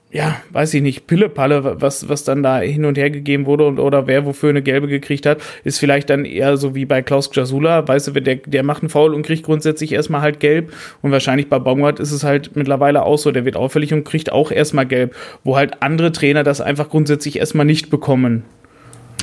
ja, 0.10 0.38
weiß 0.52 0.74
ich 0.74 0.82
nicht, 0.82 1.06
Pillepalle, 1.06 1.82
was, 1.82 2.08
was 2.08 2.24
dann 2.24 2.42
da 2.42 2.60
hin 2.60 2.86
und 2.86 2.98
her 2.98 3.10
gegeben 3.10 3.46
wurde 3.46 3.66
und 3.66 3.78
oder 3.78 4.08
wer 4.08 4.26
wofür 4.26 4.50
eine 4.50 4.62
gelbe 4.62 4.88
gekriegt 4.88 5.26
hat, 5.26 5.40
ist 5.66 5.80
vielleicht 5.80 6.10
dann 6.10 6.24
eher 6.24 6.56
so 6.56 6.76
wie 6.76 6.86
bei 6.86 7.02
Klaus 7.02 7.30
Jasula, 7.34 7.86
weißt 7.86 8.08
du, 8.08 8.12
der, 8.22 8.38
der 8.38 8.64
macht 8.64 8.84
einen 8.84 8.90
Foul 8.90 9.14
und 9.14 9.24
kriegt 9.24 9.44
grundsätzlich 9.44 9.92
erstmal 9.92 10.22
halt 10.22 10.40
gelb 10.40 10.72
und 11.02 11.12
wahrscheinlich 11.12 11.50
bei 11.50 11.60
Baumgart 11.60 12.00
ist 12.00 12.12
es 12.12 12.24
halt 12.24 12.56
mittlerweile 12.56 13.04
auch 13.04 13.18
so, 13.18 13.32
der 13.32 13.44
wird 13.44 13.58
auffällig 13.58 13.94
und 13.94 14.06
kriegt 14.06 14.32
auch 14.32 14.50
erstmal 14.50 14.86
gelb, 14.86 15.14
wo 15.44 15.58
halt 15.58 15.84
andere 15.84 16.14
Trainer 16.14 16.44
das 16.44 16.62
einfach 16.62 16.88
grundsätzlich 16.88 17.38
erstmal 17.38 17.66
nicht 17.66 17.90
bekommen. 17.90 18.46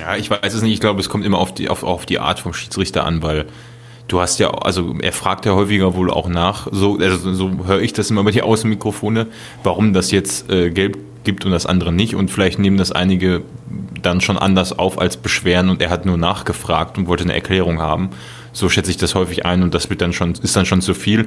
Ja, 0.01 0.17
ich 0.17 0.29
weiß 0.29 0.53
es 0.53 0.63
nicht. 0.63 0.73
Ich 0.73 0.81
glaube, 0.81 1.01
es 1.01 1.09
kommt 1.09 1.25
immer 1.25 1.39
auf 1.39 1.55
die, 1.55 1.69
auf, 1.69 1.83
auf 1.83 2.05
die 2.05 2.19
Art 2.19 2.41
vom 2.41 2.53
Schiedsrichter 2.53 3.07
an, 3.07 3.23
weil 3.23 3.47
du 4.09 4.21
hast 4.21 4.39
ja, 4.39 4.51
also 4.51 4.95
er 5.01 5.13
fragt 5.13 5.47
ja 5.47 5.55
häufiger 5.55 5.95
wohl 5.95 6.11
auch 6.11 6.29
nach, 6.29 6.69
so, 6.71 6.99
also 6.99 7.33
so 7.33 7.67
höre 7.67 7.81
ich 7.81 7.93
das 7.93 8.11
immer 8.11 8.25
bei 8.25 8.31
die 8.31 8.43
Außenmikrofone, 8.43 9.27
warum 9.63 9.93
das 9.93 10.11
jetzt 10.11 10.51
äh, 10.51 10.71
gelb 10.71 10.99
gibt 11.25 11.45
und 11.45 11.53
das 11.53 11.67
andere 11.67 11.93
nicht. 11.93 12.15
Und 12.15 12.31
vielleicht 12.31 12.59
nehmen 12.59 12.77
das 12.77 12.93
einige 12.93 13.43
dann 14.03 14.21
schon 14.21 14.39
anders 14.39 14.79
auf 14.79 15.01
als 15.01 15.17
Beschweren 15.17 15.71
und 15.71 15.81
er 15.83 15.91
hat 15.91 16.07
nur 16.07 16.19
nachgefragt 16.19 16.99
und 16.99 17.09
wollte 17.09 17.25
eine 17.25 17.35
Erklärung 17.35 17.81
haben. 17.81 18.11
So 18.55 18.71
schätze 18.71 18.91
ich 18.91 18.97
das 18.97 19.15
häufig 19.15 19.45
ein 19.45 19.63
und 19.63 19.75
das 19.75 19.91
wird 19.91 20.01
dann 20.01 20.15
schon, 20.15 20.33
ist 20.43 20.57
dann 20.57 20.65
schon 20.65 20.81
zu 20.81 20.95
viel. 20.95 21.27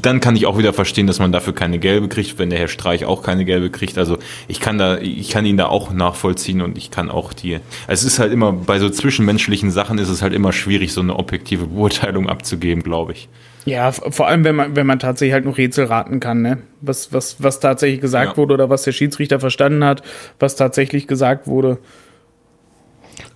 Dann 0.00 0.20
kann 0.20 0.36
ich 0.36 0.46
auch 0.46 0.56
wieder 0.56 0.72
verstehen, 0.72 1.06
dass 1.06 1.18
man 1.18 1.32
dafür 1.32 1.54
keine 1.54 1.78
gelbe 1.78 2.08
kriegt, 2.08 2.38
wenn 2.38 2.48
der 2.48 2.58
Herr 2.58 2.68
Streich 2.68 3.04
auch 3.04 3.22
keine 3.22 3.44
gelbe 3.44 3.68
kriegt. 3.70 3.98
Also 3.98 4.18
ich 4.48 4.60
kann 4.60 4.78
da, 4.78 4.98
ich 4.98 5.28
kann 5.28 5.44
ihn 5.44 5.58
da 5.58 5.66
auch 5.66 5.92
nachvollziehen 5.92 6.62
und 6.62 6.78
ich 6.78 6.90
kann 6.90 7.10
auch 7.10 7.32
die. 7.32 7.58
Es 7.88 8.04
ist 8.04 8.18
halt 8.18 8.32
immer, 8.32 8.52
bei 8.52 8.78
so 8.78 8.88
zwischenmenschlichen 8.88 9.70
Sachen 9.70 9.98
ist 9.98 10.08
es 10.08 10.22
halt 10.22 10.32
immer 10.32 10.52
schwierig, 10.52 10.92
so 10.92 11.00
eine 11.02 11.16
objektive 11.16 11.66
Beurteilung 11.66 12.28
abzugeben, 12.28 12.82
glaube 12.82 13.12
ich. 13.12 13.28
Ja, 13.66 13.92
vor 13.92 14.26
allem, 14.26 14.44
wenn 14.44 14.56
man, 14.56 14.76
wenn 14.76 14.86
man 14.86 14.98
tatsächlich 14.98 15.34
halt 15.34 15.44
noch 15.44 15.58
Rätsel 15.58 15.84
raten 15.84 16.18
kann, 16.18 16.40
ne? 16.40 16.58
Was, 16.80 17.12
was, 17.12 17.42
was 17.42 17.60
tatsächlich 17.60 18.00
gesagt 18.00 18.32
ja. 18.32 18.36
wurde 18.36 18.54
oder 18.54 18.70
was 18.70 18.82
der 18.84 18.92
Schiedsrichter 18.92 19.38
verstanden 19.38 19.84
hat, 19.84 20.02
was 20.38 20.56
tatsächlich 20.56 21.06
gesagt 21.06 21.46
wurde. 21.46 21.78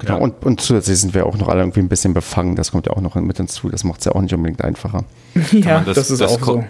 Genau, 0.05 0.19
ja. 0.19 0.25
und, 0.25 0.45
und 0.45 0.61
zusätzlich 0.61 0.99
sind 0.99 1.15
wir 1.15 1.27
auch 1.27 1.37
noch 1.37 1.49
alle 1.49 1.61
irgendwie 1.61 1.81
ein 1.81 1.89
bisschen 1.89 2.15
befangen. 2.15 2.57
Das 2.57 2.73
kommt 2.73 2.87
ja 2.87 2.93
auch 2.93 3.01
noch 3.01 3.15
mit 3.17 3.37
hinzu. 3.37 3.69
Das 3.69 3.85
macht 3.85 4.01
es 4.01 4.07
ja 4.07 4.13
auch 4.13 4.21
nicht 4.21 4.35
unbedingt 4.35 4.63
einfacher. 4.63 5.05
ja, 5.53 5.81
das, 5.81 5.97
das, 5.97 6.11
ist 6.11 6.21
das 6.21 6.33
auch 6.33 6.45
so. 6.45 6.65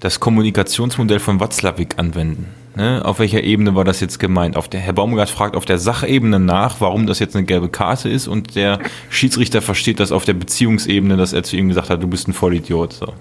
Das 0.00 0.20
Kommunikationsmodell 0.20 1.20
von 1.20 1.40
Watzlawick 1.40 1.98
anwenden. 1.98 2.48
Ne? 2.76 3.02
Auf 3.04 3.20
welcher 3.20 3.44
Ebene 3.44 3.76
war 3.76 3.84
das 3.84 4.00
jetzt 4.00 4.18
gemeint? 4.18 4.56
Auf 4.56 4.68
der, 4.68 4.80
Herr 4.80 4.92
Baumgart 4.92 5.30
fragt 5.30 5.54
auf 5.54 5.64
der 5.64 5.78
Sachebene 5.78 6.40
nach, 6.40 6.80
warum 6.80 7.06
das 7.06 7.20
jetzt 7.20 7.36
eine 7.36 7.44
gelbe 7.44 7.68
Karte 7.68 8.08
ist 8.08 8.26
und 8.26 8.56
der 8.56 8.80
Schiedsrichter 9.10 9.62
versteht 9.62 10.00
das 10.00 10.10
auf 10.10 10.24
der 10.24 10.34
Beziehungsebene, 10.34 11.16
dass 11.16 11.32
er 11.32 11.44
zu 11.44 11.56
ihm 11.56 11.68
gesagt 11.68 11.90
hat, 11.90 12.02
du 12.02 12.08
bist 12.08 12.26
ein 12.26 12.32
Vollidiot. 12.32 12.94
So. 12.94 13.12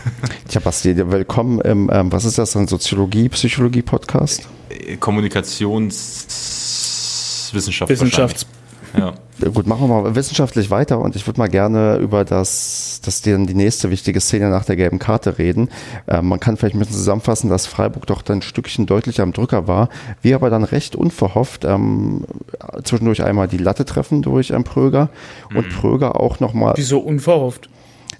Tja, 0.48 0.62
Basti, 0.64 0.96
willkommen 0.96 1.60
im, 1.60 1.90
ähm, 1.92 2.10
was 2.10 2.24
ist 2.24 2.38
das, 2.38 2.56
ein 2.56 2.68
Soziologie, 2.68 3.28
Psychologie-Podcast? 3.28 4.48
Kommunikationswissenschaft. 4.98 7.90
Wissenschafts 7.90 8.46
ja. 8.96 9.14
Gut, 9.50 9.66
machen 9.66 9.88
wir 9.88 10.02
mal 10.02 10.14
wissenschaftlich 10.14 10.70
weiter 10.70 11.00
und 11.00 11.16
ich 11.16 11.26
würde 11.26 11.40
mal 11.40 11.48
gerne 11.48 11.96
über 11.96 12.24
das, 12.24 13.00
das 13.04 13.22
die, 13.22 13.46
die 13.46 13.54
nächste 13.54 13.90
wichtige 13.90 14.20
Szene 14.20 14.50
nach 14.50 14.64
der 14.64 14.76
gelben 14.76 14.98
Karte 14.98 15.38
reden. 15.38 15.68
Äh, 16.06 16.22
man 16.22 16.38
kann 16.38 16.56
vielleicht 16.56 16.76
ein 16.76 16.78
bisschen 16.78 16.96
zusammenfassen, 16.96 17.50
dass 17.50 17.66
Freiburg 17.66 18.06
doch 18.06 18.22
dann 18.22 18.38
ein 18.38 18.42
Stückchen 18.42 18.86
deutlicher 18.86 19.22
am 19.22 19.32
Drücker 19.32 19.66
war, 19.66 19.88
wir 20.20 20.36
aber 20.36 20.50
dann 20.50 20.64
recht 20.64 20.94
unverhofft 20.94 21.64
ähm, 21.64 22.24
zwischendurch 22.84 23.24
einmal 23.24 23.48
die 23.48 23.58
Latte 23.58 23.84
treffen 23.84 24.22
durch 24.22 24.50
ähm, 24.50 24.64
Pröger 24.64 25.08
mhm. 25.50 25.56
und 25.56 25.68
Pröger 25.70 26.20
auch 26.20 26.38
nochmal. 26.38 26.74
Wieso 26.76 26.98
unverhofft? 26.98 27.68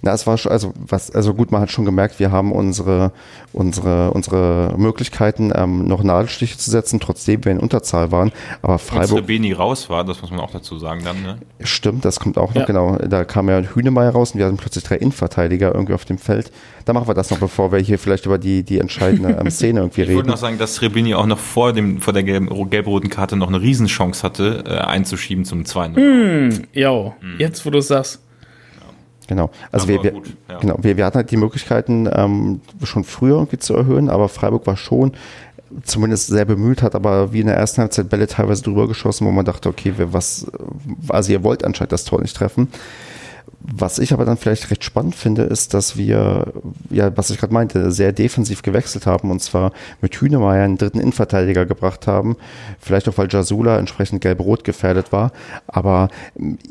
Na, 0.04 0.12
es 0.12 0.26
war 0.26 0.36
schon, 0.36 0.50
also 0.50 0.74
was, 0.76 1.12
also 1.12 1.32
gut, 1.32 1.52
man 1.52 1.60
hat 1.60 1.70
schon 1.70 1.84
gemerkt, 1.84 2.18
wir 2.18 2.32
haben 2.32 2.50
unsere, 2.50 3.12
unsere, 3.52 4.10
unsere 4.10 4.74
Möglichkeiten, 4.76 5.52
ähm, 5.54 5.86
noch 5.86 6.02
Nadelstiche 6.02 6.58
zu 6.58 6.72
setzen, 6.72 6.98
trotzdem 6.98 7.44
wir 7.44 7.52
in 7.52 7.60
Unterzahl 7.60 8.10
waren. 8.10 8.32
Aber 8.62 8.80
Freiburg. 8.80 9.18
Als 9.18 9.26
Beni 9.28 9.52
raus 9.52 9.88
war, 9.90 10.02
das 10.02 10.20
muss 10.20 10.32
man 10.32 10.40
auch 10.40 10.50
dazu 10.50 10.76
sagen 10.76 11.02
dann, 11.04 11.22
ne? 11.22 11.38
Stimmt, 11.60 12.04
das 12.04 12.18
kommt 12.18 12.36
auch 12.36 12.48
noch, 12.48 12.62
ja. 12.62 12.64
genau. 12.64 12.96
Da 12.96 13.24
kam 13.24 13.48
ja 13.48 13.60
Hühnemeier 13.60 14.10
raus 14.10 14.32
und 14.32 14.38
wir 14.38 14.46
hatten 14.46 14.56
plötzlich 14.56 14.82
drei 14.82 14.96
Innenverteidiger 14.96 15.72
irgendwie 15.72 15.94
auf 15.94 16.04
dem 16.04 16.18
Feld. 16.18 16.50
Da 16.84 16.92
machen 16.92 17.06
wir 17.06 17.14
das 17.14 17.30
noch, 17.30 17.38
bevor 17.38 17.70
wir 17.70 17.78
hier 17.78 17.96
vielleicht 17.96 18.26
über 18.26 18.38
die, 18.38 18.64
die 18.64 18.80
entscheidende 18.80 19.38
ähm, 19.40 19.50
Szene 19.52 19.80
irgendwie 19.80 20.02
ich 20.02 20.08
reden. 20.08 20.18
Ich 20.18 20.24
würde 20.24 20.30
noch 20.30 20.36
sagen, 20.36 20.58
dass 20.58 20.82
Rebini 20.82 21.14
auch 21.14 21.26
noch 21.26 21.38
vor, 21.38 21.72
dem, 21.72 22.00
vor 22.00 22.12
der 22.12 22.24
gelb-roten 22.24 23.08
Karte 23.08 23.36
noch 23.36 23.46
eine 23.46 23.60
Riesenchance 23.60 24.24
hatte, 24.24 24.64
äh, 24.66 24.78
einzuschieben 24.78 25.44
zum 25.44 25.64
2 25.64 25.88
mm, 25.90 26.64
Jo, 26.72 27.14
mm. 27.20 27.38
jetzt 27.38 27.64
wo 27.64 27.70
du 27.70 27.78
es 27.78 27.86
sagst. 27.86 28.20
Genau. 29.32 29.50
Also 29.70 29.88
wir, 29.88 30.02
wir, 30.02 30.12
ja. 30.50 30.58
genau, 30.58 30.76
wir, 30.82 30.98
wir 30.98 31.06
hatten 31.06 31.16
halt 31.16 31.30
die 31.30 31.38
Möglichkeiten, 31.38 32.06
ähm, 32.12 32.60
schon 32.82 33.02
früher 33.02 33.36
irgendwie 33.36 33.58
zu 33.58 33.74
erhöhen, 33.74 34.10
aber 34.10 34.28
Freiburg 34.28 34.66
war 34.66 34.76
schon 34.76 35.12
zumindest 35.84 36.26
sehr 36.26 36.44
bemüht, 36.44 36.82
hat 36.82 36.94
aber 36.94 37.32
wie 37.32 37.40
in 37.40 37.46
der 37.46 37.56
ersten 37.56 37.80
Halbzeit 37.80 38.10
Bälle 38.10 38.26
teilweise 38.26 38.62
drüber 38.62 38.86
geschossen, 38.86 39.26
wo 39.26 39.30
man 39.30 39.46
dachte, 39.46 39.70
okay, 39.70 39.94
was, 39.96 40.46
also 41.08 41.32
ihr 41.32 41.42
wollt 41.42 41.64
anscheinend 41.64 41.92
das 41.92 42.04
Tor 42.04 42.20
nicht 42.20 42.36
treffen. 42.36 42.68
Was 43.64 43.98
ich 43.98 44.12
aber 44.12 44.24
dann 44.24 44.36
vielleicht 44.36 44.70
recht 44.70 44.82
spannend 44.82 45.14
finde, 45.14 45.42
ist, 45.42 45.72
dass 45.72 45.96
wir, 45.96 46.52
ja, 46.90 47.16
was 47.16 47.30
ich 47.30 47.38
gerade 47.38 47.54
meinte, 47.54 47.92
sehr 47.92 48.12
defensiv 48.12 48.62
gewechselt 48.62 49.06
haben 49.06 49.30
und 49.30 49.40
zwar 49.40 49.72
mit 50.00 50.14
Hühnemeier 50.16 50.64
einen 50.64 50.78
dritten 50.78 50.98
Innenverteidiger 50.98 51.64
gebracht 51.64 52.06
haben. 52.06 52.36
Vielleicht 52.80 53.08
auch, 53.08 53.18
weil 53.18 53.28
Jasula 53.30 53.78
entsprechend 53.78 54.20
gelb-rot 54.20 54.64
gefährdet 54.64 55.12
war. 55.12 55.32
Aber 55.68 56.08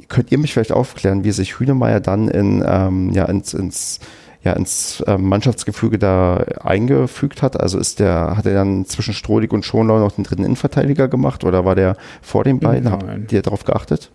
könnt 0.09 0.32
ihr 0.32 0.38
mich 0.38 0.53
vielleicht 0.53 0.74
aufklären, 0.74 1.24
wie 1.24 1.32
sich 1.32 1.59
Hühnemeier 1.59 2.01
dann 2.01 2.28
in, 2.28 2.63
ähm, 2.67 3.11
ja, 3.11 3.26
ins, 3.26 3.53
ins 3.53 3.99
ja, 4.43 4.53
ins 4.53 5.01
äh, 5.01 5.17
Mannschaftsgefüge 5.17 5.99
da 5.99 6.38
eingefügt 6.63 7.41
hat? 7.41 7.59
Also 7.59 7.78
ist 7.78 7.99
der, 7.99 8.36
hat 8.36 8.45
er 8.45 8.53
dann 8.55 8.86
zwischen 8.86 9.13
Strohlig 9.13 9.53
und 9.53 9.65
Schonlau 9.65 9.99
noch 9.99 10.13
den 10.13 10.24
dritten 10.24 10.43
Innenverteidiger 10.43 11.07
gemacht 11.07 11.43
oder 11.43 11.63
war 11.63 11.76
der 11.76 11.95
vor 12.22 12.43
den 12.43 12.59
beiden? 12.59 12.89
Nein. 12.89 13.22
Habt 13.22 13.32
ihr 13.32 13.41
darauf 13.43 13.63
geachtet? 13.65 14.11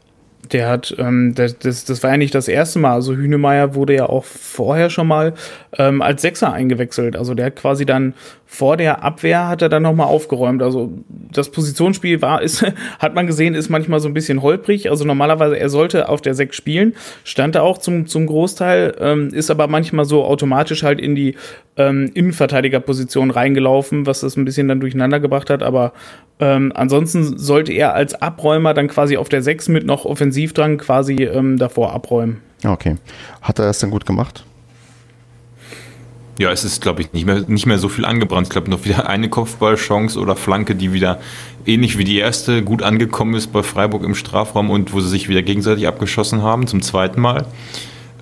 Der 0.52 0.68
hat, 0.68 0.94
ähm, 0.98 1.34
das, 1.34 1.58
das, 1.58 1.84
das 1.84 2.02
war 2.02 2.10
ja 2.10 2.16
nicht 2.16 2.34
das 2.34 2.48
erste 2.48 2.78
Mal. 2.78 2.92
Also 2.92 3.14
Hünemeyer 3.14 3.74
wurde 3.74 3.94
ja 3.94 4.06
auch 4.06 4.24
vorher 4.24 4.90
schon 4.90 5.06
mal 5.06 5.34
ähm, 5.78 6.02
als 6.02 6.22
Sechser 6.22 6.52
eingewechselt. 6.52 7.16
Also 7.16 7.34
der 7.34 7.46
hat 7.46 7.56
quasi 7.56 7.86
dann 7.86 8.14
vor 8.48 8.76
der 8.76 9.02
Abwehr 9.02 9.48
hat 9.48 9.60
er 9.60 9.68
dann 9.68 9.82
nochmal 9.82 10.06
aufgeräumt. 10.06 10.62
Also 10.62 10.92
das 11.08 11.50
Positionsspiel 11.50 12.22
war, 12.22 12.42
ist, 12.42 12.64
hat 12.98 13.14
man 13.14 13.26
gesehen, 13.26 13.54
ist 13.54 13.68
manchmal 13.68 14.00
so 14.00 14.08
ein 14.08 14.14
bisschen 14.14 14.40
holprig. 14.40 14.88
Also 14.88 15.04
normalerweise, 15.04 15.58
er 15.58 15.68
sollte 15.68 16.08
auf 16.08 16.20
der 16.20 16.34
Sechs 16.34 16.56
spielen, 16.56 16.94
stand 17.24 17.56
er 17.56 17.64
auch 17.64 17.78
zum, 17.78 18.06
zum 18.06 18.26
Großteil, 18.26 18.94
ähm, 19.00 19.28
ist 19.32 19.50
aber 19.50 19.66
manchmal 19.66 20.04
so 20.04 20.24
automatisch 20.24 20.84
halt 20.84 21.00
in 21.00 21.16
die 21.16 21.34
ähm, 21.76 22.10
Innenverteidigerposition 22.14 23.30
reingelaufen, 23.30 24.06
was 24.06 24.20
das 24.20 24.36
ein 24.36 24.44
bisschen 24.44 24.68
dann 24.68 24.80
durcheinander 24.80 25.18
gebracht 25.18 25.50
hat. 25.50 25.62
Aber 25.62 25.92
ähm, 26.38 26.72
ansonsten 26.74 27.38
sollte 27.38 27.72
er 27.72 27.94
als 27.94 28.14
Abräumer 28.14 28.74
dann 28.74 28.88
quasi 28.88 29.16
auf 29.16 29.28
der 29.28 29.42
Sechs 29.42 29.68
mit 29.68 29.86
noch 29.86 30.04
Offensivdrang 30.04 30.78
quasi 30.78 31.24
ähm, 31.24 31.58
davor 31.58 31.92
abräumen. 31.92 32.42
Okay. 32.64 32.96
Hat 33.42 33.58
er 33.58 33.66
das 33.66 33.78
dann 33.78 33.90
gut 33.90 34.06
gemacht? 34.06 34.44
Ja, 36.38 36.50
es 36.50 36.64
ist, 36.64 36.82
glaube 36.82 37.00
ich, 37.00 37.14
nicht 37.14 37.24
mehr, 37.24 37.44
nicht 37.46 37.64
mehr 37.64 37.78
so 37.78 37.88
viel 37.88 38.04
angebrannt. 38.04 38.48
Ich 38.48 38.50
glaube, 38.50 38.70
noch 38.70 38.84
wieder 38.84 39.08
eine 39.08 39.30
Kopfballchance 39.30 40.18
oder 40.18 40.36
Flanke, 40.36 40.74
die 40.74 40.92
wieder 40.92 41.18
ähnlich 41.64 41.96
wie 41.96 42.04
die 42.04 42.18
erste 42.18 42.62
gut 42.62 42.82
angekommen 42.82 43.34
ist 43.34 43.48
bei 43.48 43.62
Freiburg 43.62 44.04
im 44.04 44.14
Strafraum 44.14 44.68
und 44.68 44.92
wo 44.92 45.00
sie 45.00 45.08
sich 45.08 45.30
wieder 45.30 45.42
gegenseitig 45.42 45.88
abgeschossen 45.88 46.42
haben, 46.42 46.66
zum 46.66 46.82
zweiten 46.82 47.20
Mal. 47.22 47.46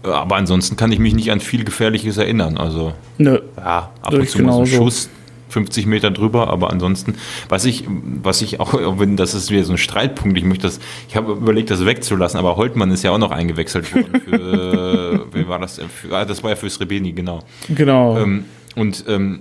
Aber 0.04 0.36
ansonsten 0.36 0.76
kann 0.76 0.92
ich 0.92 1.00
mich 1.00 1.14
nicht 1.14 1.32
an 1.32 1.40
viel 1.40 1.64
Gefährliches 1.64 2.16
erinnern. 2.16 2.56
Also, 2.56 2.92
Nö. 3.18 3.40
ja, 3.56 3.90
ab 4.00 4.12
und 4.12 4.28
zu 4.28 4.42
mal 4.42 4.52
so 4.52 4.60
ein 4.60 4.66
Schuss, 4.66 5.08
50 5.54 5.86
Meter 5.86 6.10
drüber, 6.10 6.48
aber 6.48 6.70
ansonsten, 6.70 7.14
was 7.48 7.64
ich, 7.64 7.84
was 7.88 8.42
ich 8.42 8.60
auch, 8.60 8.74
wenn 8.98 9.16
das 9.16 9.34
ist 9.34 9.50
wieder 9.50 9.64
so 9.64 9.72
ein 9.72 9.78
Streitpunkt, 9.78 10.36
ich 10.36 10.44
möchte 10.44 10.66
das, 10.66 10.80
ich 11.08 11.16
habe 11.16 11.32
überlegt, 11.32 11.70
das 11.70 11.84
wegzulassen, 11.86 12.38
aber 12.38 12.56
Holtmann 12.56 12.90
ist 12.90 13.04
ja 13.04 13.12
auch 13.12 13.18
noch 13.18 13.30
eingewechselt 13.30 13.94
worden 13.94 14.20
für, 14.20 15.26
wie 15.32 15.48
war 15.48 15.60
das? 15.60 15.78
Für, 15.78 16.14
ah, 16.14 16.24
das 16.24 16.42
war 16.42 16.50
ja 16.50 16.56
für 16.56 16.68
Srebeni, 16.68 17.12
genau. 17.12 17.42
Genau. 17.68 18.18
Ähm, 18.18 18.44
und 18.74 19.04
ähm, 19.08 19.40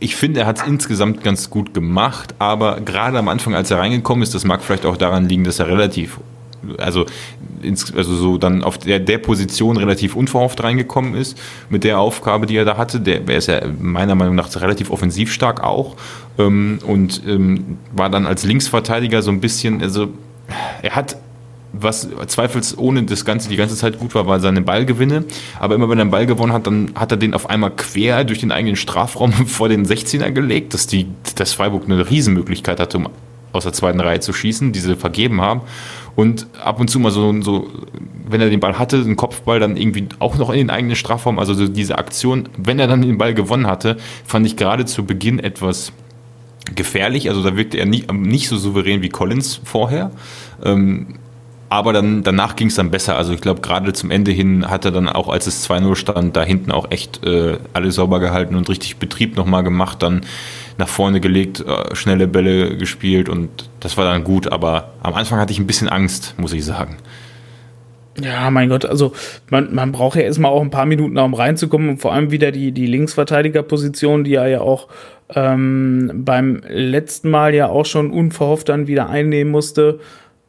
ich 0.00 0.16
finde, 0.16 0.40
er 0.40 0.46
hat 0.46 0.58
es 0.58 0.66
insgesamt 0.66 1.24
ganz 1.24 1.48
gut 1.48 1.72
gemacht, 1.72 2.34
aber 2.38 2.80
gerade 2.82 3.18
am 3.18 3.28
Anfang, 3.28 3.54
als 3.54 3.70
er 3.70 3.78
reingekommen 3.78 4.22
ist, 4.22 4.34
das 4.34 4.44
mag 4.44 4.62
vielleicht 4.62 4.84
auch 4.84 4.98
daran 4.98 5.28
liegen, 5.28 5.44
dass 5.44 5.58
er 5.60 5.68
relativ 5.68 6.18
also, 6.78 7.06
ins, 7.62 7.94
also 7.94 8.14
so 8.14 8.38
dann 8.38 8.62
auf 8.62 8.78
der, 8.78 9.00
der 9.00 9.18
Position 9.18 9.76
relativ 9.76 10.16
unverhofft 10.16 10.62
reingekommen 10.62 11.14
ist 11.14 11.38
mit 11.68 11.84
der 11.84 11.98
Aufgabe, 11.98 12.46
die 12.46 12.56
er 12.56 12.64
da 12.64 12.76
hatte. 12.76 13.00
Der, 13.00 13.20
der 13.20 13.36
ist 13.36 13.48
ja 13.48 13.60
meiner 13.80 14.14
Meinung 14.14 14.34
nach 14.34 14.54
relativ 14.60 14.90
offensiv 14.90 15.32
stark 15.32 15.62
auch 15.62 15.96
ähm, 16.38 16.78
und 16.86 17.22
ähm, 17.26 17.78
war 17.92 18.10
dann 18.10 18.26
als 18.26 18.44
Linksverteidiger 18.44 19.22
so 19.22 19.30
ein 19.30 19.40
bisschen, 19.40 19.82
also 19.82 20.08
er 20.82 20.94
hat 20.94 21.16
was 21.74 22.08
zweifelsohne 22.26 23.02
das 23.02 23.24
Ganze 23.24 23.48
die 23.48 23.56
ganze 23.56 23.76
Zeit 23.76 23.98
gut 23.98 24.14
war, 24.14 24.26
war 24.26 24.40
seine 24.40 24.62
Ballgewinne. 24.62 25.24
Aber 25.58 25.74
immer 25.74 25.88
wenn 25.88 25.98
er 25.98 26.02
einen 26.02 26.10
Ball 26.10 26.26
gewonnen 26.26 26.52
hat, 26.52 26.66
dann 26.66 26.92
hat 26.94 27.10
er 27.10 27.16
den 27.16 27.34
auf 27.34 27.50
einmal 27.50 27.70
quer 27.70 28.24
durch 28.24 28.40
den 28.40 28.52
eigenen 28.52 28.76
Strafraum 28.76 29.32
vor 29.46 29.68
den 29.68 29.84
16er 29.84 30.30
gelegt, 30.30 30.74
dass, 30.74 30.86
die, 30.86 31.08
dass 31.34 31.52
Freiburg 31.52 31.84
eine 31.84 32.08
Riesenmöglichkeit 32.08 32.80
hatte, 32.80 32.98
um 32.98 33.08
aus 33.52 33.64
der 33.64 33.72
zweiten 33.72 34.00
Reihe 34.00 34.20
zu 34.20 34.32
schießen, 34.32 34.72
die 34.72 34.80
sie 34.80 34.96
vergeben 34.96 35.40
haben 35.40 35.62
und 36.16 36.46
ab 36.62 36.80
und 36.80 36.88
zu 36.88 36.98
mal 36.98 37.10
so, 37.10 37.42
so, 37.42 37.68
wenn 38.28 38.40
er 38.40 38.50
den 38.50 38.60
Ball 38.60 38.78
hatte, 38.78 38.96
einen 38.96 39.16
Kopfball 39.16 39.60
dann 39.60 39.76
irgendwie 39.76 40.06
auch 40.18 40.36
noch 40.36 40.50
in 40.50 40.58
den 40.58 40.70
eigenen 40.70 40.96
Strafraum, 40.96 41.38
also 41.38 41.54
so 41.54 41.68
diese 41.68 41.98
Aktion, 41.98 42.48
wenn 42.56 42.78
er 42.78 42.86
dann 42.86 43.02
den 43.02 43.18
Ball 43.18 43.34
gewonnen 43.34 43.66
hatte, 43.66 43.96
fand 44.24 44.46
ich 44.46 44.56
gerade 44.56 44.84
zu 44.84 45.04
Beginn 45.04 45.38
etwas 45.38 45.92
gefährlich, 46.74 47.28
also 47.28 47.42
da 47.42 47.56
wirkte 47.56 47.78
er 47.78 47.86
nicht, 47.86 48.12
nicht 48.12 48.48
so 48.48 48.56
souverän 48.56 49.02
wie 49.02 49.08
Collins 49.08 49.60
vorher. 49.64 50.10
Ähm, 50.64 51.18
aber 51.68 51.92
dann, 51.92 52.22
danach 52.22 52.54
ging 52.54 52.68
es 52.68 52.76
dann 52.76 52.92
besser. 52.92 53.16
Also 53.16 53.32
ich 53.32 53.40
glaube, 53.40 53.60
gerade 53.60 53.92
zum 53.92 54.12
Ende 54.12 54.30
hin 54.30 54.70
hat 54.70 54.84
er 54.84 54.92
dann 54.92 55.08
auch, 55.08 55.28
als 55.28 55.48
es 55.48 55.68
2-0 55.68 55.96
stand, 55.96 56.36
da 56.36 56.44
hinten 56.44 56.70
auch 56.70 56.90
echt 56.92 57.24
äh, 57.24 57.58
alles 57.72 57.96
sauber 57.96 58.20
gehalten 58.20 58.54
und 58.54 58.68
richtig 58.68 58.98
Betrieb 58.98 59.36
nochmal 59.36 59.64
gemacht. 59.64 60.00
Dann 60.02 60.20
nach 60.78 60.88
vorne 60.88 61.20
gelegt, 61.20 61.60
äh, 61.60 61.94
schnelle 61.94 62.26
Bälle 62.26 62.76
gespielt 62.76 63.28
und 63.28 63.70
das 63.80 63.96
war 63.96 64.04
dann 64.04 64.24
gut, 64.24 64.50
aber 64.50 64.92
am 65.02 65.14
Anfang 65.14 65.38
hatte 65.38 65.52
ich 65.52 65.58
ein 65.58 65.66
bisschen 65.66 65.88
Angst, 65.88 66.34
muss 66.38 66.52
ich 66.52 66.64
sagen. 66.64 66.96
Ja, 68.20 68.50
mein 68.50 68.68
Gott, 68.68 68.84
also 68.84 69.12
man, 69.50 69.74
man 69.74 69.90
braucht 69.90 70.16
ja 70.16 70.22
erstmal 70.22 70.52
auch 70.52 70.62
ein 70.62 70.70
paar 70.70 70.86
Minuten, 70.86 71.18
um 71.18 71.34
reinzukommen 71.34 71.88
und 71.90 71.98
vor 71.98 72.12
allem 72.12 72.30
wieder 72.30 72.52
die, 72.52 72.70
die 72.70 72.86
Linksverteidigerposition, 72.86 74.22
die 74.22 74.34
er 74.34 74.46
ja 74.46 74.60
auch 74.60 74.88
ähm, 75.34 76.22
beim 76.24 76.62
letzten 76.68 77.30
Mal 77.30 77.54
ja 77.54 77.68
auch 77.68 77.86
schon 77.86 78.12
unverhofft 78.12 78.68
dann 78.68 78.86
wieder 78.86 79.08
einnehmen 79.10 79.50
musste 79.50 79.98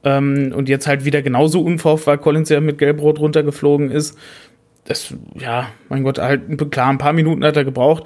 ähm, 0.04 0.54
und 0.56 0.70
jetzt 0.70 0.86
halt 0.86 1.06
wieder 1.06 1.24
genauso 1.24 1.62
unverhofft, 1.62 2.06
weil 2.06 2.20
Collins 2.20 2.50
ja 2.50 2.62
mit 2.62 2.78
Gelbrot 2.78 3.20
runtergeflogen 3.20 3.90
ist. 3.90 4.18
Das, 4.84 5.16
ja, 5.34 5.66
mein 5.90 6.04
Gott, 6.04 6.20
halt, 6.20 6.42
klar, 6.70 6.90
ein 6.90 7.00
paar 7.00 7.14
Minuten 7.14 7.44
hat 7.44 7.58
er 7.58 7.66
gebraucht 7.66 8.04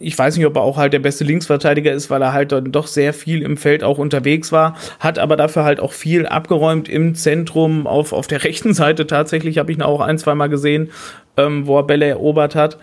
ich 0.00 0.18
weiß 0.18 0.36
nicht, 0.36 0.46
ob 0.46 0.56
er 0.56 0.62
auch 0.62 0.76
halt 0.76 0.92
der 0.92 0.98
beste 0.98 1.24
Linksverteidiger 1.24 1.92
ist, 1.92 2.10
weil 2.10 2.22
er 2.22 2.32
halt 2.32 2.52
dann 2.52 2.72
doch 2.72 2.86
sehr 2.86 3.12
viel 3.12 3.42
im 3.42 3.56
Feld 3.56 3.82
auch 3.82 3.98
unterwegs 3.98 4.52
war, 4.52 4.76
hat 5.00 5.18
aber 5.18 5.36
dafür 5.36 5.64
halt 5.64 5.80
auch 5.80 5.92
viel 5.92 6.26
abgeräumt 6.26 6.88
im 6.88 7.14
Zentrum, 7.14 7.86
auf, 7.86 8.12
auf 8.12 8.26
der 8.26 8.44
rechten 8.44 8.74
Seite 8.74 9.06
tatsächlich, 9.06 9.58
habe 9.58 9.72
ich 9.72 9.78
ihn 9.78 9.82
auch 9.82 10.00
ein, 10.00 10.18
zwei 10.18 10.34
Mal 10.34 10.48
gesehen, 10.48 10.90
ähm, 11.36 11.66
wo 11.66 11.78
er 11.78 11.84
Bälle 11.84 12.06
erobert 12.06 12.54
hat. 12.54 12.78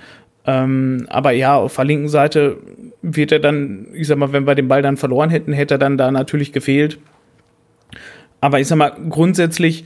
Ähm, 0.47 1.07
aber 1.09 1.31
ja, 1.31 1.55
auf 1.57 1.75
der 1.75 1.85
linken 1.85 2.09
Seite 2.09 2.57
wird 3.01 3.31
er 3.31 3.39
dann, 3.39 3.87
ich 3.93 4.07
sag 4.07 4.17
mal, 4.17 4.31
wenn 4.31 4.45
wir 4.45 4.55
den 4.55 4.67
Ball 4.67 4.81
dann 4.81 4.97
verloren 4.97 5.29
hätten, 5.29 5.53
hätte 5.53 5.75
er 5.75 5.79
dann 5.79 5.97
da 5.97 6.11
natürlich 6.11 6.53
gefehlt. 6.53 6.99
Aber 8.41 8.59
ich 8.59 8.67
sag 8.67 8.77
mal, 8.77 8.93
grundsätzlich, 9.09 9.85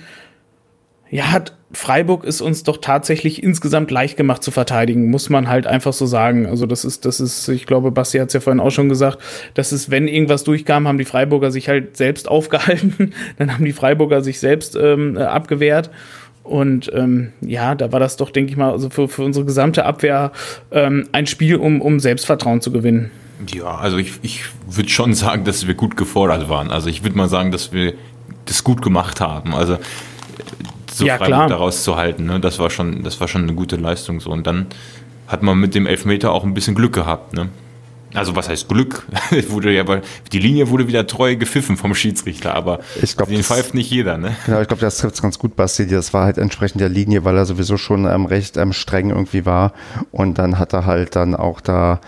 ja, 1.10 1.32
hat 1.32 1.53
Freiburg 1.72 2.24
ist 2.24 2.41
uns 2.41 2.64
doch 2.64 2.78
tatsächlich 2.78 3.43
insgesamt 3.43 3.91
leicht 3.91 4.18
gemacht 4.18 4.43
zu 4.43 4.49
verteidigen, 4.49 5.12
muss 5.12 5.30
man 5.30 5.47
halt 5.47 5.68
einfach 5.68 5.93
so 5.93 6.07
sagen. 6.07 6.47
Also 6.47 6.66
das 6.66 6.84
ist, 6.84 7.05
das 7.05 7.20
ist, 7.20 7.47
ich 7.47 7.68
glaube, 7.68 7.91
Basti 7.91 8.18
hat 8.18 8.30
es 8.30 8.34
ja 8.34 8.39
vorhin 8.39 8.60
auch 8.60 8.72
schon 8.72 8.89
gesagt, 8.89 9.20
dass 9.53 9.72
es, 9.72 9.91
wenn 9.91 10.07
irgendwas 10.07 10.43
durchkam, 10.43 10.88
haben 10.88 10.97
die 10.97 11.05
Freiburger 11.05 11.51
sich 11.51 11.70
halt 11.70 11.95
selbst 11.95 12.28
aufgehalten, 12.30 13.14
dann 13.38 13.53
haben 13.53 13.66
die 13.66 13.74
Freiburger 13.74 14.24
sich 14.24 14.39
selbst 14.39 14.76
ähm, 14.76 15.16
äh, 15.16 15.22
abgewehrt. 15.22 15.91
Und 16.43 16.91
ähm, 16.95 17.34
ja, 17.41 17.76
da 17.76 17.91
war 17.91 17.99
das 17.99 18.18
doch, 18.18 18.32
denke 18.32 18.51
ich 18.51 18.57
mal, 18.57 18.72
also 18.72 18.89
für, 18.89 19.07
für 19.07 19.22
unsere 19.22 19.45
gesamte 19.45 19.86
Abwehr 19.86 20.32
ähm, 20.72 21.07
ein 21.12 21.28
Spiel, 21.28 21.57
um, 21.57 21.80
um 21.82 21.99
Selbstvertrauen 21.99 22.62
zu 22.62 22.72
gewinnen. 22.72 23.12
Ja, 23.53 23.76
also 23.76 23.97
ich, 23.97 24.14
ich 24.24 24.41
würde 24.68 24.89
schon 24.89 25.14
sagen, 25.14 25.43
dass 25.43 25.68
wir 25.68 25.76
gut 25.76 25.95
gefordert 25.95 26.49
waren. 26.49 26.72
Also 26.72 26.89
ich 26.89 27.03
würde 27.03 27.16
mal 27.16 27.30
sagen, 27.30 27.51
dass 27.51 27.72
wir 27.72 27.93
das 28.45 28.64
gut 28.64 28.82
gemacht 28.82 29.22
haben. 29.22 29.53
Also 29.53 29.78
so 30.91 31.05
ja, 31.05 31.17
Freiburg 31.17 31.49
daraus 31.49 31.83
zu 31.83 31.95
halten. 31.95 32.25
Ne? 32.25 32.39
Das, 32.39 32.59
war 32.59 32.69
schon, 32.69 33.03
das 33.03 33.19
war 33.19 33.27
schon 33.27 33.43
eine 33.43 33.53
gute 33.53 33.75
Leistung. 33.75 34.19
So. 34.19 34.29
Und 34.29 34.47
dann 34.47 34.67
hat 35.27 35.43
man 35.43 35.59
mit 35.59 35.75
dem 35.75 35.85
Elfmeter 35.85 36.31
auch 36.31 36.43
ein 36.43 36.53
bisschen 36.53 36.75
Glück 36.75 36.93
gehabt. 36.93 37.33
Ne? 37.33 37.49
Also 38.13 38.35
was 38.35 38.49
heißt 38.49 38.67
Glück? 38.67 39.05
wurde 39.49 39.71
ja, 39.71 39.83
die 40.31 40.39
Linie 40.39 40.69
wurde 40.69 40.87
wieder 40.87 41.05
treu 41.05 41.35
gepfiffen 41.35 41.77
vom 41.77 41.93
Schiedsrichter, 41.93 42.55
aber 42.55 42.79
ich 43.01 43.15
glaub, 43.15 43.29
den 43.29 43.43
pfeift 43.43 43.75
nicht 43.75 43.91
jeder, 43.91 44.17
ne? 44.17 44.35
Genau, 44.45 44.61
ich 44.61 44.67
glaube, 44.67 44.81
das 44.81 44.97
trifft 44.97 45.15
es 45.15 45.21
ganz 45.21 45.37
gut, 45.37 45.55
Basti. 45.55 45.85
Das 45.85 46.11
war 46.13 46.25
halt 46.25 46.39
entsprechend 46.39 46.81
der 46.81 46.89
Linie, 46.89 47.23
weil 47.23 47.37
er 47.37 47.45
sowieso 47.45 47.77
schon 47.77 48.05
ähm, 48.05 48.25
recht 48.25 48.57
ähm, 48.57 48.73
streng 48.73 49.11
irgendwie 49.11 49.45
war. 49.45 49.73
Und 50.11 50.39
dann 50.39 50.57
hat 50.57 50.73
er 50.73 50.85
halt 50.85 51.15
dann 51.15 51.35
auch 51.35 51.61
da 51.61 52.01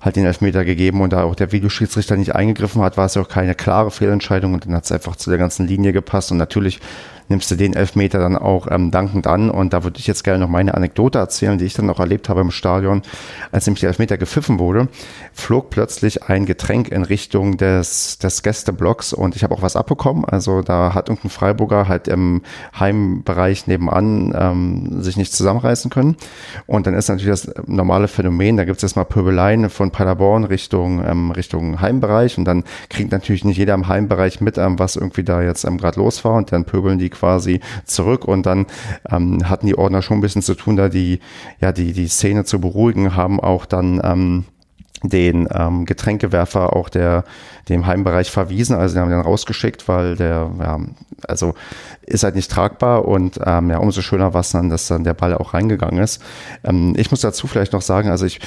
halt 0.00 0.16
den 0.16 0.26
Elfmeter 0.26 0.64
gegeben 0.64 1.00
und 1.00 1.12
da 1.12 1.22
auch 1.22 1.34
der 1.34 1.52
Videoschiedsrichter 1.52 2.16
nicht 2.16 2.34
eingegriffen 2.34 2.82
hat, 2.82 2.96
war 2.96 3.06
es 3.06 3.14
ja 3.14 3.22
auch 3.22 3.28
keine 3.28 3.54
klare 3.54 3.90
Fehlentscheidung 3.90 4.52
und 4.52 4.66
dann 4.66 4.74
hat 4.74 4.84
es 4.84 4.92
einfach 4.92 5.16
zu 5.16 5.30
der 5.30 5.38
ganzen 5.38 5.66
Linie 5.66 5.92
gepasst 5.92 6.30
und 6.30 6.36
natürlich 6.36 6.80
nimmst 7.28 7.50
du 7.50 7.56
den 7.56 7.74
Elfmeter 7.74 8.18
dann 8.18 8.36
auch 8.36 8.66
ähm, 8.70 8.90
dankend 8.90 9.26
an. 9.26 9.50
Und 9.50 9.72
da 9.72 9.84
würde 9.84 9.98
ich 9.98 10.06
jetzt 10.06 10.24
gerne 10.24 10.40
noch 10.40 10.48
meine 10.48 10.74
Anekdote 10.74 11.18
erzählen, 11.18 11.58
die 11.58 11.64
ich 11.64 11.74
dann 11.74 11.86
noch 11.86 12.00
erlebt 12.00 12.28
habe 12.28 12.40
im 12.40 12.50
Stadion. 12.50 13.02
Als 13.52 13.66
nämlich 13.66 13.80
der 13.80 13.88
Elfmeter 13.88 14.18
gepfiffen 14.18 14.58
wurde, 14.58 14.88
flog 15.32 15.70
plötzlich 15.70 16.24
ein 16.24 16.46
Getränk 16.46 16.88
in 16.88 17.02
Richtung 17.02 17.56
des, 17.56 18.18
des 18.18 18.42
Gästeblocks 18.42 19.12
und 19.12 19.36
ich 19.36 19.42
habe 19.42 19.54
auch 19.54 19.62
was 19.62 19.76
abbekommen. 19.76 20.24
Also 20.24 20.62
da 20.62 20.94
hat 20.94 21.08
irgendein 21.08 21.30
Freiburger 21.30 21.88
halt 21.88 22.08
im 22.08 22.42
Heimbereich 22.78 23.66
nebenan 23.66 24.34
ähm, 24.36 25.02
sich 25.02 25.16
nicht 25.16 25.32
zusammenreißen 25.32 25.90
können. 25.90 26.16
Und 26.66 26.86
dann 26.86 26.94
ist 26.94 27.08
natürlich 27.08 27.30
das 27.30 27.50
normale 27.66 28.08
Phänomen, 28.08 28.56
da 28.56 28.64
gibt 28.64 28.78
es 28.78 28.82
erstmal 28.82 29.04
Pöbeleien 29.04 29.70
von 29.70 29.90
Paderborn 29.90 30.44
Richtung, 30.44 31.04
ähm, 31.04 31.30
Richtung 31.30 31.80
Heimbereich 31.80 32.38
und 32.38 32.44
dann 32.44 32.64
kriegt 32.90 33.12
natürlich 33.12 33.44
nicht 33.44 33.56
jeder 33.56 33.74
im 33.74 33.88
Heimbereich 33.88 34.40
mit, 34.40 34.58
ähm, 34.58 34.78
was 34.78 34.96
irgendwie 34.96 35.24
da 35.24 35.42
jetzt 35.42 35.64
ähm, 35.64 35.78
gerade 35.78 35.98
los 35.98 36.24
war 36.24 36.34
und 36.34 36.52
dann 36.52 36.64
pöbeln 36.64 36.98
die 36.98 37.13
quasi 37.14 37.60
zurück 37.84 38.24
und 38.24 38.46
dann 38.46 38.66
ähm, 39.10 39.48
hatten 39.48 39.66
die 39.66 39.78
Ordner 39.78 40.02
schon 40.02 40.18
ein 40.18 40.22
bisschen 40.22 40.42
zu 40.42 40.54
tun, 40.54 40.76
da 40.76 40.88
die, 40.88 41.20
ja, 41.60 41.72
die, 41.72 41.92
die 41.92 42.08
Szene 42.08 42.44
zu 42.44 42.60
beruhigen, 42.60 43.16
haben 43.16 43.40
auch 43.40 43.66
dann 43.66 44.00
ähm, 44.04 44.44
den 45.08 45.48
ähm, 45.52 45.84
Getränkewerfer 45.84 46.74
auch 46.74 46.88
der, 46.88 47.24
dem 47.68 47.86
Heimbereich 47.86 48.30
verwiesen. 48.30 48.76
Also, 48.76 48.94
den 48.94 49.02
haben 49.02 49.10
wir 49.10 49.16
dann 49.16 49.26
rausgeschickt, 49.26 49.86
weil 49.88 50.16
der, 50.16 50.50
ja, 50.58 50.80
also 51.28 51.54
ist 52.02 52.24
halt 52.24 52.34
nicht 52.34 52.50
tragbar 52.50 53.06
und 53.06 53.38
ähm, 53.44 53.70
ja, 53.70 53.78
umso 53.78 54.02
schöner 54.02 54.34
war 54.34 54.40
es 54.40 54.50
dann, 54.50 54.70
dass 54.70 54.88
dann 54.88 55.04
der 55.04 55.14
Ball 55.14 55.34
auch 55.34 55.54
reingegangen 55.54 56.02
ist. 56.02 56.22
Ähm, 56.64 56.94
ich 56.96 57.10
muss 57.10 57.20
dazu 57.20 57.46
vielleicht 57.46 57.72
noch 57.72 57.82
sagen, 57.82 58.08
also 58.08 58.24
ich, 58.24 58.40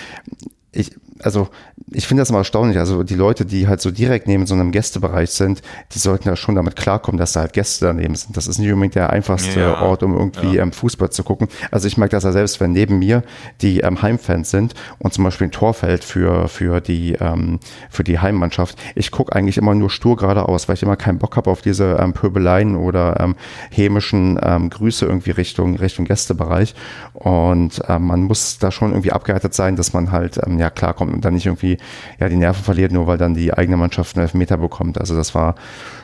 ich, 0.72 0.96
also 1.24 1.50
ich 1.92 2.08
finde 2.08 2.22
das 2.22 2.30
immer 2.30 2.40
erstaunlich. 2.40 2.78
Also 2.78 3.04
die 3.04 3.16
Leute, 3.16 3.46
die 3.46 3.68
halt 3.68 3.82
so 3.82 3.92
direkt 3.92 4.28
neben 4.28 4.46
so 4.46 4.54
einem 4.54 4.72
Gästebereich 4.72 5.32
sind, 5.32 5.62
die 5.94 6.00
sollten 6.00 6.28
ja 6.28 6.36
schon 6.36 6.56
damit 6.56 6.76
klarkommen, 6.76 7.18
dass 7.18 7.34
da 7.34 7.42
halt 7.42 7.54
Gäste 7.54 7.86
daneben 7.86 8.16
sind. 8.16 8.36
Das 8.36 8.48
ist 8.48 8.58
nicht 8.58 8.72
unbedingt 8.72 8.96
der 8.96 9.12
einfachste 9.12 9.60
ja, 9.60 9.82
Ort, 9.82 10.04
um 10.04 10.18
irgendwie 10.18 10.56
ja. 10.56 10.64
ähm, 10.64 10.72
Fußball 10.72 11.10
zu 11.10 11.24
gucken. 11.24 11.48
Also 11.72 11.88
ich 11.88 11.98
merke 11.98 12.12
das 12.12 12.24
ja 12.24 12.32
selbst, 12.32 12.60
wenn 12.60 12.72
neben 12.72 13.00
mir 13.00 13.24
die 13.62 13.80
ähm, 13.80 14.02
Heimfans 14.02 14.52
sind 14.52 14.74
und 15.00 15.14
zum 15.14 15.24
Beispiel 15.24 15.48
ein 15.48 15.52
Tor 15.52 15.74
fällt 15.74 16.04
für, 16.04 16.48
für, 16.48 16.82
die, 16.82 17.14
ähm, 17.14 17.60
für 17.90 18.04
die 18.04 18.20
Heimmannschaft. 18.20 18.78
Ich 18.96 19.12
gucke 19.12 19.36
eigentlich 19.36 19.58
immer 19.58 19.76
nur 19.76 19.90
stur 19.90 20.18
geradeaus, 20.18 20.68
weil 20.68 20.76
ich 20.76 20.84
immer 20.84 20.98
keinen 20.98 21.20
Bock 21.20 21.36
habe 21.38 21.50
auf 21.50 21.62
diese 21.62 21.98
ähm, 22.00 22.14
Pöbeleien 22.14 22.76
oder 22.76 23.20
ähm, 23.20 23.36
hämischen 23.72 24.40
ähm, 24.44 24.70
Grüße 24.70 25.06
irgendwie 25.06 25.32
Richtung, 25.32 25.76
Richtung 25.76 26.06
Gästebereich. 26.06 26.76
Und 27.14 27.82
ähm, 27.88 28.04
man 28.08 28.24
muss 28.24 28.60
da 28.60 28.72
schon 28.72 28.92
irgendwie 28.92 29.12
abgehärtet 29.12 29.54
sein, 29.54 29.76
dass 29.76 29.94
man 29.94 30.12
halt 30.12 30.40
ähm, 30.46 30.60
ja 30.60 30.70
klarkommt 30.70 31.07
und 31.14 31.26
dann 31.26 31.34
nicht 31.34 31.46
irgendwie 31.46 31.78
ja, 32.20 32.30
die 32.30 32.36
Nerven 32.36 32.64
verliert, 32.64 32.92
nur 32.92 33.08
weil 33.08 33.18
dann 33.18 33.34
die 33.34 33.54
eigene 33.54 33.78
Mannschaft 33.78 34.16
einen 34.16 34.24
Elfmeter 34.24 34.58
bekommt. 34.58 35.00
Also 35.00 35.16
das 35.16 35.36
war 35.36 35.56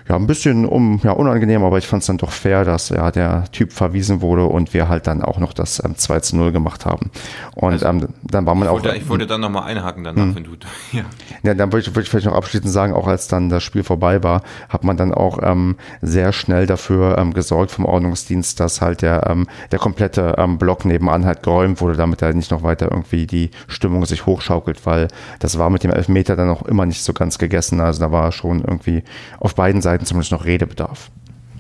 ja 0.08 0.16
ein 0.16 0.28
bisschen 0.28 0.66
um, 0.66 1.00
ja, 1.04 1.12
unangenehm, 1.12 1.64
aber 1.64 1.78
ich 1.78 1.88
fand 1.88 2.02
es 2.02 2.08
dann 2.08 2.18
doch 2.18 2.32
fair, 2.32 2.66
dass 2.66 2.90
ja 2.90 3.12
der 3.12 3.46
Typ 3.52 3.72
verwiesen 3.72 4.22
wurde 4.22 4.46
und 4.46 4.74
wir 4.74 4.90
halt 4.90 5.08
dann 5.08 5.22
auch 5.22 5.40
noch 5.40 5.54
das 5.54 5.84
ähm, 5.84 5.96
2 5.96 6.20
zu 6.20 6.38
0 6.38 6.52
gemacht 6.52 6.86
haben. 6.86 7.12
Und 7.56 7.74
also, 7.74 7.86
ähm, 7.86 8.08
dann 8.24 8.46
war 8.46 8.56
man 8.56 8.68
ich 8.68 8.70
auch. 8.70 8.84
Wollte, 8.84 8.98
ich 8.98 9.08
wollte 9.10 9.28
dann 9.28 9.42
nochmal 9.42 9.64
einhaken 9.64 10.04
danach, 10.04 10.26
mh. 10.26 10.36
wenn 10.36 10.44
du. 10.44 10.54
Ja. 10.92 11.06
ja, 11.42 11.54
dann 11.56 11.72
wollte 11.72 11.90
ich, 11.90 11.96
wollte 11.96 12.06
ich 12.06 12.10
vielleicht 12.10 12.28
noch 12.28 12.36
abschließend 12.36 12.72
sagen, 12.72 12.94
auch 12.94 13.08
als 13.08 13.28
dann 13.28 13.50
das 13.50 13.64
Spiel 13.64 13.84
vorbei 13.84 14.22
war, 14.22 14.44
hat 14.70 14.84
man 14.84 14.96
dann 14.96 15.14
auch 15.14 15.40
ähm, 15.42 15.76
sehr 16.02 16.34
schnell 16.34 16.68
dafür 16.68 17.18
ähm, 17.18 17.34
gesorgt 17.34 17.72
vom 17.72 17.86
Ordnungsdienst, 17.86 18.60
dass 18.60 18.82
halt 18.82 19.02
der, 19.02 19.28
ähm, 19.28 19.48
der 19.72 19.80
komplette 19.80 20.36
ähm, 20.38 20.58
Block 20.60 20.86
nebenan 20.86 21.26
halt 21.26 21.42
geräumt 21.42 21.82
wurde, 21.82 21.98
damit 21.98 22.22
er 22.22 22.34
nicht 22.34 22.52
noch 22.52 22.62
weiter 22.62 22.92
irgendwie 22.92 23.26
die 23.26 23.50
Stimmung 23.68 24.06
sich 24.06 24.26
hochschaukelt, 24.26 24.86
weil 24.86 25.08
das 25.40 25.58
war 25.58 25.70
mit 25.70 25.84
dem 25.84 25.92
Elfmeter 25.92 26.36
dann 26.36 26.50
auch 26.50 26.64
immer 26.64 26.86
nicht 26.86 27.04
so 27.04 27.14
ganz 27.14 27.40
gegessen. 27.40 27.80
Also 27.80 28.00
da 28.00 28.12
war 28.12 28.32
schon 28.32 28.62
irgendwie 28.62 29.04
auf 29.40 29.56
beiden 29.56 29.82
Seiten 29.82 29.93
zumindest 30.02 30.32
noch 30.32 30.46
Redebedarf. 30.46 31.12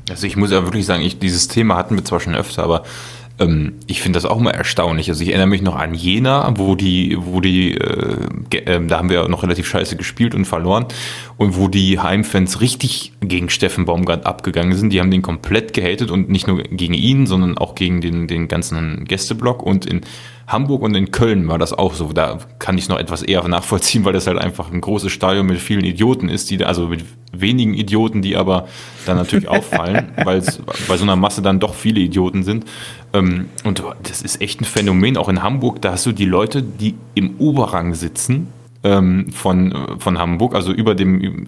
Also 0.10 0.28
ich 0.28 0.36
muss 0.36 0.52
ja 0.52 0.64
wirklich 0.64 0.86
sagen, 0.86 1.04
ich, 1.04 1.20
dieses 1.20 1.48
Thema 1.48 1.76
hatten 1.76 1.96
wir 1.96 2.04
zwar 2.04 2.20
schon 2.20 2.36
öfter, 2.36 2.64
aber 2.64 2.84
ähm, 3.40 3.74
ich 3.88 4.02
finde 4.02 4.18
das 4.18 4.26
auch 4.26 4.40
mal 4.40 4.52
erstaunlich. 4.52 5.10
Also 5.10 5.24
ich 5.24 5.30
erinnere 5.30 5.48
mich 5.48 5.62
noch 5.62 5.76
an 5.76 5.94
Jena, 5.94 6.54
wo 6.58 6.76
die, 6.76 7.18
wo 7.20 7.40
die, 7.40 7.76
äh, 7.76 8.18
äh, 8.52 8.86
da 8.86 8.98
haben 8.98 9.10
wir 9.10 9.28
noch 9.28 9.44
relativ 9.44 9.68
scheiße 9.68 9.96
gespielt 9.96 10.36
und 10.36 10.46
verloren 10.46 10.86
und 11.38 11.58
wo 11.58 11.68
die 11.68 12.00
Heimfans 12.00 12.62
richtig 12.62 13.14
gegen 13.22 13.50
Steffen 13.50 13.86
Baumgart 13.86 14.26
abgegangen 14.26 14.76
sind. 14.76 14.92
Die 14.92 15.00
haben 15.00 15.12
den 15.12 15.22
komplett 15.22 15.74
gehatet 15.74 16.12
und 16.12 16.30
nicht 16.30 16.48
nur 16.48 16.62
gegen 16.64 16.94
ihn, 16.94 17.26
sondern 17.26 17.58
auch 17.58 17.76
gegen 17.76 18.02
den, 18.02 18.28
den 18.28 18.48
ganzen 18.48 19.06
Gästeblock 19.06 19.64
und 19.64 19.86
in 19.86 20.02
Hamburg 20.48 20.82
und 20.82 20.96
in 20.96 21.12
Köln 21.12 21.48
war 21.48 21.58
das 21.58 21.74
auch 21.74 21.94
so. 21.94 22.12
Da 22.14 22.40
kann 22.60 22.78
ich 22.78 22.90
noch 22.90 23.00
etwas 23.00 23.24
eher 23.24 23.48
nachvollziehen, 23.48 24.06
weil 24.06 24.14
das 24.14 24.28
halt 24.28 24.38
einfach 24.38 24.72
ein 24.72 24.82
großes 24.82 25.12
Stadion 25.12 25.46
mit 25.46 25.60
vielen 25.60 25.86
Idioten 25.86 26.30
ist, 26.30 26.50
die 26.50 26.64
also 26.64 26.88
mit 26.88 27.06
wenigen 27.32 27.74
Idioten, 27.74 28.22
die 28.22 28.36
aber 28.36 28.68
dann 29.06 29.18
natürlich 29.18 29.48
auffallen, 29.48 30.12
weil 30.24 30.38
es 30.40 30.62
bei 30.88 30.98
so 30.98 31.04
einer 31.04 31.16
Masse 31.16 31.42
dann 31.42 31.60
doch 31.60 31.74
viele 31.74 32.02
Idioten 32.02 32.44
sind. 32.44 32.66
Ähm, 33.14 33.50
und 33.64 33.84
das 34.04 34.22
ist 34.22 34.42
echt 34.42 34.62
ein 34.62 34.66
Phänomen, 34.66 35.18
auch 35.18 35.30
in 35.30 35.42
Hamburg, 35.42 35.82
da 35.82 35.94
hast 35.94 36.06
du 36.06 36.12
die 36.12 36.26
Leute, 36.26 36.62
die 36.62 36.96
im 37.16 37.38
Oberrang 37.40 37.94
sitzen, 37.94 38.48
ähm, 38.84 39.32
von, 39.32 39.74
von 40.00 40.20
Hamburg, 40.20 40.56
also 40.56 40.72
über 40.74 40.94
dem 40.94 41.48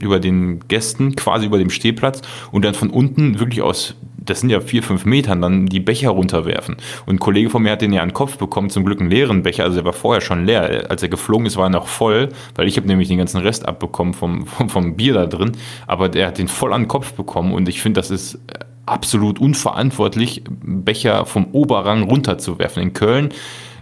über 0.00 0.20
den 0.20 0.60
Gästen, 0.68 1.16
quasi 1.16 1.46
über 1.46 1.58
dem 1.58 1.70
Stehplatz 1.70 2.20
und 2.52 2.64
dann 2.64 2.74
von 2.74 2.90
unten 2.90 3.40
wirklich 3.40 3.62
aus, 3.62 3.94
das 4.24 4.40
sind 4.40 4.50
ja 4.50 4.60
vier, 4.60 4.82
fünf 4.82 5.04
Metern, 5.04 5.40
dann 5.42 5.66
die 5.66 5.80
Becher 5.80 6.10
runterwerfen. 6.10 6.76
Und 7.06 7.16
ein 7.16 7.18
Kollege 7.18 7.50
von 7.50 7.62
mir 7.62 7.72
hat 7.72 7.82
den 7.82 7.92
ja 7.92 8.02
an 8.02 8.08
den 8.08 8.14
Kopf 8.14 8.38
bekommen, 8.38 8.70
zum 8.70 8.84
Glück 8.84 9.00
einen 9.00 9.10
leeren 9.10 9.42
Becher, 9.42 9.64
also 9.64 9.76
der 9.76 9.84
war 9.84 9.92
vorher 9.92 10.20
schon 10.20 10.44
leer. 10.44 10.86
Als 10.88 11.02
er 11.02 11.08
geflogen 11.08 11.46
ist, 11.46 11.56
war 11.56 11.66
er 11.66 11.70
noch 11.70 11.86
voll, 11.86 12.30
weil 12.54 12.68
ich 12.68 12.76
habe 12.76 12.86
nämlich 12.86 13.08
den 13.08 13.18
ganzen 13.18 13.40
Rest 13.40 13.66
abbekommen 13.66 14.14
vom, 14.14 14.46
vom, 14.46 14.68
vom 14.68 14.96
Bier 14.96 15.14
da 15.14 15.26
drin, 15.26 15.52
aber 15.86 16.08
der 16.08 16.28
hat 16.28 16.38
den 16.38 16.48
voll 16.48 16.72
an 16.72 16.82
den 16.82 16.88
Kopf 16.88 17.12
bekommen 17.12 17.52
und 17.52 17.68
ich 17.68 17.80
finde, 17.80 18.00
das 18.00 18.10
ist 18.10 18.38
absolut 18.86 19.40
unverantwortlich, 19.40 20.42
Becher 20.62 21.26
vom 21.26 21.46
Oberrang 21.52 22.02
runterzuwerfen. 22.02 22.82
In 22.82 22.92
Köln 22.92 23.30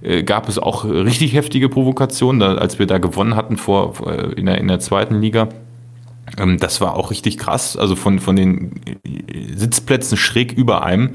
äh, 0.01 0.23
gab 0.23 0.49
es 0.49 0.59
auch 0.59 0.85
richtig 0.85 1.35
heftige 1.35 1.69
Provokationen, 1.69 2.59
als 2.59 2.79
wir 2.79 2.87
da 2.87 2.99
gewonnen 2.99 3.37
hatten 3.37 3.57
vor, 3.57 3.95
vor 3.95 4.37
in, 4.37 4.47
der, 4.47 4.59
in 4.59 4.69
der 4.69 4.81
zweiten 4.81 5.21
Liga. 5.21 5.49
Ähm, 6.39 6.59
das 6.59 6.81
war 6.81 6.97
auch 6.97 7.11
richtig 7.11 7.39
krass, 7.39 7.77
also 7.77 7.97
von, 7.97 8.19
von 8.19 8.37
den 8.37 8.81
Sitzplätzen 9.55 10.17
schräg 10.17 10.53
über 10.53 10.85
einem. 10.85 11.13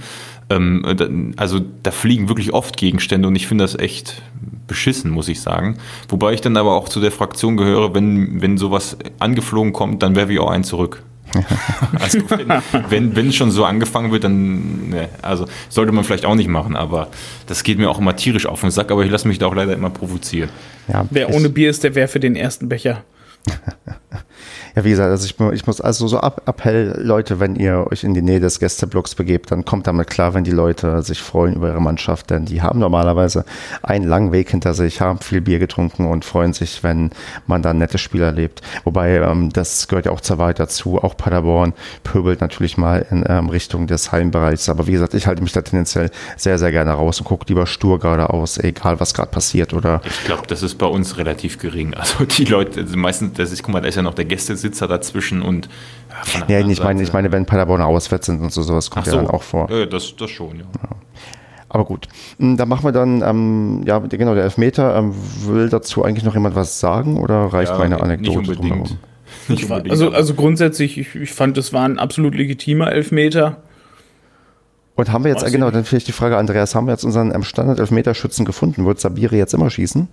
Ähm, 0.49 1.33
also 1.37 1.59
da 1.83 1.91
fliegen 1.91 2.29
wirklich 2.29 2.53
oft 2.53 2.77
Gegenstände 2.77 3.27
und 3.27 3.35
ich 3.35 3.47
finde 3.47 3.63
das 3.63 3.75
echt 3.75 4.21
beschissen, 4.67 5.11
muss 5.11 5.27
ich 5.27 5.41
sagen. 5.41 5.77
Wobei 6.09 6.33
ich 6.33 6.41
dann 6.41 6.57
aber 6.57 6.75
auch 6.75 6.89
zu 6.89 6.99
der 6.99 7.11
Fraktion 7.11 7.57
gehöre, 7.57 7.93
wenn, 7.93 8.41
wenn 8.41 8.57
sowas 8.57 8.97
angeflogen 9.19 9.73
kommt, 9.73 10.03
dann 10.03 10.15
werfe 10.15 10.33
ich 10.33 10.39
auch 10.39 10.51
einen 10.51 10.63
zurück. 10.63 11.03
also 11.99 12.19
wenn, 12.29 12.61
wenn, 12.89 13.15
wenn 13.17 13.33
schon 13.33 13.51
so 13.51 13.65
angefangen 13.65 14.13
wird, 14.13 14.23
dann 14.23 14.89
ne, 14.89 15.09
also 15.21 15.45
sollte 15.67 15.91
man 15.91 16.05
vielleicht 16.05 16.25
auch 16.25 16.35
nicht 16.35 16.47
machen, 16.47 16.77
aber 16.77 17.09
das 17.47 17.63
geht 17.63 17.77
mir 17.77 17.89
auch 17.89 17.99
immer 17.99 18.15
tierisch 18.15 18.45
auf 18.45 18.61
den 18.61 18.71
Sack, 18.71 18.91
aber 18.91 19.03
ich 19.03 19.11
lasse 19.11 19.27
mich 19.27 19.37
da 19.37 19.47
auch 19.47 19.55
leider 19.55 19.73
immer 19.73 19.89
provozieren. 19.89 20.49
Ja, 20.87 21.05
Wer 21.09 21.33
ohne 21.33 21.49
Bier 21.49 21.69
ist, 21.69 21.83
der 21.83 21.95
wäre 21.95 22.07
für 22.07 22.21
den 22.21 22.37
ersten 22.37 22.69
Becher. 22.69 23.03
Ja, 24.77 24.83
wie 24.83 24.91
gesagt, 24.91 25.09
also 25.09 25.25
ich, 25.25 25.53
ich 25.55 25.65
muss 25.65 25.81
also 25.81 26.07
so 26.07 26.19
Appell, 26.19 27.01
Leute, 27.01 27.39
wenn 27.39 27.55
ihr 27.55 27.87
euch 27.89 28.03
in 28.03 28.13
die 28.13 28.21
Nähe 28.21 28.39
des 28.39 28.59
Gästeblocks 28.59 29.15
begebt, 29.15 29.49
dann 29.49 29.65
kommt 29.65 29.87
damit 29.87 30.07
klar, 30.07 30.35
wenn 30.35 30.43
die 30.43 30.51
Leute 30.51 31.01
sich 31.01 31.19
freuen 31.19 31.55
über 31.55 31.69
ihre 31.69 31.81
Mannschaft, 31.81 32.29
denn 32.29 32.45
die 32.45 32.61
haben 32.61 32.77
normalerweise 32.77 33.43
einen 33.81 34.07
langen 34.07 34.31
Weg 34.31 34.51
hinter 34.51 34.75
sich, 34.75 35.01
haben 35.01 35.17
viel 35.17 35.41
Bier 35.41 35.57
getrunken 35.57 36.05
und 36.05 36.25
freuen 36.25 36.53
sich, 36.53 36.83
wenn 36.83 37.09
man 37.47 37.63
da 37.63 37.73
nette 37.73 37.97
Spieler 37.97 38.31
lebt. 38.31 38.61
Wobei, 38.83 39.15
ähm, 39.15 39.49
das 39.51 39.87
gehört 39.87 40.05
ja 40.05 40.11
auch 40.11 40.21
zur 40.21 40.37
Wahrheit 40.37 40.59
dazu. 40.59 41.01
Auch 41.01 41.17
Paderborn 41.17 41.73
pöbelt 42.03 42.39
natürlich 42.39 42.77
mal 42.77 43.03
in 43.09 43.25
ähm, 43.27 43.49
Richtung 43.49 43.87
des 43.87 44.11
Heimbereichs. 44.11 44.69
Aber 44.69 44.85
wie 44.85 44.91
gesagt, 44.91 45.15
ich 45.15 45.25
halte 45.25 45.41
mich 45.41 45.53
da 45.53 45.63
tendenziell 45.63 46.11
sehr, 46.35 46.59
sehr 46.59 46.71
gerne 46.71 46.91
raus 46.91 47.19
und 47.19 47.25
gucke 47.25 47.45
lieber 47.47 47.65
stur 47.65 47.97
geradeaus, 47.97 48.59
egal 48.59 48.99
was 48.99 49.15
gerade 49.15 49.31
passiert. 49.31 49.73
Oder 49.73 50.01
ich 50.05 50.25
glaube, 50.25 50.43
das 50.45 50.61
ist 50.61 50.75
bei 50.75 50.85
uns 50.85 51.17
relativ 51.17 51.57
gering. 51.57 51.95
Also 52.07 52.25
die 52.25 52.45
Leute, 52.45 52.81
also 52.81 52.95
meistens, 52.95 53.33
das 53.33 53.51
ist, 53.51 53.63
guck 53.63 53.73
mal, 53.73 53.81
da 53.81 53.87
ist 53.87 53.95
ja 53.95 54.03
noch 54.03 54.13
der 54.13 54.25
Gästesitz 54.25 54.66
Sitzer 54.67 54.87
dazwischen 54.87 55.41
und 55.41 55.69
ja, 56.47 56.59
ich 56.59 56.81
meine, 56.81 57.03
ich 57.03 57.13
meine, 57.13 57.31
wenn 57.31 57.45
Paderborn 57.45 57.81
auswärts 57.81 58.25
sind 58.25 58.41
und 58.41 58.51
so, 58.51 58.61
sowas 58.61 58.89
kommt 58.89 59.05
so. 59.05 59.11
ja 59.11 59.17
dann 59.17 59.27
auch 59.29 59.43
vor. 59.43 59.69
Ja, 59.71 59.85
das, 59.85 60.15
das 60.15 60.29
schon, 60.29 60.57
ja. 60.57 60.65
ja. 60.81 60.89
Aber 61.69 61.85
gut, 61.85 62.07
hm, 62.39 62.57
da 62.57 62.65
machen 62.65 62.85
wir 62.85 62.91
dann, 62.91 63.21
ähm, 63.21 63.83
ja, 63.85 63.99
genau, 63.99 64.33
der 64.33 64.45
Elfmeter. 64.45 64.95
Ähm, 64.95 65.13
will 65.45 65.69
dazu 65.69 66.03
eigentlich 66.03 66.23
noch 66.23 66.33
jemand 66.33 66.55
was 66.55 66.79
sagen 66.79 67.17
oder 67.17 67.53
reicht 67.53 67.71
ja, 67.71 67.77
meine 67.77 68.01
Anekdote 68.01 68.39
nicht 68.39 68.59
unbedingt. 68.59 68.97
Nicht 69.47 69.63
unbedingt 69.63 69.91
also, 69.91 70.11
also 70.11 70.33
grundsätzlich, 70.33 70.97
ich, 70.97 71.13
ich 71.15 71.31
fand, 71.31 71.57
das 71.57 71.73
war 71.73 71.83
ein 71.83 71.99
absolut 71.99 72.35
legitimer 72.35 72.91
Elfmeter. 72.91 73.57
Und 74.95 75.11
haben 75.11 75.25
wir 75.25 75.31
jetzt, 75.31 75.43
äh, 75.43 75.51
genau, 75.51 75.69
dann 75.69 75.83
vielleicht 75.83 76.07
die 76.07 76.13
Frage, 76.13 76.37
Andreas, 76.37 76.73
haben 76.73 76.87
wir 76.87 76.93
jetzt 76.93 77.03
unseren 77.03 77.35
ähm, 77.35 77.43
Standard-Elfmeterschützen 77.43 78.45
gefunden? 78.45 78.85
Wird 78.85 78.99
Sabiri 78.99 79.37
jetzt 79.37 79.53
immer 79.53 79.69
schießen? 79.69 80.07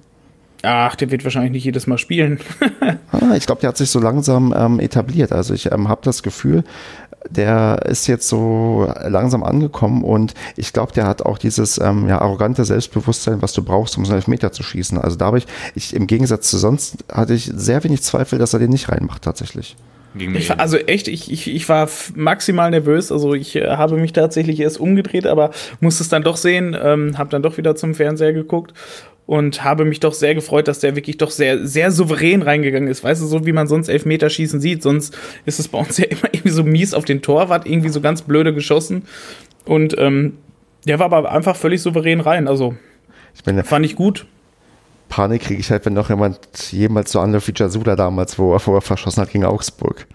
Ach, 0.64 0.96
der 0.96 1.10
wird 1.10 1.24
wahrscheinlich 1.24 1.52
nicht 1.52 1.64
jedes 1.64 1.86
Mal 1.86 1.98
spielen. 1.98 2.40
ah, 3.12 3.34
ich 3.36 3.46
glaube, 3.46 3.60
der 3.60 3.68
hat 3.68 3.76
sich 3.76 3.90
so 3.90 4.00
langsam 4.00 4.54
ähm, 4.56 4.80
etabliert. 4.80 5.32
Also 5.32 5.54
ich 5.54 5.70
ähm, 5.70 5.88
habe 5.88 6.00
das 6.04 6.22
Gefühl, 6.22 6.64
der 7.28 7.82
ist 7.86 8.06
jetzt 8.06 8.28
so 8.28 8.92
langsam 9.02 9.42
angekommen 9.42 10.04
und 10.04 10.34
ich 10.56 10.72
glaube, 10.72 10.92
der 10.92 11.06
hat 11.06 11.22
auch 11.22 11.38
dieses 11.38 11.78
ähm, 11.78 12.08
ja, 12.08 12.20
arrogante 12.20 12.64
Selbstbewusstsein, 12.64 13.40
was 13.40 13.52
du 13.52 13.62
brauchst, 13.62 13.96
um 13.96 14.04
so 14.04 14.12
einen 14.12 14.18
Elfmeter 14.18 14.52
zu 14.52 14.62
schießen. 14.62 14.98
Also 14.98 15.16
da 15.16 15.26
habe 15.26 15.38
ich, 15.38 15.46
ich, 15.74 15.94
im 15.94 16.06
Gegensatz 16.06 16.50
zu 16.50 16.58
sonst, 16.58 17.04
hatte 17.10 17.34
ich 17.34 17.50
sehr 17.54 17.82
wenig 17.84 18.02
Zweifel, 18.02 18.38
dass 18.38 18.52
er 18.52 18.60
den 18.60 18.70
nicht 18.70 18.90
reinmacht 18.90 19.22
tatsächlich. 19.22 19.76
Ich 20.16 20.48
war, 20.48 20.60
also 20.60 20.76
echt, 20.76 21.08
ich, 21.08 21.32
ich, 21.32 21.52
ich 21.52 21.68
war 21.68 21.88
maximal 22.14 22.70
nervös. 22.70 23.10
Also 23.10 23.34
ich 23.34 23.56
äh, 23.56 23.68
habe 23.68 23.96
mich 23.96 24.12
tatsächlich 24.12 24.60
erst 24.60 24.78
umgedreht, 24.78 25.26
aber 25.26 25.50
musste 25.80 26.04
es 26.04 26.08
dann 26.08 26.22
doch 26.22 26.36
sehen, 26.36 26.76
ähm, 26.80 27.18
habe 27.18 27.30
dann 27.30 27.42
doch 27.42 27.56
wieder 27.56 27.74
zum 27.74 27.94
Fernseher 27.94 28.32
geguckt 28.32 28.74
und 29.26 29.64
habe 29.64 29.84
mich 29.84 30.00
doch 30.00 30.12
sehr 30.12 30.34
gefreut, 30.34 30.68
dass 30.68 30.80
der 30.80 30.96
wirklich 30.96 31.16
doch 31.16 31.30
sehr, 31.30 31.66
sehr 31.66 31.90
souverän 31.90 32.42
reingegangen 32.42 32.88
ist. 32.88 33.02
Weißt 33.02 33.22
du, 33.22 33.26
so 33.26 33.46
wie 33.46 33.52
man 33.52 33.66
sonst 33.66 33.88
Elfmeterschießen 33.88 34.60
sieht, 34.60 34.82
sonst 34.82 35.16
ist 35.46 35.58
es 35.58 35.68
bei 35.68 35.78
uns 35.78 35.96
ja 35.98 36.04
immer 36.04 36.32
irgendwie 36.32 36.50
so 36.50 36.62
mies 36.62 36.94
auf 36.94 37.04
den 37.04 37.22
Torwart, 37.22 37.66
irgendwie 37.66 37.88
so 37.88 38.00
ganz 38.00 38.22
blöde 38.22 38.52
geschossen. 38.52 39.04
Und 39.64 39.96
ähm, 39.98 40.34
der 40.86 40.98
war 40.98 41.06
aber 41.06 41.32
einfach 41.32 41.56
völlig 41.56 41.80
souverän 41.80 42.20
rein. 42.20 42.48
Also 42.48 42.74
ich 43.34 43.42
bin, 43.42 43.62
fand 43.64 43.86
ich 43.86 43.96
gut. 43.96 44.26
Panik 45.08 45.42
kriege 45.42 45.60
ich 45.60 45.70
halt, 45.70 45.86
wenn 45.86 45.92
noch 45.92 46.10
jemand 46.10 46.38
jemals 46.72 47.12
so 47.12 47.20
anläuft 47.20 47.48
wie 47.48 47.54
Jasula 47.54 47.96
damals, 47.96 48.38
wo 48.38 48.54
er, 48.54 48.66
wo 48.66 48.74
er 48.74 48.80
verschossen 48.80 49.22
hat 49.22 49.30
gegen 49.30 49.44
Augsburg. 49.44 50.06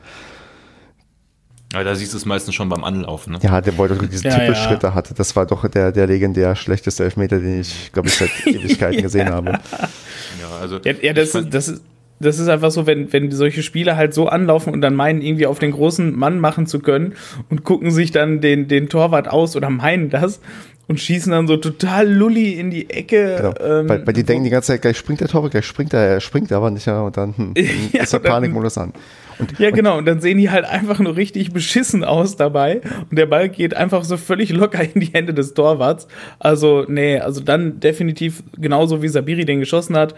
Aber 1.74 1.84
da 1.84 1.94
siehst 1.94 2.14
du 2.14 2.18
es 2.18 2.26
meistens 2.26 2.56
schon 2.56 2.68
beim 2.68 2.84
Anlaufen. 2.84 3.34
Ne? 3.34 3.40
Ja, 3.44 3.62
der 3.62 3.78
wollte 3.78 3.96
diese 4.08 4.28
ja, 4.28 4.38
Tippelschritte 4.38 4.88
ja. 4.88 4.94
hatte. 4.96 5.14
Das 5.14 5.36
war 5.36 5.46
doch 5.46 5.68
der, 5.68 5.92
der 5.92 6.08
legendär 6.08 6.56
schlechteste 6.56 7.04
Elfmeter, 7.04 7.40
den 7.40 7.62
ich, 7.62 7.92
glaube 7.94 8.08
ich, 8.08 8.16
seit 8.16 8.32
Ewigkeiten 8.48 9.04
gesehen 9.04 9.30
habe. 9.30 9.52
Ja, 9.52 10.58
Also 10.62 10.80
ja, 10.84 10.94
ja 11.02 11.14
das, 11.14 11.36
ist, 11.36 11.54
das, 11.54 11.68
ist, 11.68 11.84
das 12.20 12.40
ist 12.40 12.48
einfach 12.48 12.72
so, 12.72 12.88
wenn, 12.88 13.14
wenn 13.14 13.32
solche 13.32 13.62
Spieler 13.62 13.98
halt 13.98 14.16
so 14.16 14.28
anlaufen 14.28 14.74
und 14.74 14.82
dann 14.82 14.96
meinen, 14.96 15.22
irgendwie 15.22 15.46
auf 15.46 15.60
den 15.60 15.72
großen 15.72 16.16
Mann 16.18 16.40
machen 16.40 16.66
zu 16.66 16.80
können 16.80 17.14
und 17.50 17.64
gucken 17.64 17.92
sich 17.92 18.10
dann 18.10 18.42
den, 18.42 18.68
den 18.68 18.90
Torwart 18.90 19.28
aus 19.28 19.56
oder 19.56 19.70
meinen 19.70 20.10
das 20.10 20.40
und 20.88 21.00
schießen 21.00 21.32
dann 21.32 21.48
so 21.48 21.56
total 21.58 22.12
lulli 22.12 22.54
in 22.54 22.72
die 22.72 22.90
Ecke. 22.90 23.36
Genau. 23.38 23.80
Ähm, 23.80 23.88
weil, 23.88 24.08
weil 24.08 24.14
die 24.14 24.24
denken 24.24 24.44
die 24.44 24.50
ganze 24.50 24.70
Zeit, 24.70 24.82
gleich 24.82 24.98
springt 24.98 25.22
der 25.22 25.28
Torwart, 25.28 25.52
gleich 25.52 25.68
springt 25.68 25.94
er, 25.94 26.00
er 26.00 26.20
springt 26.20 26.52
aber 26.52 26.72
nicht, 26.72 26.88
ja, 26.88 27.02
und 27.02 27.16
dann, 27.16 27.38
hm, 27.38 27.54
dann 27.54 27.66
ja, 27.94 28.02
ist 28.02 28.12
der 28.12 28.20
Panikmodus 28.20 28.80
an. 28.80 28.92
Und, 29.40 29.58
ja, 29.58 29.72
genau, 29.72 29.98
und 29.98 30.06
dann 30.06 30.20
sehen 30.20 30.38
die 30.38 30.50
halt 30.50 30.66
einfach 30.66 31.00
nur 31.00 31.16
richtig 31.16 31.52
beschissen 31.54 32.04
aus 32.04 32.36
dabei 32.36 32.82
und 33.10 33.18
der 33.18 33.26
Ball 33.26 33.50
geht 33.50 33.76
einfach 33.76 34.04
so 34.04 34.18
völlig 34.18 34.52
locker 34.52 34.84
in 34.84 35.00
die 35.00 35.08
Hände 35.08 35.34
des 35.34 35.54
Torwarts. 35.54 36.08
Also, 36.40 36.86
nee, 36.88 37.18
also 37.18 37.42
dann 37.42 37.80
definitiv 37.80 38.44
genauso 38.58 39.02
wie 39.02 39.08
Sabiri 39.08 39.46
den 39.46 39.60
geschossen 39.60 39.96
hat. 39.96 40.14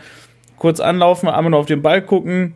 Kurz 0.58 0.80
anlaufen, 0.80 1.30
einmal 1.30 1.52
nur 1.52 1.60
auf 1.60 1.66
den 1.68 1.82
Ball 1.82 2.02
gucken, 2.02 2.56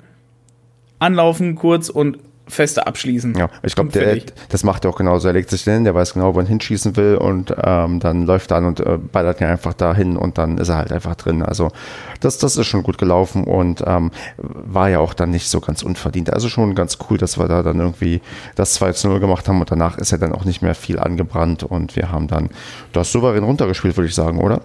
anlaufen 1.00 1.56
kurz 1.56 1.90
und 1.90 2.20
feste 2.48 2.86
abschließen. 2.86 3.36
Ja, 3.36 3.50
ich 3.64 3.76
glaube, 3.76 4.22
das 4.50 4.64
macht 4.64 4.86
er 4.86 4.92
auch 4.92 4.98
genauso. 4.98 5.28
Er 5.28 5.34
legt 5.34 5.50
sich 5.50 5.64
hin, 5.64 5.84
der 5.84 5.96
weiß 5.96 6.14
genau, 6.14 6.36
wo 6.36 6.40
er 6.40 6.46
hinschießen 6.46 6.96
will 6.96 7.16
und 7.16 7.54
ähm, 7.62 8.00
dann 8.00 8.26
läuft 8.26 8.52
er 8.52 8.58
an 8.58 8.66
und 8.66 8.80
äh, 8.80 8.98
ballert 8.98 9.42
ihn 9.42 9.48
einfach 9.48 9.74
dahin 9.74 10.16
und 10.16 10.38
dann 10.38 10.58
ist 10.58 10.70
er 10.70 10.78
halt 10.78 10.92
einfach 10.92 11.16
drin. 11.16 11.42
Also 11.42 11.72
das, 12.20 12.38
das 12.38 12.58
ist 12.58 12.68
schon 12.68 12.84
gut 12.84 12.98
gelaufen 12.98 13.44
und 13.46 13.84
ähm, 13.86 14.12
war 14.38 14.90
ja 14.90 15.00
auch 15.00 15.14
dann 15.14 15.32
nicht 15.32 15.50
so 15.50 15.60
ganz 15.60 15.82
unverdient. 15.82 16.32
Also 16.32 16.50
schon 16.50 16.76
ganz 16.76 16.98
cool, 17.10 17.18
dass 17.18 17.40
wir 17.40 17.48
da 17.48 17.64
dann 17.64 17.80
irgendwie 17.80 18.22
das 18.56 18.76
2 18.76 18.94
zu 18.94 19.08
0 19.08 19.20
gemacht 19.20 19.48
haben 19.48 19.60
und 19.60 19.72
danach 19.72 19.98
ist 19.98 20.12
er 20.12 20.20
dann 20.20 20.34
auch 20.34 20.46
nicht 20.46 20.62
mehr 20.62 20.76
viel 20.76 21.00
angebrannt 21.00 21.64
und 21.64 21.96
wir 21.96 22.12
haben 22.12 22.28
dann 22.28 22.50
das 22.94 23.12
souverän 23.12 23.44
runtergespielt, 23.44 23.98
würde 23.98 24.08
ich 24.08 24.16
sagen, 24.16 24.40
oder? 24.40 24.62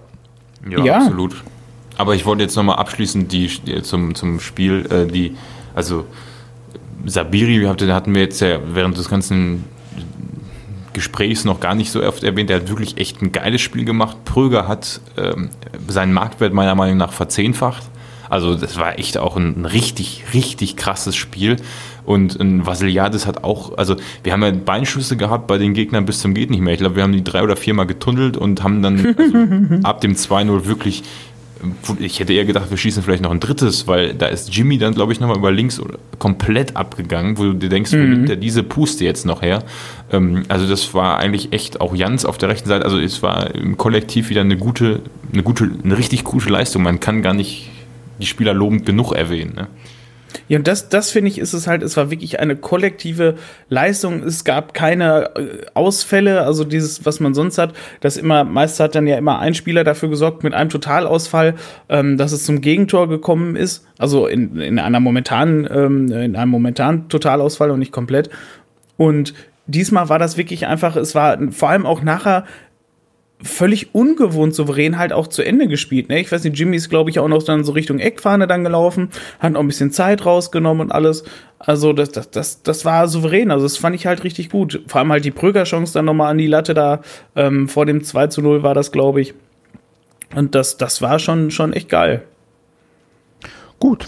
Ja, 0.69 0.83
ja. 0.83 0.97
absolut. 0.97 1.43
Aber 1.97 2.15
ich 2.15 2.25
wollte 2.25 2.43
jetzt 2.43 2.55
nochmal 2.55 2.77
abschließend 2.77 3.31
die, 3.31 3.49
zum, 3.81 4.15
zum 4.15 4.39
Spiel, 4.39 4.87
äh, 4.91 5.05
die, 5.07 5.35
also 5.75 6.05
Sabiri 7.05 7.63
hatten 7.65 8.13
wir 8.13 8.21
jetzt 8.21 8.41
ja 8.41 8.59
während 8.73 8.97
des 8.97 9.09
ganzen 9.09 9.63
Gesprächs 10.93 11.45
noch 11.45 11.59
gar 11.59 11.75
nicht 11.75 11.91
so 11.91 12.03
oft 12.03 12.23
erwähnt. 12.23 12.49
Der 12.49 12.57
hat 12.57 12.69
wirklich 12.69 12.97
echt 12.97 13.21
ein 13.21 13.31
geiles 13.31 13.61
Spiel 13.61 13.85
gemacht. 13.85 14.23
Pröger 14.25 14.67
hat 14.67 15.01
ähm, 15.17 15.49
seinen 15.87 16.13
Marktwert 16.13 16.53
meiner 16.53 16.75
Meinung 16.75 16.97
nach 16.97 17.13
verzehnfacht. 17.13 17.83
Also 18.29 18.55
das 18.55 18.77
war 18.77 18.97
echt 18.97 19.17
auch 19.17 19.35
ein, 19.35 19.61
ein 19.61 19.65
richtig, 19.65 20.23
richtig 20.33 20.77
krasses 20.77 21.15
Spiel. 21.15 21.57
Und 22.05 22.39
ein 22.39 22.65
Vasiliadis 22.65 23.25
hat 23.25 23.43
auch, 23.43 23.77
also 23.77 23.95
wir 24.23 24.33
haben 24.33 24.41
ja 24.41 24.51
Beinschüsse 24.51 25.17
gehabt 25.17 25.47
bei 25.47 25.57
den 25.57 25.73
Gegnern 25.73 26.05
bis 26.05 26.19
zum 26.21 26.33
geht 26.33 26.49
nicht 26.49 26.61
mehr. 26.61 26.73
Ich 26.73 26.79
glaube, 26.79 26.95
wir 26.95 27.03
haben 27.03 27.11
die 27.11 27.23
drei 27.23 27.43
oder 27.43 27.57
viermal 27.57 27.87
getunnelt 27.87 28.37
und 28.37 28.63
haben 28.63 28.81
dann 28.81 29.15
also 29.17 29.83
ab 29.83 30.01
dem 30.01 30.13
2-0 30.13 30.65
wirklich 30.65 31.03
ich 31.99 32.19
hätte 32.19 32.33
eher 32.33 32.45
gedacht, 32.45 32.69
wir 32.69 32.77
schießen 32.77 33.03
vielleicht 33.03 33.23
noch 33.23 33.31
ein 33.31 33.39
drittes, 33.39 33.87
weil 33.87 34.13
da 34.13 34.27
ist 34.27 34.55
Jimmy 34.55 34.77
dann, 34.77 34.93
glaube 34.93 35.13
ich, 35.13 35.19
nochmal 35.19 35.37
über 35.37 35.51
links 35.51 35.81
komplett 36.19 36.75
abgegangen, 36.75 37.37
wo 37.37 37.43
du 37.43 37.53
dir 37.53 37.69
denkst, 37.69 37.91
mhm. 37.91 37.97
wo 37.97 38.07
nimmt 38.07 38.29
der 38.29 38.35
diese 38.35 38.63
Puste 38.63 39.05
jetzt 39.05 39.25
noch 39.25 39.41
her? 39.41 39.63
Ähm, 40.11 40.43
also 40.47 40.67
das 40.67 40.93
war 40.93 41.17
eigentlich 41.17 41.53
echt 41.53 41.81
auch 41.81 41.95
Jans 41.95 42.25
auf 42.25 42.37
der 42.37 42.49
rechten 42.49 42.69
Seite. 42.69 42.85
Also 42.85 42.99
es 42.99 43.21
war 43.21 43.53
im 43.53 43.77
Kollektiv 43.77 44.29
wieder 44.29 44.41
eine 44.41 44.57
gute, 44.57 45.01
eine 45.31 45.43
gute, 45.43 45.69
eine 45.83 45.97
richtig 45.97 46.23
gute 46.23 46.49
Leistung. 46.49 46.83
Man 46.83 46.99
kann 46.99 47.21
gar 47.21 47.33
nicht 47.33 47.69
die 48.19 48.25
Spieler 48.27 48.53
lobend 48.53 48.85
genug 48.85 49.13
erwähnen. 49.13 49.53
Ne? 49.55 49.67
Ja, 50.47 50.57
und 50.57 50.67
das, 50.67 50.89
das 50.89 51.11
finde 51.11 51.29
ich, 51.29 51.39
ist 51.39 51.53
es 51.53 51.67
halt, 51.67 51.83
es 51.83 51.97
war 51.97 52.11
wirklich 52.11 52.39
eine 52.39 52.55
kollektive 52.55 53.35
Leistung. 53.69 54.23
Es 54.23 54.43
gab 54.43 54.73
keine 54.73 55.35
äh, 55.35 55.65
Ausfälle, 55.73 56.41
also 56.41 56.63
dieses, 56.63 57.05
was 57.05 57.19
man 57.19 57.33
sonst 57.33 57.57
hat, 57.57 57.73
das 57.99 58.17
immer, 58.17 58.43
meist 58.43 58.79
hat 58.79 58.95
dann 58.95 59.07
ja 59.07 59.17
immer 59.17 59.39
ein 59.39 59.53
Spieler 59.53 59.83
dafür 59.83 60.09
gesorgt 60.09 60.43
mit 60.43 60.53
einem 60.53 60.69
Totalausfall, 60.69 61.55
ähm, 61.89 62.17
dass 62.17 62.31
es 62.31 62.45
zum 62.45 62.61
Gegentor 62.61 63.09
gekommen 63.09 63.55
ist. 63.55 63.85
Also 63.97 64.27
in, 64.27 64.57
in 64.59 64.79
einer 64.79 64.99
momentanen, 64.99 65.67
ähm, 65.71 66.11
in 66.11 66.35
einem 66.35 66.51
momentanen 66.51 67.09
Totalausfall 67.09 67.71
und 67.71 67.79
nicht 67.79 67.91
komplett. 67.91 68.29
Und 68.97 69.33
diesmal 69.67 70.09
war 70.09 70.19
das 70.19 70.37
wirklich 70.37 70.67
einfach, 70.67 70.95
es 70.95 71.15
war 71.15 71.37
vor 71.51 71.69
allem 71.69 71.85
auch 71.85 72.01
nachher 72.01 72.45
völlig 73.43 73.93
ungewohnt 73.93 74.53
souverän 74.53 74.97
halt 74.97 75.13
auch 75.13 75.27
zu 75.27 75.41
Ende 75.43 75.67
gespielt. 75.67 76.09
Ne? 76.09 76.19
Ich 76.19 76.31
weiß 76.31 76.43
nicht, 76.43 76.57
Jimmy 76.57 76.77
ist, 76.77 76.89
glaube 76.89 77.09
ich, 77.09 77.19
auch 77.19 77.27
noch 77.27 77.43
dann 77.43 77.63
so 77.63 77.71
Richtung 77.71 77.99
Eckfahne 77.99 78.47
dann 78.47 78.63
gelaufen, 78.63 79.09
hat 79.39 79.53
noch 79.53 79.59
ein 79.59 79.67
bisschen 79.67 79.91
Zeit 79.91 80.25
rausgenommen 80.25 80.81
und 80.81 80.91
alles. 80.91 81.23
Also 81.59 81.93
das, 81.93 82.11
das, 82.11 82.31
das, 82.31 82.63
das 82.63 82.85
war 82.85 83.07
souverän. 83.07 83.51
Also 83.51 83.65
das 83.65 83.77
fand 83.77 83.95
ich 83.95 84.05
halt 84.05 84.23
richtig 84.23 84.49
gut. 84.49 84.81
Vor 84.87 84.99
allem 84.99 85.11
halt 85.11 85.25
die 85.25 85.31
Pröger-Chance 85.31 85.93
dann 85.93 86.05
nochmal 86.05 86.31
an 86.31 86.37
die 86.37 86.47
Latte 86.47 86.73
da. 86.73 87.01
Ähm, 87.35 87.67
vor 87.67 87.85
dem 87.85 88.03
2 88.03 88.27
zu 88.27 88.41
0 88.41 88.63
war 88.63 88.73
das, 88.73 88.91
glaube 88.91 89.21
ich. 89.21 89.33
Und 90.35 90.55
das, 90.55 90.77
das 90.77 91.01
war 91.01 91.19
schon, 91.19 91.51
schon 91.51 91.73
echt 91.73 91.89
geil. 91.89 92.23
Gut. 93.79 94.07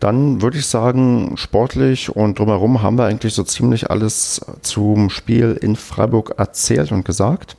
Dann 0.00 0.42
würde 0.42 0.58
ich 0.58 0.66
sagen, 0.66 1.36
sportlich 1.36 2.10
und 2.10 2.36
drumherum 2.36 2.82
haben 2.82 2.98
wir 2.98 3.04
eigentlich 3.04 3.34
so 3.34 3.44
ziemlich 3.44 3.88
alles 3.88 4.40
zum 4.62 5.10
Spiel 5.10 5.56
in 5.60 5.76
Freiburg 5.76 6.34
erzählt 6.38 6.90
und 6.90 7.04
gesagt. 7.04 7.56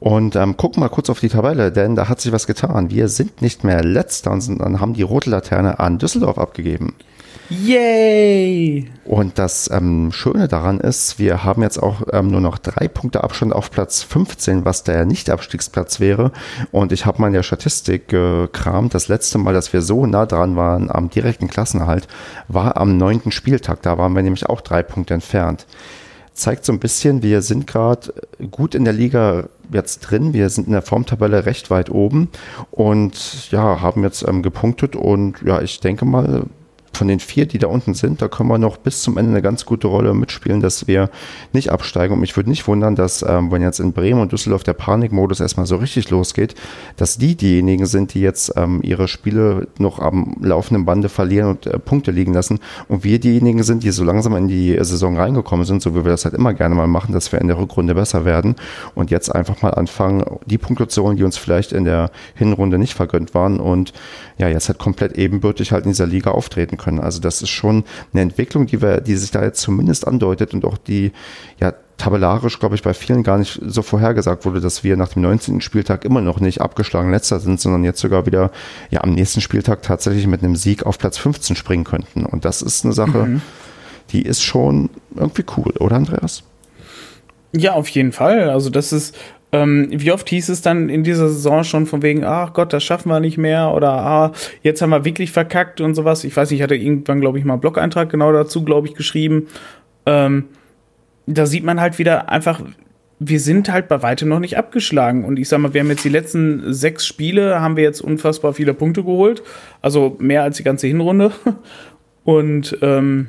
Und 0.00 0.36
ähm, 0.36 0.56
gucken 0.56 0.80
mal 0.80 0.88
kurz 0.88 1.10
auf 1.10 1.18
die 1.18 1.28
Tabelle, 1.28 1.72
denn 1.72 1.96
da 1.96 2.08
hat 2.08 2.20
sich 2.20 2.32
was 2.32 2.46
getan. 2.46 2.90
Wir 2.90 3.08
sind 3.08 3.42
nicht 3.42 3.64
mehr 3.64 3.82
letzter, 3.82 4.40
sondern 4.40 4.80
haben 4.80 4.94
die 4.94 5.02
rote 5.02 5.28
Laterne 5.28 5.80
an 5.80 5.98
Düsseldorf 5.98 6.38
abgegeben. 6.38 6.94
Yay! 7.50 8.90
Und 9.06 9.38
das 9.38 9.70
ähm, 9.72 10.12
Schöne 10.12 10.48
daran 10.48 10.80
ist, 10.80 11.18
wir 11.18 11.44
haben 11.44 11.62
jetzt 11.62 11.82
auch 11.82 12.02
ähm, 12.12 12.28
nur 12.28 12.42
noch 12.42 12.58
drei 12.58 12.88
Punkte 12.88 13.24
Abstand 13.24 13.54
auf 13.54 13.70
Platz 13.70 14.02
15, 14.02 14.66
was 14.66 14.84
der 14.84 15.06
Nicht-Abstiegsplatz 15.06 15.98
wäre. 15.98 16.30
Und 16.72 16.92
ich 16.92 17.06
habe 17.06 17.20
mal 17.20 17.28
in 17.28 17.32
der 17.32 17.42
Statistik 17.42 18.08
gekramt. 18.08 18.94
Das 18.94 19.08
letzte 19.08 19.38
Mal, 19.38 19.54
dass 19.54 19.72
wir 19.72 19.80
so 19.80 20.04
nah 20.04 20.26
dran 20.26 20.56
waren 20.56 20.90
am 20.90 21.08
direkten 21.08 21.48
Klassenerhalt, 21.48 22.06
war 22.48 22.76
am 22.76 22.98
neunten 22.98 23.32
Spieltag. 23.32 23.80
Da 23.80 23.96
waren 23.96 24.14
wir 24.14 24.22
nämlich 24.22 24.46
auch 24.46 24.60
drei 24.60 24.82
Punkte 24.82 25.14
entfernt 25.14 25.66
zeigt 26.38 26.64
so 26.64 26.72
ein 26.72 26.78
bisschen, 26.78 27.22
wir 27.22 27.42
sind 27.42 27.66
gerade 27.66 28.12
gut 28.50 28.74
in 28.74 28.84
der 28.84 28.94
Liga 28.94 29.48
jetzt 29.72 30.00
drin. 30.00 30.32
Wir 30.32 30.48
sind 30.50 30.66
in 30.66 30.72
der 30.72 30.82
Formtabelle 30.82 31.46
recht 31.46 31.70
weit 31.70 31.90
oben 31.90 32.28
und 32.70 33.50
ja, 33.50 33.80
haben 33.80 34.02
jetzt 34.02 34.26
ähm, 34.26 34.42
gepunktet 34.42 34.96
und 34.96 35.42
ja, 35.44 35.60
ich 35.60 35.80
denke 35.80 36.04
mal, 36.04 36.44
von 36.92 37.08
den 37.08 37.20
vier, 37.20 37.46
die 37.46 37.58
da 37.58 37.68
unten 37.68 37.94
sind, 37.94 38.20
da 38.22 38.28
können 38.28 38.48
wir 38.48 38.58
noch 38.58 38.76
bis 38.76 39.02
zum 39.02 39.18
Ende 39.18 39.30
eine 39.30 39.42
ganz 39.42 39.64
gute 39.64 39.86
Rolle 39.86 40.14
mitspielen, 40.14 40.60
dass 40.60 40.88
wir 40.88 41.10
nicht 41.52 41.70
absteigen. 41.70 42.14
Und 42.14 42.20
mich 42.20 42.36
würde 42.36 42.50
nicht 42.50 42.66
wundern, 42.66 42.96
dass, 42.96 43.22
ähm, 43.22 43.50
wenn 43.52 43.62
jetzt 43.62 43.78
in 43.78 43.92
Bremen 43.92 44.20
und 44.20 44.32
Düsseldorf 44.32 44.64
der 44.64 44.72
Panikmodus 44.72 45.40
erstmal 45.40 45.66
so 45.66 45.76
richtig 45.76 46.10
losgeht, 46.10 46.54
dass 46.96 47.18
die 47.18 47.36
diejenigen 47.36 47.86
sind, 47.86 48.14
die 48.14 48.20
jetzt 48.20 48.52
ähm, 48.56 48.80
ihre 48.82 49.06
Spiele 49.06 49.68
noch 49.78 50.00
am 50.00 50.36
laufenden 50.40 50.84
Bande 50.84 51.08
verlieren 51.08 51.50
und 51.50 51.66
äh, 51.66 51.78
Punkte 51.78 52.10
liegen 52.10 52.32
lassen. 52.32 52.58
Und 52.88 53.04
wir 53.04 53.20
diejenigen 53.20 53.62
sind, 53.62 53.84
die 53.84 53.90
so 53.90 54.04
langsam 54.04 54.34
in 54.36 54.48
die 54.48 54.76
Saison 54.80 55.16
reingekommen 55.16 55.66
sind, 55.66 55.82
so 55.82 55.94
wie 55.94 56.04
wir 56.04 56.10
das 56.10 56.24
halt 56.24 56.34
immer 56.34 56.54
gerne 56.54 56.74
mal 56.74 56.88
machen, 56.88 57.12
dass 57.12 57.30
wir 57.32 57.40
in 57.40 57.48
der 57.48 57.58
Rückrunde 57.58 57.94
besser 57.94 58.24
werden 58.24 58.56
und 58.94 59.10
jetzt 59.10 59.34
einfach 59.34 59.62
mal 59.62 59.70
anfangen, 59.70 60.24
die 60.46 60.58
Punkte 60.58 60.88
zu 60.88 61.04
holen, 61.04 61.16
die 61.16 61.24
uns 61.24 61.36
vielleicht 61.36 61.72
in 61.72 61.84
der 61.84 62.10
Hinrunde 62.34 62.78
nicht 62.78 62.94
vergönnt 62.94 63.34
waren 63.34 63.60
und 63.60 63.92
ja, 64.38 64.48
jetzt 64.48 64.68
halt 64.68 64.78
komplett 64.78 65.18
ebenbürtig 65.18 65.72
halt 65.72 65.84
in 65.84 65.90
dieser 65.90 66.06
Liga 66.06 66.30
auftreten 66.30 66.76
können 66.76 66.87
können. 66.88 67.00
Also 67.00 67.20
das 67.20 67.42
ist 67.42 67.50
schon 67.50 67.84
eine 68.12 68.22
Entwicklung, 68.22 68.66
die 68.66 68.80
wir, 68.80 69.00
die 69.00 69.16
sich 69.16 69.30
da 69.30 69.42
jetzt 69.42 69.60
zumindest 69.60 70.06
andeutet 70.06 70.54
und 70.54 70.64
auch 70.64 70.78
die 70.78 71.12
ja 71.60 71.74
tabellarisch, 71.98 72.60
glaube 72.60 72.76
ich, 72.76 72.82
bei 72.82 72.94
vielen 72.94 73.24
gar 73.24 73.38
nicht 73.38 73.60
so 73.66 73.82
vorhergesagt 73.82 74.44
wurde, 74.44 74.60
dass 74.60 74.84
wir 74.84 74.96
nach 74.96 75.08
dem 75.08 75.22
19. 75.22 75.60
Spieltag 75.60 76.04
immer 76.04 76.20
noch 76.20 76.40
nicht 76.40 76.60
abgeschlagen 76.60 77.10
letzter 77.10 77.40
sind, 77.40 77.60
sondern 77.60 77.84
jetzt 77.84 78.00
sogar 78.00 78.24
wieder 78.24 78.52
ja 78.90 79.02
am 79.02 79.12
nächsten 79.14 79.40
Spieltag 79.40 79.82
tatsächlich 79.82 80.26
mit 80.26 80.42
einem 80.42 80.56
Sieg 80.56 80.86
auf 80.86 80.98
Platz 80.98 81.18
15 81.18 81.56
springen 81.56 81.84
könnten. 81.84 82.24
Und 82.24 82.44
das 82.44 82.62
ist 82.62 82.84
eine 82.84 82.94
Sache, 82.94 83.18
mhm. 83.18 83.42
die 84.10 84.22
ist 84.22 84.42
schon 84.42 84.90
irgendwie 85.16 85.44
cool, 85.56 85.72
oder 85.80 85.96
Andreas? 85.96 86.44
Ja, 87.52 87.72
auf 87.72 87.88
jeden 87.88 88.12
Fall. 88.12 88.50
Also 88.50 88.70
das 88.70 88.92
ist 88.92 89.16
ähm, 89.50 89.88
wie 89.90 90.12
oft 90.12 90.28
hieß 90.28 90.50
es 90.50 90.60
dann 90.60 90.88
in 90.88 91.04
dieser 91.04 91.28
Saison 91.28 91.64
schon 91.64 91.86
von 91.86 92.02
wegen, 92.02 92.24
ach 92.24 92.52
Gott, 92.52 92.72
das 92.72 92.84
schaffen 92.84 93.08
wir 93.08 93.20
nicht 93.20 93.38
mehr 93.38 93.72
oder 93.74 93.92
ah, 93.92 94.32
jetzt 94.62 94.82
haben 94.82 94.90
wir 94.90 95.04
wirklich 95.04 95.32
verkackt 95.32 95.80
und 95.80 95.94
sowas. 95.94 96.24
Ich 96.24 96.36
weiß 96.36 96.50
nicht, 96.50 96.60
ich 96.60 96.62
hatte 96.62 96.76
irgendwann, 96.76 97.20
glaube 97.20 97.38
ich, 97.38 97.44
mal 97.44 97.54
einen 97.54 97.60
Blog-Eintrag 97.60 98.10
genau 98.10 98.32
dazu, 98.32 98.62
glaube 98.62 98.88
ich, 98.88 98.94
geschrieben. 98.94 99.46
Ähm, 100.04 100.44
da 101.26 101.46
sieht 101.46 101.64
man 101.64 101.80
halt 101.80 101.98
wieder 101.98 102.28
einfach, 102.28 102.60
wir 103.20 103.40
sind 103.40 103.72
halt 103.72 103.88
bei 103.88 104.02
weitem 104.02 104.28
noch 104.28 104.38
nicht 104.38 104.58
abgeschlagen. 104.58 105.24
Und 105.24 105.38
ich 105.38 105.48
sag 105.48 105.58
mal, 105.58 105.72
wir 105.72 105.80
haben 105.80 105.88
jetzt 105.88 106.04
die 106.04 106.10
letzten 106.10 106.72
sechs 106.72 107.06
Spiele, 107.06 107.60
haben 107.60 107.76
wir 107.76 107.84
jetzt 107.84 108.00
unfassbar 108.00 108.52
viele 108.52 108.74
Punkte 108.74 109.02
geholt. 109.02 109.42
Also 109.80 110.16
mehr 110.18 110.42
als 110.42 110.58
die 110.58 110.62
ganze 110.62 110.86
Hinrunde. 110.86 111.32
Und 112.24 112.76
ähm, 112.82 113.28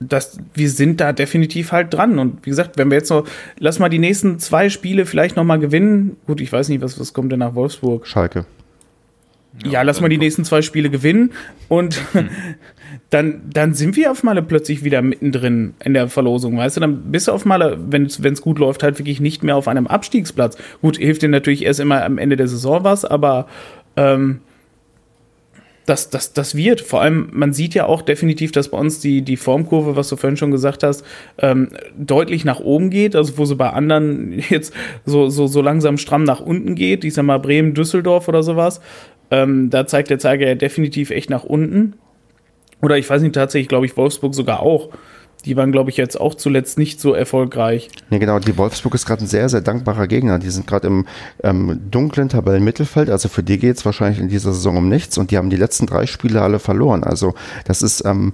das, 0.00 0.38
wir 0.54 0.70
sind 0.70 1.00
da 1.00 1.12
definitiv 1.12 1.72
halt 1.72 1.94
dran. 1.94 2.18
Und 2.18 2.44
wie 2.44 2.50
gesagt, 2.50 2.78
wenn 2.78 2.90
wir 2.90 2.98
jetzt 2.98 3.10
noch, 3.10 3.26
lass 3.58 3.78
mal 3.78 3.88
die 3.88 3.98
nächsten 3.98 4.38
zwei 4.38 4.68
Spiele 4.68 5.06
vielleicht 5.06 5.36
noch 5.36 5.44
mal 5.44 5.58
gewinnen. 5.58 6.16
Gut, 6.26 6.40
ich 6.40 6.52
weiß 6.52 6.68
nicht, 6.68 6.82
was, 6.82 7.00
was 7.00 7.12
kommt 7.12 7.32
denn 7.32 7.38
nach 7.40 7.54
Wolfsburg? 7.54 8.06
Schalke. 8.06 8.46
Ja, 9.64 9.70
ja 9.72 9.82
lass 9.82 10.00
mal 10.00 10.08
die 10.08 10.18
nächsten 10.18 10.44
zwei 10.44 10.62
Spiele 10.62 10.90
gewinnen 10.90 11.32
und 11.68 12.00
hm. 12.12 12.28
dann, 13.10 13.42
dann 13.52 13.74
sind 13.74 13.96
wir 13.96 14.10
auf 14.10 14.22
Male 14.22 14.42
plötzlich 14.42 14.84
wieder 14.84 15.00
mittendrin 15.00 15.74
in 15.82 15.94
der 15.94 16.08
Verlosung, 16.08 16.58
weißt 16.58 16.76
du? 16.76 16.80
Dann 16.80 17.10
bist 17.10 17.28
du 17.28 17.32
auf 17.32 17.44
Male, 17.44 17.78
wenn 17.88 18.04
es 18.04 18.42
gut 18.42 18.58
läuft, 18.58 18.82
halt 18.82 18.98
wirklich 18.98 19.20
nicht 19.20 19.42
mehr 19.42 19.56
auf 19.56 19.68
einem 19.68 19.86
Abstiegsplatz. 19.86 20.58
Gut, 20.82 20.98
hilft 20.98 21.22
dir 21.22 21.28
natürlich 21.28 21.64
erst 21.64 21.80
immer 21.80 22.04
am 22.04 22.18
Ende 22.18 22.36
der 22.36 22.48
Saison 22.48 22.84
was, 22.84 23.04
aber 23.04 23.46
ähm, 23.96 24.40
das, 25.86 26.10
das, 26.10 26.32
das 26.32 26.56
wird. 26.56 26.80
Vor 26.80 27.00
allem, 27.00 27.28
man 27.32 27.52
sieht 27.52 27.74
ja 27.74 27.86
auch 27.86 28.02
definitiv, 28.02 28.50
dass 28.50 28.68
bei 28.70 28.78
uns 28.78 29.00
die, 29.00 29.22
die 29.22 29.36
Formkurve, 29.36 29.94
was 29.94 30.08
du 30.08 30.16
vorhin 30.16 30.36
schon 30.36 30.50
gesagt 30.50 30.82
hast, 30.82 31.04
ähm, 31.38 31.68
deutlich 31.96 32.44
nach 32.44 32.60
oben 32.60 32.90
geht. 32.90 33.14
Also 33.14 33.38
wo 33.38 33.44
sie 33.44 33.54
bei 33.54 33.70
anderen 33.70 34.32
jetzt 34.50 34.74
so, 35.04 35.28
so, 35.28 35.46
so 35.46 35.62
langsam 35.62 35.96
stramm 35.96 36.24
nach 36.24 36.40
unten 36.40 36.74
geht. 36.74 37.04
Ich 37.04 37.14
sag 37.14 37.24
mal 37.24 37.38
Bremen, 37.38 37.72
Düsseldorf 37.72 38.26
oder 38.28 38.42
sowas. 38.42 38.80
Ähm, 39.30 39.70
da 39.70 39.86
zeigt 39.86 40.10
der 40.10 40.18
Zeiger 40.18 40.46
ja 40.46 40.54
definitiv 40.56 41.10
echt 41.10 41.30
nach 41.30 41.44
unten. 41.44 41.94
Oder 42.82 42.98
ich 42.98 43.08
weiß 43.08 43.22
nicht, 43.22 43.34
tatsächlich 43.34 43.68
glaube 43.68 43.86
ich 43.86 43.96
Wolfsburg 43.96 44.34
sogar 44.34 44.60
auch. 44.60 44.90
Die 45.46 45.56
waren, 45.56 45.70
glaube 45.70 45.90
ich, 45.90 45.96
jetzt 45.96 46.20
auch 46.20 46.34
zuletzt 46.34 46.76
nicht 46.76 47.00
so 47.00 47.14
erfolgreich. 47.14 47.88
Ja, 48.10 48.18
genau. 48.18 48.40
Die 48.40 48.58
Wolfsburg 48.58 48.94
ist 48.94 49.06
gerade 49.06 49.24
ein 49.24 49.28
sehr, 49.28 49.48
sehr 49.48 49.60
dankbarer 49.60 50.08
Gegner. 50.08 50.40
Die 50.40 50.50
sind 50.50 50.66
gerade 50.66 50.88
im 50.88 51.06
ähm, 51.44 51.80
dunklen 51.90 52.28
Tabellenmittelfeld. 52.28 53.08
Also 53.08 53.28
für 53.28 53.44
die 53.44 53.58
geht 53.58 53.76
es 53.76 53.84
wahrscheinlich 53.84 54.18
in 54.18 54.28
dieser 54.28 54.52
Saison 54.52 54.76
um 54.76 54.88
nichts. 54.88 55.18
Und 55.18 55.30
die 55.30 55.38
haben 55.38 55.48
die 55.48 55.56
letzten 55.56 55.86
drei 55.86 56.06
Spiele 56.06 56.42
alle 56.42 56.58
verloren. 56.58 57.04
Also 57.04 57.34
das 57.64 57.80
ist 57.82 58.04
ähm, 58.04 58.32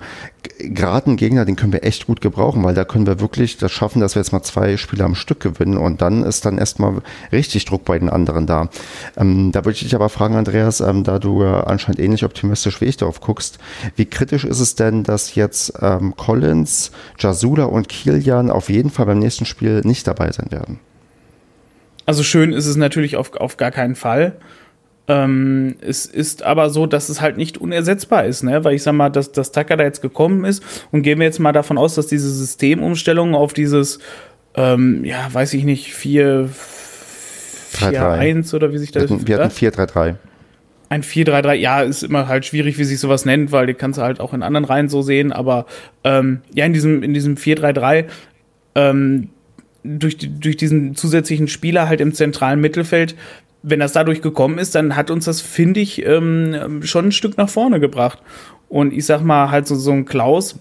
gerade 0.59 1.11
ein 1.11 1.17
Gegner, 1.17 1.45
den 1.45 1.57
können 1.57 1.73
wir 1.73 1.85
echt 1.85 2.07
gut 2.07 2.21
gebrauchen, 2.21 2.63
weil 2.65 2.75
da 2.75 2.85
können 2.85 3.07
wir 3.07 3.21
wirklich 3.21 3.57
das 3.57 3.73
schaffen, 3.73 4.01
dass 4.01 4.15
wir 4.15 4.21
jetzt 4.21 4.33
mal 4.33 4.43
zwei 4.43 4.77
Spiele 4.77 5.05
am 5.05 5.15
Stück 5.15 5.41
gewinnen. 5.41 5.77
Und 5.77 6.03
dann 6.03 6.23
ist 6.23 6.45
dann 6.45 6.59
erstmal 6.59 7.03
richtig 7.31 7.65
Druck 7.65 7.85
bei 7.85 7.99
den 7.99 8.09
anderen 8.09 8.47
da. 8.47 8.69
Ähm, 9.17 9.53
da 9.53 9.65
würde 9.65 9.77
ich 9.77 9.83
dich 9.83 9.95
aber 9.95 10.09
fragen, 10.09 10.37
Andreas, 10.37 10.81
ähm, 10.81 11.05
da 11.05 11.19
du 11.19 11.43
äh, 11.43 11.47
anscheinend 11.47 12.01
ähnlich 12.01 12.25
optimistisch 12.25 12.81
wie 12.81 12.87
ich 12.87 12.97
darauf 12.97 13.21
guckst, 13.21 13.59
wie 13.97 14.07
kritisch 14.07 14.45
ist 14.45 14.61
es 14.61 14.75
denn, 14.75 15.05
dass 15.05 15.35
jetzt 15.35 15.75
ähm, 15.81 16.15
Collins 16.17 16.93
Jasula 17.19 17.65
und 17.65 17.89
Kilian 17.89 18.51
auf 18.51 18.69
jeden 18.69 18.91
Fall 18.91 19.07
beim 19.07 19.19
nächsten 19.19 19.45
Spiel 19.45 19.83
nicht 19.85 20.07
dabei 20.07 20.33
sein 20.33 20.51
werden. 20.51 20.79
Also 22.05 22.23
schön 22.25 22.53
ist 22.53 22.67
es 22.67 22.77
natürlich 22.77 23.17
auf, 23.17 23.35
auf 23.35 23.57
gar 23.57 23.71
keinen 23.71 23.95
Fall. 23.95 24.37
Ähm, 25.09 25.77
es 25.81 26.07
ist 26.07 26.45
aber 26.45 26.71
so, 26.71 26.87
dass 26.87 27.09
es 27.09 27.21
halt 27.21 27.37
nicht 27.37 27.59
unersetzbar 27.59 28.25
ist, 28.25 28.45
ne? 28.45 28.63
Weil 28.65 28.75
ich 28.75 28.83
sag 28.83 28.93
mal, 28.93 29.11
dass, 29.11 29.33
dass 29.33 29.51
Tucker 29.51 29.77
da 29.77 29.85
jetzt 29.85 30.01
gekommen 30.01 30.45
ist 30.45 30.63
und 30.93 31.03
gehen 31.03 31.19
wir 31.19 31.27
jetzt 31.27 31.41
mal 31.41 31.53
davon 31.53 31.77
aus, 31.77 31.97
dass 31.97 32.07
diese 32.07 32.31
Systemumstellung 32.31 33.35
auf 33.35 33.53
dieses, 33.53 33.99
ähm, 34.55 35.05
ja, 35.05 35.29
weiß 35.33 35.55
ich 35.55 35.65
nicht, 35.65 35.93
4, 35.93 36.49
4, 37.73 38.11
1 38.11 38.55
oder 38.55 38.73
wie 38.73 38.79
sich 38.79 38.93
das. 38.93 39.11
Wir 39.27 39.39
hatten 39.39 39.51
4-3-3. 39.51 40.15
Ein 40.89 41.03
4-3-3, 41.03 41.55
ja, 41.55 41.81
ist 41.81 42.05
immer 42.05 42.29
halt 42.29 42.45
schwierig, 42.45 42.79
wie 42.79 42.85
sich 42.85 43.01
sowas 43.01 43.25
nennt, 43.25 43.51
weil 43.51 43.67
die 43.67 43.75
kannst 43.75 43.99
du 43.99 44.03
halt 44.03 44.21
auch 44.21 44.35
in 44.35 44.43
anderen 44.43 44.67
Reihen 44.67 44.89
so 44.89 45.03
sehen, 45.03 45.33
aber 45.33 45.67
ähm, 46.05 46.43
ja, 46.55 46.67
in 46.67 46.75
diesem, 46.75 47.03
in 47.03 47.15
diesem 47.15 47.37
4-3-3, 47.37 48.05
ähm, 48.75 49.31
durch, 49.85 50.17
durch 50.19 50.57
diesen 50.57 50.95
zusätzlichen 50.95 51.49
Spieler 51.49 51.89
halt 51.89 52.01
im 52.01 52.15
zentralen 52.15 52.61
Mittelfeld, 52.61 53.17
wenn 53.63 53.81
das 53.81 53.93
dadurch 53.93 54.23
gekommen 54.23 54.59
ist, 54.59 54.75
dann 54.75 54.97
hat 54.97 55.11
uns 55.11 55.25
das, 55.25 55.41
finde 55.41 55.81
ich, 55.81 56.05
ähm, 56.05 56.83
schon 56.83 57.07
ein 57.07 57.13
Stück 57.13 57.37
nach 57.37 57.49
vorne 57.49 57.81
gebracht. 57.81 58.19
Und 58.69 58.93
ich 58.93 59.07
sag 59.07 59.23
mal, 59.23 59.51
halt 59.51 59.67
so, 59.67 59.77
so 59.77 59.93
ein 59.93 60.05
Klaus, 60.05 60.59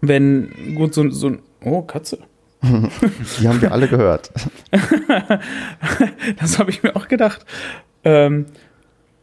wenn, 0.00 0.74
gut, 0.74 0.94
so, 0.94 1.08
so 1.10 1.28
ein, 1.28 1.38
oh, 1.64 1.82
Katze. 1.82 2.18
Die 2.62 3.48
haben 3.48 3.60
wir 3.60 3.72
alle 3.72 3.88
gehört. 3.88 4.30
das 6.38 6.58
habe 6.58 6.70
ich 6.70 6.82
mir 6.82 6.94
auch 6.94 7.08
gedacht. 7.08 7.44
Ähm, 8.04 8.46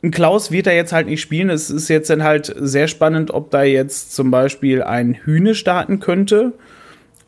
ein 0.01 0.11
Klaus 0.11 0.51
wird 0.51 0.67
da 0.67 0.71
jetzt 0.71 0.93
halt 0.93 1.07
nicht 1.07 1.21
spielen. 1.21 1.49
Es 1.49 1.69
ist 1.69 1.87
jetzt 1.87 2.09
dann 2.09 2.23
halt 2.23 2.53
sehr 2.57 2.87
spannend, 2.87 3.31
ob 3.31 3.51
da 3.51 3.63
jetzt 3.63 4.13
zum 4.13 4.31
Beispiel 4.31 4.83
ein 4.83 5.13
Hühne 5.13 5.55
starten 5.55 5.99
könnte. 5.99 6.53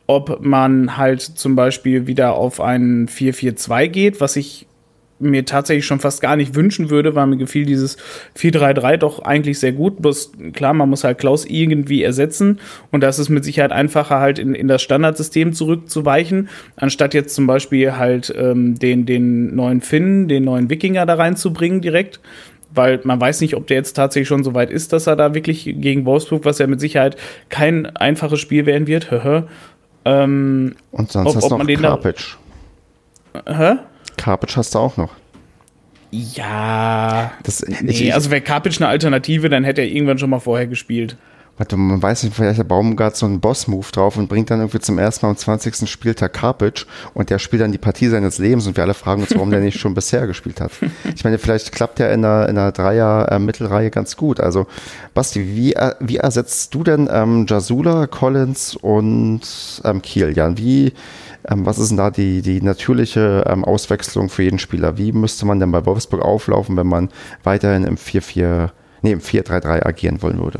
Ob 0.07 0.43
man 0.43 0.97
halt 0.97 1.21
zum 1.21 1.55
Beispiel 1.55 2.07
wieder 2.07 2.33
auf 2.33 2.59
ein 2.59 3.07
4-4-2 3.07 3.87
geht, 3.87 4.19
was 4.19 4.35
ich 4.35 4.67
mir 5.21 5.45
tatsächlich 5.45 5.85
schon 5.85 5.99
fast 5.99 6.21
gar 6.21 6.35
nicht 6.35 6.55
wünschen 6.55 6.89
würde, 6.89 7.15
weil 7.15 7.27
mir 7.27 7.37
gefiel 7.37 7.65
dieses 7.65 7.97
4-3-3 8.37 8.97
doch 8.97 9.23
eigentlich 9.23 9.59
sehr 9.59 9.71
gut. 9.71 10.01
Bloß 10.01 10.31
klar, 10.53 10.73
man 10.73 10.89
muss 10.89 11.03
halt 11.03 11.17
Klaus 11.17 11.45
irgendwie 11.45 12.03
ersetzen 12.03 12.59
und 12.91 13.01
das 13.01 13.19
ist 13.19 13.29
mit 13.29 13.43
Sicherheit 13.43 13.71
einfacher, 13.71 14.19
halt 14.19 14.39
in, 14.39 14.53
in 14.55 14.67
das 14.67 14.81
Standardsystem 14.81 15.53
zurückzuweichen, 15.53 16.49
anstatt 16.75 17.13
jetzt 17.13 17.35
zum 17.35 17.47
Beispiel 17.47 17.97
halt 17.97 18.33
ähm, 18.37 18.77
den, 18.77 19.05
den 19.05 19.55
neuen 19.55 19.81
Finn, 19.81 20.27
den 20.27 20.43
neuen 20.43 20.69
Wikinger 20.69 21.05
da 21.05 21.15
reinzubringen 21.15 21.81
direkt 21.81 22.19
weil 22.73 23.01
man 23.03 23.19
weiß 23.19 23.41
nicht, 23.41 23.55
ob 23.55 23.67
der 23.67 23.77
jetzt 23.77 23.93
tatsächlich 23.93 24.27
schon 24.27 24.43
so 24.43 24.53
weit 24.53 24.71
ist, 24.71 24.93
dass 24.93 25.07
er 25.07 25.15
da 25.15 25.33
wirklich 25.33 25.65
gegen 25.65 26.05
Wolfsburg, 26.05 26.45
was 26.45 26.57
ja 26.57 26.67
mit 26.67 26.79
Sicherheit 26.79 27.17
kein 27.49 27.85
einfaches 27.97 28.39
Spiel 28.39 28.65
werden 28.65 28.87
wird, 28.87 29.11
ähm, 30.05 30.75
Und 30.91 31.11
sonst 31.11 31.27
ob, 31.27 31.35
hast 31.35 31.51
du 31.51 31.57
noch 31.57 31.81
Karpic. 31.81 32.37
Hä? 33.45 33.75
Karpic 34.21 34.55
hast 34.55 34.75
du 34.75 34.79
auch 34.79 34.97
noch. 34.97 35.09
Ja. 36.11 37.31
Das, 37.43 37.65
nee, 37.67 37.91
ich, 37.91 38.13
also 38.13 38.29
wäre 38.29 38.41
Karpic 38.41 38.77
eine 38.77 38.87
Alternative, 38.87 39.49
dann 39.49 39.63
hätte 39.63 39.81
er 39.81 39.87
irgendwann 39.87 40.19
schon 40.19 40.29
mal 40.29 40.39
vorher 40.39 40.67
gespielt. 40.67 41.17
Warte, 41.57 41.75
man 41.75 42.01
weiß 42.01 42.23
nicht, 42.23 42.35
vielleicht 42.35 42.59
der 42.59 42.63
Baumgart 42.63 43.15
so 43.15 43.25
einen 43.25 43.39
Boss-Move 43.39 43.87
drauf 43.91 44.17
und 44.17 44.29
bringt 44.29 44.49
dann 44.49 44.59
irgendwie 44.59 44.79
zum 44.79 44.97
ersten 44.97 45.25
Mal 45.25 45.31
am 45.31 45.37
20. 45.37 45.89
Spieltag 45.89 46.33
Karpic 46.33 46.85
und 47.13 47.29
der 47.29 47.39
spielt 47.39 47.61
dann 47.61 47.71
die 47.71 47.77
Partie 47.77 48.07
seines 48.07 48.37
Lebens 48.37 48.67
und 48.67 48.77
wir 48.77 48.83
alle 48.83 48.93
fragen 48.93 49.21
uns, 49.21 49.33
warum 49.33 49.51
der 49.51 49.59
nicht 49.59 49.79
schon 49.79 49.93
bisher 49.93 50.27
gespielt 50.27 50.61
hat. 50.61 50.71
Ich 51.15 51.23
meine, 51.23 51.37
vielleicht 51.37 51.71
klappt 51.71 51.99
der 51.99 52.11
in 52.13 52.23
einer, 52.23 52.47
in 52.47 52.57
einer 52.57 52.71
Dreier-Mittelreihe 52.71 53.91
ganz 53.91 54.17
gut. 54.17 54.39
Also, 54.39 54.65
Basti, 55.13 55.55
wie, 55.55 55.75
wie 55.99 56.17
ersetzt 56.17 56.73
du 56.73 56.83
denn 56.83 57.09
ähm, 57.11 57.45
Jasula, 57.47 58.07
Collins 58.07 58.75
und 58.75 59.41
ähm, 59.83 60.01
Jan? 60.03 60.57
Wie, 60.57 60.93
ähm, 61.47 61.65
was 61.65 61.79
ist 61.79 61.89
denn 61.89 61.97
da 61.97 62.11
die, 62.11 62.41
die 62.41 62.61
natürliche 62.61 63.45
ähm, 63.47 63.65
Auswechslung 63.65 64.29
für 64.29 64.43
jeden 64.43 64.59
Spieler? 64.59 64.97
Wie 64.97 65.11
müsste 65.11 65.45
man 65.45 65.59
denn 65.59 65.71
bei 65.71 65.85
Wolfsburg 65.85 66.21
auflaufen, 66.21 66.77
wenn 66.77 66.87
man 66.87 67.09
weiterhin 67.43 67.83
im 67.83 67.95
4-4, 67.95 68.69
nee, 69.01 69.11
im 69.11 69.19
4-3-3 69.19 69.85
agieren 69.85 70.21
wollen 70.21 70.39
würde? 70.39 70.59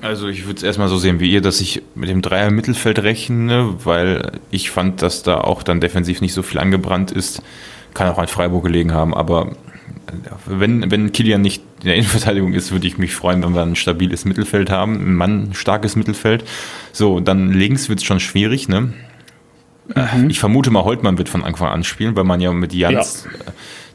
Also 0.00 0.28
ich 0.28 0.46
würde 0.46 0.58
es 0.58 0.62
erstmal 0.62 0.88
so 0.88 0.96
sehen 0.96 1.18
wie 1.18 1.30
ihr, 1.30 1.40
dass 1.40 1.60
ich 1.60 1.82
mit 1.96 2.08
dem 2.08 2.22
Dreier 2.22 2.50
Mittelfeld 2.50 3.00
rechne, 3.00 3.74
weil 3.84 4.32
ich 4.50 4.70
fand, 4.70 5.02
dass 5.02 5.24
da 5.24 5.40
auch 5.40 5.64
dann 5.64 5.80
defensiv 5.80 6.20
nicht 6.20 6.34
so 6.34 6.42
viel 6.42 6.60
angebrannt 6.60 7.10
ist. 7.10 7.42
Kann 7.94 8.08
auch 8.08 8.18
an 8.18 8.28
Freiburg 8.28 8.64
gelegen 8.64 8.92
haben, 8.92 9.12
aber 9.12 9.56
wenn, 10.46 10.90
wenn 10.90 11.10
Kilian 11.12 11.40
nicht 11.40 11.62
in 11.80 11.86
der 11.86 11.96
Innenverteidigung 11.96 12.52
ist, 12.52 12.70
würde 12.70 12.86
ich 12.86 12.98
mich 12.98 13.14
freuen, 13.14 13.42
wenn 13.42 13.54
wir 13.54 13.62
ein 13.62 13.76
stabiles 13.76 14.24
Mittelfeld 14.24 14.70
haben, 14.70 14.94
ein 14.94 15.14
Mann, 15.14 15.54
starkes 15.54 15.96
Mittelfeld. 15.96 16.44
So, 16.92 17.20
dann 17.20 17.52
links 17.52 17.88
wird 17.88 18.00
es 18.00 18.04
schon 18.04 18.20
schwierig, 18.20 18.68
ne? 18.68 18.92
Mhm. 19.94 20.30
Ich 20.30 20.38
vermute 20.38 20.70
mal, 20.70 20.84
Holtmann 20.84 21.18
wird 21.18 21.28
von 21.28 21.44
Anfang 21.44 21.68
an 21.68 21.84
spielen, 21.84 22.16
weil 22.16 22.24
man 22.24 22.40
ja 22.40 22.52
mit 22.52 22.72
Jans 22.72 23.26
ja. 23.26 23.52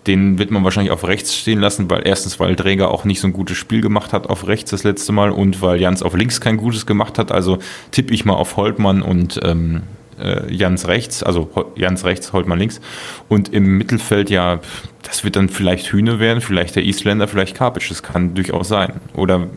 Den 0.07 0.37
wird 0.37 0.51
man 0.51 0.63
wahrscheinlich 0.63 0.91
auf 0.91 1.07
rechts 1.07 1.35
stehen 1.35 1.59
lassen, 1.59 1.89
weil 1.89 2.01
erstens, 2.05 2.39
weil 2.39 2.55
Träger 2.55 2.91
auch 2.91 3.05
nicht 3.05 3.21
so 3.21 3.27
ein 3.27 3.33
gutes 3.33 3.55
Spiel 3.57 3.79
gemacht 3.79 4.11
hat 4.11 4.27
auf 4.27 4.47
rechts 4.47 4.71
das 4.71 4.83
letzte 4.83 5.13
Mal 5.13 5.31
und 5.31 5.61
weil 5.61 5.79
Jans 5.79 6.03
auf 6.03 6.13
links 6.15 6.41
kein 6.41 6.57
gutes 6.57 6.85
gemacht 6.85 7.17
hat. 7.17 7.31
Also 7.31 7.59
tippe 7.91 8.13
ich 8.13 8.25
mal 8.25 8.33
auf 8.33 8.57
Holtmann 8.57 9.01
und 9.01 9.39
ähm, 9.43 9.83
äh, 10.19 10.51
Jans 10.53 10.87
rechts, 10.89 11.23
also 11.23 11.49
Jans 11.75 12.03
rechts, 12.03 12.33
Holtmann 12.33 12.59
links. 12.59 12.81
Und 13.29 13.53
im 13.53 13.77
Mittelfeld, 13.77 14.29
ja, 14.29 14.59
das 15.03 15.23
wird 15.23 15.37
dann 15.37 15.47
vielleicht 15.47 15.87
Hühne 15.87 16.19
werden, 16.19 16.41
vielleicht 16.41 16.75
der 16.75 16.83
Isländer, 16.83 17.29
vielleicht 17.29 17.55
Karpic. 17.55 17.87
Das 17.87 18.03
kann 18.03 18.33
durchaus 18.35 18.67
sein. 18.67 18.99
Oder 19.13 19.47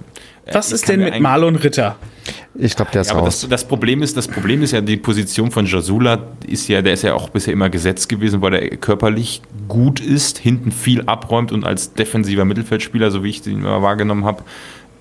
was 0.53 0.73
ist 0.73 0.89
denn 0.89 1.01
mit 1.01 1.21
Marlon 1.21 1.57
Ritter? 1.57 1.97
Ich 2.55 2.77
glaube, 2.77 2.91
der 2.93 3.03
ist 3.03 3.11
ja, 3.11 3.19
raus. 3.19 3.41
Das, 3.41 3.49
das, 3.49 3.65
Problem 3.65 4.03
ist, 4.03 4.17
das 4.17 4.29
Problem 4.29 4.63
ist 4.63 4.73
ja, 4.73 4.81
die 4.81 4.97
Position 4.97 5.51
von 5.51 5.67
Jasula 5.67 6.19
ist 6.47 6.69
ja, 6.69 6.83
der 6.83 6.95
ist 6.95 7.03
ja 7.03 7.15
auch 7.15 7.29
bisher 7.29 7.53
immer 7.53 7.69
gesetzt 7.69 8.09
gewesen, 8.09 8.41
weil 8.43 8.55
er 8.55 8.77
körperlich 8.77 9.43
gut 9.69 10.01
ist, 10.01 10.39
hinten 10.39 10.73
viel 10.73 11.03
abräumt 11.03 11.53
und 11.53 11.65
als 11.65 11.93
defensiver 11.95 12.45
Mittelfeldspieler, 12.45 13.11
so 13.11 13.23
wie 13.23 13.31
ich 13.31 13.43
den 13.43 13.59
immer 13.59 13.83
wahrgenommen 13.83 14.25
habe, 14.25 14.43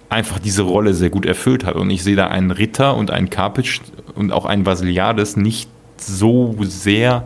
einfach 0.09 0.39
diese 0.39 0.63
Rolle 0.63 0.93
sehr 0.93 1.09
gut 1.09 1.25
erfüllt 1.25 1.65
hat. 1.65 1.75
Und 1.75 1.89
ich 1.89 2.03
sehe 2.03 2.15
da 2.15 2.27
einen 2.27 2.51
Ritter 2.51 2.95
und 2.95 3.11
einen 3.11 3.29
Karpic 3.29 3.81
und 4.15 4.31
auch 4.31 4.45
einen 4.45 4.65
Vasiliades 4.65 5.37
nicht 5.37 5.69
so 5.97 6.55
sehr 6.61 7.25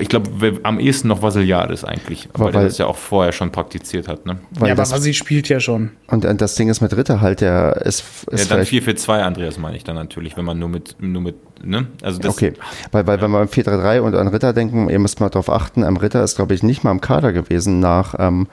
ich 0.00 0.08
glaube, 0.08 0.58
am 0.62 0.80
ehesten 0.80 1.08
noch 1.08 1.22
Vasiliades 1.22 1.84
eigentlich, 1.84 2.28
weil, 2.34 2.52
weil 2.52 2.62
er 2.62 2.68
das 2.68 2.78
ja 2.78 2.86
auch 2.86 2.96
vorher 2.96 3.32
schon 3.32 3.52
praktiziert 3.52 4.08
hat. 4.08 4.26
Ne? 4.26 4.38
ja, 4.60 4.72
aber 4.72 4.90
Vasi 4.90 5.14
spielt 5.14 5.48
ja 5.48 5.60
schon. 5.60 5.90
Und 6.08 6.24
das 6.40 6.54
Ding 6.56 6.68
ist 6.68 6.80
mit 6.80 6.96
Ritter 6.96 7.20
halt, 7.20 7.40
der 7.40 7.82
ist. 7.84 8.04
ist 8.30 8.50
ja, 8.50 8.56
dann 8.56 8.66
4 8.66 8.82
für 8.82 8.94
2 8.94 9.22
Andreas 9.22 9.58
meine 9.58 9.76
ich 9.76 9.84
dann 9.84 9.96
natürlich, 9.96 10.36
wenn 10.36 10.44
man 10.44 10.58
nur 10.58 10.68
mit, 10.68 10.96
nur 11.00 11.22
mit 11.22 11.36
ne? 11.64 11.86
Also 12.02 12.18
das, 12.18 12.34
okay, 12.34 12.54
weil, 12.92 13.06
weil 13.06 13.16
ja. 13.18 13.22
wenn 13.22 13.30
wir 13.30 13.38
an 13.38 13.48
4-3-3 13.48 14.00
und 14.00 14.14
an 14.14 14.28
Ritter 14.28 14.52
denken, 14.52 14.88
ihr 14.88 14.98
müsst 14.98 15.20
mal 15.20 15.28
darauf 15.28 15.50
achten, 15.50 15.84
am 15.84 15.96
Ritter 15.96 16.22
ist, 16.24 16.36
glaube 16.36 16.54
ich, 16.54 16.62
nicht 16.62 16.84
mal 16.84 16.90
im 16.90 17.00
Kader 17.00 17.32
gewesen 17.32 17.80
nach. 17.80 18.14
Ähm, 18.18 18.48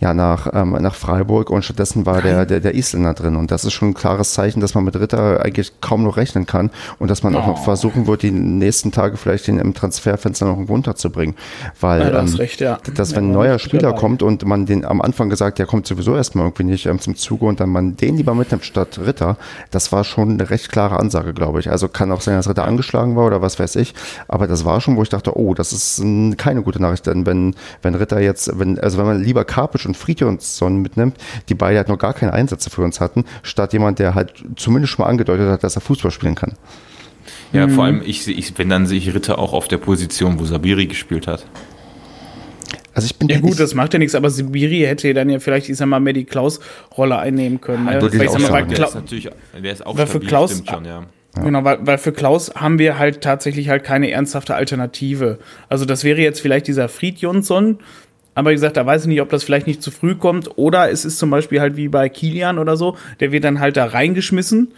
ja, 0.00 0.14
nach, 0.14 0.48
ähm, 0.52 0.76
nach 0.80 0.94
Freiburg 0.94 1.50
und 1.50 1.64
stattdessen 1.64 2.06
war 2.06 2.22
der, 2.22 2.46
der, 2.46 2.60
der 2.60 2.74
Isländer 2.74 3.14
drin. 3.14 3.34
Und 3.34 3.50
das 3.50 3.64
ist 3.64 3.72
schon 3.72 3.88
ein 3.88 3.94
klares 3.94 4.32
Zeichen, 4.32 4.60
dass 4.60 4.74
man 4.74 4.84
mit 4.84 4.98
Ritter 4.98 5.44
eigentlich 5.44 5.80
kaum 5.80 6.04
noch 6.04 6.16
rechnen 6.16 6.46
kann 6.46 6.70
und 6.98 7.10
dass 7.10 7.24
man 7.24 7.34
oh. 7.34 7.38
auch 7.38 7.46
noch 7.48 7.64
versuchen 7.64 8.06
wird, 8.06 8.22
die 8.22 8.30
nächsten 8.30 8.92
Tage 8.92 9.16
vielleicht 9.16 9.48
den 9.48 9.58
im 9.58 9.74
Transferfenster 9.74 10.46
noch 10.46 10.54
irgendwo 10.54 10.74
unterzubringen. 10.74 11.34
Weil 11.80 12.02
ja, 12.02 12.10
das 12.10 12.32
ähm, 12.32 12.36
recht, 12.36 12.60
ja. 12.60 12.78
dass 12.94 13.16
wenn 13.16 13.30
ein 13.30 13.32
neuer 13.32 13.58
Spieler 13.58 13.92
kommt 13.92 14.22
und 14.22 14.44
man 14.44 14.66
den 14.66 14.84
am 14.84 15.00
Anfang 15.00 15.30
gesagt, 15.30 15.58
der 15.58 15.66
kommt 15.66 15.86
sowieso 15.86 16.14
erstmal 16.14 16.46
irgendwie 16.46 16.64
nicht 16.64 16.86
ähm, 16.86 17.00
zum 17.00 17.16
Zuge 17.16 17.46
und 17.46 17.58
dann 17.58 17.70
man 17.70 17.96
den 17.96 18.16
lieber 18.16 18.34
mitnimmt 18.34 18.64
statt 18.64 19.00
Ritter, 19.04 19.36
das 19.72 19.90
war 19.90 20.04
schon 20.04 20.30
eine 20.30 20.50
recht 20.50 20.70
klare 20.70 21.00
Ansage, 21.00 21.34
glaube 21.34 21.58
ich. 21.58 21.70
Also 21.70 21.88
kann 21.88 22.12
auch 22.12 22.20
sein, 22.20 22.36
dass 22.36 22.48
Ritter 22.48 22.66
angeschlagen 22.66 23.16
war 23.16 23.26
oder 23.26 23.42
was 23.42 23.58
weiß 23.58 23.74
ich, 23.76 23.94
aber 24.28 24.46
das 24.46 24.64
war 24.64 24.80
schon, 24.80 24.96
wo 24.96 25.02
ich 25.02 25.08
dachte, 25.08 25.36
oh, 25.36 25.54
das 25.54 25.72
ist 25.72 26.02
keine 26.36 26.62
gute 26.62 26.80
Nachricht, 26.80 27.06
denn 27.06 27.26
wenn, 27.26 27.56
wenn 27.82 27.96
Ritter 27.96 28.20
jetzt, 28.20 28.58
wenn, 28.60 28.78
also 28.78 28.98
wenn 28.98 29.06
man 29.06 29.20
lieber 29.20 29.44
Karpic 29.44 29.87
und 29.88 29.96
Fridjonsson 29.96 30.76
mitnimmt, 30.76 31.16
die 31.48 31.54
beide 31.54 31.78
halt 31.78 31.88
noch 31.88 31.98
gar 31.98 32.14
keine 32.14 32.32
Einsätze 32.32 32.70
für 32.70 32.82
uns 32.82 33.00
hatten, 33.00 33.24
statt 33.42 33.72
jemand, 33.72 33.98
der 33.98 34.14
halt 34.14 34.44
zumindest 34.56 34.92
schon 34.92 35.04
mal 35.04 35.10
angedeutet 35.10 35.48
hat, 35.48 35.64
dass 35.64 35.76
er 35.76 35.80
Fußball 35.80 36.10
spielen 36.10 36.34
kann. 36.34 36.54
Ja, 37.52 37.66
mhm. 37.66 37.70
vor 37.72 37.84
allem, 37.84 38.02
ich, 38.04 38.28
ich, 38.28 38.58
wenn 38.58 38.68
dann 38.68 38.86
sehe 38.86 38.98
ich 38.98 39.14
Ritter 39.14 39.38
auch 39.38 39.52
auf 39.52 39.68
der 39.68 39.78
Position, 39.78 40.38
wo 40.38 40.44
Sabiri 40.44 40.86
gespielt 40.86 41.26
hat. 41.26 41.46
Also 42.98 43.06
ich 43.06 43.16
bin 43.16 43.28
ja 43.28 43.38
gut, 43.38 43.60
das 43.60 43.74
macht 43.74 43.92
ja 43.92 44.00
nichts, 44.00 44.16
aber 44.16 44.28
Sibiri 44.28 44.80
hätte 44.80 45.14
dann 45.14 45.30
ja 45.30 45.38
vielleicht, 45.38 45.68
ich 45.68 45.76
sag 45.76 45.86
mal, 45.86 46.00
mehr 46.00 46.14
die 46.14 46.24
Klaus-Rolle 46.24 47.16
einnehmen 47.16 47.60
können. 47.60 47.84
Ne? 47.84 48.02
Weil 48.02 48.24
ich 48.24 48.30
sag 48.30 48.40
mal, 48.40 48.50
weil 48.50 48.66
der 48.66 48.88
ist 48.88 48.94
natürlich, 48.96 49.30
der 49.62 49.72
ist 49.72 49.86
auch 49.86 49.96
weil 49.96 50.08
für 50.08 50.18
Klaus, 50.18 50.64
schon. 50.68 50.84
Ja. 50.84 51.06
Genau, 51.40 51.62
weil, 51.62 51.78
weil 51.86 51.98
für 51.98 52.10
Klaus 52.10 52.52
haben 52.56 52.80
wir 52.80 52.98
halt 52.98 53.20
tatsächlich 53.20 53.68
halt 53.68 53.84
keine 53.84 54.10
ernsthafte 54.10 54.56
Alternative. 54.56 55.38
Also 55.68 55.84
das 55.84 56.02
wäre 56.02 56.20
jetzt 56.20 56.40
vielleicht 56.40 56.66
dieser 56.66 56.88
Fried 56.88 57.18
Jonsson, 57.18 57.78
aber 58.38 58.50
wie 58.50 58.54
gesagt, 58.54 58.76
da 58.76 58.86
weiß 58.86 59.02
ich 59.02 59.08
nicht, 59.08 59.20
ob 59.20 59.30
das 59.30 59.42
vielleicht 59.42 59.66
nicht 59.66 59.82
zu 59.82 59.90
früh 59.90 60.14
kommt 60.14 60.56
oder 60.56 60.92
es 60.92 61.04
ist 61.04 61.18
zum 61.18 61.28
Beispiel 61.28 61.60
halt 61.60 61.76
wie 61.76 61.88
bei 61.88 62.08
Kilian 62.08 62.60
oder 62.60 62.76
so, 62.76 62.96
der 63.18 63.32
wird 63.32 63.42
dann 63.42 63.58
halt 63.58 63.76
da 63.76 63.86
reingeschmissen 63.86 64.72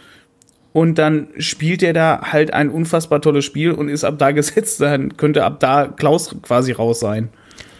und 0.73 0.97
dann 0.97 1.27
spielt 1.37 1.83
er 1.83 1.93
da 1.93 2.21
halt 2.31 2.53
ein 2.53 2.71
unfassbar 2.71 3.21
tolles 3.21 3.45
Spiel 3.45 3.71
und 3.71 3.87
ist 3.87 4.03
ab 4.03 4.15
da 4.17 4.31
gesetzt, 4.31 4.81
dann 4.81 5.15
könnte 5.15 5.43
ab 5.43 5.59
da 5.59 5.87
Klaus 5.87 6.35
quasi 6.41 6.71
raus 6.71 6.99
sein. 6.99 7.29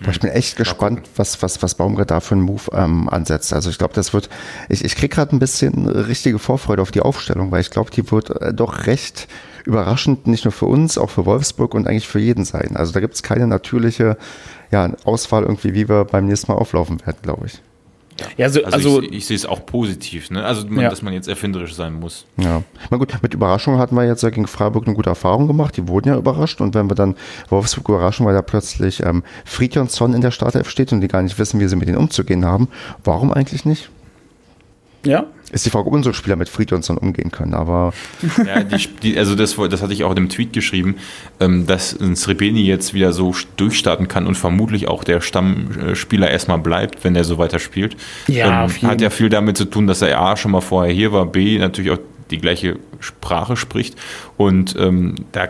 Ich 0.07 0.19
bin 0.19 0.29
echt 0.29 0.55
gespannt, 0.55 1.09
was, 1.15 1.41
was, 1.41 1.63
was 1.63 1.73
Baumgart 1.73 2.11
da 2.11 2.19
für 2.19 2.35
einen 2.35 2.43
Move 2.43 2.63
ähm, 2.73 3.09
ansetzt. 3.09 3.51
Also 3.51 3.71
ich 3.71 3.79
glaube, 3.79 3.95
das 3.95 4.13
wird, 4.13 4.29
ich, 4.69 4.85
ich 4.85 4.95
kriege 4.95 5.15
gerade 5.15 5.35
ein 5.35 5.39
bisschen 5.39 5.87
richtige 5.87 6.37
Vorfreude 6.37 6.81
auf 6.81 6.91
die 6.91 7.01
Aufstellung, 7.01 7.51
weil 7.51 7.61
ich 7.61 7.71
glaube, 7.71 7.89
die 7.89 8.11
wird 8.11 8.29
äh, 8.41 8.53
doch 8.53 8.85
recht 8.85 9.27
überraschend, 9.65 10.27
nicht 10.27 10.45
nur 10.45 10.51
für 10.51 10.65
uns, 10.65 10.97
auch 10.97 11.09
für 11.09 11.25
Wolfsburg 11.25 11.73
und 11.73 11.87
eigentlich 11.87 12.07
für 12.07 12.19
jeden 12.19 12.45
sein. 12.45 12.75
Also 12.75 12.93
da 12.93 12.99
gibt 12.99 13.15
es 13.15 13.23
keine 13.23 13.47
natürliche 13.47 14.17
ja, 14.71 14.91
Auswahl 15.03 15.43
irgendwie, 15.43 15.73
wie 15.73 15.89
wir 15.89 16.05
beim 16.05 16.25
nächsten 16.25 16.51
Mal 16.51 16.57
auflaufen 16.57 16.99
werden, 17.05 17.17
glaube 17.21 17.47
ich. 17.47 17.61
Ja, 18.37 18.45
also, 18.45 18.63
also, 18.63 18.75
also 18.75 19.01
ich, 19.01 19.13
ich, 19.13 19.25
sehe 19.25 19.35
es 19.35 19.45
auch 19.45 19.65
positiv, 19.65 20.29
ne? 20.29 20.43
Also, 20.43 20.67
man, 20.67 20.83
ja. 20.83 20.89
dass 20.89 21.01
man 21.01 21.13
jetzt 21.13 21.27
erfinderisch 21.27 21.73
sein 21.73 21.93
muss. 21.93 22.25
Ja. 22.37 22.63
Na 22.89 22.97
gut, 22.97 23.13
mit 23.21 23.33
Überraschung 23.33 23.77
hatten 23.77 23.95
wir 23.95 24.05
jetzt 24.05 24.21
ja 24.21 24.29
gegen 24.29 24.47
Freiburg 24.47 24.85
eine 24.85 24.95
gute 24.95 25.09
Erfahrung 25.09 25.47
gemacht. 25.47 25.77
Die 25.77 25.87
wurden 25.87 26.09
ja 26.09 26.17
überrascht. 26.17 26.61
Und 26.61 26.75
wenn 26.75 26.89
wir 26.89 26.95
dann 26.95 27.15
Wolfsburg 27.49 27.89
überraschen, 27.89 28.25
weil 28.25 28.33
da 28.33 28.41
plötzlich 28.41 29.03
ähm, 29.03 29.23
Friedjonsson 29.45 30.13
in 30.13 30.21
der 30.21 30.31
Startelf 30.31 30.69
steht 30.69 30.91
und 30.91 31.01
die 31.01 31.07
gar 31.07 31.21
nicht 31.21 31.39
wissen, 31.39 31.59
wie 31.59 31.67
sie 31.67 31.75
mit 31.75 31.87
denen 31.87 31.97
umzugehen 31.97 32.45
haben, 32.45 32.67
warum 33.03 33.31
eigentlich 33.31 33.65
nicht? 33.65 33.89
Ja. 35.05 35.25
Ist 35.51 35.65
die 35.65 35.69
Frage, 35.69 35.87
ob 35.87 35.93
unsere 35.93 36.13
Spieler 36.13 36.37
mit 36.37 36.49
Friedrichson 36.49 36.97
umgehen 36.97 37.31
können, 37.31 37.53
aber. 37.53 37.93
Ja, 38.45 38.63
die, 38.63 38.87
die, 39.03 39.17
also 39.17 39.35
das, 39.35 39.55
das 39.55 39.81
hatte 39.81 39.93
ich 39.93 40.03
auch 40.03 40.09
in 40.09 40.15
dem 40.15 40.29
Tweet 40.29 40.53
geschrieben, 40.53 40.95
ähm, 41.39 41.67
dass 41.67 41.97
ein 41.99 42.15
Srebeni 42.15 42.63
jetzt 42.63 42.93
wieder 42.93 43.13
so 43.13 43.35
durchstarten 43.57 44.07
kann 44.07 44.25
und 44.25 44.35
vermutlich 44.35 44.87
auch 44.87 45.03
der 45.03 45.21
Stammspieler 45.21 46.29
erstmal 46.29 46.57
bleibt, 46.57 47.03
wenn 47.03 47.15
er 47.15 47.23
so 47.23 47.37
weiterspielt. 47.37 47.95
Ja, 48.27 48.65
ähm, 48.65 48.71
hat 48.81 49.01
ja 49.01 49.09
viel 49.09 49.29
damit 49.29 49.57
zu 49.57 49.65
tun, 49.65 49.87
dass 49.87 50.01
er 50.01 50.19
A 50.19 50.37
schon 50.37 50.51
mal 50.51 50.61
vorher 50.61 50.93
hier 50.93 51.11
war, 51.11 51.25
B 51.25 51.59
natürlich 51.59 51.91
auch 51.91 51.99
die 52.31 52.39
gleiche 52.39 52.79
Sprache 52.99 53.55
spricht. 53.57 53.95
Und 54.37 54.75
ähm, 54.79 55.15
da, 55.31 55.47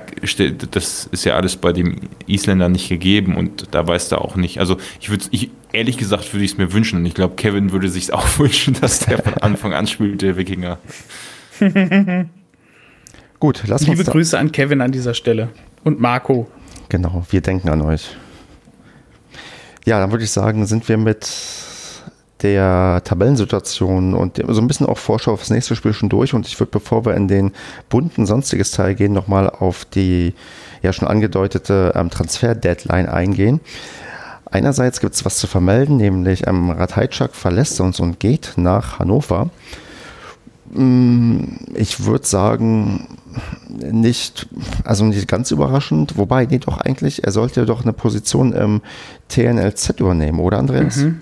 das 0.72 1.08
ist 1.12 1.26
ja 1.26 1.36
alles 1.36 1.56
bei 1.56 1.72
dem 1.74 1.98
Isländer 2.28 2.70
nicht 2.70 2.90
gegeben 2.90 3.36
und 3.38 3.68
da 3.72 3.88
weiß 3.88 4.12
er 4.12 4.22
auch 4.22 4.36
nicht. 4.36 4.60
Also 4.60 4.78
ich 5.00 5.10
würde, 5.10 5.26
ich, 5.32 5.50
ehrlich 5.72 5.98
gesagt, 5.98 6.34
würde 6.34 6.44
ich 6.44 6.52
es 6.52 6.58
mir 6.58 6.74
wünschen. 6.74 7.00
Und 7.00 7.06
ich 7.06 7.14
glaube, 7.14 7.36
Kevin 7.36 7.72
würde 7.72 7.90
sich 7.90 8.12
auch 8.14 8.40
wünschen, 8.40 8.76
dass 8.80 9.00
der 9.00 9.20
von 9.20 9.36
Anfang 9.36 9.74
an 9.74 9.88
spielt, 9.88 10.22
der 10.22 10.38
Wikinger. 10.38 10.78
Gut, 13.40 13.64
lass 13.68 13.82
uns. 13.82 13.98
Liebe 13.98 14.10
Grüße 14.10 14.38
an 14.38 14.52
Kevin 14.52 14.82
an 14.82 14.92
dieser 14.92 15.14
Stelle 15.14 15.50
und 15.84 16.00
Marco. 16.00 16.48
Genau, 16.90 17.26
wir 17.30 17.42
denken 17.42 17.70
an 17.70 17.82
euch. 17.82 18.16
Ja, 19.86 20.00
dann 20.00 20.12
würde 20.12 20.24
ich 20.24 20.32
sagen, 20.32 20.66
sind 20.66 20.88
wir 20.88 20.98
mit 20.98 21.26
der 22.44 23.02
Tabellensituation 23.04 24.14
und 24.14 24.42
so 24.48 24.62
ein 24.62 24.68
bisschen 24.68 24.86
auch 24.86 24.98
Vorschau 24.98 25.34
aufs 25.34 25.50
nächste 25.50 25.76
Spiel 25.76 25.94
schon 25.94 26.10
durch. 26.10 26.34
Und 26.34 26.48
ich 26.48 26.60
würde, 26.60 26.72
bevor 26.72 27.06
wir 27.06 27.16
in 27.16 27.28
den 27.28 27.52
bunten 27.90 28.26
sonstiges 28.26 28.72
Teil 28.72 28.96
gehen, 28.96 29.14
nochmal 29.14 29.50
auf 29.50 29.86
die 29.86 30.34
ja 30.82 30.94
schon 30.94 31.08
angedeutete 31.08 31.94
ähm, 31.96 32.10
Transfer-Deadline 32.10 33.08
eingehen. 33.08 33.60
Einerseits 34.50 35.00
gibt 35.00 35.16
es 35.16 35.24
was 35.24 35.38
zu 35.38 35.48
vermelden, 35.48 35.98
nämlich 35.98 36.48
ähm, 36.48 36.72
Rathajczak 36.72 37.36
verlässt 37.36 37.80
uns 37.80 38.00
und 38.00 38.20
geht 38.20 38.54
nach 38.58 39.00
Hannover. 39.00 39.50
Mm, 40.74 41.44
ich 41.76 42.06
würde 42.06 42.26
sagen, 42.26 43.18
nicht, 43.70 44.48
also 44.84 45.06
nicht 45.06 45.28
ganz 45.28 45.52
überraschend, 45.52 46.18
wobei, 46.18 46.46
nee, 46.46 46.60
doch 46.60 46.80
eigentlich, 46.80 47.24
er 47.24 47.32
sollte 47.32 47.66
doch 47.66 47.84
eine 47.84 47.94
Position 47.94 48.52
im 48.52 48.82
TNLZ 49.30 50.00
übernehmen, 50.00 50.40
oder 50.40 50.60
Andreas? 50.60 50.98
Mhm. 50.98 51.22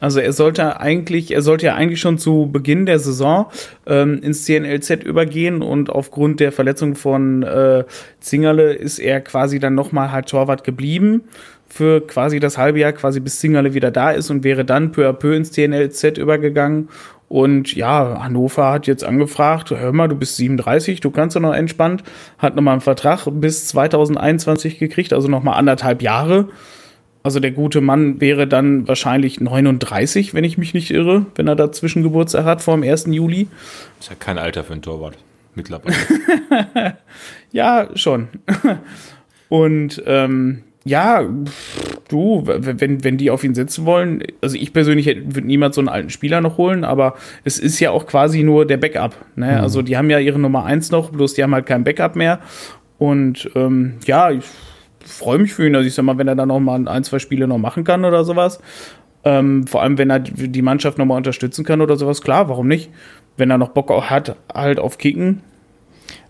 Also 0.00 0.20
er 0.20 0.32
sollte 0.32 0.80
eigentlich, 0.80 1.32
er 1.32 1.42
sollte 1.42 1.66
ja 1.66 1.74
eigentlich 1.74 2.00
schon 2.00 2.18
zu 2.18 2.48
Beginn 2.52 2.86
der 2.86 2.98
Saison 2.98 3.46
ähm, 3.86 4.20
ins 4.22 4.44
CNLZ 4.44 5.02
übergehen 5.04 5.62
und 5.62 5.90
aufgrund 5.90 6.40
der 6.40 6.52
Verletzung 6.52 6.94
von 6.94 7.42
äh, 7.42 7.84
Zingerle 8.20 8.72
ist 8.72 8.98
er 8.98 9.20
quasi 9.20 9.58
dann 9.58 9.74
nochmal 9.74 10.12
halt 10.12 10.28
Torwart 10.28 10.64
geblieben 10.64 11.24
für 11.68 12.00
quasi 12.06 12.40
das 12.40 12.56
halbe 12.56 12.78
Jahr, 12.78 12.92
quasi 12.92 13.20
bis 13.20 13.40
Zingerle 13.40 13.74
wieder 13.74 13.90
da 13.90 14.10
ist 14.10 14.30
und 14.30 14.42
wäre 14.42 14.64
dann 14.64 14.92
peu 14.92 15.08
à 15.08 15.12
peu 15.12 15.34
ins 15.34 15.50
TNLZ 15.50 16.18
übergegangen. 16.18 16.88
Und 17.28 17.74
ja, 17.74 18.22
Hannover 18.22 18.72
hat 18.72 18.86
jetzt 18.86 19.04
angefragt, 19.04 19.70
hör 19.70 19.92
mal, 19.92 20.08
du 20.08 20.16
bist 20.16 20.36
37, 20.36 21.00
du 21.00 21.10
kannst 21.10 21.36
doch 21.36 21.42
noch 21.42 21.52
entspannt, 21.52 22.02
hat 22.38 22.56
nochmal 22.56 22.72
einen 22.72 22.80
Vertrag 22.80 23.26
bis 23.30 23.68
2021 23.68 24.78
gekriegt, 24.78 25.12
also 25.12 25.28
nochmal 25.28 25.58
anderthalb 25.58 26.00
Jahre. 26.00 26.48
Also 27.22 27.40
der 27.40 27.50
gute 27.50 27.80
Mann 27.80 28.20
wäre 28.20 28.46
dann 28.46 28.86
wahrscheinlich 28.86 29.40
39, 29.40 30.34
wenn 30.34 30.44
ich 30.44 30.56
mich 30.56 30.72
nicht 30.72 30.90
irre, 30.90 31.26
wenn 31.34 31.48
er 31.48 31.56
da 31.56 31.72
Zwischengeburtstag 31.72 32.44
hat 32.44 32.62
vor 32.62 32.76
dem 32.76 32.88
1. 32.88 33.06
Juli. 33.06 33.48
Ist 33.98 34.08
ja 34.08 34.16
kein 34.18 34.38
Alter 34.38 34.64
für 34.64 34.72
einen 34.72 34.82
Torwart 34.82 35.18
mittlerweile. 35.54 35.96
ja, 37.52 37.88
schon. 37.94 38.28
Und 39.48 40.02
ähm, 40.06 40.62
ja, 40.84 41.22
du, 42.08 42.42
wenn, 42.46 43.04
wenn 43.04 43.18
die 43.18 43.30
auf 43.30 43.44
ihn 43.44 43.54
setzen 43.54 43.84
wollen, 43.84 44.22
also 44.40 44.56
ich 44.56 44.72
persönlich 44.72 45.06
würde 45.06 45.46
niemals 45.46 45.74
so 45.74 45.80
einen 45.80 45.88
alten 45.88 46.10
Spieler 46.10 46.40
noch 46.40 46.56
holen, 46.56 46.84
aber 46.84 47.14
es 47.44 47.58
ist 47.58 47.78
ja 47.80 47.90
auch 47.90 48.06
quasi 48.06 48.42
nur 48.42 48.66
der 48.66 48.78
Backup. 48.78 49.14
Ne? 49.36 49.52
Mhm. 49.52 49.60
Also 49.60 49.82
die 49.82 49.96
haben 49.96 50.08
ja 50.08 50.18
ihre 50.18 50.38
Nummer 50.38 50.64
1 50.64 50.90
noch, 50.90 51.10
bloß 51.10 51.34
die 51.34 51.42
haben 51.42 51.54
halt 51.54 51.66
kein 51.66 51.84
Backup 51.84 52.16
mehr. 52.16 52.40
Und 52.96 53.50
ähm, 53.54 53.94
ja, 54.06 54.30
ich 54.30 54.44
freue 55.08 55.38
mich 55.38 55.54
für 55.54 55.66
ihn. 55.66 55.74
Also 55.74 55.86
ich 55.86 55.94
sag 55.94 56.04
mal, 56.04 56.18
wenn 56.18 56.28
er 56.28 56.36
dann 56.36 56.48
noch 56.48 56.60
mal 56.60 56.86
ein, 56.88 57.04
zwei 57.04 57.18
Spiele 57.18 57.48
noch 57.48 57.58
machen 57.58 57.84
kann 57.84 58.04
oder 58.04 58.24
sowas. 58.24 58.60
Ähm, 59.24 59.66
vor 59.66 59.82
allem, 59.82 59.98
wenn 59.98 60.10
er 60.10 60.20
die 60.20 60.62
Mannschaft 60.62 60.98
noch 60.98 61.06
mal 61.06 61.16
unterstützen 61.16 61.64
kann 61.64 61.80
oder 61.80 61.96
sowas, 61.96 62.22
klar, 62.22 62.48
warum 62.48 62.68
nicht? 62.68 62.90
Wenn 63.36 63.50
er 63.50 63.58
noch 63.58 63.70
Bock 63.70 63.90
hat, 64.10 64.36
halt 64.52 64.78
auf 64.78 64.98
Kicken, 64.98 65.42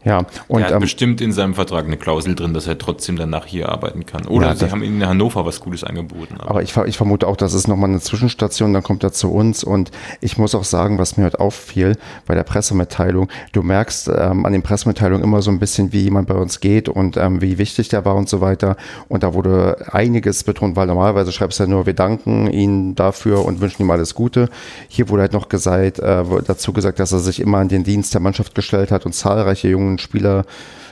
ja, 0.09 0.25
und 0.49 0.63
er 0.63 0.69
hat 0.69 0.73
ähm, 0.73 0.81
bestimmt 0.81 1.21
in 1.21 1.33
seinem 1.33 1.55
Vertrag 1.55 1.85
eine 1.85 1.99
Klausel 1.99 2.35
drin, 2.35 2.55
dass 2.55 2.67
er 2.67 2.79
trotzdem 2.79 3.17
danach 3.17 3.45
hier 3.45 3.69
arbeiten 3.69 4.07
kann. 4.07 4.27
Oder 4.27 4.47
ja, 4.47 4.55
sie 4.55 4.71
haben 4.71 4.83
ihm 4.83 5.03
in 5.03 5.07
Hannover 5.07 5.45
was 5.45 5.61
Gutes 5.61 5.85
angeboten. 5.85 6.37
Aber, 6.39 6.51
aber 6.51 6.63
ich, 6.63 6.75
ich, 6.87 6.97
vermute 6.97 7.27
auch, 7.27 7.37
das 7.37 7.53
ist 7.53 7.69
nochmal 7.69 7.91
eine 7.91 8.01
Zwischenstation, 8.01 8.73
dann 8.73 8.83
kommt 8.83 9.05
er 9.05 9.13
zu 9.13 9.31
uns. 9.31 9.63
Und 9.63 9.91
ich 10.23 10.39
muss 10.39 10.55
auch 10.55 10.65
sagen, 10.65 10.99
was 10.99 11.19
mir 11.19 11.27
heute 11.27 11.41
auffiel 11.41 11.99
bei 12.27 12.35
der 12.35 12.45
Pressemitteilung, 12.45 13.29
du 13.53 13.63
merkst 13.63 14.09
ähm, 14.09 14.47
an 14.47 14.53
den 14.55 14.63
Pressemitteilungen 14.63 15.23
immer 15.23 15.43
so 15.43 15.51
ein 15.51 15.59
bisschen, 15.59 15.93
wie 15.93 16.01
jemand 16.01 16.27
bei 16.27 16.37
uns 16.37 16.61
geht 16.61 16.89
und 16.89 17.19
ähm, 17.19 17.43
wie 17.43 17.59
wichtig 17.59 17.91
der 17.91 18.07
war 18.07 18.17
und 18.17 18.31
so 18.31 18.41
weiter. 18.41 18.79
Und 19.09 19.23
da 19.23 19.35
wurde 19.35 19.93
einiges 19.93 20.43
betont, 20.43 20.75
weil 20.75 20.87
normalerweise 20.87 21.33
schreibst 21.33 21.59
du 21.59 21.65
ja 21.65 21.69
nur, 21.69 21.85
wir 21.85 21.93
danken 21.93 22.51
Ihnen 22.51 22.95
dafür 22.95 23.45
und 23.45 23.61
wünschen 23.61 23.83
ihm 23.83 23.91
alles 23.91 24.15
Gute. 24.15 24.49
Hier 24.89 25.11
wurde 25.11 25.23
halt 25.23 25.35
noch 25.35 25.51
gesagt, 25.51 25.99
äh, 25.99 26.25
dazu 26.47 26.73
gesagt, 26.73 26.99
dass 26.99 27.13
er 27.13 27.19
sich 27.19 27.41
immer 27.41 27.59
an 27.59 27.69
den 27.69 27.85
Dienst 27.85 28.15
der 28.15 28.23
Mannschaft 28.23 28.55
gestellt 28.55 28.91
hat 28.91 29.05
und 29.05 29.13
zahlreiche 29.13 29.69
jungen 29.69 29.98
Spieler 30.01 30.45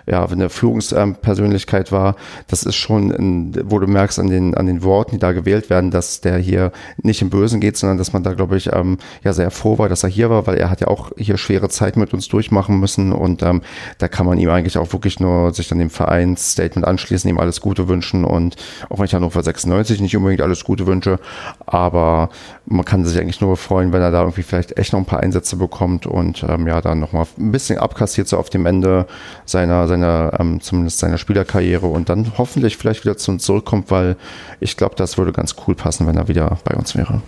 ja, 0.07 0.25
eine 0.25 0.49
Führungspersönlichkeit 0.49 1.91
war, 1.91 2.15
das 2.47 2.63
ist 2.63 2.77
schon, 2.77 3.11
ein, 3.11 3.57
wo 3.65 3.81
du 3.81 3.89
merkst 3.89 4.21
an 4.21 4.29
den, 4.29 4.55
an 4.55 4.67
den 4.67 4.85
Worten, 4.85 5.13
die 5.13 5.19
da 5.19 5.33
gewählt 5.33 5.69
werden, 5.69 5.91
dass 5.91 6.21
der 6.21 6.39
hier 6.39 6.71
nicht 7.03 7.23
im 7.23 7.31
Bösen 7.31 7.61
geht, 7.61 7.77
sondern 7.77 7.99
dass 7.99 8.13
man 8.13 8.23
da, 8.23 8.35
glaube 8.35 8.57
ich, 8.57 8.73
ähm, 8.73 8.99
ja 9.25 9.33
sehr 9.33 9.51
froh 9.51 9.79
war, 9.79 9.89
dass 9.89 10.05
er 10.05 10.09
hier 10.09 10.31
war, 10.31 10.47
weil 10.47 10.59
er 10.59 10.71
hat 10.71 10.81
ja 10.81 10.87
auch 10.87 11.11
hier 11.17 11.37
schwere 11.39 11.69
Zeit 11.69 11.97
mit 11.97 12.15
uns 12.15 12.29
durchmachen 12.29 12.79
müssen 12.79 13.13
und 13.13 13.43
ähm, 13.43 13.63
da 13.99 14.07
kann 14.07 14.27
man 14.27 14.39
ihm 14.39 14.49
eigentlich 14.51 14.79
auch 14.79 14.93
wirklich 14.93 15.19
nur 15.19 15.53
sich 15.53 15.69
dann 15.69 15.79
dem 15.79 15.91
Vereinsstatement 15.91 16.87
anschließen, 16.87 17.29
ihm 17.29 17.39
alles 17.39 17.61
Gute 17.61 17.89
wünschen 17.89 18.25
und 18.25 18.57
auch 18.89 18.99
wenn 18.99 19.07
ich 19.07 19.15
Hannover 19.15 19.43
96 19.43 20.01
nicht 20.01 20.17
unbedingt 20.17 20.41
alles 20.41 20.63
Gute 20.65 20.87
wünsche, 20.87 21.19
aber 21.67 22.31
man 22.65 22.85
kann 22.85 23.05
sich 23.05 23.19
eigentlich 23.19 23.41
nur 23.41 23.57
freuen, 23.57 23.93
wenn 23.93 24.03
er 24.03 24.13
da 24.13 24.21
irgendwie 24.21 24.43
vielleicht 24.43 24.79
echt 24.79 24.93
noch 24.93 25.01
ein 25.01 25.07
paar 25.07 25.21
Einsätze 25.21 25.57
bekommt 25.57 26.07
und 26.07 26.45
ähm, 26.49 26.69
ja, 26.69 26.81
dann 26.81 27.01
nochmal 27.01 27.27
ein 27.39 27.51
bisschen 27.51 27.79
abkassiert 27.79 28.29
so 28.29 28.39
auf 28.39 28.51
dem 28.51 28.67
Ende 28.67 29.07
seiner, 29.45 29.89
seiner 29.89 29.96
seiner, 29.97 30.33
ähm, 30.39 30.61
zumindest 30.61 30.99
seiner 30.99 31.19
Spielerkarriere 31.19 31.87
und 31.87 32.09
dann 32.09 32.33
hoffentlich 32.39 32.77
vielleicht 32.77 33.05
wieder 33.05 33.17
zu 33.17 33.33
uns 33.33 33.45
zurückkommt, 33.45 33.91
weil 33.91 34.17
ich 34.61 34.77
glaube, 34.77 34.95
das 34.97 35.19
würde 35.19 35.33
ganz 35.33 35.57
cool 35.67 35.75
passen, 35.75 36.07
wenn 36.07 36.17
er 36.17 36.29
wieder 36.29 36.59
bei 36.65 36.77
uns 36.77 36.97
wäre. 36.97 37.23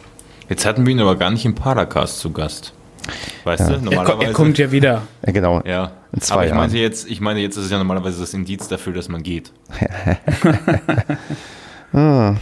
Jetzt 0.48 0.66
hatten 0.66 0.86
wir 0.86 0.92
ihn 0.92 1.00
aber 1.00 1.16
gar 1.16 1.30
nicht 1.30 1.44
im 1.44 1.54
Paracast 1.54 2.20
zu 2.20 2.32
Gast. 2.32 2.72
Weißt 3.44 3.68
ja. 3.68 3.76
du, 3.76 3.84
normalerweise. 3.84 4.22
Er, 4.22 4.28
er, 4.28 4.34
kommt 4.34 4.58
ja 4.58 4.70
wieder. 4.70 5.02
Ja, 5.26 5.32
genau. 5.32 5.62
Ja. 5.64 5.92
In 6.12 6.20
zwei 6.20 6.34
aber 6.34 6.46
ich 6.46 6.54
meine 6.54 6.78
jetzt, 6.78 7.08
ich 7.08 7.20
meine 7.20 7.40
jetzt 7.40 7.56
ist 7.56 7.66
es 7.66 7.70
ja 7.70 7.78
normalerweise 7.78 8.20
das 8.20 8.34
Indiz 8.34 8.68
dafür, 8.68 8.92
dass 8.92 9.08
man 9.08 9.22
geht. 9.22 9.52
ah, 11.92 12.34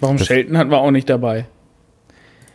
Warum 0.00 0.18
Shelton 0.18 0.56
hatten 0.56 0.70
wir 0.70 0.78
auch 0.78 0.90
nicht 0.90 1.08
dabei? 1.08 1.46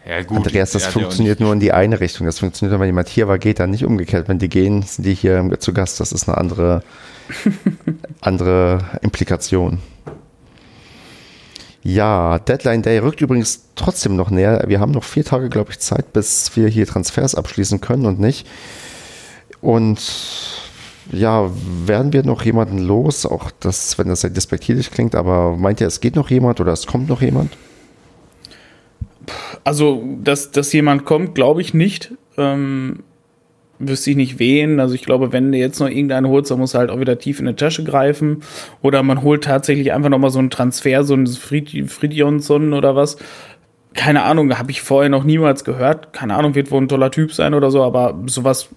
Ja, 0.05 0.21
gut. 0.23 0.37
Andreas, 0.37 0.71
das 0.71 0.83
er 0.83 0.91
funktioniert 0.91 1.39
nur 1.39 1.53
in 1.53 1.59
die 1.59 1.71
eine 1.71 1.99
Richtung. 1.99 2.25
Das 2.25 2.39
funktioniert, 2.39 2.77
wenn 2.79 2.87
jemand 2.87 3.07
hier 3.07 3.27
war, 3.27 3.37
geht 3.37 3.59
dann 3.59 3.71
nicht 3.71 3.85
umgekehrt. 3.85 4.27
Wenn 4.27 4.39
die 4.39 4.49
gehen, 4.49 4.81
sind 4.81 5.05
die 5.05 5.13
hier 5.13 5.49
zu 5.59 5.73
Gast. 5.73 5.99
Das 5.99 6.11
ist 6.11 6.27
eine 6.27 6.37
andere, 6.37 6.83
andere 8.21 8.99
Implikation. 9.01 9.79
Ja, 11.83 12.39
Deadline 12.39 12.81
Day 12.81 12.97
rückt 12.99 13.21
übrigens 13.21 13.65
trotzdem 13.75 14.15
noch 14.15 14.29
näher. 14.29 14.63
Wir 14.67 14.79
haben 14.79 14.91
noch 14.91 15.03
vier 15.03 15.25
Tage, 15.25 15.49
glaube 15.49 15.71
ich, 15.71 15.79
Zeit, 15.79 16.13
bis 16.13 16.55
wir 16.55 16.67
hier 16.67 16.87
Transfers 16.87 17.35
abschließen 17.35 17.81
können 17.81 18.05
und 18.05 18.19
nicht. 18.19 18.47
Und 19.61 19.99
ja, 21.11 21.49
werden 21.85 22.13
wir 22.13 22.23
noch 22.23 22.43
jemanden 22.43 22.77
los? 22.77 23.25
Auch 23.25 23.51
das, 23.59 23.97
wenn 23.97 24.07
das 24.07 24.21
sehr 24.21 24.29
despektierlich 24.29 24.91
klingt, 24.91 25.15
aber 25.15 25.57
meint 25.57 25.81
ihr, 25.81 25.87
es 25.87 25.99
geht 25.99 26.15
noch 26.15 26.29
jemand 26.29 26.61
oder 26.61 26.71
es 26.71 26.87
kommt 26.87 27.09
noch 27.09 27.21
jemand? 27.21 27.51
Also, 29.63 30.03
dass, 30.21 30.51
dass 30.51 30.73
jemand 30.73 31.05
kommt, 31.05 31.35
glaube 31.35 31.61
ich 31.61 31.73
nicht. 31.73 32.13
Ähm, 32.37 33.03
wüsste 33.79 34.11
ich 34.11 34.15
nicht 34.15 34.39
wen. 34.39 34.79
Also 34.79 34.95
ich 34.95 35.03
glaube, 35.03 35.31
wenn 35.31 35.51
du 35.51 35.57
jetzt 35.57 35.79
noch 35.79 35.89
irgendeinen 35.89 36.27
holst, 36.27 36.51
dann 36.51 36.59
muss 36.59 36.73
er 36.73 36.81
halt 36.81 36.89
auch 36.89 36.99
wieder 36.99 37.17
tief 37.17 37.39
in 37.39 37.45
die 37.45 37.53
Tasche 37.53 37.83
greifen. 37.83 38.41
Oder 38.81 39.03
man 39.03 39.23
holt 39.23 39.43
tatsächlich 39.43 39.93
einfach 39.93 40.09
nochmal 40.09 40.29
so 40.29 40.39
einen 40.39 40.49
Transfer, 40.49 41.03
so 41.03 41.13
einen 41.13 41.27
Fried 41.27 41.89
Friedjonsson 41.89 42.73
oder 42.73 42.95
was. 42.95 43.17
Keine 43.93 44.23
Ahnung, 44.23 44.57
habe 44.57 44.71
ich 44.71 44.81
vorher 44.81 45.09
noch 45.09 45.23
niemals 45.23 45.63
gehört. 45.63 46.13
Keine 46.13 46.35
Ahnung, 46.35 46.55
wird 46.55 46.71
wohl 46.71 46.81
ein 46.81 46.87
toller 46.87 47.11
Typ 47.11 47.31
sein 47.31 47.53
oder 47.53 47.69
so, 47.71 47.83
aber 47.83 48.19
sowas 48.25 48.69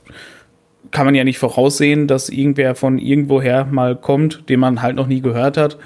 kann 0.91 1.07
man 1.07 1.15
ja 1.15 1.25
nicht 1.25 1.39
voraussehen, 1.39 2.07
dass 2.07 2.29
irgendwer 2.29 2.75
von 2.75 2.99
irgendwoher 2.99 3.65
mal 3.65 3.97
kommt, 3.97 4.49
den 4.49 4.61
man 4.61 4.83
halt 4.83 4.97
noch 4.97 5.07
nie 5.07 5.21
gehört 5.21 5.57
hat. 5.57 5.79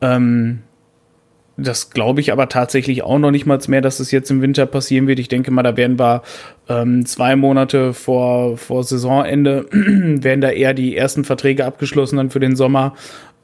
Ähm, 0.00 0.60
das 1.56 1.90
glaube 1.90 2.20
ich 2.20 2.32
aber 2.32 2.48
tatsächlich 2.48 3.02
auch 3.02 3.18
noch 3.18 3.30
nicht 3.30 3.46
mal 3.46 3.58
mehr, 3.68 3.80
dass 3.80 4.00
es 4.00 4.10
jetzt 4.10 4.30
im 4.30 4.42
Winter 4.42 4.66
passieren 4.66 5.06
wird. 5.06 5.18
Ich 5.18 5.28
denke 5.28 5.50
mal, 5.50 5.62
da 5.62 5.76
werden 5.76 5.98
wir 5.98 6.22
ähm, 6.68 7.06
zwei 7.06 7.34
Monate 7.34 7.94
vor, 7.94 8.58
vor 8.58 8.84
Saisonende, 8.84 9.66
werden 9.72 10.40
da 10.40 10.50
eher 10.50 10.74
die 10.74 10.96
ersten 10.96 11.24
Verträge 11.24 11.64
abgeschlossen 11.64 12.18
dann 12.18 12.30
für 12.30 12.40
den 12.40 12.56
Sommer, 12.56 12.94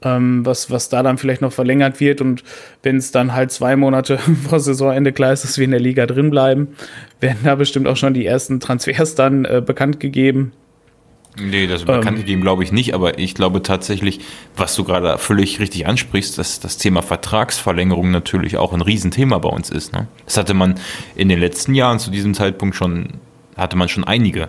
ähm, 0.02 0.44
was, 0.44 0.70
was 0.70 0.90
da 0.90 1.02
dann 1.02 1.16
vielleicht 1.16 1.40
noch 1.40 1.52
verlängert 1.52 2.01
wird. 2.01 2.20
Und 2.20 2.44
wenn 2.82 2.97
es 2.97 3.12
dann 3.12 3.32
halt 3.32 3.51
zwei 3.51 3.76
Monate 3.76 4.18
vor 4.48 4.60
Saisonende 4.60 5.12
klar 5.12 5.32
ist, 5.32 5.44
dass 5.44 5.56
wir 5.56 5.64
in 5.64 5.70
der 5.70 5.80
Liga 5.80 6.05
drin 6.06 6.30
bleiben, 6.30 6.68
werden 7.20 7.40
da 7.44 7.55
bestimmt 7.55 7.89
auch 7.89 7.97
schon 7.97 8.12
die 8.12 8.26
ersten 8.26 8.60
Transfers 8.60 9.14
dann 9.14 9.47
äh, 9.47 9.62
bekannt 9.64 10.01
gegeben. 10.01 10.52
Nee, 11.39 11.67
das 11.67 11.85
bekannt 11.85 12.09
ähm, 12.09 12.17
gegeben 12.17 12.43
glaube 12.43 12.63
ich 12.63 12.73
nicht, 12.73 12.95
aber 12.95 13.19
ich 13.19 13.35
glaube 13.35 13.63
tatsächlich, 13.63 14.21
was 14.57 14.75
du 14.75 14.85
gerade 14.85 15.17
völlig 15.19 15.61
richtig 15.61 15.87
ansprichst, 15.87 16.37
dass 16.37 16.61
das 16.61 16.77
Thema 16.77 17.01
Vertragsverlängerung 17.03 18.11
natürlich 18.11 18.59
auch 18.59 18.75
ein 18.75 18.83
Riesenthema 18.83 19.39
bei 19.39 19.49
uns 19.49 19.71
ist. 19.71 19.93
Ne? 19.93 20.09
Das 20.27 20.37
hatte 20.37 20.53
man 20.53 20.75
in 21.15 21.29
den 21.31 21.41
letzten 21.41 21.75
Jahren 21.75 21.99
zu 21.99 22.11
diesem 22.11 22.35
Zeitpunkt 22.35 22.77
schon, 22.77 23.15
hatte 23.57 23.77
man 23.77 23.89
schon 23.89 24.05
einige. 24.05 24.49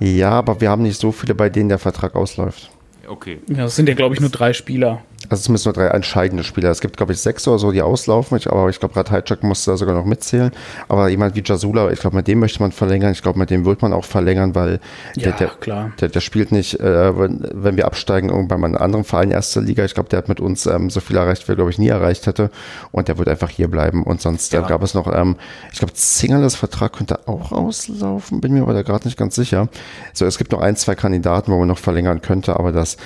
Ja, 0.00 0.30
aber 0.30 0.60
wir 0.60 0.70
haben 0.70 0.82
nicht 0.82 0.98
so 0.98 1.12
viele, 1.12 1.34
bei 1.34 1.48
denen 1.48 1.68
der 1.68 1.78
Vertrag 1.78 2.16
ausläuft. 2.16 2.70
Okay. 3.06 3.38
Ja, 3.48 3.64
das 3.64 3.76
sind 3.76 3.88
ja, 3.88 3.94
glaube 3.94 4.14
ich, 4.14 4.20
nur 4.20 4.30
drei 4.30 4.52
Spieler. 4.52 5.02
Also 5.28 5.42
zumindest 5.44 5.66
nur 5.66 5.74
drei 5.74 5.86
entscheidende 5.88 6.42
Spieler. 6.42 6.70
Es 6.70 6.80
gibt, 6.80 6.96
glaube 6.96 7.12
ich, 7.12 7.20
sechs 7.20 7.46
oder 7.46 7.58
so, 7.58 7.70
die 7.72 7.82
auslaufen. 7.82 8.38
Ich, 8.38 8.50
aber 8.50 8.68
ich 8.70 8.80
glaube, 8.80 8.96
Radhajczak 8.96 9.42
muss 9.42 9.64
da 9.64 9.76
sogar 9.76 9.94
noch 9.94 10.06
mitzählen. 10.06 10.50
Aber 10.88 11.08
jemand 11.08 11.36
wie 11.36 11.42
Jasula, 11.44 11.90
ich 11.90 12.00
glaube, 12.00 12.16
mit 12.16 12.26
dem 12.26 12.40
möchte 12.40 12.60
man 12.60 12.72
verlängern. 12.72 13.12
Ich 13.12 13.22
glaube, 13.22 13.38
mit 13.38 13.50
dem 13.50 13.64
wird 13.64 13.82
man 13.82 13.92
auch 13.92 14.04
verlängern, 14.06 14.54
weil 14.54 14.80
Ja, 15.16 15.30
der, 15.32 15.50
der, 15.64 15.92
der, 16.00 16.08
der 16.08 16.20
spielt 16.20 16.52
nicht, 16.52 16.80
äh, 16.80 17.16
wenn, 17.18 17.46
wenn 17.52 17.76
wir 17.76 17.86
absteigen, 17.86 18.30
irgendwann 18.30 18.62
bei 18.62 18.66
einem 18.68 18.76
anderen 18.78 19.04
Verein 19.04 19.30
erste 19.30 19.60
Liga. 19.60 19.84
Ich 19.84 19.94
glaube, 19.94 20.08
der 20.08 20.18
hat 20.18 20.28
mit 20.28 20.40
uns 20.40 20.66
ähm, 20.66 20.88
so 20.90 21.00
viel 21.00 21.16
erreicht, 21.16 21.46
wie 21.46 21.52
er, 21.52 21.56
glaube 21.56 21.70
ich, 21.70 21.78
nie 21.78 21.88
erreicht 21.88 22.26
hätte. 22.26 22.50
Und 22.90 23.08
der 23.08 23.18
wird 23.18 23.28
einfach 23.28 23.50
hier 23.50 23.68
bleiben. 23.68 24.02
Und 24.04 24.22
sonst 24.22 24.52
äh, 24.54 24.56
Ja. 24.56 24.66
gab 24.66 24.82
es 24.82 24.94
noch, 24.94 25.06
ähm, 25.14 25.36
ich 25.72 25.78
glaube, 25.78 25.92
Zingerles 25.94 26.56
Vertrag 26.56 26.94
könnte 26.94 27.28
auch 27.28 27.52
auslaufen, 27.52 28.40
bin 28.40 28.54
mir 28.54 28.62
aber 28.62 28.72
da 28.74 28.82
gerade 28.82 29.06
nicht 29.06 29.18
ganz 29.18 29.34
sicher. 29.36 29.68
So, 30.14 30.24
es 30.24 30.38
gibt 30.38 30.50
noch 30.52 30.60
ein, 30.62 30.76
zwei 30.76 30.94
Kandidaten, 30.94 31.52
wo 31.52 31.58
man 31.58 31.68
noch 31.68 31.78
verlängern 31.78 32.22
könnte, 32.22 32.58
aber 32.58 32.72
das, 32.72 32.96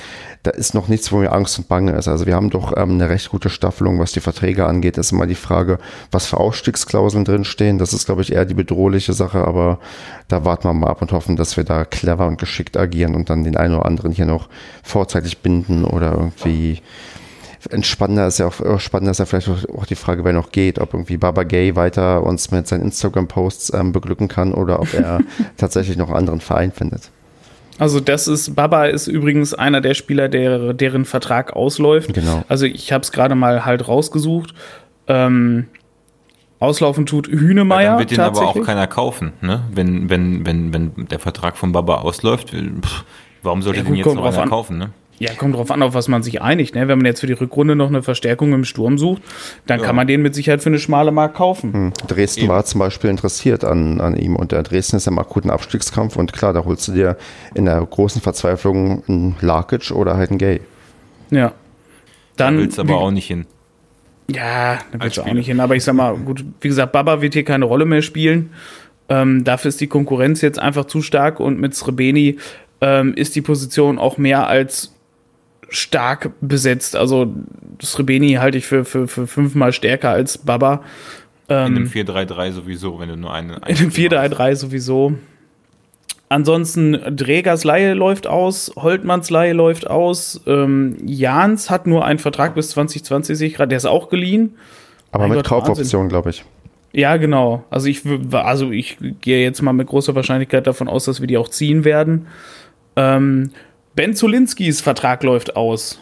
da 0.44 0.50
ist 0.50 0.74
noch 0.74 0.88
nichts, 0.88 1.10
wo 1.10 1.16
mir 1.16 1.32
Angst 1.32 1.58
und 1.58 1.68
Bange 1.68 1.92
ist. 1.92 2.06
Also 2.06 2.26
wir 2.26 2.34
haben 2.34 2.50
doch 2.50 2.76
ähm, 2.76 2.92
eine 2.92 3.08
recht 3.08 3.30
gute 3.30 3.48
Staffelung, 3.48 3.98
was 3.98 4.12
die 4.12 4.20
Verträge 4.20 4.66
angeht. 4.66 4.98
ist 4.98 5.10
immer 5.10 5.26
die 5.26 5.34
Frage, 5.34 5.78
was 6.10 6.26
für 6.26 6.36
Ausstiegsklauseln 6.36 7.24
drinstehen. 7.24 7.78
Das 7.78 7.94
ist, 7.94 8.04
glaube 8.04 8.20
ich, 8.20 8.30
eher 8.30 8.44
die 8.44 8.54
bedrohliche 8.54 9.14
Sache, 9.14 9.42
aber 9.46 9.78
da 10.28 10.44
warten 10.44 10.68
wir 10.68 10.74
mal 10.74 10.90
ab 10.90 11.00
und 11.00 11.12
hoffen, 11.12 11.36
dass 11.36 11.56
wir 11.56 11.64
da 11.64 11.86
clever 11.86 12.26
und 12.26 12.38
geschickt 12.38 12.76
agieren 12.76 13.14
und 13.14 13.30
dann 13.30 13.42
den 13.42 13.56
einen 13.56 13.74
oder 13.74 13.86
anderen 13.86 14.12
hier 14.12 14.26
noch 14.26 14.50
vorzeitig 14.82 15.38
binden 15.38 15.84
oder 15.84 16.12
irgendwie 16.12 16.82
entspannender 17.70 18.26
ist 18.26 18.36
ja 18.36 18.46
auch 18.46 18.60
äh, 18.60 18.78
spannender 18.78 19.12
ist 19.12 19.20
ja 19.20 19.24
vielleicht 19.24 19.48
auch 19.48 19.78
auch 19.78 19.86
die 19.86 19.94
Frage, 19.94 20.22
wer 20.26 20.34
noch 20.34 20.52
geht, 20.52 20.78
ob 20.78 20.92
irgendwie 20.92 21.16
Baba 21.16 21.44
Gay 21.44 21.74
weiter 21.74 22.22
uns 22.22 22.50
mit 22.50 22.68
seinen 22.68 22.82
Instagram-Posts 22.82 23.72
ähm, 23.72 23.92
beglücken 23.92 24.28
kann 24.28 24.52
oder 24.52 24.80
ob 24.80 24.92
er 24.92 25.20
tatsächlich 25.56 25.96
noch 25.96 26.08
einen 26.08 26.18
anderen 26.18 26.40
Verein 26.42 26.72
findet. 26.72 27.10
Also 27.78 28.00
das 28.00 28.28
ist, 28.28 28.54
Baba 28.54 28.84
ist 28.86 29.08
übrigens 29.08 29.52
einer 29.54 29.80
der 29.80 29.94
Spieler, 29.94 30.28
der, 30.28 30.74
deren 30.74 31.04
Vertrag 31.04 31.54
ausläuft. 31.54 32.14
Genau. 32.14 32.44
Also 32.48 32.66
ich 32.66 32.92
habe 32.92 33.02
es 33.02 33.12
gerade 33.12 33.34
mal 33.34 33.64
halt 33.64 33.88
rausgesucht. 33.88 34.54
Ähm, 35.06 35.66
auslaufen 36.60 37.04
tut 37.06 37.28
Hühnemeier. 37.28 37.90
dann 37.90 37.98
wird 37.98 38.10
den 38.12 38.20
aber 38.20 38.46
auch 38.46 38.62
keiner 38.62 38.86
kaufen, 38.86 39.32
ne? 39.40 39.62
Wenn, 39.72 40.08
wenn, 40.08 40.46
wenn, 40.46 40.72
wenn 40.72 41.06
der 41.08 41.18
Vertrag 41.18 41.56
von 41.56 41.72
Baba 41.72 41.96
ausläuft, 41.96 42.50
pff, 42.50 43.04
warum 43.42 43.60
sollte 43.62 43.78
Ja, 43.80 43.84
den 43.84 43.88
gut, 43.88 43.96
jetzt 43.98 44.04
kommt 44.04 44.16
noch 44.16 44.26
einer 44.26 44.42
an. 44.42 44.48
kaufen, 44.48 44.78
ne? 44.78 44.90
Ja, 45.20 45.32
kommt 45.34 45.54
drauf 45.54 45.70
an, 45.70 45.82
auf 45.82 45.94
was 45.94 46.08
man 46.08 46.22
sich 46.24 46.42
einigt. 46.42 46.74
Ne? 46.74 46.88
Wenn 46.88 46.98
man 46.98 47.06
jetzt 47.06 47.20
für 47.20 47.26
die 47.28 47.34
Rückrunde 47.34 47.76
noch 47.76 47.88
eine 47.88 48.02
Verstärkung 48.02 48.52
im 48.52 48.64
Sturm 48.64 48.98
sucht, 48.98 49.22
dann 49.66 49.78
Ja. 49.80 49.86
kann 49.86 49.94
man 49.96 50.06
den 50.06 50.22
mit 50.22 50.34
Sicherheit 50.34 50.62
für 50.62 50.70
eine 50.70 50.78
schmale 50.80 51.12
Mark 51.12 51.34
kaufen. 51.34 51.72
Hm. 51.72 51.92
Dresden 52.08 52.40
Eben. 52.40 52.48
war 52.48 52.64
zum 52.64 52.80
Beispiel 52.80 53.10
interessiert 53.10 53.64
an, 53.64 54.00
an 54.00 54.16
ihm 54.16 54.34
und 54.34 54.50
der 54.52 54.62
Dresden 54.64 54.96
ist 54.96 55.06
im 55.06 55.18
akuten 55.18 55.50
Abstiegskampf 55.50 56.16
und 56.16 56.32
klar, 56.32 56.52
da 56.52 56.64
holst 56.64 56.88
du 56.88 56.92
dir 56.92 57.16
in 57.54 57.66
der 57.66 57.80
großen 57.80 58.20
Verzweiflung 58.20 59.04
einen 59.08 59.36
Larkic 59.40 59.92
oder 59.92 60.16
halt 60.16 60.30
einen 60.30 60.38
Gay. 60.38 60.60
Ja. 61.30 61.52
Da 62.36 62.46
Dann 62.46 62.58
willst 62.58 62.78
du 62.78 62.82
aber 62.82 62.96
auch 62.98 63.12
nicht 63.12 63.26
hin. 63.28 63.46
Ja, 64.28 64.78
da 64.90 64.98
Als 64.98 65.02
willst 65.04 65.16
du 65.18 65.22
auch 65.22 65.32
nicht 65.34 65.46
hin. 65.46 65.60
Aber 65.60 65.76
ich 65.76 65.84
sag 65.84 65.94
mal, 65.94 66.16
gut, 66.16 66.44
wie 66.60 66.68
gesagt, 66.68 66.92
Baba 66.92 67.20
wird 67.20 67.34
hier 67.34 67.44
keine 67.44 67.66
Rolle 67.66 67.84
mehr 67.84 68.02
spielen. 68.02 68.50
Ähm, 69.08 69.44
dafür 69.44 69.68
ist 69.68 69.80
die 69.80 69.86
Konkurrenz 69.86 70.40
jetzt 70.40 70.58
einfach 70.58 70.86
zu 70.86 71.02
stark 71.02 71.38
und 71.38 71.60
mit 71.60 71.74
Srebeni 71.74 72.38
ähm, 72.80 73.14
ist 73.14 73.36
die 73.36 73.42
Position 73.42 73.98
auch 73.98 74.16
mehr 74.18 74.48
als 74.48 74.94
stark 75.74 76.30
besetzt. 76.40 76.96
Also 76.96 77.32
Srebeni 77.82 78.34
halte 78.34 78.58
ich 78.58 78.66
für, 78.66 78.84
für, 78.84 79.08
für 79.08 79.26
fünfmal 79.26 79.72
stärker 79.72 80.10
als 80.10 80.38
Baba. 80.38 80.82
In 81.48 81.56
Ähm, 81.56 81.76
einem 81.76 81.86
4-3-3 81.86 82.52
sowieso, 82.52 82.98
wenn 83.00 83.08
du 83.08 83.16
nur 83.16 83.32
eine. 83.32 83.60
in 83.66 83.76
dem 83.76 83.90
4-3-3 83.90 84.54
sowieso. 84.54 85.14
Ansonsten 86.30 86.98
Drägers 87.16 87.64
Laie 87.64 87.94
läuft 87.94 88.26
aus, 88.26 88.72
Holtmanns 88.76 89.30
Laie 89.30 89.52
läuft 89.52 89.88
aus, 89.88 90.40
ähm, 90.46 90.96
Jans 91.04 91.68
hat 91.70 91.86
nur 91.86 92.04
einen 92.04 92.18
Vertrag 92.18 92.54
bis 92.54 92.70
2020, 92.70 93.36
sehe 93.36 93.48
ich 93.48 93.54
gerade, 93.54 93.68
der 93.68 93.76
ist 93.76 93.84
auch 93.84 94.08
geliehen. 94.08 94.56
Aber 95.12 95.28
Mein 95.28 95.36
mit 95.36 95.46
Gott, 95.46 95.66
Kaufoption, 95.66 96.08
glaube 96.08 96.30
ich. 96.30 96.44
Ja, 96.92 97.18
genau. 97.18 97.64
Also 97.70 97.88
ich, 97.88 98.02
also 98.32 98.70
ich 98.70 98.96
gehe 99.20 99.42
jetzt 99.42 99.60
mal 99.62 99.72
mit 99.72 99.86
großer 99.86 100.14
Wahrscheinlichkeit 100.14 100.66
davon 100.66 100.88
aus, 100.88 101.04
dass 101.04 101.20
wir 101.20 101.26
die 101.26 101.36
auch 101.36 101.48
ziehen 101.48 101.84
werden. 101.84 102.26
Ähm, 102.96 103.50
ben 103.94 104.14
Zulinskis 104.14 104.80
Vertrag 104.80 105.22
läuft 105.22 105.56
aus. 105.56 106.00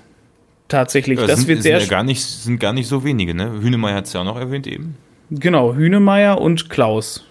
Tatsächlich. 0.69 1.21
Ja, 1.21 1.27
das 1.27 1.41
sind, 1.41 1.49
wird 1.49 1.63
sind 1.63 1.73
sehr. 1.73 1.79
ja 1.81 1.87
gar 1.87 2.03
nicht, 2.03 2.25
sind 2.25 2.59
gar 2.59 2.73
nicht 2.73 2.89
so 2.89 3.05
wenige, 3.05 3.35
ne? 3.35 3.61
Hünemeyer 3.61 3.97
hat 3.97 4.07
es 4.07 4.13
ja 4.15 4.21
auch 4.21 4.25
noch 4.25 4.39
erwähnt 4.39 4.67
eben. 4.67 4.97
genau, 5.31 5.75
Hünemeyer 5.75 6.41
und 6.41 6.71
Klaus. 6.71 7.25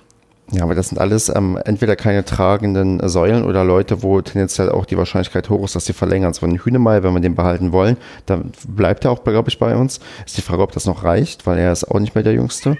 Ja, 0.51 0.63
aber 0.63 0.75
das 0.75 0.89
sind 0.89 0.99
alles 0.99 1.29
ähm, 1.29 1.57
entweder 1.63 1.95
keine 1.95 2.25
tragenden 2.25 3.07
Säulen 3.07 3.45
oder 3.45 3.63
Leute, 3.63 4.03
wo 4.03 4.19
tendenziell 4.21 4.69
auch 4.69 4.85
die 4.85 4.97
Wahrscheinlichkeit 4.97 5.49
hoch 5.49 5.63
ist, 5.63 5.75
dass 5.75 5.85
sie 5.85 5.93
verlängern. 5.93 6.33
So 6.33 6.45
ein 6.45 6.57
Hühnemeier, 6.57 7.03
wenn 7.03 7.13
wir 7.13 7.21
den 7.21 7.35
behalten 7.35 7.71
wollen, 7.71 7.95
dann 8.25 8.51
bleibt 8.67 9.05
er 9.05 9.11
auch, 9.11 9.23
glaube 9.23 9.49
ich, 9.49 9.59
bei 9.59 9.75
uns. 9.77 10.01
Ist 10.25 10.37
die 10.37 10.41
Frage, 10.41 10.61
ob 10.61 10.73
das 10.73 10.85
noch 10.85 11.05
reicht, 11.05 11.47
weil 11.47 11.57
er 11.57 11.71
ist 11.71 11.85
auch 11.85 11.99
nicht 11.99 12.15
mehr 12.15 12.23
der 12.23 12.33
Jüngste. 12.33 12.77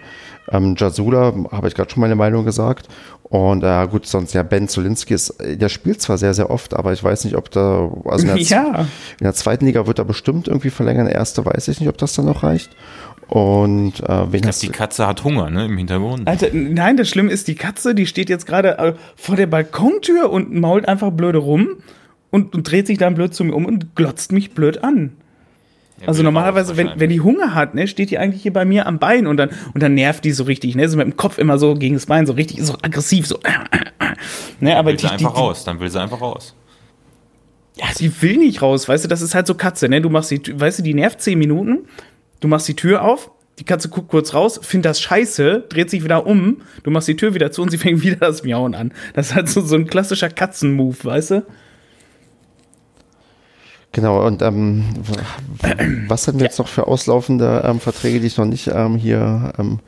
Ähm, 0.52 0.76
Jasula, 0.78 1.34
habe 1.52 1.70
ich 1.70 1.74
gerade 1.74 1.90
schon 1.90 2.02
meine 2.02 2.16
Meinung 2.16 2.44
gesagt. 2.44 2.90
Und 3.32 3.64
äh, 3.64 3.88
gut, 3.88 4.06
sonst 4.06 4.34
ja, 4.34 4.44
Ben 4.44 4.68
Zulinski 4.68 5.14
ist, 5.14 5.34
der 5.40 5.70
spielt 5.70 6.02
zwar 6.02 6.18
sehr, 6.18 6.34
sehr 6.34 6.49
oft, 6.52 6.74
aber 6.74 6.91
ich 6.91 7.02
weiß 7.02 7.24
nicht, 7.24 7.38
ob 7.38 7.49
da, 7.49 7.90
also 8.03 8.28
in 8.28 8.36
der, 8.36 8.38
Ja. 8.44 8.82
in 9.20 9.24
der 9.24 9.34
zweiten 9.34 9.66
Liga 9.66 9.88
wird 9.88 9.99
er 9.99 10.06
bestimmt 10.06 10.49
irgendwie 10.49 10.70
verlängern. 10.70 11.06
In 11.06 11.12
der 11.12 11.16
erste 11.16 11.45
weiß 11.45 11.70
ich 11.70 11.80
nicht, 11.80 11.88
ob 11.88 11.98
das 11.98 12.14
dann 12.14 12.26
noch 12.26 12.44
reicht. 12.44 12.76
Und 13.30 14.02
äh, 14.02 14.08
wen 14.10 14.26
Ich 14.26 14.32
glaube, 14.41 14.48
hast 14.49 14.62
die? 14.64 14.68
Katze 14.68 15.08
hat 15.08 15.24
Hunger, 15.24 15.49
ne? 15.49 15.64
Im 15.68 15.78
Hintergrund. 15.78 16.28
Alter, 16.28 16.48
nein, 16.52 16.98
das 16.98 17.08
Schlimme 17.08 17.32
ist, 17.32 17.48
die 17.48 17.56
Katze, 17.56 17.95
die 17.95 18.06
steht 18.06 18.30
jetzt 18.30 18.45
gerade 18.45 18.78
äh, 18.78 18.94
vor 19.16 19.38
der 19.38 19.48
Balkontür 19.48 20.30
und 20.30 20.53
mault 20.53 20.86
einfach 20.90 21.12
blöde 21.12 21.38
rum 21.38 21.70
und, 22.32 22.53
und 22.53 22.70
dreht 22.70 22.86
sich 22.88 22.98
dann 22.98 23.16
blöd 23.16 23.34
zu 23.34 23.45
mir 23.45 23.53
um 23.56 23.66
und 23.66 23.95
glotzt 23.95 24.34
mich 24.34 24.52
blöd 24.52 24.84
an. 24.84 25.14
Ja, 26.02 26.07
Also 26.07 26.23
normalerweise, 26.23 26.78
wenn, 26.78 26.91
wenn 26.95 27.10
die 27.10 27.22
Hunger 27.22 27.53
hat, 27.53 27.76
ne, 27.76 27.88
steht 27.88 28.10
die 28.11 28.18
eigentlich 28.18 28.41
hier 28.41 28.53
bei 28.53 28.65
mir 28.65 28.88
am 28.88 28.99
Bein 28.99 29.28
und 29.28 29.38
dann, 29.38 29.49
und 29.73 29.82
dann 29.84 29.94
nervt 29.94 30.23
die 30.26 30.32
so 30.32 30.44
richtig, 30.44 30.76
ne, 30.76 30.88
so 30.90 30.98
mit 30.98 31.06
dem 31.06 31.15
Kopf 31.15 31.38
immer 31.38 31.57
so 31.60 31.76
gegen 31.76 31.94
das 31.95 32.07
Bein, 32.07 32.26
so 32.26 32.34
richtig, 32.34 32.64
so 32.64 32.73
aggressiv, 32.82 33.28
so. 33.28 33.40
Ne, 34.60 34.78
aber 34.78 34.90
will 34.90 34.98
die, 34.98 35.07
sie 35.07 35.11
einfach 35.11 35.34
die, 35.34 35.40
raus, 35.40 35.64
dann 35.64 35.80
will 35.80 35.90
sie 35.90 35.99
einfach 35.99 36.22
raus. 36.22 36.56
ja, 37.76 37.86
sie 37.95 38.11
will 38.22 38.38
nicht 38.38 38.61
raus, 38.61 38.88
weißt 38.88 39.06
du, 39.06 39.07
das 39.07 39.22
ist 39.22 39.34
halt 39.34 39.48
so 39.48 39.56
Katze, 39.56 39.90
ne, 39.90 40.02
du 40.02 40.10
machst 40.10 40.30
die, 40.32 40.41
weißt 40.60 40.80
du, 40.80 40.84
die 40.84 40.94
nervt 40.94 41.22
zehn 41.22 41.40
Minuten, 41.40 41.80
du 42.40 42.48
machst 42.48 42.68
die 42.68 42.76
Tür 42.76 43.03
auf, 43.03 43.32
Die 43.60 43.64
Katze 43.64 43.90
guckt 43.90 44.10
kurz 44.10 44.34
raus, 44.34 44.60
findet 44.64 44.90
das 44.90 45.02
scheiße, 45.02 45.65
dreht 45.69 45.90
sich 45.90 46.03
wieder 46.03 46.26
um, 46.26 46.61
du 46.84 46.91
machst 46.91 47.07
die 47.07 47.15
Tür 47.15 47.34
wieder 47.34 47.52
zu 47.52 47.61
und 47.61 47.69
sie 47.69 47.78
fängt 47.78 48.02
wieder 48.03 48.18
das 48.18 48.44
Miauen 48.44 48.76
an. 48.76 48.91
Das 49.14 49.28
ist 49.30 49.36
halt 49.36 49.49
so, 49.49 49.61
so 49.61 49.76
ein 49.76 49.88
klassischer 49.88 50.30
Katzenmove, 50.30 51.03
weißt 51.06 51.32
du? 51.32 51.45
Genau, 53.94 54.26
und 54.26 54.42
ähm, 54.42 54.86
was 56.08 56.28
hatten 56.28 56.40
wir 56.40 56.46
jetzt 56.46 56.60
noch 56.60 56.70
für 56.70 56.88
auslaufende 56.88 57.64
ähm, 57.66 57.80
Verträge, 57.82 58.22
die 58.22 58.28
ich 58.28 58.38
noch 58.38 58.46
nicht 58.46 58.68
ähm, 58.74 58.96
hier 58.96 59.52
ähm, 59.60 59.80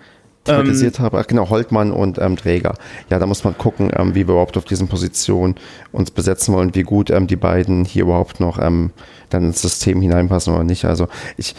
thematisiert 0.44 1.00
habe? 1.00 1.20
Ach, 1.20 1.28
genau, 1.28 1.50
Holtmann 1.50 1.92
und 1.92 2.18
ähm, 2.18 2.36
Träger. 2.36 2.76
Ja, 3.10 3.18
da 3.18 3.26
muss 3.26 3.46
man 3.46 3.58
gucken, 3.58 3.92
ähm, 3.96 4.10
wie 4.10 4.28
wir 4.28 4.34
überhaupt 4.34 4.58
auf 4.58 4.66
diesen 4.66 4.90
Positionen 4.90 5.56
uns 5.94 6.12
besetzen 6.12 6.54
wollen, 6.54 6.76
wie 6.76 6.84
gut 6.84 7.12
ähm, 7.12 7.28
die 7.28 7.38
beiden 7.38 7.86
hier 7.86 8.04
überhaupt 8.04 8.42
noch 8.42 8.60
ähm, 8.60 8.92
dann 9.30 9.46
ins 9.46 9.62
System 9.62 10.02
hineinpassen 10.02 10.54
oder 10.54 10.66
nicht. 10.66 10.84
Also 10.84 11.08
ich, 11.38 11.56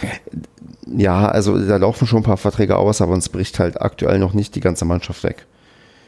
ja, 0.86 1.26
also 1.26 1.58
da 1.58 1.78
laufen 1.78 2.06
schon 2.06 2.20
ein 2.20 2.24
paar 2.24 2.36
Verträge 2.36 2.76
aus, 2.76 3.00
aber 3.00 3.14
uns 3.14 3.30
bricht 3.30 3.58
halt 3.58 3.80
aktuell 3.80 4.18
noch 4.18 4.34
nicht 4.34 4.54
die 4.54 4.60
ganze 4.60 4.84
Mannschaft 4.84 5.24
weg. 5.24 5.46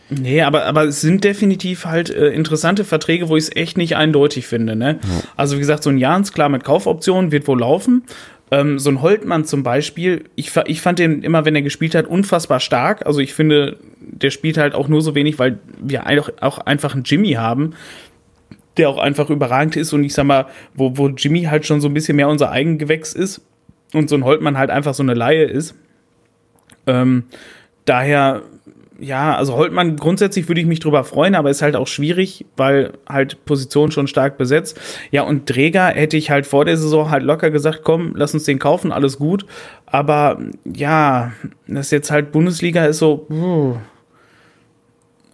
Nee, 0.09 0.43
aber, 0.43 0.65
aber 0.67 0.85
es 0.85 1.01
sind 1.01 1.25
definitiv 1.25 1.85
halt 1.85 2.11
äh, 2.11 2.29
interessante 2.29 2.85
Verträge, 2.85 3.29
wo 3.29 3.37
ich 3.37 3.45
es 3.45 3.57
echt 3.57 3.77
nicht 3.77 3.97
eindeutig 3.97 4.47
finde. 4.47 4.77
Ne? 4.77 5.01
Ja. 5.03 5.23
Also 5.37 5.57
wie 5.57 5.61
gesagt, 5.61 5.83
so 5.83 5.91
ein 5.91 5.99
Jans, 5.99 6.33
klar 6.33 6.49
mit 6.49 6.63
Kaufoptionen, 6.63 7.33
wird 7.33 7.49
wohl 7.49 7.59
laufen. 7.59 8.05
Ähm, 8.53 8.79
so 8.79 8.91
ein 8.91 9.03
Holtmann 9.03 9.45
zum 9.45 9.65
Beispiel, 9.65 10.25
ich, 10.37 10.53
ich 10.67 10.81
fand 10.81 11.01
den 11.01 11.23
immer, 11.23 11.45
wenn 11.45 11.57
er 11.57 11.63
gespielt 11.63 11.97
hat, 11.97 12.07
unfassbar 12.07 12.61
stark. 12.61 13.05
Also 13.05 13.19
ich 13.19 13.35
finde, 13.35 13.79
der 13.99 14.31
spielt 14.31 14.59
halt 14.59 14.75
auch 14.75 14.87
nur 14.87 15.03
so 15.03 15.17
wenig, 15.17 15.41
weil 15.41 15.59
wir 15.81 16.07
auch, 16.07 16.31
auch 16.41 16.59
einfach 16.59 16.95
einen 16.95 17.03
Jimmy 17.03 17.33
haben, 17.33 17.75
der 18.77 18.89
auch 18.89 18.99
einfach 18.99 19.31
überragend 19.31 19.75
ist. 19.75 19.93
Und 19.93 20.05
ich 20.05 20.15
sag 20.15 20.25
mal, 20.25 20.47
wo, 20.75 20.97
wo 20.97 21.09
Jimmy 21.09 21.45
halt 21.45 21.67
schon 21.67 21.81
so 21.81 21.89
ein 21.89 21.95
bisschen 21.95 22.15
mehr 22.15 22.29
unser 22.29 22.53
Eigengewächs 22.53 23.13
ist 23.13 23.41
und 23.93 24.09
so 24.09 24.15
ein 24.15 24.25
Holtmann 24.25 24.57
halt 24.57 24.71
einfach 24.71 24.95
so 24.95 25.03
eine 25.03 25.15
Laie 25.15 25.45
ist. 25.45 25.75
Ähm, 26.87 27.25
daher 27.85 28.43
ja, 28.99 29.37
also 29.37 29.55
Holtmann 29.57 29.97
grundsätzlich 29.97 30.49
würde 30.49 30.61
ich 30.61 30.67
mich 30.67 30.81
drüber 30.81 31.05
freuen, 31.05 31.35
aber 31.35 31.51
ist 31.51 31.63
halt 31.63 31.77
auch 31.77 31.87
schwierig, 31.87 32.47
weil 32.57 32.93
halt 33.09 33.45
Position 33.45 33.91
schon 33.91 34.07
stark 34.07 34.39
besetzt. 34.39 34.81
Ja, 35.11 35.23
und 35.23 35.47
Träger 35.47 35.87
hätte 35.87 36.17
ich 36.17 36.31
halt 36.31 36.47
vor 36.47 36.65
der 36.65 36.77
Saison 36.77 37.11
halt 37.11 37.23
locker 37.23 37.51
gesagt, 37.51 37.81
komm, 37.85 38.13
lass 38.15 38.35
uns 38.35 38.45
den 38.45 38.59
kaufen, 38.59 38.93
alles 38.93 39.19
gut. 39.19 39.47
Aber 39.87 40.39
ja, 40.65 41.33
das 41.67 41.91
jetzt 41.91 42.11
halt 42.11 42.33
Bundesliga 42.33 42.85
ist 42.87 42.99
so, 42.99 43.27
puh, 43.29 43.77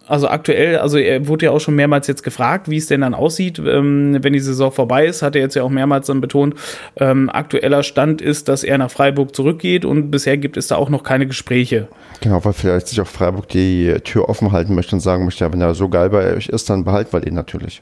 also 0.07 0.27
aktuell, 0.27 0.77
also 0.77 0.97
er 0.97 1.27
wurde 1.27 1.45
ja 1.45 1.51
auch 1.51 1.59
schon 1.59 1.75
mehrmals 1.75 2.07
jetzt 2.07 2.23
gefragt, 2.23 2.69
wie 2.69 2.77
es 2.77 2.87
denn 2.87 3.01
dann 3.01 3.13
aussieht, 3.13 3.59
ähm, 3.59 4.17
wenn 4.21 4.33
die 4.33 4.39
Saison 4.39 4.71
vorbei 4.71 5.05
ist, 5.05 5.21
hat 5.21 5.35
er 5.35 5.41
jetzt 5.41 5.55
ja 5.55 5.63
auch 5.63 5.69
mehrmals 5.69 6.07
dann 6.07 6.19
betont, 6.19 6.55
ähm, 6.97 7.29
aktueller 7.29 7.83
Stand 7.83 8.21
ist, 8.21 8.49
dass 8.49 8.63
er 8.63 8.77
nach 8.77 8.91
Freiburg 8.91 9.35
zurückgeht 9.35 9.85
und 9.85 10.11
bisher 10.11 10.37
gibt 10.37 10.57
es 10.57 10.67
da 10.67 10.75
auch 10.75 10.89
noch 10.89 11.03
keine 11.03 11.25
Gespräche. 11.25 11.87
Genau, 12.21 12.43
weil 12.43 12.53
vielleicht 12.53 12.87
sich 12.87 12.99
auch 12.99 13.07
Freiburg 13.07 13.47
die 13.49 13.93
Tür 14.03 14.27
offen 14.29 14.51
halten 14.51 14.75
möchte 14.75 14.95
und 14.95 14.99
sagen 14.99 15.25
möchte, 15.25 15.45
ja, 15.45 15.53
wenn 15.53 15.61
er 15.61 15.73
so 15.73 15.87
geil 15.87 16.09
bei 16.09 16.33
euch 16.35 16.49
ist, 16.49 16.69
dann 16.69 16.83
behalten 16.83 17.13
wir 17.13 17.25
ihn 17.25 17.33
natürlich. 17.33 17.81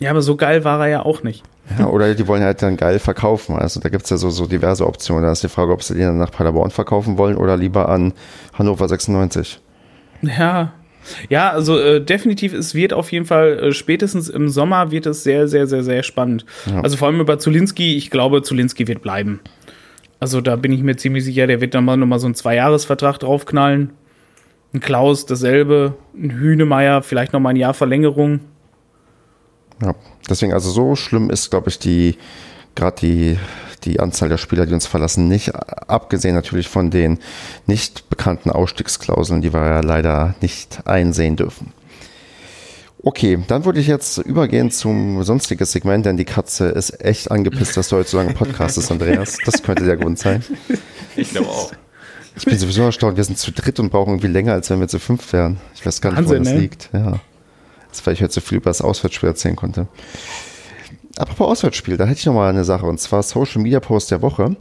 Ja, 0.00 0.10
aber 0.10 0.22
so 0.22 0.36
geil 0.36 0.64
war 0.64 0.80
er 0.80 0.88
ja 0.88 1.02
auch 1.04 1.22
nicht. 1.22 1.42
Ja, 1.78 1.88
oder 1.88 2.14
die 2.14 2.26
wollen 2.28 2.42
halt 2.42 2.62
dann 2.62 2.76
geil 2.76 2.98
verkaufen. 2.98 3.56
Also 3.56 3.80
da 3.80 3.88
gibt 3.88 4.04
es 4.04 4.10
ja 4.10 4.18
so, 4.18 4.30
so 4.30 4.46
diverse 4.46 4.86
Optionen. 4.86 5.24
Da 5.24 5.32
ist 5.32 5.42
die 5.42 5.48
Frage, 5.48 5.72
ob 5.72 5.82
sie 5.82 5.94
den 5.94 6.04
dann 6.04 6.18
nach 6.18 6.30
Paderborn 6.30 6.70
verkaufen 6.70 7.18
wollen 7.18 7.36
oder 7.36 7.56
lieber 7.56 7.88
an 7.88 8.12
Hannover 8.56 8.88
96. 8.88 9.60
Ja, 10.22 10.72
ja, 11.28 11.50
also 11.50 11.78
äh, 11.78 12.00
definitiv, 12.00 12.52
es 12.52 12.74
wird 12.74 12.92
auf 12.92 13.12
jeden 13.12 13.26
Fall 13.26 13.58
äh, 13.58 13.72
spätestens 13.72 14.28
im 14.28 14.48
Sommer 14.48 14.90
wird 14.90 15.06
es 15.06 15.22
sehr, 15.22 15.48
sehr, 15.48 15.66
sehr, 15.66 15.82
sehr 15.82 16.02
spannend. 16.02 16.44
Ja. 16.66 16.80
Also 16.80 16.96
vor 16.96 17.08
allem 17.08 17.20
über 17.20 17.38
Zulinski, 17.38 17.96
ich 17.96 18.10
glaube, 18.10 18.42
Zulinski 18.42 18.86
wird 18.88 19.02
bleiben. 19.02 19.40
Also 20.20 20.40
da 20.40 20.56
bin 20.56 20.72
ich 20.72 20.82
mir 20.82 20.96
ziemlich 20.96 21.24
sicher, 21.24 21.46
der 21.46 21.60
wird 21.60 21.74
dann 21.74 21.84
mal 21.84 21.96
nochmal 21.96 22.18
so 22.18 22.26
einen 22.26 22.34
Zweijahresvertrag 22.34 23.18
draufknallen. 23.18 23.90
Ein 24.72 24.80
Klaus 24.80 25.26
dasselbe, 25.26 25.94
ein 26.14 26.30
Hühnemeier, 26.30 27.02
vielleicht 27.02 27.32
nochmal 27.32 27.54
ein 27.54 27.56
Jahr 27.56 27.74
Verlängerung. 27.74 28.40
Ja, 29.82 29.94
deswegen, 30.28 30.52
also 30.52 30.70
so 30.70 30.96
schlimm 30.96 31.30
ist, 31.30 31.50
glaube 31.50 31.68
ich, 31.68 31.78
die, 31.78 32.16
gerade 32.74 32.96
die 33.00 33.38
die 33.86 34.00
Anzahl 34.00 34.28
der 34.28 34.38
Spieler, 34.38 34.66
die 34.66 34.74
uns 34.74 34.86
verlassen, 34.86 35.28
nicht, 35.28 35.54
abgesehen 35.54 36.34
natürlich 36.34 36.68
von 36.68 36.90
den 36.90 37.18
nicht 37.66 38.10
bekannten 38.10 38.50
Ausstiegsklauseln, 38.50 39.40
die 39.40 39.52
wir 39.52 39.64
ja 39.64 39.80
leider 39.80 40.34
nicht 40.40 40.80
einsehen 40.86 41.36
dürfen. 41.36 41.72
Okay, 43.02 43.38
dann 43.46 43.64
würde 43.64 43.78
ich 43.78 43.86
jetzt 43.86 44.18
übergehen 44.18 44.70
zum 44.72 45.22
sonstigen 45.22 45.64
Segment, 45.64 46.06
denn 46.06 46.16
die 46.16 46.24
Katze 46.24 46.66
ist 46.66 47.04
echt 47.04 47.30
angepisst, 47.30 47.76
dass 47.76 47.88
du 47.88 47.96
heute 47.96 48.08
so 48.08 48.16
lange 48.16 48.34
Podcast 48.34 48.78
ist, 48.78 48.90
Andreas. 48.90 49.38
Das 49.44 49.62
könnte 49.62 49.84
der 49.84 49.96
Grund 49.96 50.18
sein. 50.18 50.42
Ich 51.14 51.30
glaube 51.30 51.48
auch. 51.48 51.72
Ich 52.36 52.44
bin 52.44 52.58
sowieso 52.58 52.82
erstaunt, 52.82 53.16
wir 53.16 53.24
sind 53.24 53.38
zu 53.38 53.52
dritt 53.52 53.80
und 53.80 53.90
brauchen 53.90 54.10
irgendwie 54.10 54.26
länger, 54.26 54.52
als 54.52 54.68
wenn 54.68 54.80
wir 54.80 54.88
zu 54.88 54.98
fünf 54.98 55.32
wären. 55.32 55.58
Ich 55.74 55.86
weiß 55.86 56.00
gar 56.00 56.10
nicht, 56.10 56.18
Wahnsinn, 56.18 56.32
woran 56.32 56.44
das 56.44 56.52
ne? 56.52 56.58
liegt. 56.58 56.90
Ja. 56.92 57.20
Das, 57.88 58.04
weil 58.04 58.14
ich 58.14 58.22
heute 58.22 58.34
so 58.34 58.40
viel 58.42 58.58
über 58.58 58.70
das 58.70 58.82
Auswärtsspiel 58.82 59.28
erzählen 59.28 59.56
konnte. 59.56 59.86
Apropos 61.18 61.48
Auswärtsspiel, 61.48 61.96
da 61.96 62.04
hätte 62.04 62.18
ich 62.18 62.26
noch 62.26 62.34
mal 62.34 62.50
eine 62.50 62.64
Sache 62.64 62.84
und 62.84 63.00
zwar 63.00 63.22
Social 63.22 63.62
Media 63.62 63.80
Post 63.80 64.10
der 64.10 64.20
Woche. 64.20 64.54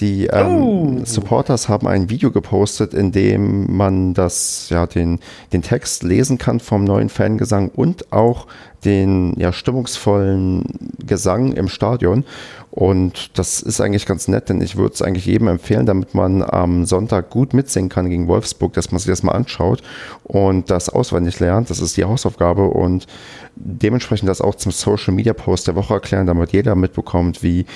Die 0.00 0.26
ähm, 0.26 0.56
oh. 0.56 1.00
Supporters 1.04 1.68
haben 1.68 1.86
ein 1.86 2.08
Video 2.08 2.30
gepostet, 2.30 2.94
in 2.94 3.12
dem 3.12 3.76
man 3.76 4.14
das, 4.14 4.70
ja, 4.70 4.86
den, 4.86 5.18
den 5.52 5.60
Text 5.60 6.02
lesen 6.02 6.38
kann 6.38 6.58
vom 6.58 6.84
neuen 6.84 7.10
Fangesang 7.10 7.68
und 7.68 8.12
auch 8.12 8.46
den 8.84 9.34
ja, 9.38 9.52
stimmungsvollen 9.52 10.64
Gesang 11.06 11.52
im 11.52 11.68
Stadion. 11.68 12.24
Und 12.70 13.36
das 13.36 13.62
ist 13.62 13.80
eigentlich 13.80 14.06
ganz 14.06 14.28
nett, 14.28 14.48
denn 14.48 14.60
ich 14.60 14.76
würde 14.76 14.94
es 14.94 15.02
eigentlich 15.02 15.26
jedem 15.26 15.48
empfehlen, 15.48 15.86
damit 15.86 16.14
man 16.14 16.42
am 16.42 16.84
Sonntag 16.84 17.28
gut 17.30 17.52
mitsingen 17.52 17.88
kann 17.88 18.08
gegen 18.08 18.28
Wolfsburg, 18.28 18.72
dass 18.74 18.92
man 18.92 19.00
sich 19.00 19.08
das 19.08 19.24
mal 19.24 19.32
anschaut 19.32 19.82
und 20.22 20.70
das 20.70 20.88
auswendig 20.88 21.40
lernt. 21.40 21.68
Das 21.70 21.80
ist 21.80 21.96
die 21.96 22.04
Hausaufgabe 22.04 22.68
und 22.68 23.08
dementsprechend 23.56 24.28
das 24.28 24.40
auch 24.40 24.54
zum 24.54 24.70
Social 24.70 25.12
Media 25.12 25.32
Post 25.32 25.66
der 25.66 25.74
Woche 25.74 25.94
erklären, 25.94 26.26
damit 26.26 26.52
jeder 26.52 26.76
mitbekommt, 26.76 27.42
wie 27.42 27.66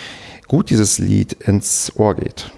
gut 0.47 0.71
dieses 0.71 0.99
Lied 0.99 1.33
ins 1.33 1.93
Ohr 1.97 2.15
geht. 2.15 2.53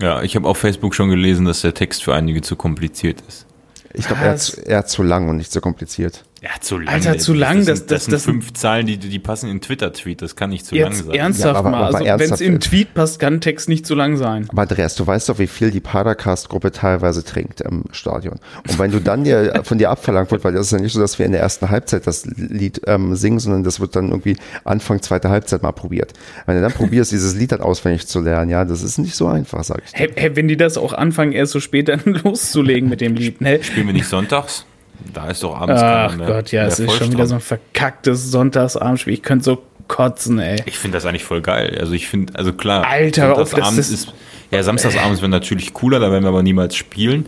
Ja, 0.00 0.22
ich 0.22 0.36
habe 0.36 0.46
auf 0.46 0.58
Facebook 0.58 0.94
schon 0.94 1.08
gelesen, 1.08 1.46
dass 1.46 1.62
der 1.62 1.72
Text 1.72 2.04
für 2.04 2.14
einige 2.14 2.42
zu 2.42 2.56
kompliziert 2.56 3.22
ist. 3.26 3.46
Ich 3.94 4.06
glaube, 4.06 4.22
er, 4.22 4.38
er 4.66 4.84
zu 4.84 5.02
lang 5.02 5.30
und 5.30 5.38
nicht 5.38 5.50
zu 5.50 5.62
kompliziert. 5.62 6.24
Ja, 6.46 6.60
zu 6.60 6.78
lang. 6.78 6.94
Alter, 6.94 7.18
zu 7.18 7.34
lang. 7.34 7.64
Das, 7.64 7.78
sind, 7.78 7.90
das, 7.90 8.04
das, 8.04 8.06
das 8.06 8.22
sind 8.22 8.34
fünf 8.34 8.52
Zahlen, 8.52 8.86
die, 8.86 8.98
die 8.98 9.18
passen 9.18 9.50
in 9.50 9.60
Twitter-Tweet. 9.60 10.22
Das 10.22 10.36
kann 10.36 10.50
nicht 10.50 10.64
zu 10.64 10.76
lang 10.76 10.92
sein. 10.92 11.10
Ernsthaft 11.10 11.54
ja, 11.54 11.58
aber, 11.58 11.70
mal. 11.70 11.82
Aber 11.88 11.98
also, 11.98 12.18
wenn 12.20 12.32
es 12.32 12.40
im 12.40 12.60
Tweet 12.60 12.94
passt, 12.94 13.18
kann 13.18 13.40
Text 13.40 13.68
nicht 13.68 13.84
zu 13.84 13.96
lang 13.96 14.16
sein. 14.16 14.46
Aber 14.50 14.62
Andreas, 14.62 14.94
du 14.94 15.04
weißt 15.04 15.28
doch, 15.28 15.40
wie 15.40 15.48
viel 15.48 15.72
die 15.72 15.80
Padercast-Gruppe 15.80 16.70
teilweise 16.70 17.24
trinkt 17.24 17.62
im 17.62 17.84
Stadion. 17.90 18.38
Und 18.62 18.78
wenn 18.78 18.92
du 18.92 19.00
dann 19.00 19.24
dir 19.24 19.60
von 19.64 19.78
dir 19.78 19.90
abverlangt 19.90 20.30
wird, 20.30 20.44
weil 20.44 20.52
das 20.52 20.66
ist 20.66 20.72
ja 20.72 20.78
nicht 20.78 20.92
so, 20.92 21.00
dass 21.00 21.18
wir 21.18 21.26
in 21.26 21.32
der 21.32 21.40
ersten 21.40 21.68
Halbzeit 21.68 22.06
das 22.06 22.24
Lied 22.26 22.80
ähm, 22.86 23.16
singen, 23.16 23.40
sondern 23.40 23.64
das 23.64 23.80
wird 23.80 23.96
dann 23.96 24.10
irgendwie 24.10 24.36
Anfang 24.62 25.02
zweiter 25.02 25.30
Halbzeit 25.30 25.64
mal 25.64 25.72
probiert. 25.72 26.12
Wenn 26.46 26.54
du 26.54 26.62
dann 26.62 26.72
probierst, 26.72 27.10
dieses 27.10 27.34
Lied 27.34 27.50
dann 27.50 27.60
auswendig 27.60 28.06
zu 28.06 28.20
lernen, 28.20 28.50
ja, 28.50 28.64
das 28.64 28.84
ist 28.84 28.98
nicht 28.98 29.16
so 29.16 29.26
einfach, 29.26 29.64
sag 29.64 29.82
ich 29.84 29.92
dir. 29.92 29.98
Hey, 29.98 30.12
hey, 30.14 30.36
wenn 30.36 30.46
die 30.46 30.56
das 30.56 30.78
auch 30.78 30.92
anfangen, 30.92 31.32
erst 31.32 31.52
so 31.52 31.58
spät 31.60 31.88
dann 31.88 32.00
loszulegen 32.04 32.88
mit 32.88 33.00
dem 33.00 33.16
Lied, 33.16 33.40
ne? 33.40 33.60
Spielen 33.64 33.86
wir 33.88 33.94
nicht 33.94 34.06
sonntags? 34.06 34.64
Da 35.12 35.28
ist 35.30 35.42
doch 35.42 35.56
abends 35.56 35.82
Ach 35.82 36.16
mehr, 36.16 36.26
Gott, 36.26 36.52
ja, 36.52 36.64
es 36.64 36.78
ist 36.78 36.92
schon 36.92 37.12
wieder 37.12 37.26
so 37.26 37.34
ein 37.34 37.40
verkacktes 37.40 38.30
Sonntagsabendspiel. 38.30 39.14
Ich 39.14 39.22
könnte 39.22 39.44
so 39.44 39.62
kotzen, 39.88 40.38
ey. 40.38 40.62
Ich 40.66 40.78
finde 40.78 40.96
das 40.96 41.06
eigentlich 41.06 41.24
voll 41.24 41.42
geil. 41.42 41.76
Also 41.78 41.92
ich 41.92 42.08
finde, 42.08 42.34
also 42.36 42.52
klar, 42.52 42.86
Alter, 42.86 43.34
Sonntagsabends 43.34 43.90
ist, 43.90 44.12
ja, 44.50 44.62
samstagsabends 44.62 45.20
wäre 45.20 45.30
natürlich 45.30 45.74
cooler, 45.74 46.00
da 46.00 46.10
werden 46.10 46.24
wir 46.24 46.28
aber 46.28 46.42
niemals 46.42 46.76
spielen. 46.76 47.26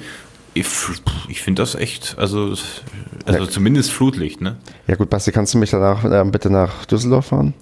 Ich, 0.55 0.67
ich 1.29 1.43
finde 1.43 1.63
das 1.63 1.75
echt, 1.75 2.17
also, 2.19 2.55
also 3.27 3.45
ja. 3.45 3.49
zumindest 3.49 3.93
Flutlicht, 3.93 4.41
ne? 4.41 4.57
Ja 4.87 4.97
gut, 4.97 5.09
Basti, 5.11 5.31
kannst 5.31 5.55
du 5.55 5.59
mich 5.59 5.71
danach 5.71 6.05
äh, 6.05 6.25
bitte 6.25 6.51
nach 6.51 6.85
Düsseldorf 6.87 7.27
fahren? 7.27 7.55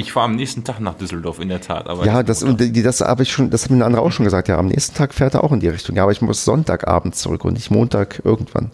Ich 0.00 0.12
fahre 0.12 0.26
am 0.26 0.36
nächsten 0.36 0.64
Tag 0.64 0.80
nach 0.80 0.94
Düsseldorf, 0.94 1.40
in 1.40 1.50
der 1.50 1.60
Tat. 1.60 1.86
Aber 1.86 2.06
ja, 2.06 2.22
das, 2.22 2.42
das 2.42 3.00
habe 3.02 3.22
ich 3.22 3.30
schon, 3.30 3.50
das 3.50 3.64
hat 3.64 3.70
mir 3.70 3.76
ein 3.76 3.82
anderer 3.82 4.02
auch 4.02 4.12
schon 4.12 4.24
gesagt. 4.24 4.48
Ja, 4.48 4.58
am 4.58 4.68
nächsten 4.68 4.96
Tag 4.96 5.12
fährt 5.12 5.34
er 5.34 5.44
auch 5.44 5.52
in 5.52 5.60
die 5.60 5.68
Richtung. 5.68 5.94
Ja, 5.94 6.04
aber 6.04 6.12
ich 6.12 6.22
muss 6.22 6.44
Sonntagabend 6.44 7.14
zurück 7.14 7.44
und 7.44 7.52
nicht 7.52 7.70
Montag 7.70 8.22
irgendwann. 8.24 8.70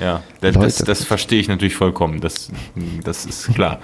Ja, 0.00 0.22
das, 0.40 0.54
das, 0.54 0.78
das, 0.78 1.04
verstehe 1.04 1.40
ich 1.40 1.48
natürlich 1.48 1.74
vollkommen. 1.74 2.20
Das, 2.20 2.50
das 3.04 3.26
ist 3.26 3.52
klar. 3.54 3.80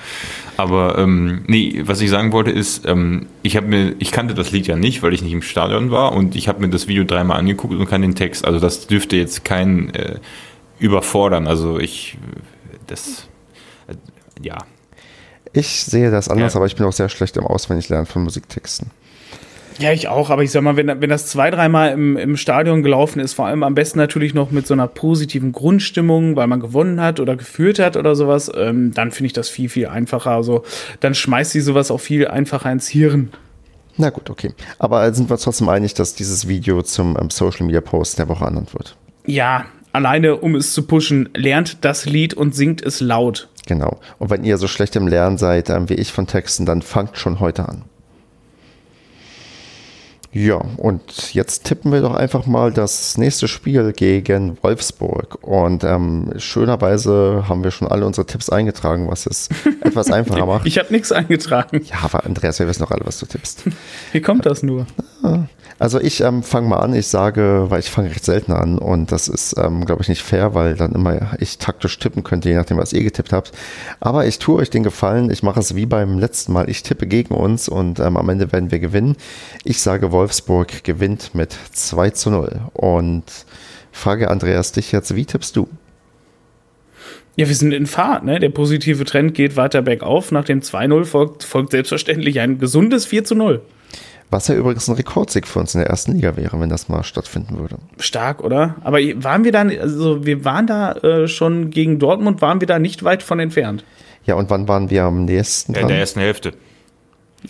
Aber 0.57 0.97
ähm, 0.97 1.45
nee, 1.49 1.83
was 1.85 2.01
ich 2.01 2.09
sagen 2.09 2.33
wollte 2.33 2.51
ist, 2.51 2.87
ähm, 2.87 3.27
ich 3.43 3.57
habe 3.57 3.67
mir, 3.67 3.97
ich 3.99 4.13
kannte 4.13 4.33
das 4.33 4.53
Lied 4.53 4.67
ja 4.67 4.77
nicht, 4.77 5.03
weil 5.03 5.13
ich 5.13 5.23
nicht 5.23 5.33
im 5.33 5.43
Stadion 5.43 5.91
war 5.91 6.13
und 6.13 6.37
ich 6.37 6.47
habe 6.49 6.61
mir 6.61 6.69
das 6.69 6.87
Video 6.87 7.05
dreimal 7.05 7.39
angeguckt 7.39 7.75
und 7.75 7.87
kann 7.87 8.01
den 8.01 8.15
Text. 8.15 8.45
Also 8.45 8.61
das 8.61 8.87
dürfte 8.87 9.17
jetzt 9.17 9.45
kein 9.45 9.93
äh, 9.93 10.21
überfordern. 10.79 11.49
Also 11.49 11.79
ich, 11.79 12.17
das, 12.87 13.29
äh, 13.89 13.95
ja. 14.41 14.59
Ich 15.55 15.85
sehe 15.85 16.11
das 16.11 16.29
anders, 16.29 16.55
ja. 16.55 16.59
aber 16.59 16.67
ich 16.67 16.77
bin 16.77 16.85
auch 16.85 16.93
sehr 16.93 17.09
schlecht 17.09 17.37
im 17.37 17.47
Auswendiglernen 17.47 18.07
von 18.07 18.25
Musiktexten. 18.25 18.91
Ja, 19.79 19.93
ich 19.93 20.09
auch, 20.09 20.31
aber 20.31 20.43
ich 20.43 20.53
sag 20.53 20.63
mal, 20.63 20.77
wenn, 20.77 20.87
wenn 20.87 21.11
das 21.11 21.27
zwei, 21.27 21.51
dreimal 21.51 21.93
im, 21.93 22.17
im 22.17 22.37
Stadion 22.37 22.83
gelaufen 22.83 23.19
ist, 23.19 23.33
vor 23.33 23.47
allem 23.47 23.63
am 23.63 23.75
besten 23.75 23.99
natürlich 23.99 24.35
noch 24.35 24.51
mit 24.51 24.67
so 24.67 24.75
einer 24.75 24.87
positiven 24.87 25.53
Grundstimmung, 25.53 26.37
weil 26.37 26.47
man 26.47 26.61
gewonnen 26.61 27.01
hat 27.01 27.19
oder 27.19 27.37
geführt 27.37 27.79
hat 27.79 27.97
oder 27.97 28.15
sowas, 28.15 28.51
ähm, 28.55 28.93
dann 28.95 29.11
finde 29.11 29.27
ich 29.29 29.33
das 29.33 29.49
viel, 29.49 29.69
viel 29.69 29.89
einfacher. 29.89 30.31
Also 30.31 30.65
dann 31.01 31.15
schmeißt 31.15 31.53
sie 31.53 31.61
sowas 31.61 31.91
auch 31.91 32.01
viel 32.01 32.29
einfacher 32.29 32.71
ins 32.71 32.89
Hirn. 32.89 33.31
Na 33.97 34.11
gut, 34.11 34.31
okay. 34.31 34.53
Aber 34.79 35.13
sind 35.13 35.31
wir 35.31 35.39
trotzdem 35.39 35.69
einig, 35.69 35.95
dass 35.95 36.15
dieses 36.15 36.47
Video 36.49 36.83
zum 36.83 37.17
ähm, 37.21 37.31
Social 37.31 37.67
Media 37.67 37.81
Post 37.81 38.19
der 38.19 38.29
Woche 38.29 38.45
ernannt 38.45 38.75
wird? 38.75 38.97
Ja, 39.27 39.67
alleine 39.95 40.37
um 40.37 40.55
es 40.55 40.73
zu 40.73 40.87
pushen, 40.87 41.29
lernt 41.35 41.85
das 41.85 42.05
Lied 42.05 42.35
und 42.35 42.55
singt 42.55 42.83
es 42.83 43.01
laut. 43.01 43.49
Genau. 43.67 44.01
Und 44.19 44.31
wenn 44.31 44.45
ihr 44.45 44.59
so 44.59 44.69
schlecht 44.69 44.97
im 44.97 45.09
Lernen 45.09 45.39
seid 45.39 45.71
ähm, 45.71 45.89
wie 45.89 45.95
ich 45.95 46.13
von 46.13 46.27
Texten, 46.27 46.67
dann 46.67 46.83
fangt 46.83 47.17
schon 47.17 47.41
heute 47.41 47.69
an. 47.69 47.85
Ja, 50.35 50.61
und 50.79 51.33
jetzt 51.33 51.63
tippen 51.63 51.93
wir 51.93 52.01
doch 52.01 52.13
einfach 52.13 52.45
mal 52.45 52.73
das 52.73 53.17
nächste 53.17 53.47
Spiel 53.47 53.93
gegen 53.93 54.59
Wolfsburg. 54.63 55.39
Und 55.43 55.85
ähm, 55.85 56.33
schönerweise 56.39 57.45
haben 57.49 57.63
wir 57.63 57.71
schon 57.71 57.87
alle 57.87 58.05
unsere 58.05 58.27
Tipps 58.27 58.51
eingetragen, 58.51 59.09
was 59.09 59.27
es 59.27 59.49
etwas 59.85 60.11
einfacher 60.11 60.45
macht. 60.45 60.67
Ich 60.67 60.77
habe 60.79 60.93
nichts 60.93 61.13
eingetragen. 61.13 61.83
Ja, 61.85 61.99
aber 62.03 62.27
Andreas, 62.27 62.59
wir 62.59 62.67
wissen 62.67 62.83
doch 62.83 62.91
alle, 62.91 63.07
was 63.07 63.21
du 63.21 63.27
tippst. 63.27 63.63
Wie 64.13 64.21
kommt 64.21 64.45
das 64.45 64.65
nur? 64.65 64.87
Also 65.79 66.01
ich 66.01 66.21
ähm, 66.21 66.43
fange 66.43 66.69
mal 66.69 66.79
an. 66.79 66.95
Ich 66.95 67.07
sage, 67.07 67.67
weil 67.69 67.79
ich 67.79 67.91
fange 67.91 68.11
recht 68.11 68.25
selten 68.25 68.53
an 68.53 68.79
und 68.79 69.13
das 69.13 69.29
ist, 69.29 69.55
ähm, 69.57 69.85
glaube 69.85 70.03
ich, 70.03 70.09
nicht 70.09 70.23
fair, 70.23 70.55
weil 70.55 70.75
dann 70.75 70.93
immer 70.93 71.35
ich 71.39 71.59
taktisch 71.59 71.97
tippen 72.01 72.25
könnte, 72.25 72.49
je 72.49 72.57
nachdem, 72.57 72.77
was 72.77 72.93
ihr 72.93 73.05
getippt 73.05 73.33
habt. 73.33 73.53
Aber 74.01 74.27
ich 74.27 74.41
tue 74.41 74.57
euch 74.57 74.71
den 74.71 74.83
Gefallen. 74.83 75.31
Ich 75.31 75.45
mache 75.45 75.61
es 75.61 75.77
wie 75.77 75.87
beim 75.87 76.19
letzten 76.19 76.53
Mal. 76.53 76.69
Ich 76.69 76.83
tippe 76.83 77.07
gegen 77.07 77.35
uns 77.35 77.69
und 77.69 78.01
ähm, 78.01 78.17
am 78.17 78.29
Ende 78.29 78.51
werden 78.51 78.73
wir 78.73 78.81
gewinnen. 78.81 79.17
Ich 79.63 79.81
sage, 79.81 80.11
Wolfsburg 80.11 80.24
gewinnt 80.85 81.35
mit 81.35 81.57
2 81.73 82.11
zu 82.11 82.31
0. 82.31 82.61
Und 82.73 83.25
frage 83.93 84.31
Andreas 84.31 84.73
dich 84.73 84.93
jetzt, 84.93 85.15
wie 85.15 85.25
tippst 85.25 85.57
du? 85.57 85.69
Ja, 87.37 87.49
wir 87.49 87.55
sind 87.55 87.73
in 87.73 87.87
Fahrt, 87.87 88.25
ne? 88.25 88.39
Der 88.39 88.51
positive 88.51 89.05
Trend 89.05 89.35
geht 89.35 89.57
weiter 89.57 89.83
bergauf. 89.83 90.31
Nach 90.31 90.45
dem 90.45 90.61
2-0 90.61 91.05
folgt, 91.05 91.43
folgt 91.43 91.73
selbstverständlich 91.73 92.39
ein 92.41 92.59
gesundes 92.59 93.07
4 93.07 93.25
zu 93.25 93.35
0. 93.35 93.61
Was 94.31 94.49
ja 94.49 94.55
übrigens 94.55 94.89
ein 94.89 94.95
Rekordsieg 94.95 95.47
für 95.47 95.59
uns 95.61 95.75
in 95.75 95.81
der 95.81 95.91
ersten 95.91 96.13
Liga 96.13 96.37
wäre, 96.37 96.59
wenn 96.61 96.69
das 96.69 96.89
mal 96.89 97.03
stattfinden 97.05 97.59
würde. 97.59 97.77
Stark, 97.99 98.43
oder? 98.43 98.77
Aber 98.83 98.99
waren 98.99 99.45
wir 99.45 99.53
dann, 99.53 99.71
also 99.79 100.25
wir 100.25 100.45
waren 100.45 100.67
da 100.67 100.93
äh, 100.93 101.29
schon 101.29 101.71
gegen 101.71 101.99
Dortmund, 101.99 102.41
waren 102.41 102.61
wir 102.61 102.67
da 102.67 102.79
nicht 102.79 103.03
weit 103.05 103.23
von 103.23 103.39
entfernt. 103.41 103.85
Ja, 104.25 104.37
und 104.37 104.49
wann 104.51 104.67
waren 104.69 104.91
wir 104.91 105.05
am 105.05 105.25
nächsten 105.25 105.73
Ja, 105.73 105.81
dran? 105.81 105.89
in 105.91 105.95
der 105.95 105.99
ersten 105.99 106.21
Hälfte. 106.21 106.53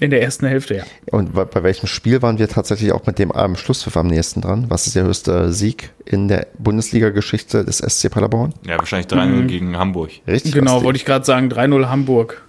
In 0.00 0.10
der 0.10 0.22
ersten 0.22 0.46
Hälfte, 0.46 0.76
ja. 0.76 0.84
Und 1.10 1.34
bei, 1.34 1.44
bei 1.44 1.62
welchem 1.62 1.86
Spiel 1.86 2.20
waren 2.20 2.38
wir 2.38 2.48
tatsächlich 2.48 2.92
auch 2.92 3.06
mit 3.06 3.18
dem 3.18 3.30
am 3.30 3.56
Schlusspfiff 3.56 3.96
am 3.96 4.08
nächsten 4.08 4.40
dran? 4.40 4.66
Was 4.68 4.86
ist 4.86 4.96
der 4.96 5.04
höchste 5.04 5.52
Sieg 5.52 5.90
in 6.04 6.26
der 6.26 6.48
Bundesliga-Geschichte 6.58 7.64
des 7.64 7.78
SC 7.78 8.10
Paderborn? 8.10 8.54
Ja, 8.66 8.78
wahrscheinlich 8.78 9.06
3-0 9.06 9.46
gegen 9.46 9.78
Hamburg. 9.78 10.10
Richtig. 10.26 10.52
Genau, 10.52 10.72
Basti. 10.72 10.84
wollte 10.84 10.96
ich 10.96 11.04
gerade 11.04 11.24
sagen, 11.24 11.48
3-0 11.48 11.88
Hamburg. 11.88 12.42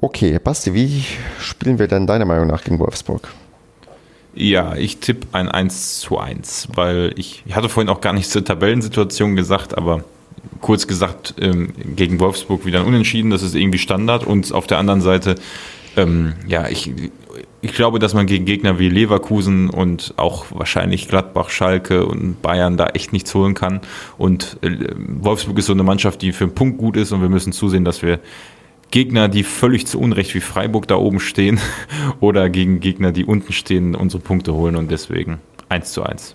Okay, 0.00 0.38
Basti, 0.38 0.74
wie 0.74 1.04
spielen 1.40 1.78
wir 1.78 1.88
denn 1.88 2.06
deiner 2.06 2.24
Meinung 2.24 2.46
nach 2.46 2.62
gegen 2.62 2.78
Wolfsburg? 2.78 3.28
Ja, 4.34 4.76
ich 4.76 4.98
tippe 4.98 5.26
ein 5.32 5.48
1 5.48 6.00
zu 6.00 6.18
1, 6.18 6.68
weil 6.74 7.14
ich, 7.16 7.42
ich 7.46 7.56
hatte 7.56 7.68
vorhin 7.68 7.88
auch 7.88 8.02
gar 8.02 8.12
nichts 8.12 8.30
zur 8.30 8.44
Tabellensituation 8.44 9.34
gesagt, 9.34 9.76
aber 9.76 10.04
kurz 10.60 10.86
gesagt, 10.86 11.34
ähm, 11.40 11.72
gegen 11.96 12.20
Wolfsburg 12.20 12.66
wieder 12.66 12.80
ein 12.80 12.86
Unentschieden, 12.86 13.30
das 13.30 13.42
ist 13.42 13.54
irgendwie 13.54 13.78
Standard 13.78 14.24
und 14.24 14.52
auf 14.52 14.66
der 14.66 14.78
anderen 14.78 15.00
Seite, 15.00 15.36
ähm, 15.96 16.34
ja, 16.46 16.68
ich, 16.68 16.92
ich 17.62 17.72
glaube, 17.72 17.98
dass 17.98 18.14
man 18.14 18.26
gegen 18.26 18.44
Gegner 18.44 18.78
wie 18.78 18.88
Leverkusen 18.88 19.70
und 19.70 20.14
auch 20.16 20.46
wahrscheinlich 20.50 21.08
Gladbach, 21.08 21.50
Schalke 21.50 22.06
und 22.06 22.42
Bayern 22.42 22.76
da 22.76 22.88
echt 22.88 23.12
nichts 23.12 23.34
holen 23.34 23.54
kann. 23.54 23.80
Und 24.18 24.58
äh, 24.62 24.88
Wolfsburg 24.96 25.58
ist 25.58 25.66
so 25.66 25.72
eine 25.72 25.82
Mannschaft, 25.82 26.22
die 26.22 26.32
für 26.32 26.44
einen 26.44 26.54
Punkt 26.54 26.78
gut 26.78 26.96
ist. 26.96 27.12
Und 27.12 27.22
wir 27.22 27.28
müssen 27.28 27.52
zusehen, 27.52 27.84
dass 27.84 28.02
wir 28.02 28.20
Gegner, 28.90 29.28
die 29.28 29.42
völlig 29.42 29.86
zu 29.86 29.98
Unrecht 29.98 30.34
wie 30.34 30.40
Freiburg 30.40 30.86
da 30.86 30.96
oben 30.96 31.18
stehen 31.18 31.58
oder 32.20 32.50
gegen 32.50 32.80
Gegner, 32.80 33.12
die 33.12 33.24
unten 33.24 33.52
stehen, 33.52 33.94
unsere 33.94 34.22
Punkte 34.22 34.54
holen. 34.54 34.76
Und 34.76 34.90
deswegen 34.90 35.38
1 35.68 35.92
zu 35.92 36.02
1. 36.02 36.34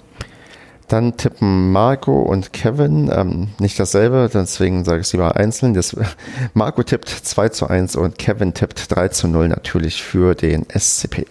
Dann 0.91 1.15
tippen 1.15 1.71
Marco 1.71 2.21
und 2.21 2.51
Kevin 2.51 3.09
ähm, 3.15 3.47
nicht 3.59 3.79
dasselbe, 3.79 4.29
deswegen 4.33 4.83
sage 4.83 4.99
ich 4.99 5.07
es 5.07 5.13
lieber 5.13 5.37
einzeln. 5.37 5.73
Das, 5.73 5.95
Marco 6.53 6.83
tippt 6.83 7.07
2 7.07 7.47
zu 7.47 7.67
1 7.67 7.95
und 7.95 8.17
Kevin 8.17 8.53
tippt 8.53 8.93
3 8.93 9.07
zu 9.07 9.29
0 9.29 9.47
natürlich 9.47 10.03
für 10.03 10.35
den 10.35 10.65
SCP. 10.69 11.27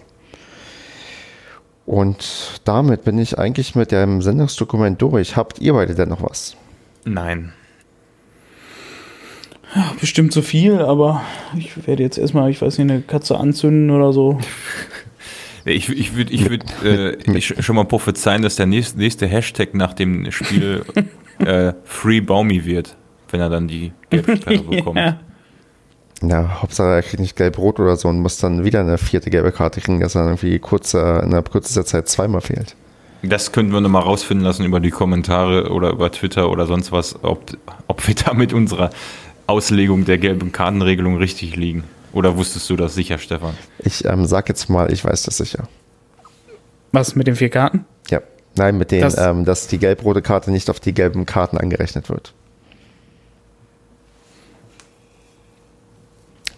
Und 1.85 2.59
damit 2.63 3.03
bin 3.03 3.19
ich 3.19 3.37
eigentlich 3.37 3.75
mit 3.75 3.91
dem 3.91 4.23
Sendungsdokument 4.23 4.99
durch. 4.99 5.35
Habt 5.35 5.59
ihr 5.59 5.73
beide 5.73 5.93
denn 5.93 6.09
noch 6.09 6.23
was? 6.23 6.55
Nein. 7.05 7.53
Bestimmt 9.99 10.33
zu 10.33 10.41
viel, 10.41 10.79
aber 10.79 11.21
ich 11.55 11.85
werde 11.85 12.01
jetzt 12.01 12.17
erstmal, 12.17 12.49
ich 12.49 12.59
weiß 12.59 12.79
nicht, 12.79 12.89
eine 12.89 13.01
Katze 13.01 13.37
anzünden 13.37 13.91
oder 13.91 14.11
so. 14.11 14.39
Ich, 15.65 15.89
ich 15.89 16.15
würde 16.15 16.33
ich 16.33 16.49
würd, 16.49 16.63
äh, 16.83 17.15
ich 17.37 17.53
schon 17.63 17.75
mal 17.75 17.85
prophezeien, 17.85 18.41
dass 18.41 18.55
der 18.55 18.65
nächste, 18.65 18.97
nächste 18.97 19.27
Hashtag 19.27 19.73
nach 19.73 19.93
dem 19.93 20.31
Spiel 20.31 20.83
äh, 21.39 21.73
Free 21.83 22.21
Baumi 22.21 22.65
wird, 22.65 22.95
wenn 23.29 23.39
er 23.39 23.49
dann 23.49 23.67
die 23.67 23.91
Gelbsperre 24.09 24.63
bekommt. 24.69 24.97
Ja. 24.97 25.19
Ja, 26.23 26.61
Hauptsache 26.61 26.89
er 26.89 27.01
kriegt 27.01 27.19
nicht 27.19 27.35
gelb-rot 27.35 27.79
oder 27.79 27.95
so 27.95 28.07
und 28.07 28.19
muss 28.19 28.37
dann 28.37 28.63
wieder 28.63 28.81
eine 28.81 28.99
vierte 28.99 29.31
gelbe 29.31 29.51
Karte 29.51 29.81
kriegen, 29.81 29.99
dass 29.99 30.13
er 30.13 30.25
irgendwie 30.25 30.59
kurz, 30.59 30.93
äh, 30.93 30.99
in 30.99 31.33
einer 31.33 31.41
kurzen 31.41 31.83
Zeit 31.83 32.07
zweimal 32.07 32.41
fehlt. 32.41 32.75
Das 33.23 33.51
könnten 33.51 33.71
wir 33.71 33.81
nochmal 33.81 34.03
rausfinden 34.03 34.45
lassen 34.45 34.65
über 34.65 34.79
die 34.79 34.91
Kommentare 34.91 35.71
oder 35.71 35.91
über 35.91 36.11
Twitter 36.11 36.49
oder 36.49 36.67
sonst 36.67 36.91
was, 36.91 37.23
ob, 37.23 37.43
ob 37.87 38.07
wir 38.07 38.15
da 38.15 38.33
mit 38.33 38.53
unserer 38.53 38.91
Auslegung 39.47 40.05
der 40.05 40.17
gelben 40.17 40.51
Kartenregelung 40.51 41.17
richtig 41.17 41.55
liegen. 41.55 41.83
Oder 42.13 42.35
wusstest 42.35 42.69
du 42.69 42.75
das 42.75 42.93
sicher, 42.95 43.17
Stefan? 43.17 43.53
Ich 43.79 44.05
ähm, 44.05 44.25
sag 44.25 44.49
jetzt 44.49 44.69
mal, 44.69 44.91
ich 44.91 45.03
weiß 45.03 45.23
das 45.23 45.37
sicher. 45.37 45.67
Was 46.91 47.15
mit 47.15 47.27
den 47.27 47.35
vier 47.35 47.49
Karten? 47.49 47.85
Ja. 48.09 48.21
Nein, 48.57 48.77
mit 48.77 48.91
denen, 48.91 49.03
Das- 49.03 49.17
ähm, 49.17 49.45
dass 49.45 49.67
die 49.67 49.77
gelb-rote 49.77 50.21
Karte 50.21 50.51
nicht 50.51 50.69
auf 50.69 50.79
die 50.79 50.93
gelben 50.93 51.25
Karten 51.25 51.57
angerechnet 51.57 52.09
wird. 52.09 52.33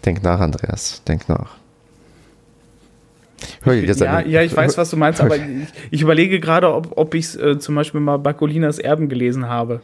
Denk 0.06 0.24
nach, 0.24 0.40
Andreas. 0.40 1.02
Denk 1.08 1.30
nach. 1.30 1.56
Hör 3.62 3.76
dir 3.76 3.94
Ja, 3.96 4.20
ja, 4.22 4.42
ich 4.42 4.56
weiß, 4.56 4.78
was 4.78 4.90
du 4.90 4.98
meinst, 4.98 5.22
aber 5.22 5.36
ich, 5.38 5.44
ich 5.92 6.02
überlege 6.02 6.40
gerade, 6.40 6.74
ob, 6.74 6.98
ob 6.98 7.14
ich 7.14 7.40
äh, 7.40 7.58
zum 7.60 7.76
Beispiel 7.76 8.02
mal 8.02 8.18
Bakolinas 8.18 8.80
Erben 8.80 9.08
gelesen 9.10 9.48
habe. 9.48 9.82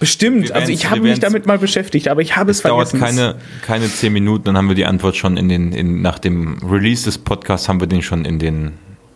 Bestimmt. 0.00 0.52
Also 0.52 0.70
ich 0.72 0.88
habe 0.90 1.00
mich 1.00 1.18
damit 1.18 1.46
mal 1.46 1.58
beschäftigt, 1.58 2.08
aber 2.08 2.20
ich 2.22 2.36
habe 2.36 2.50
es, 2.50 2.58
Es 2.58 2.62
dauert 2.62 2.88
vergessen. 2.90 3.16
keine, 3.16 3.34
keine 3.66 3.88
zehn 3.88 4.12
Minuten, 4.12 4.44
dann 4.44 4.56
haben 4.56 4.68
wir 4.68 4.76
die 4.76 4.84
Antwort 4.86 5.16
schon 5.16 5.36
in 5.36 5.48
den, 5.48 5.72
in, 5.72 6.02
nach 6.02 6.18
dem 6.18 6.58
Release 6.68 7.04
des 7.04 7.18
Podcasts 7.18 7.68
haben 7.68 7.80
wir 7.80 7.88
den 7.88 8.02
schon 8.02 8.24
in 8.24 8.38
den 8.38 8.72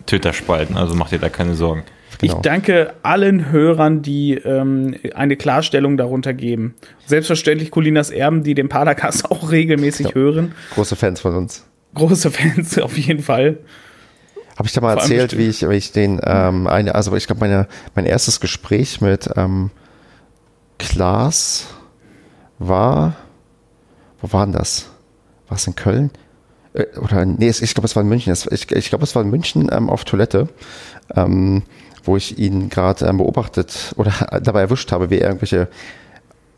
Twitter-Spalten, 0.07 0.77
also 0.77 0.95
macht 0.95 1.13
ihr 1.13 1.19
da 1.19 1.29
keine 1.29 1.55
Sorgen. 1.55 1.85
Genau. 2.19 2.35
Ich 2.37 2.41
danke 2.43 2.93
allen 3.03 3.51
Hörern, 3.51 4.03
die 4.03 4.35
ähm, 4.35 4.97
eine 5.15 5.37
Klarstellung 5.37 5.97
darunter 5.97 6.33
geben. 6.35 6.75
Selbstverständlich 7.07 7.71
Colinas 7.71 8.11
Erben, 8.11 8.43
die 8.45 8.55
den 8.55 8.69
Padercast 8.69 9.31
auch 9.31 9.51
regelmäßig 9.51 10.09
Ja. 10.09 10.15
hören. 10.15 10.53
Große 10.75 10.95
Fans 10.97 11.21
von 11.21 11.35
uns. 11.37 11.65
Große 11.95 12.31
Fans 12.31 12.79
auf 12.81 12.97
jeden 12.99 13.23
Fall. 13.23 13.59
Habe 14.57 14.67
ich 14.69 14.73
da 14.73 14.81
mal 14.81 14.93
Vor 14.95 15.03
erzählt, 15.03 15.37
wie 15.39 15.49
ich, 15.49 15.69
wie 15.69 15.75
ich 15.75 15.93
den, 15.93 16.21
ähm, 16.25 16.67
eine, 16.67 16.95
also 16.95 17.15
ich 17.17 17.27
glaube, 17.27 17.41
meine, 17.41 17.67
mein 17.95 18.05
erstes 18.07 18.39
Gespräch 18.41 19.01
mit 19.01 19.29
ähm, 19.37 19.71
Klaas 20.79 21.67
war, 22.59 23.17
wo 24.21 24.33
war 24.33 24.47
denn 24.47 24.53
das? 24.53 24.87
War 25.49 25.57
es 25.57 25.67
in 25.67 25.75
Köln? 25.75 26.11
Äh, 26.75 26.87
Oder, 26.99 27.25
nee, 27.25 27.49
ich 27.49 27.75
glaube, 27.75 27.87
es 27.87 27.97
war 27.97 28.03
in 28.03 28.09
München. 28.09 28.33
Ich, 28.51 28.71
ich 28.71 28.89
glaube, 28.89 29.05
es 29.05 29.15
war 29.15 29.23
in 29.23 29.31
München 29.31 29.69
ähm, 29.73 29.91
auf 29.91 30.05
Toilette, 30.05 30.49
ähm, 31.15 31.63
wo 32.05 32.17
ich 32.17 32.39
ihn 32.39 32.69
gerade 32.69 33.07
ähm, 33.07 33.19
beobachtet 33.19 33.93
oder 33.97 34.13
dabei 34.43 34.63
erwischt 34.63 34.93
habe, 34.93 35.11
wie 35.11 35.19
er 35.19 35.29
irgendwelche 35.29 35.69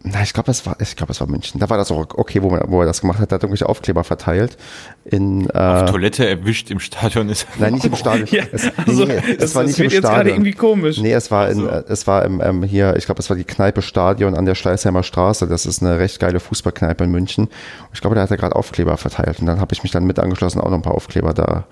na, 0.07 0.23
ich 0.23 0.35
glaube, 0.35 0.51
es 0.51 0.67
war, 0.67 0.77
ich 0.81 0.97
glaube, 0.97 1.13
es 1.13 1.21
war 1.21 1.27
München. 1.27 1.59
Da 1.61 1.71
war 1.71 1.79
das 1.79 1.91
auch 1.91 2.07
okay, 2.17 2.43
wo, 2.43 2.51
man, 2.51 2.61
wo 2.67 2.81
er 2.81 2.87
das 2.87 3.01
gemacht 3.01 3.19
hat. 3.21 3.33
Er 3.33 3.37
hat 3.37 3.43
irgendwelche 3.43 3.67
Aufkleber 3.67 4.05
verteilt. 4.05 4.59
In, 5.07 5.49
äh, 5.49 5.59
Auf 5.59 5.91
Toilette 5.91 6.29
erwischt 6.29 6.71
im 6.71 6.79
Stadion 6.79 7.31
ist. 7.31 7.47
Nein, 7.59 7.73
nicht 7.73 7.87
im 7.87 7.97
Stadion. 7.97 8.29
Ja, 8.31 8.45
es, 8.53 8.71
also, 8.87 9.07
nee, 9.07 9.17
das, 9.39 9.47
es 9.51 9.55
war 9.55 9.63
nicht 9.63 9.79
das 9.79 9.79
im 9.79 9.85
jetzt 9.91 10.03
gerade 10.03 10.15
Stadion. 10.17 10.35
irgendwie 10.37 10.53
komisch. 10.53 10.99
Nee, 10.99 11.13
es 11.15 11.31
war, 11.31 11.49
in, 11.49 11.57
So. 11.57 11.69
äh, 11.69 11.85
es 11.89 12.07
war 12.07 12.23
im, 12.27 12.43
ähm, 12.43 12.63
hier, 12.65 12.97
ich 12.97 13.07
glaube, 13.07 13.21
es 13.21 13.31
war 13.31 13.37
die 13.37 13.45
Kneipe 13.45 13.81
Stadion 13.81 14.35
an 14.35 14.45
der 14.45 14.55
Schleißheimer 14.55 15.03
Straße. 15.03 15.47
Das 15.49 15.65
ist 15.65 15.83
eine 15.83 15.99
recht 15.99 16.21
geile 16.21 16.39
Fußballkneipe 16.39 17.05
in 17.05 17.11
München. 17.11 17.49
Ich 17.95 18.03
glaube, 18.03 18.15
da 18.15 18.23
hat 18.23 18.31
er 18.31 18.37
gerade 18.37 18.57
Aufkleber 18.57 18.99
verteilt. 18.99 19.41
Und 19.41 19.47
dann 19.47 19.59
habe 19.59 19.73
ich 19.73 19.83
mich 19.83 19.93
dann 19.93 20.05
mit 20.05 20.19
angeschlossen, 20.19 20.61
auch 20.61 20.69
noch 20.69 20.77
ein 20.77 20.83
paar 20.83 20.95
Aufkleber 20.95 21.33
da 21.33 21.65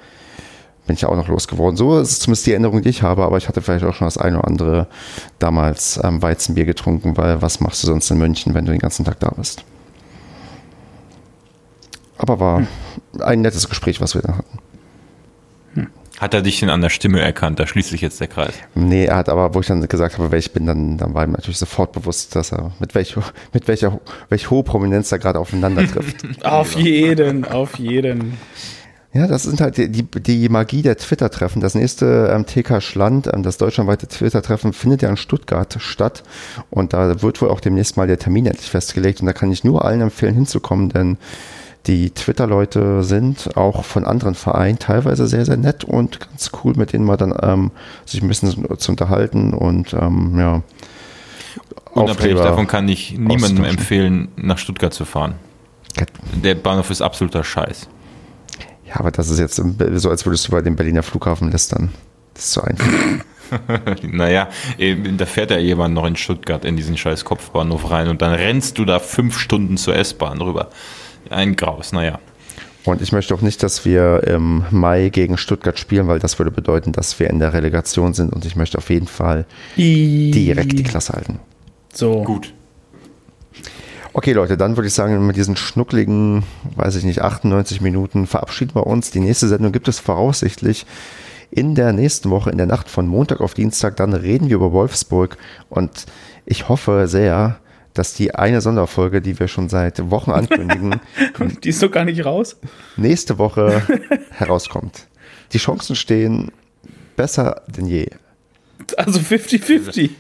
bin 0.93 0.97
ich 0.97 1.01
ja 1.01 1.09
auch 1.09 1.17
noch 1.17 1.29
losgeworden. 1.29 1.75
So 1.75 1.99
ist 1.99 2.11
es 2.11 2.21
zumindest 2.21 2.47
die 2.47 2.51
Erinnerung, 2.51 2.83
die 2.83 2.91
ich 2.91 3.03
habe, 3.03 3.25
aber 3.25 3.39
ich 3.39 3.49
hatte 3.49 3.63
vielleicht 3.63 3.83
auch 3.83 3.95
schon 3.95 4.07
das 4.07 4.19
eine 4.19 4.41
oder 4.41 4.47
andere 4.47 4.89
damals 5.39 5.99
ähm, 6.05 6.21
Weizenbier 6.21 6.67
getrunken, 6.67 7.17
weil 7.17 7.41
was 7.41 7.61
machst 7.61 7.83
du 7.83 7.87
sonst 7.87 8.11
in 8.11 8.19
München, 8.19 8.53
wenn 8.53 8.67
du 8.67 8.73
den 8.73 8.79
ganzen 8.79 9.07
Tag 9.07 9.19
da 9.19 9.31
bist? 9.31 9.65
Aber 12.19 12.41
war 12.41 12.67
ein 13.21 13.41
nettes 13.41 13.71
Gespräch, 13.71 14.03
was 14.03 14.15
wir 14.15 14.21
da 14.21 14.37
hatten. 14.37 14.59
Hat 16.21 16.35
er 16.35 16.43
dich 16.43 16.61
denn 16.61 16.69
an 16.69 16.83
der 16.83 16.91
Stimme 16.91 17.21
erkannt? 17.21 17.59
Da 17.59 17.67
schließt 17.67 17.89
sich 17.89 18.03
jetzt 18.03 18.21
der 18.21 18.29
Kreis. 18.29 18.53
Nee, 18.75 19.07
er 19.07 19.17
hat 19.17 19.31
aber, 19.31 19.55
wo 19.55 19.61
ich 19.61 19.67
dann 19.67 19.89
gesagt 19.89 20.19
habe, 20.19 20.31
wer 20.31 20.39
ich 20.39 20.53
bin, 20.53 20.67
dann, 20.67 20.99
dann 20.99 21.15
war 21.15 21.25
ihm 21.25 21.33
natürlich 21.33 21.57
sofort 21.57 21.93
bewusst, 21.93 22.37
dass 22.37 22.53
er 22.53 22.73
mit 22.81 22.95
welcher, 22.95 23.25
mit 23.55 23.67
welcher, 23.67 23.99
welch 24.29 24.51
hohe 24.51 24.63
Prominenz 24.63 25.11
er 25.11 25.19
gerade 25.19 25.39
aufeinander 25.39 25.87
trifft. 25.87 26.17
Auf 26.45 26.77
jeden, 26.77 27.47
auf 27.47 27.79
jeden. 27.79 28.37
Ja, 29.15 29.27
das 29.27 29.43
sind 29.43 29.61
halt 29.61 29.77
die, 29.77 29.91
die, 29.91 30.05
die 30.05 30.49
Magie 30.49 30.81
der 30.81 30.97
Twitter-Treffen. 30.97 31.61
Das 31.61 31.75
nächste 31.75 32.31
ähm, 32.35 32.47
TK 32.47 32.81
Schland, 32.81 33.29
ähm, 33.31 33.43
das 33.43 33.59
deutschlandweite 33.59 34.09
Twitter-Treffen, 34.09 34.73
findet 34.73 35.03
ja 35.03 35.11
in 35.11 35.19
Stuttgart 35.19 35.77
statt. 35.81 36.23
Und 36.71 36.95
da 36.95 37.21
wird 37.21 37.43
wohl 37.43 37.51
auch 37.51 37.61
demnächst 37.61 37.99
mal 37.99 38.07
der 38.07 38.19
Termin 38.19 38.47
endlich 38.47 38.71
festgelegt. 38.71 39.21
Und 39.21 39.27
da 39.27 39.35
kann 39.35 39.53
ich 39.53 39.65
nur 39.65 39.85
allen 39.85 40.01
empfehlen, 40.01 40.35
hinzukommen, 40.35 40.89
denn 40.89 41.19
die 41.87 42.11
Twitter-Leute 42.11 43.03
sind 43.03 43.57
auch 43.57 43.85
von 43.85 44.07
anderen 44.07 44.35
Vereinen 44.35 44.79
teilweise 44.79 45.27
sehr, 45.27 45.45
sehr 45.45 45.57
nett 45.57 45.85
und 45.85 46.21
ganz 46.21 46.51
cool, 46.63 46.75
mit 46.77 46.93
denen 46.93 47.05
man 47.05 47.19
dann 47.19 47.35
ähm, 47.43 47.71
sich 48.07 48.23
ein 48.23 48.29
bisschen 48.29 48.79
zu 48.79 48.93
unterhalten 48.93 49.53
und 49.53 49.93
ähm, 49.93 50.39
ja. 50.39 50.63
Unabhängig 51.91 52.37
davon 52.39 52.69
kann 52.69 52.89
ich 52.89 53.19
niemandem 53.19 53.65
empfehlen, 53.65 54.29
nach 54.37 54.59
Stuttgart 54.59 54.95
zu 54.95 55.05
fahren. 55.05 55.35
Der 56.43 56.55
Bahnhof 56.55 56.89
ist 56.91 57.03
absoluter 57.03 57.43
Scheiß. 57.43 57.89
Ja, 58.93 59.01
aber 59.01 59.11
das 59.11 59.31
ist 59.31 59.39
jetzt 59.39 59.57
so, 59.57 60.11
als 60.11 60.27
würdest 60.27 60.49
du 60.49 60.53
bei 60.53 60.61
dem 60.61 60.77
Berliner 60.77 61.03
Flughafen 61.03 61.51
lästern. 61.51 61.93
Das 62.35 62.45
ist 62.45 62.53
so 62.53 62.61
einfach. 62.61 62.87
naja, 64.03 64.49
da 65.17 65.27
fährt 65.27 65.51
ja 65.51 65.59
jemand 65.59 65.95
noch 65.95 66.07
in 66.07 66.17
Stuttgart 66.17 66.65
in 66.65 66.77
diesen 66.77 66.97
scheiß 66.97 67.25
Kopfbahnhof 67.25 67.91
rein 67.91 68.09
und 68.09 68.23
dann 68.23 68.33
rennst 68.33 68.79
du 68.79 68.85
da 68.85 68.99
fünf 68.99 69.39
Stunden 69.39 69.77
zur 69.77 69.97
S-Bahn 69.97 70.41
rüber. 70.41 70.71
Ein 71.31 71.57
Graus, 71.57 71.93
naja. 71.93 72.19
Und 72.85 73.01
ich 73.01 73.13
möchte 73.13 73.35
auch 73.35 73.43
nicht, 73.43 73.63
dass 73.63 73.85
wir 73.85 74.25
im 74.27 74.65
Mai 74.71 75.09
gegen 75.11 75.39
Stuttgart 75.39 75.79
spielen, 75.79 76.09
weil 76.09 76.19
das 76.19 76.39
würde 76.39 76.51
bedeuten, 76.51 76.93
dass 76.93 77.19
wir 77.21 77.31
in 77.31 77.39
der 77.39 77.53
Relegation 77.53 78.13
sind 78.13 78.33
und 78.33 78.45
ich 78.45 78.57
möchte 78.57 78.79
auf 78.79 78.91
jeden 78.91 79.07
Fall 79.07 79.47
direkt 79.77 80.79
die 80.79 80.83
Klasse 80.83 81.13
halten. 81.13 81.39
So. 81.93 82.23
Gut. 82.25 82.53
Okay, 84.15 84.33
Leute, 84.33 84.59
dann 84.59 84.77
würde 84.77 84.89
ich 84.89 84.95
sagen, 84.95 85.27
mit 85.27 85.37
diesen 85.37 85.57
schnuckligen, 85.57 86.45
weiß 86.77 86.97
ich 86.97 87.05
nicht, 87.05 87.23
98 87.23 87.81
Minuten 87.81 88.27
verabschieden 88.27 88.75
wir 88.75 88.87
uns. 88.87 89.11
Die 89.11 89.21
nächste 89.21 89.49
Sendung 89.49 89.73
gibt 89.73 89.89
es 89.89 89.99
voraussichtlich 89.99 90.85
in 91.51 91.75
der 91.75 91.95
nächsten 91.95 92.29
Woche, 92.29 92.51
in 92.51 92.59
der 92.59 92.67
Nacht 92.67 92.91
von 92.91 93.07
Montag 93.07 93.41
auf 93.41 93.55
Dienstag. 93.55 93.97
Dann 93.97 94.13
reden 94.13 94.51
wir 94.51 94.57
über 94.57 94.73
Wolfsburg 94.73 95.39
und 95.71 96.05
ich 96.45 96.69
hoffe 96.69 97.09
sehr, 97.09 97.59
dass 97.95 98.13
die 98.13 98.35
eine 98.35 98.61
Sonderfolge, 98.61 99.23
die 99.23 99.39
wir 99.39 99.49
schon 99.49 99.71
seit 99.71 100.11
Wochen 100.11 100.31
ankündigen, 100.33 101.01
die 101.63 101.71
ist 101.71 101.83
doch 101.83 101.91
gar 101.91 102.05
nicht 102.05 102.25
raus, 102.25 102.57
nächste 102.97 103.39
Woche 103.39 103.83
herauskommt. 104.31 105.07
Die 105.53 105.59
Chancen 105.59 105.97
stehen 105.97 106.53
besser 107.17 107.63
denn 107.67 107.87
je. 107.87 108.09
Also 108.97 109.21
50-50. 109.21 110.11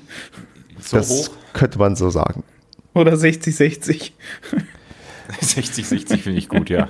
So 0.81 0.97
das 0.97 1.10
hoch. 1.10 1.31
könnte 1.52 1.78
man 1.78 1.97
so 1.97 2.09
sagen. 2.10 2.43
Oder 2.94 3.14
60-60. 3.14 4.12
60-60 5.40 6.19
finde 6.19 6.39
ich 6.39 6.48
gut, 6.48 6.69
ja. 6.69 6.89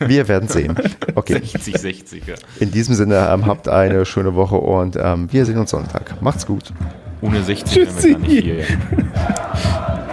Wir 0.00 0.28
werden 0.28 0.48
sehen. 0.48 0.76
Okay. 1.14 1.36
60-60, 1.36 2.22
ja. 2.26 2.34
In 2.60 2.70
diesem 2.70 2.94
Sinne, 2.94 3.28
ähm, 3.30 3.46
habt 3.46 3.68
eine 3.68 4.06
schöne 4.06 4.34
Woche 4.34 4.56
und 4.56 4.96
ähm, 4.96 5.30
wir 5.30 5.44
sehen 5.44 5.58
uns 5.58 5.70
Sonntag. 5.70 6.20
Macht's 6.22 6.46
gut. 6.46 6.72
Ohne 7.20 7.42
60 7.42 7.76
wären 7.76 8.02
wir 8.02 8.12
gar 8.12 8.18
nicht 8.20 8.42
hier. 8.42 8.58
Ja. 8.60 10.11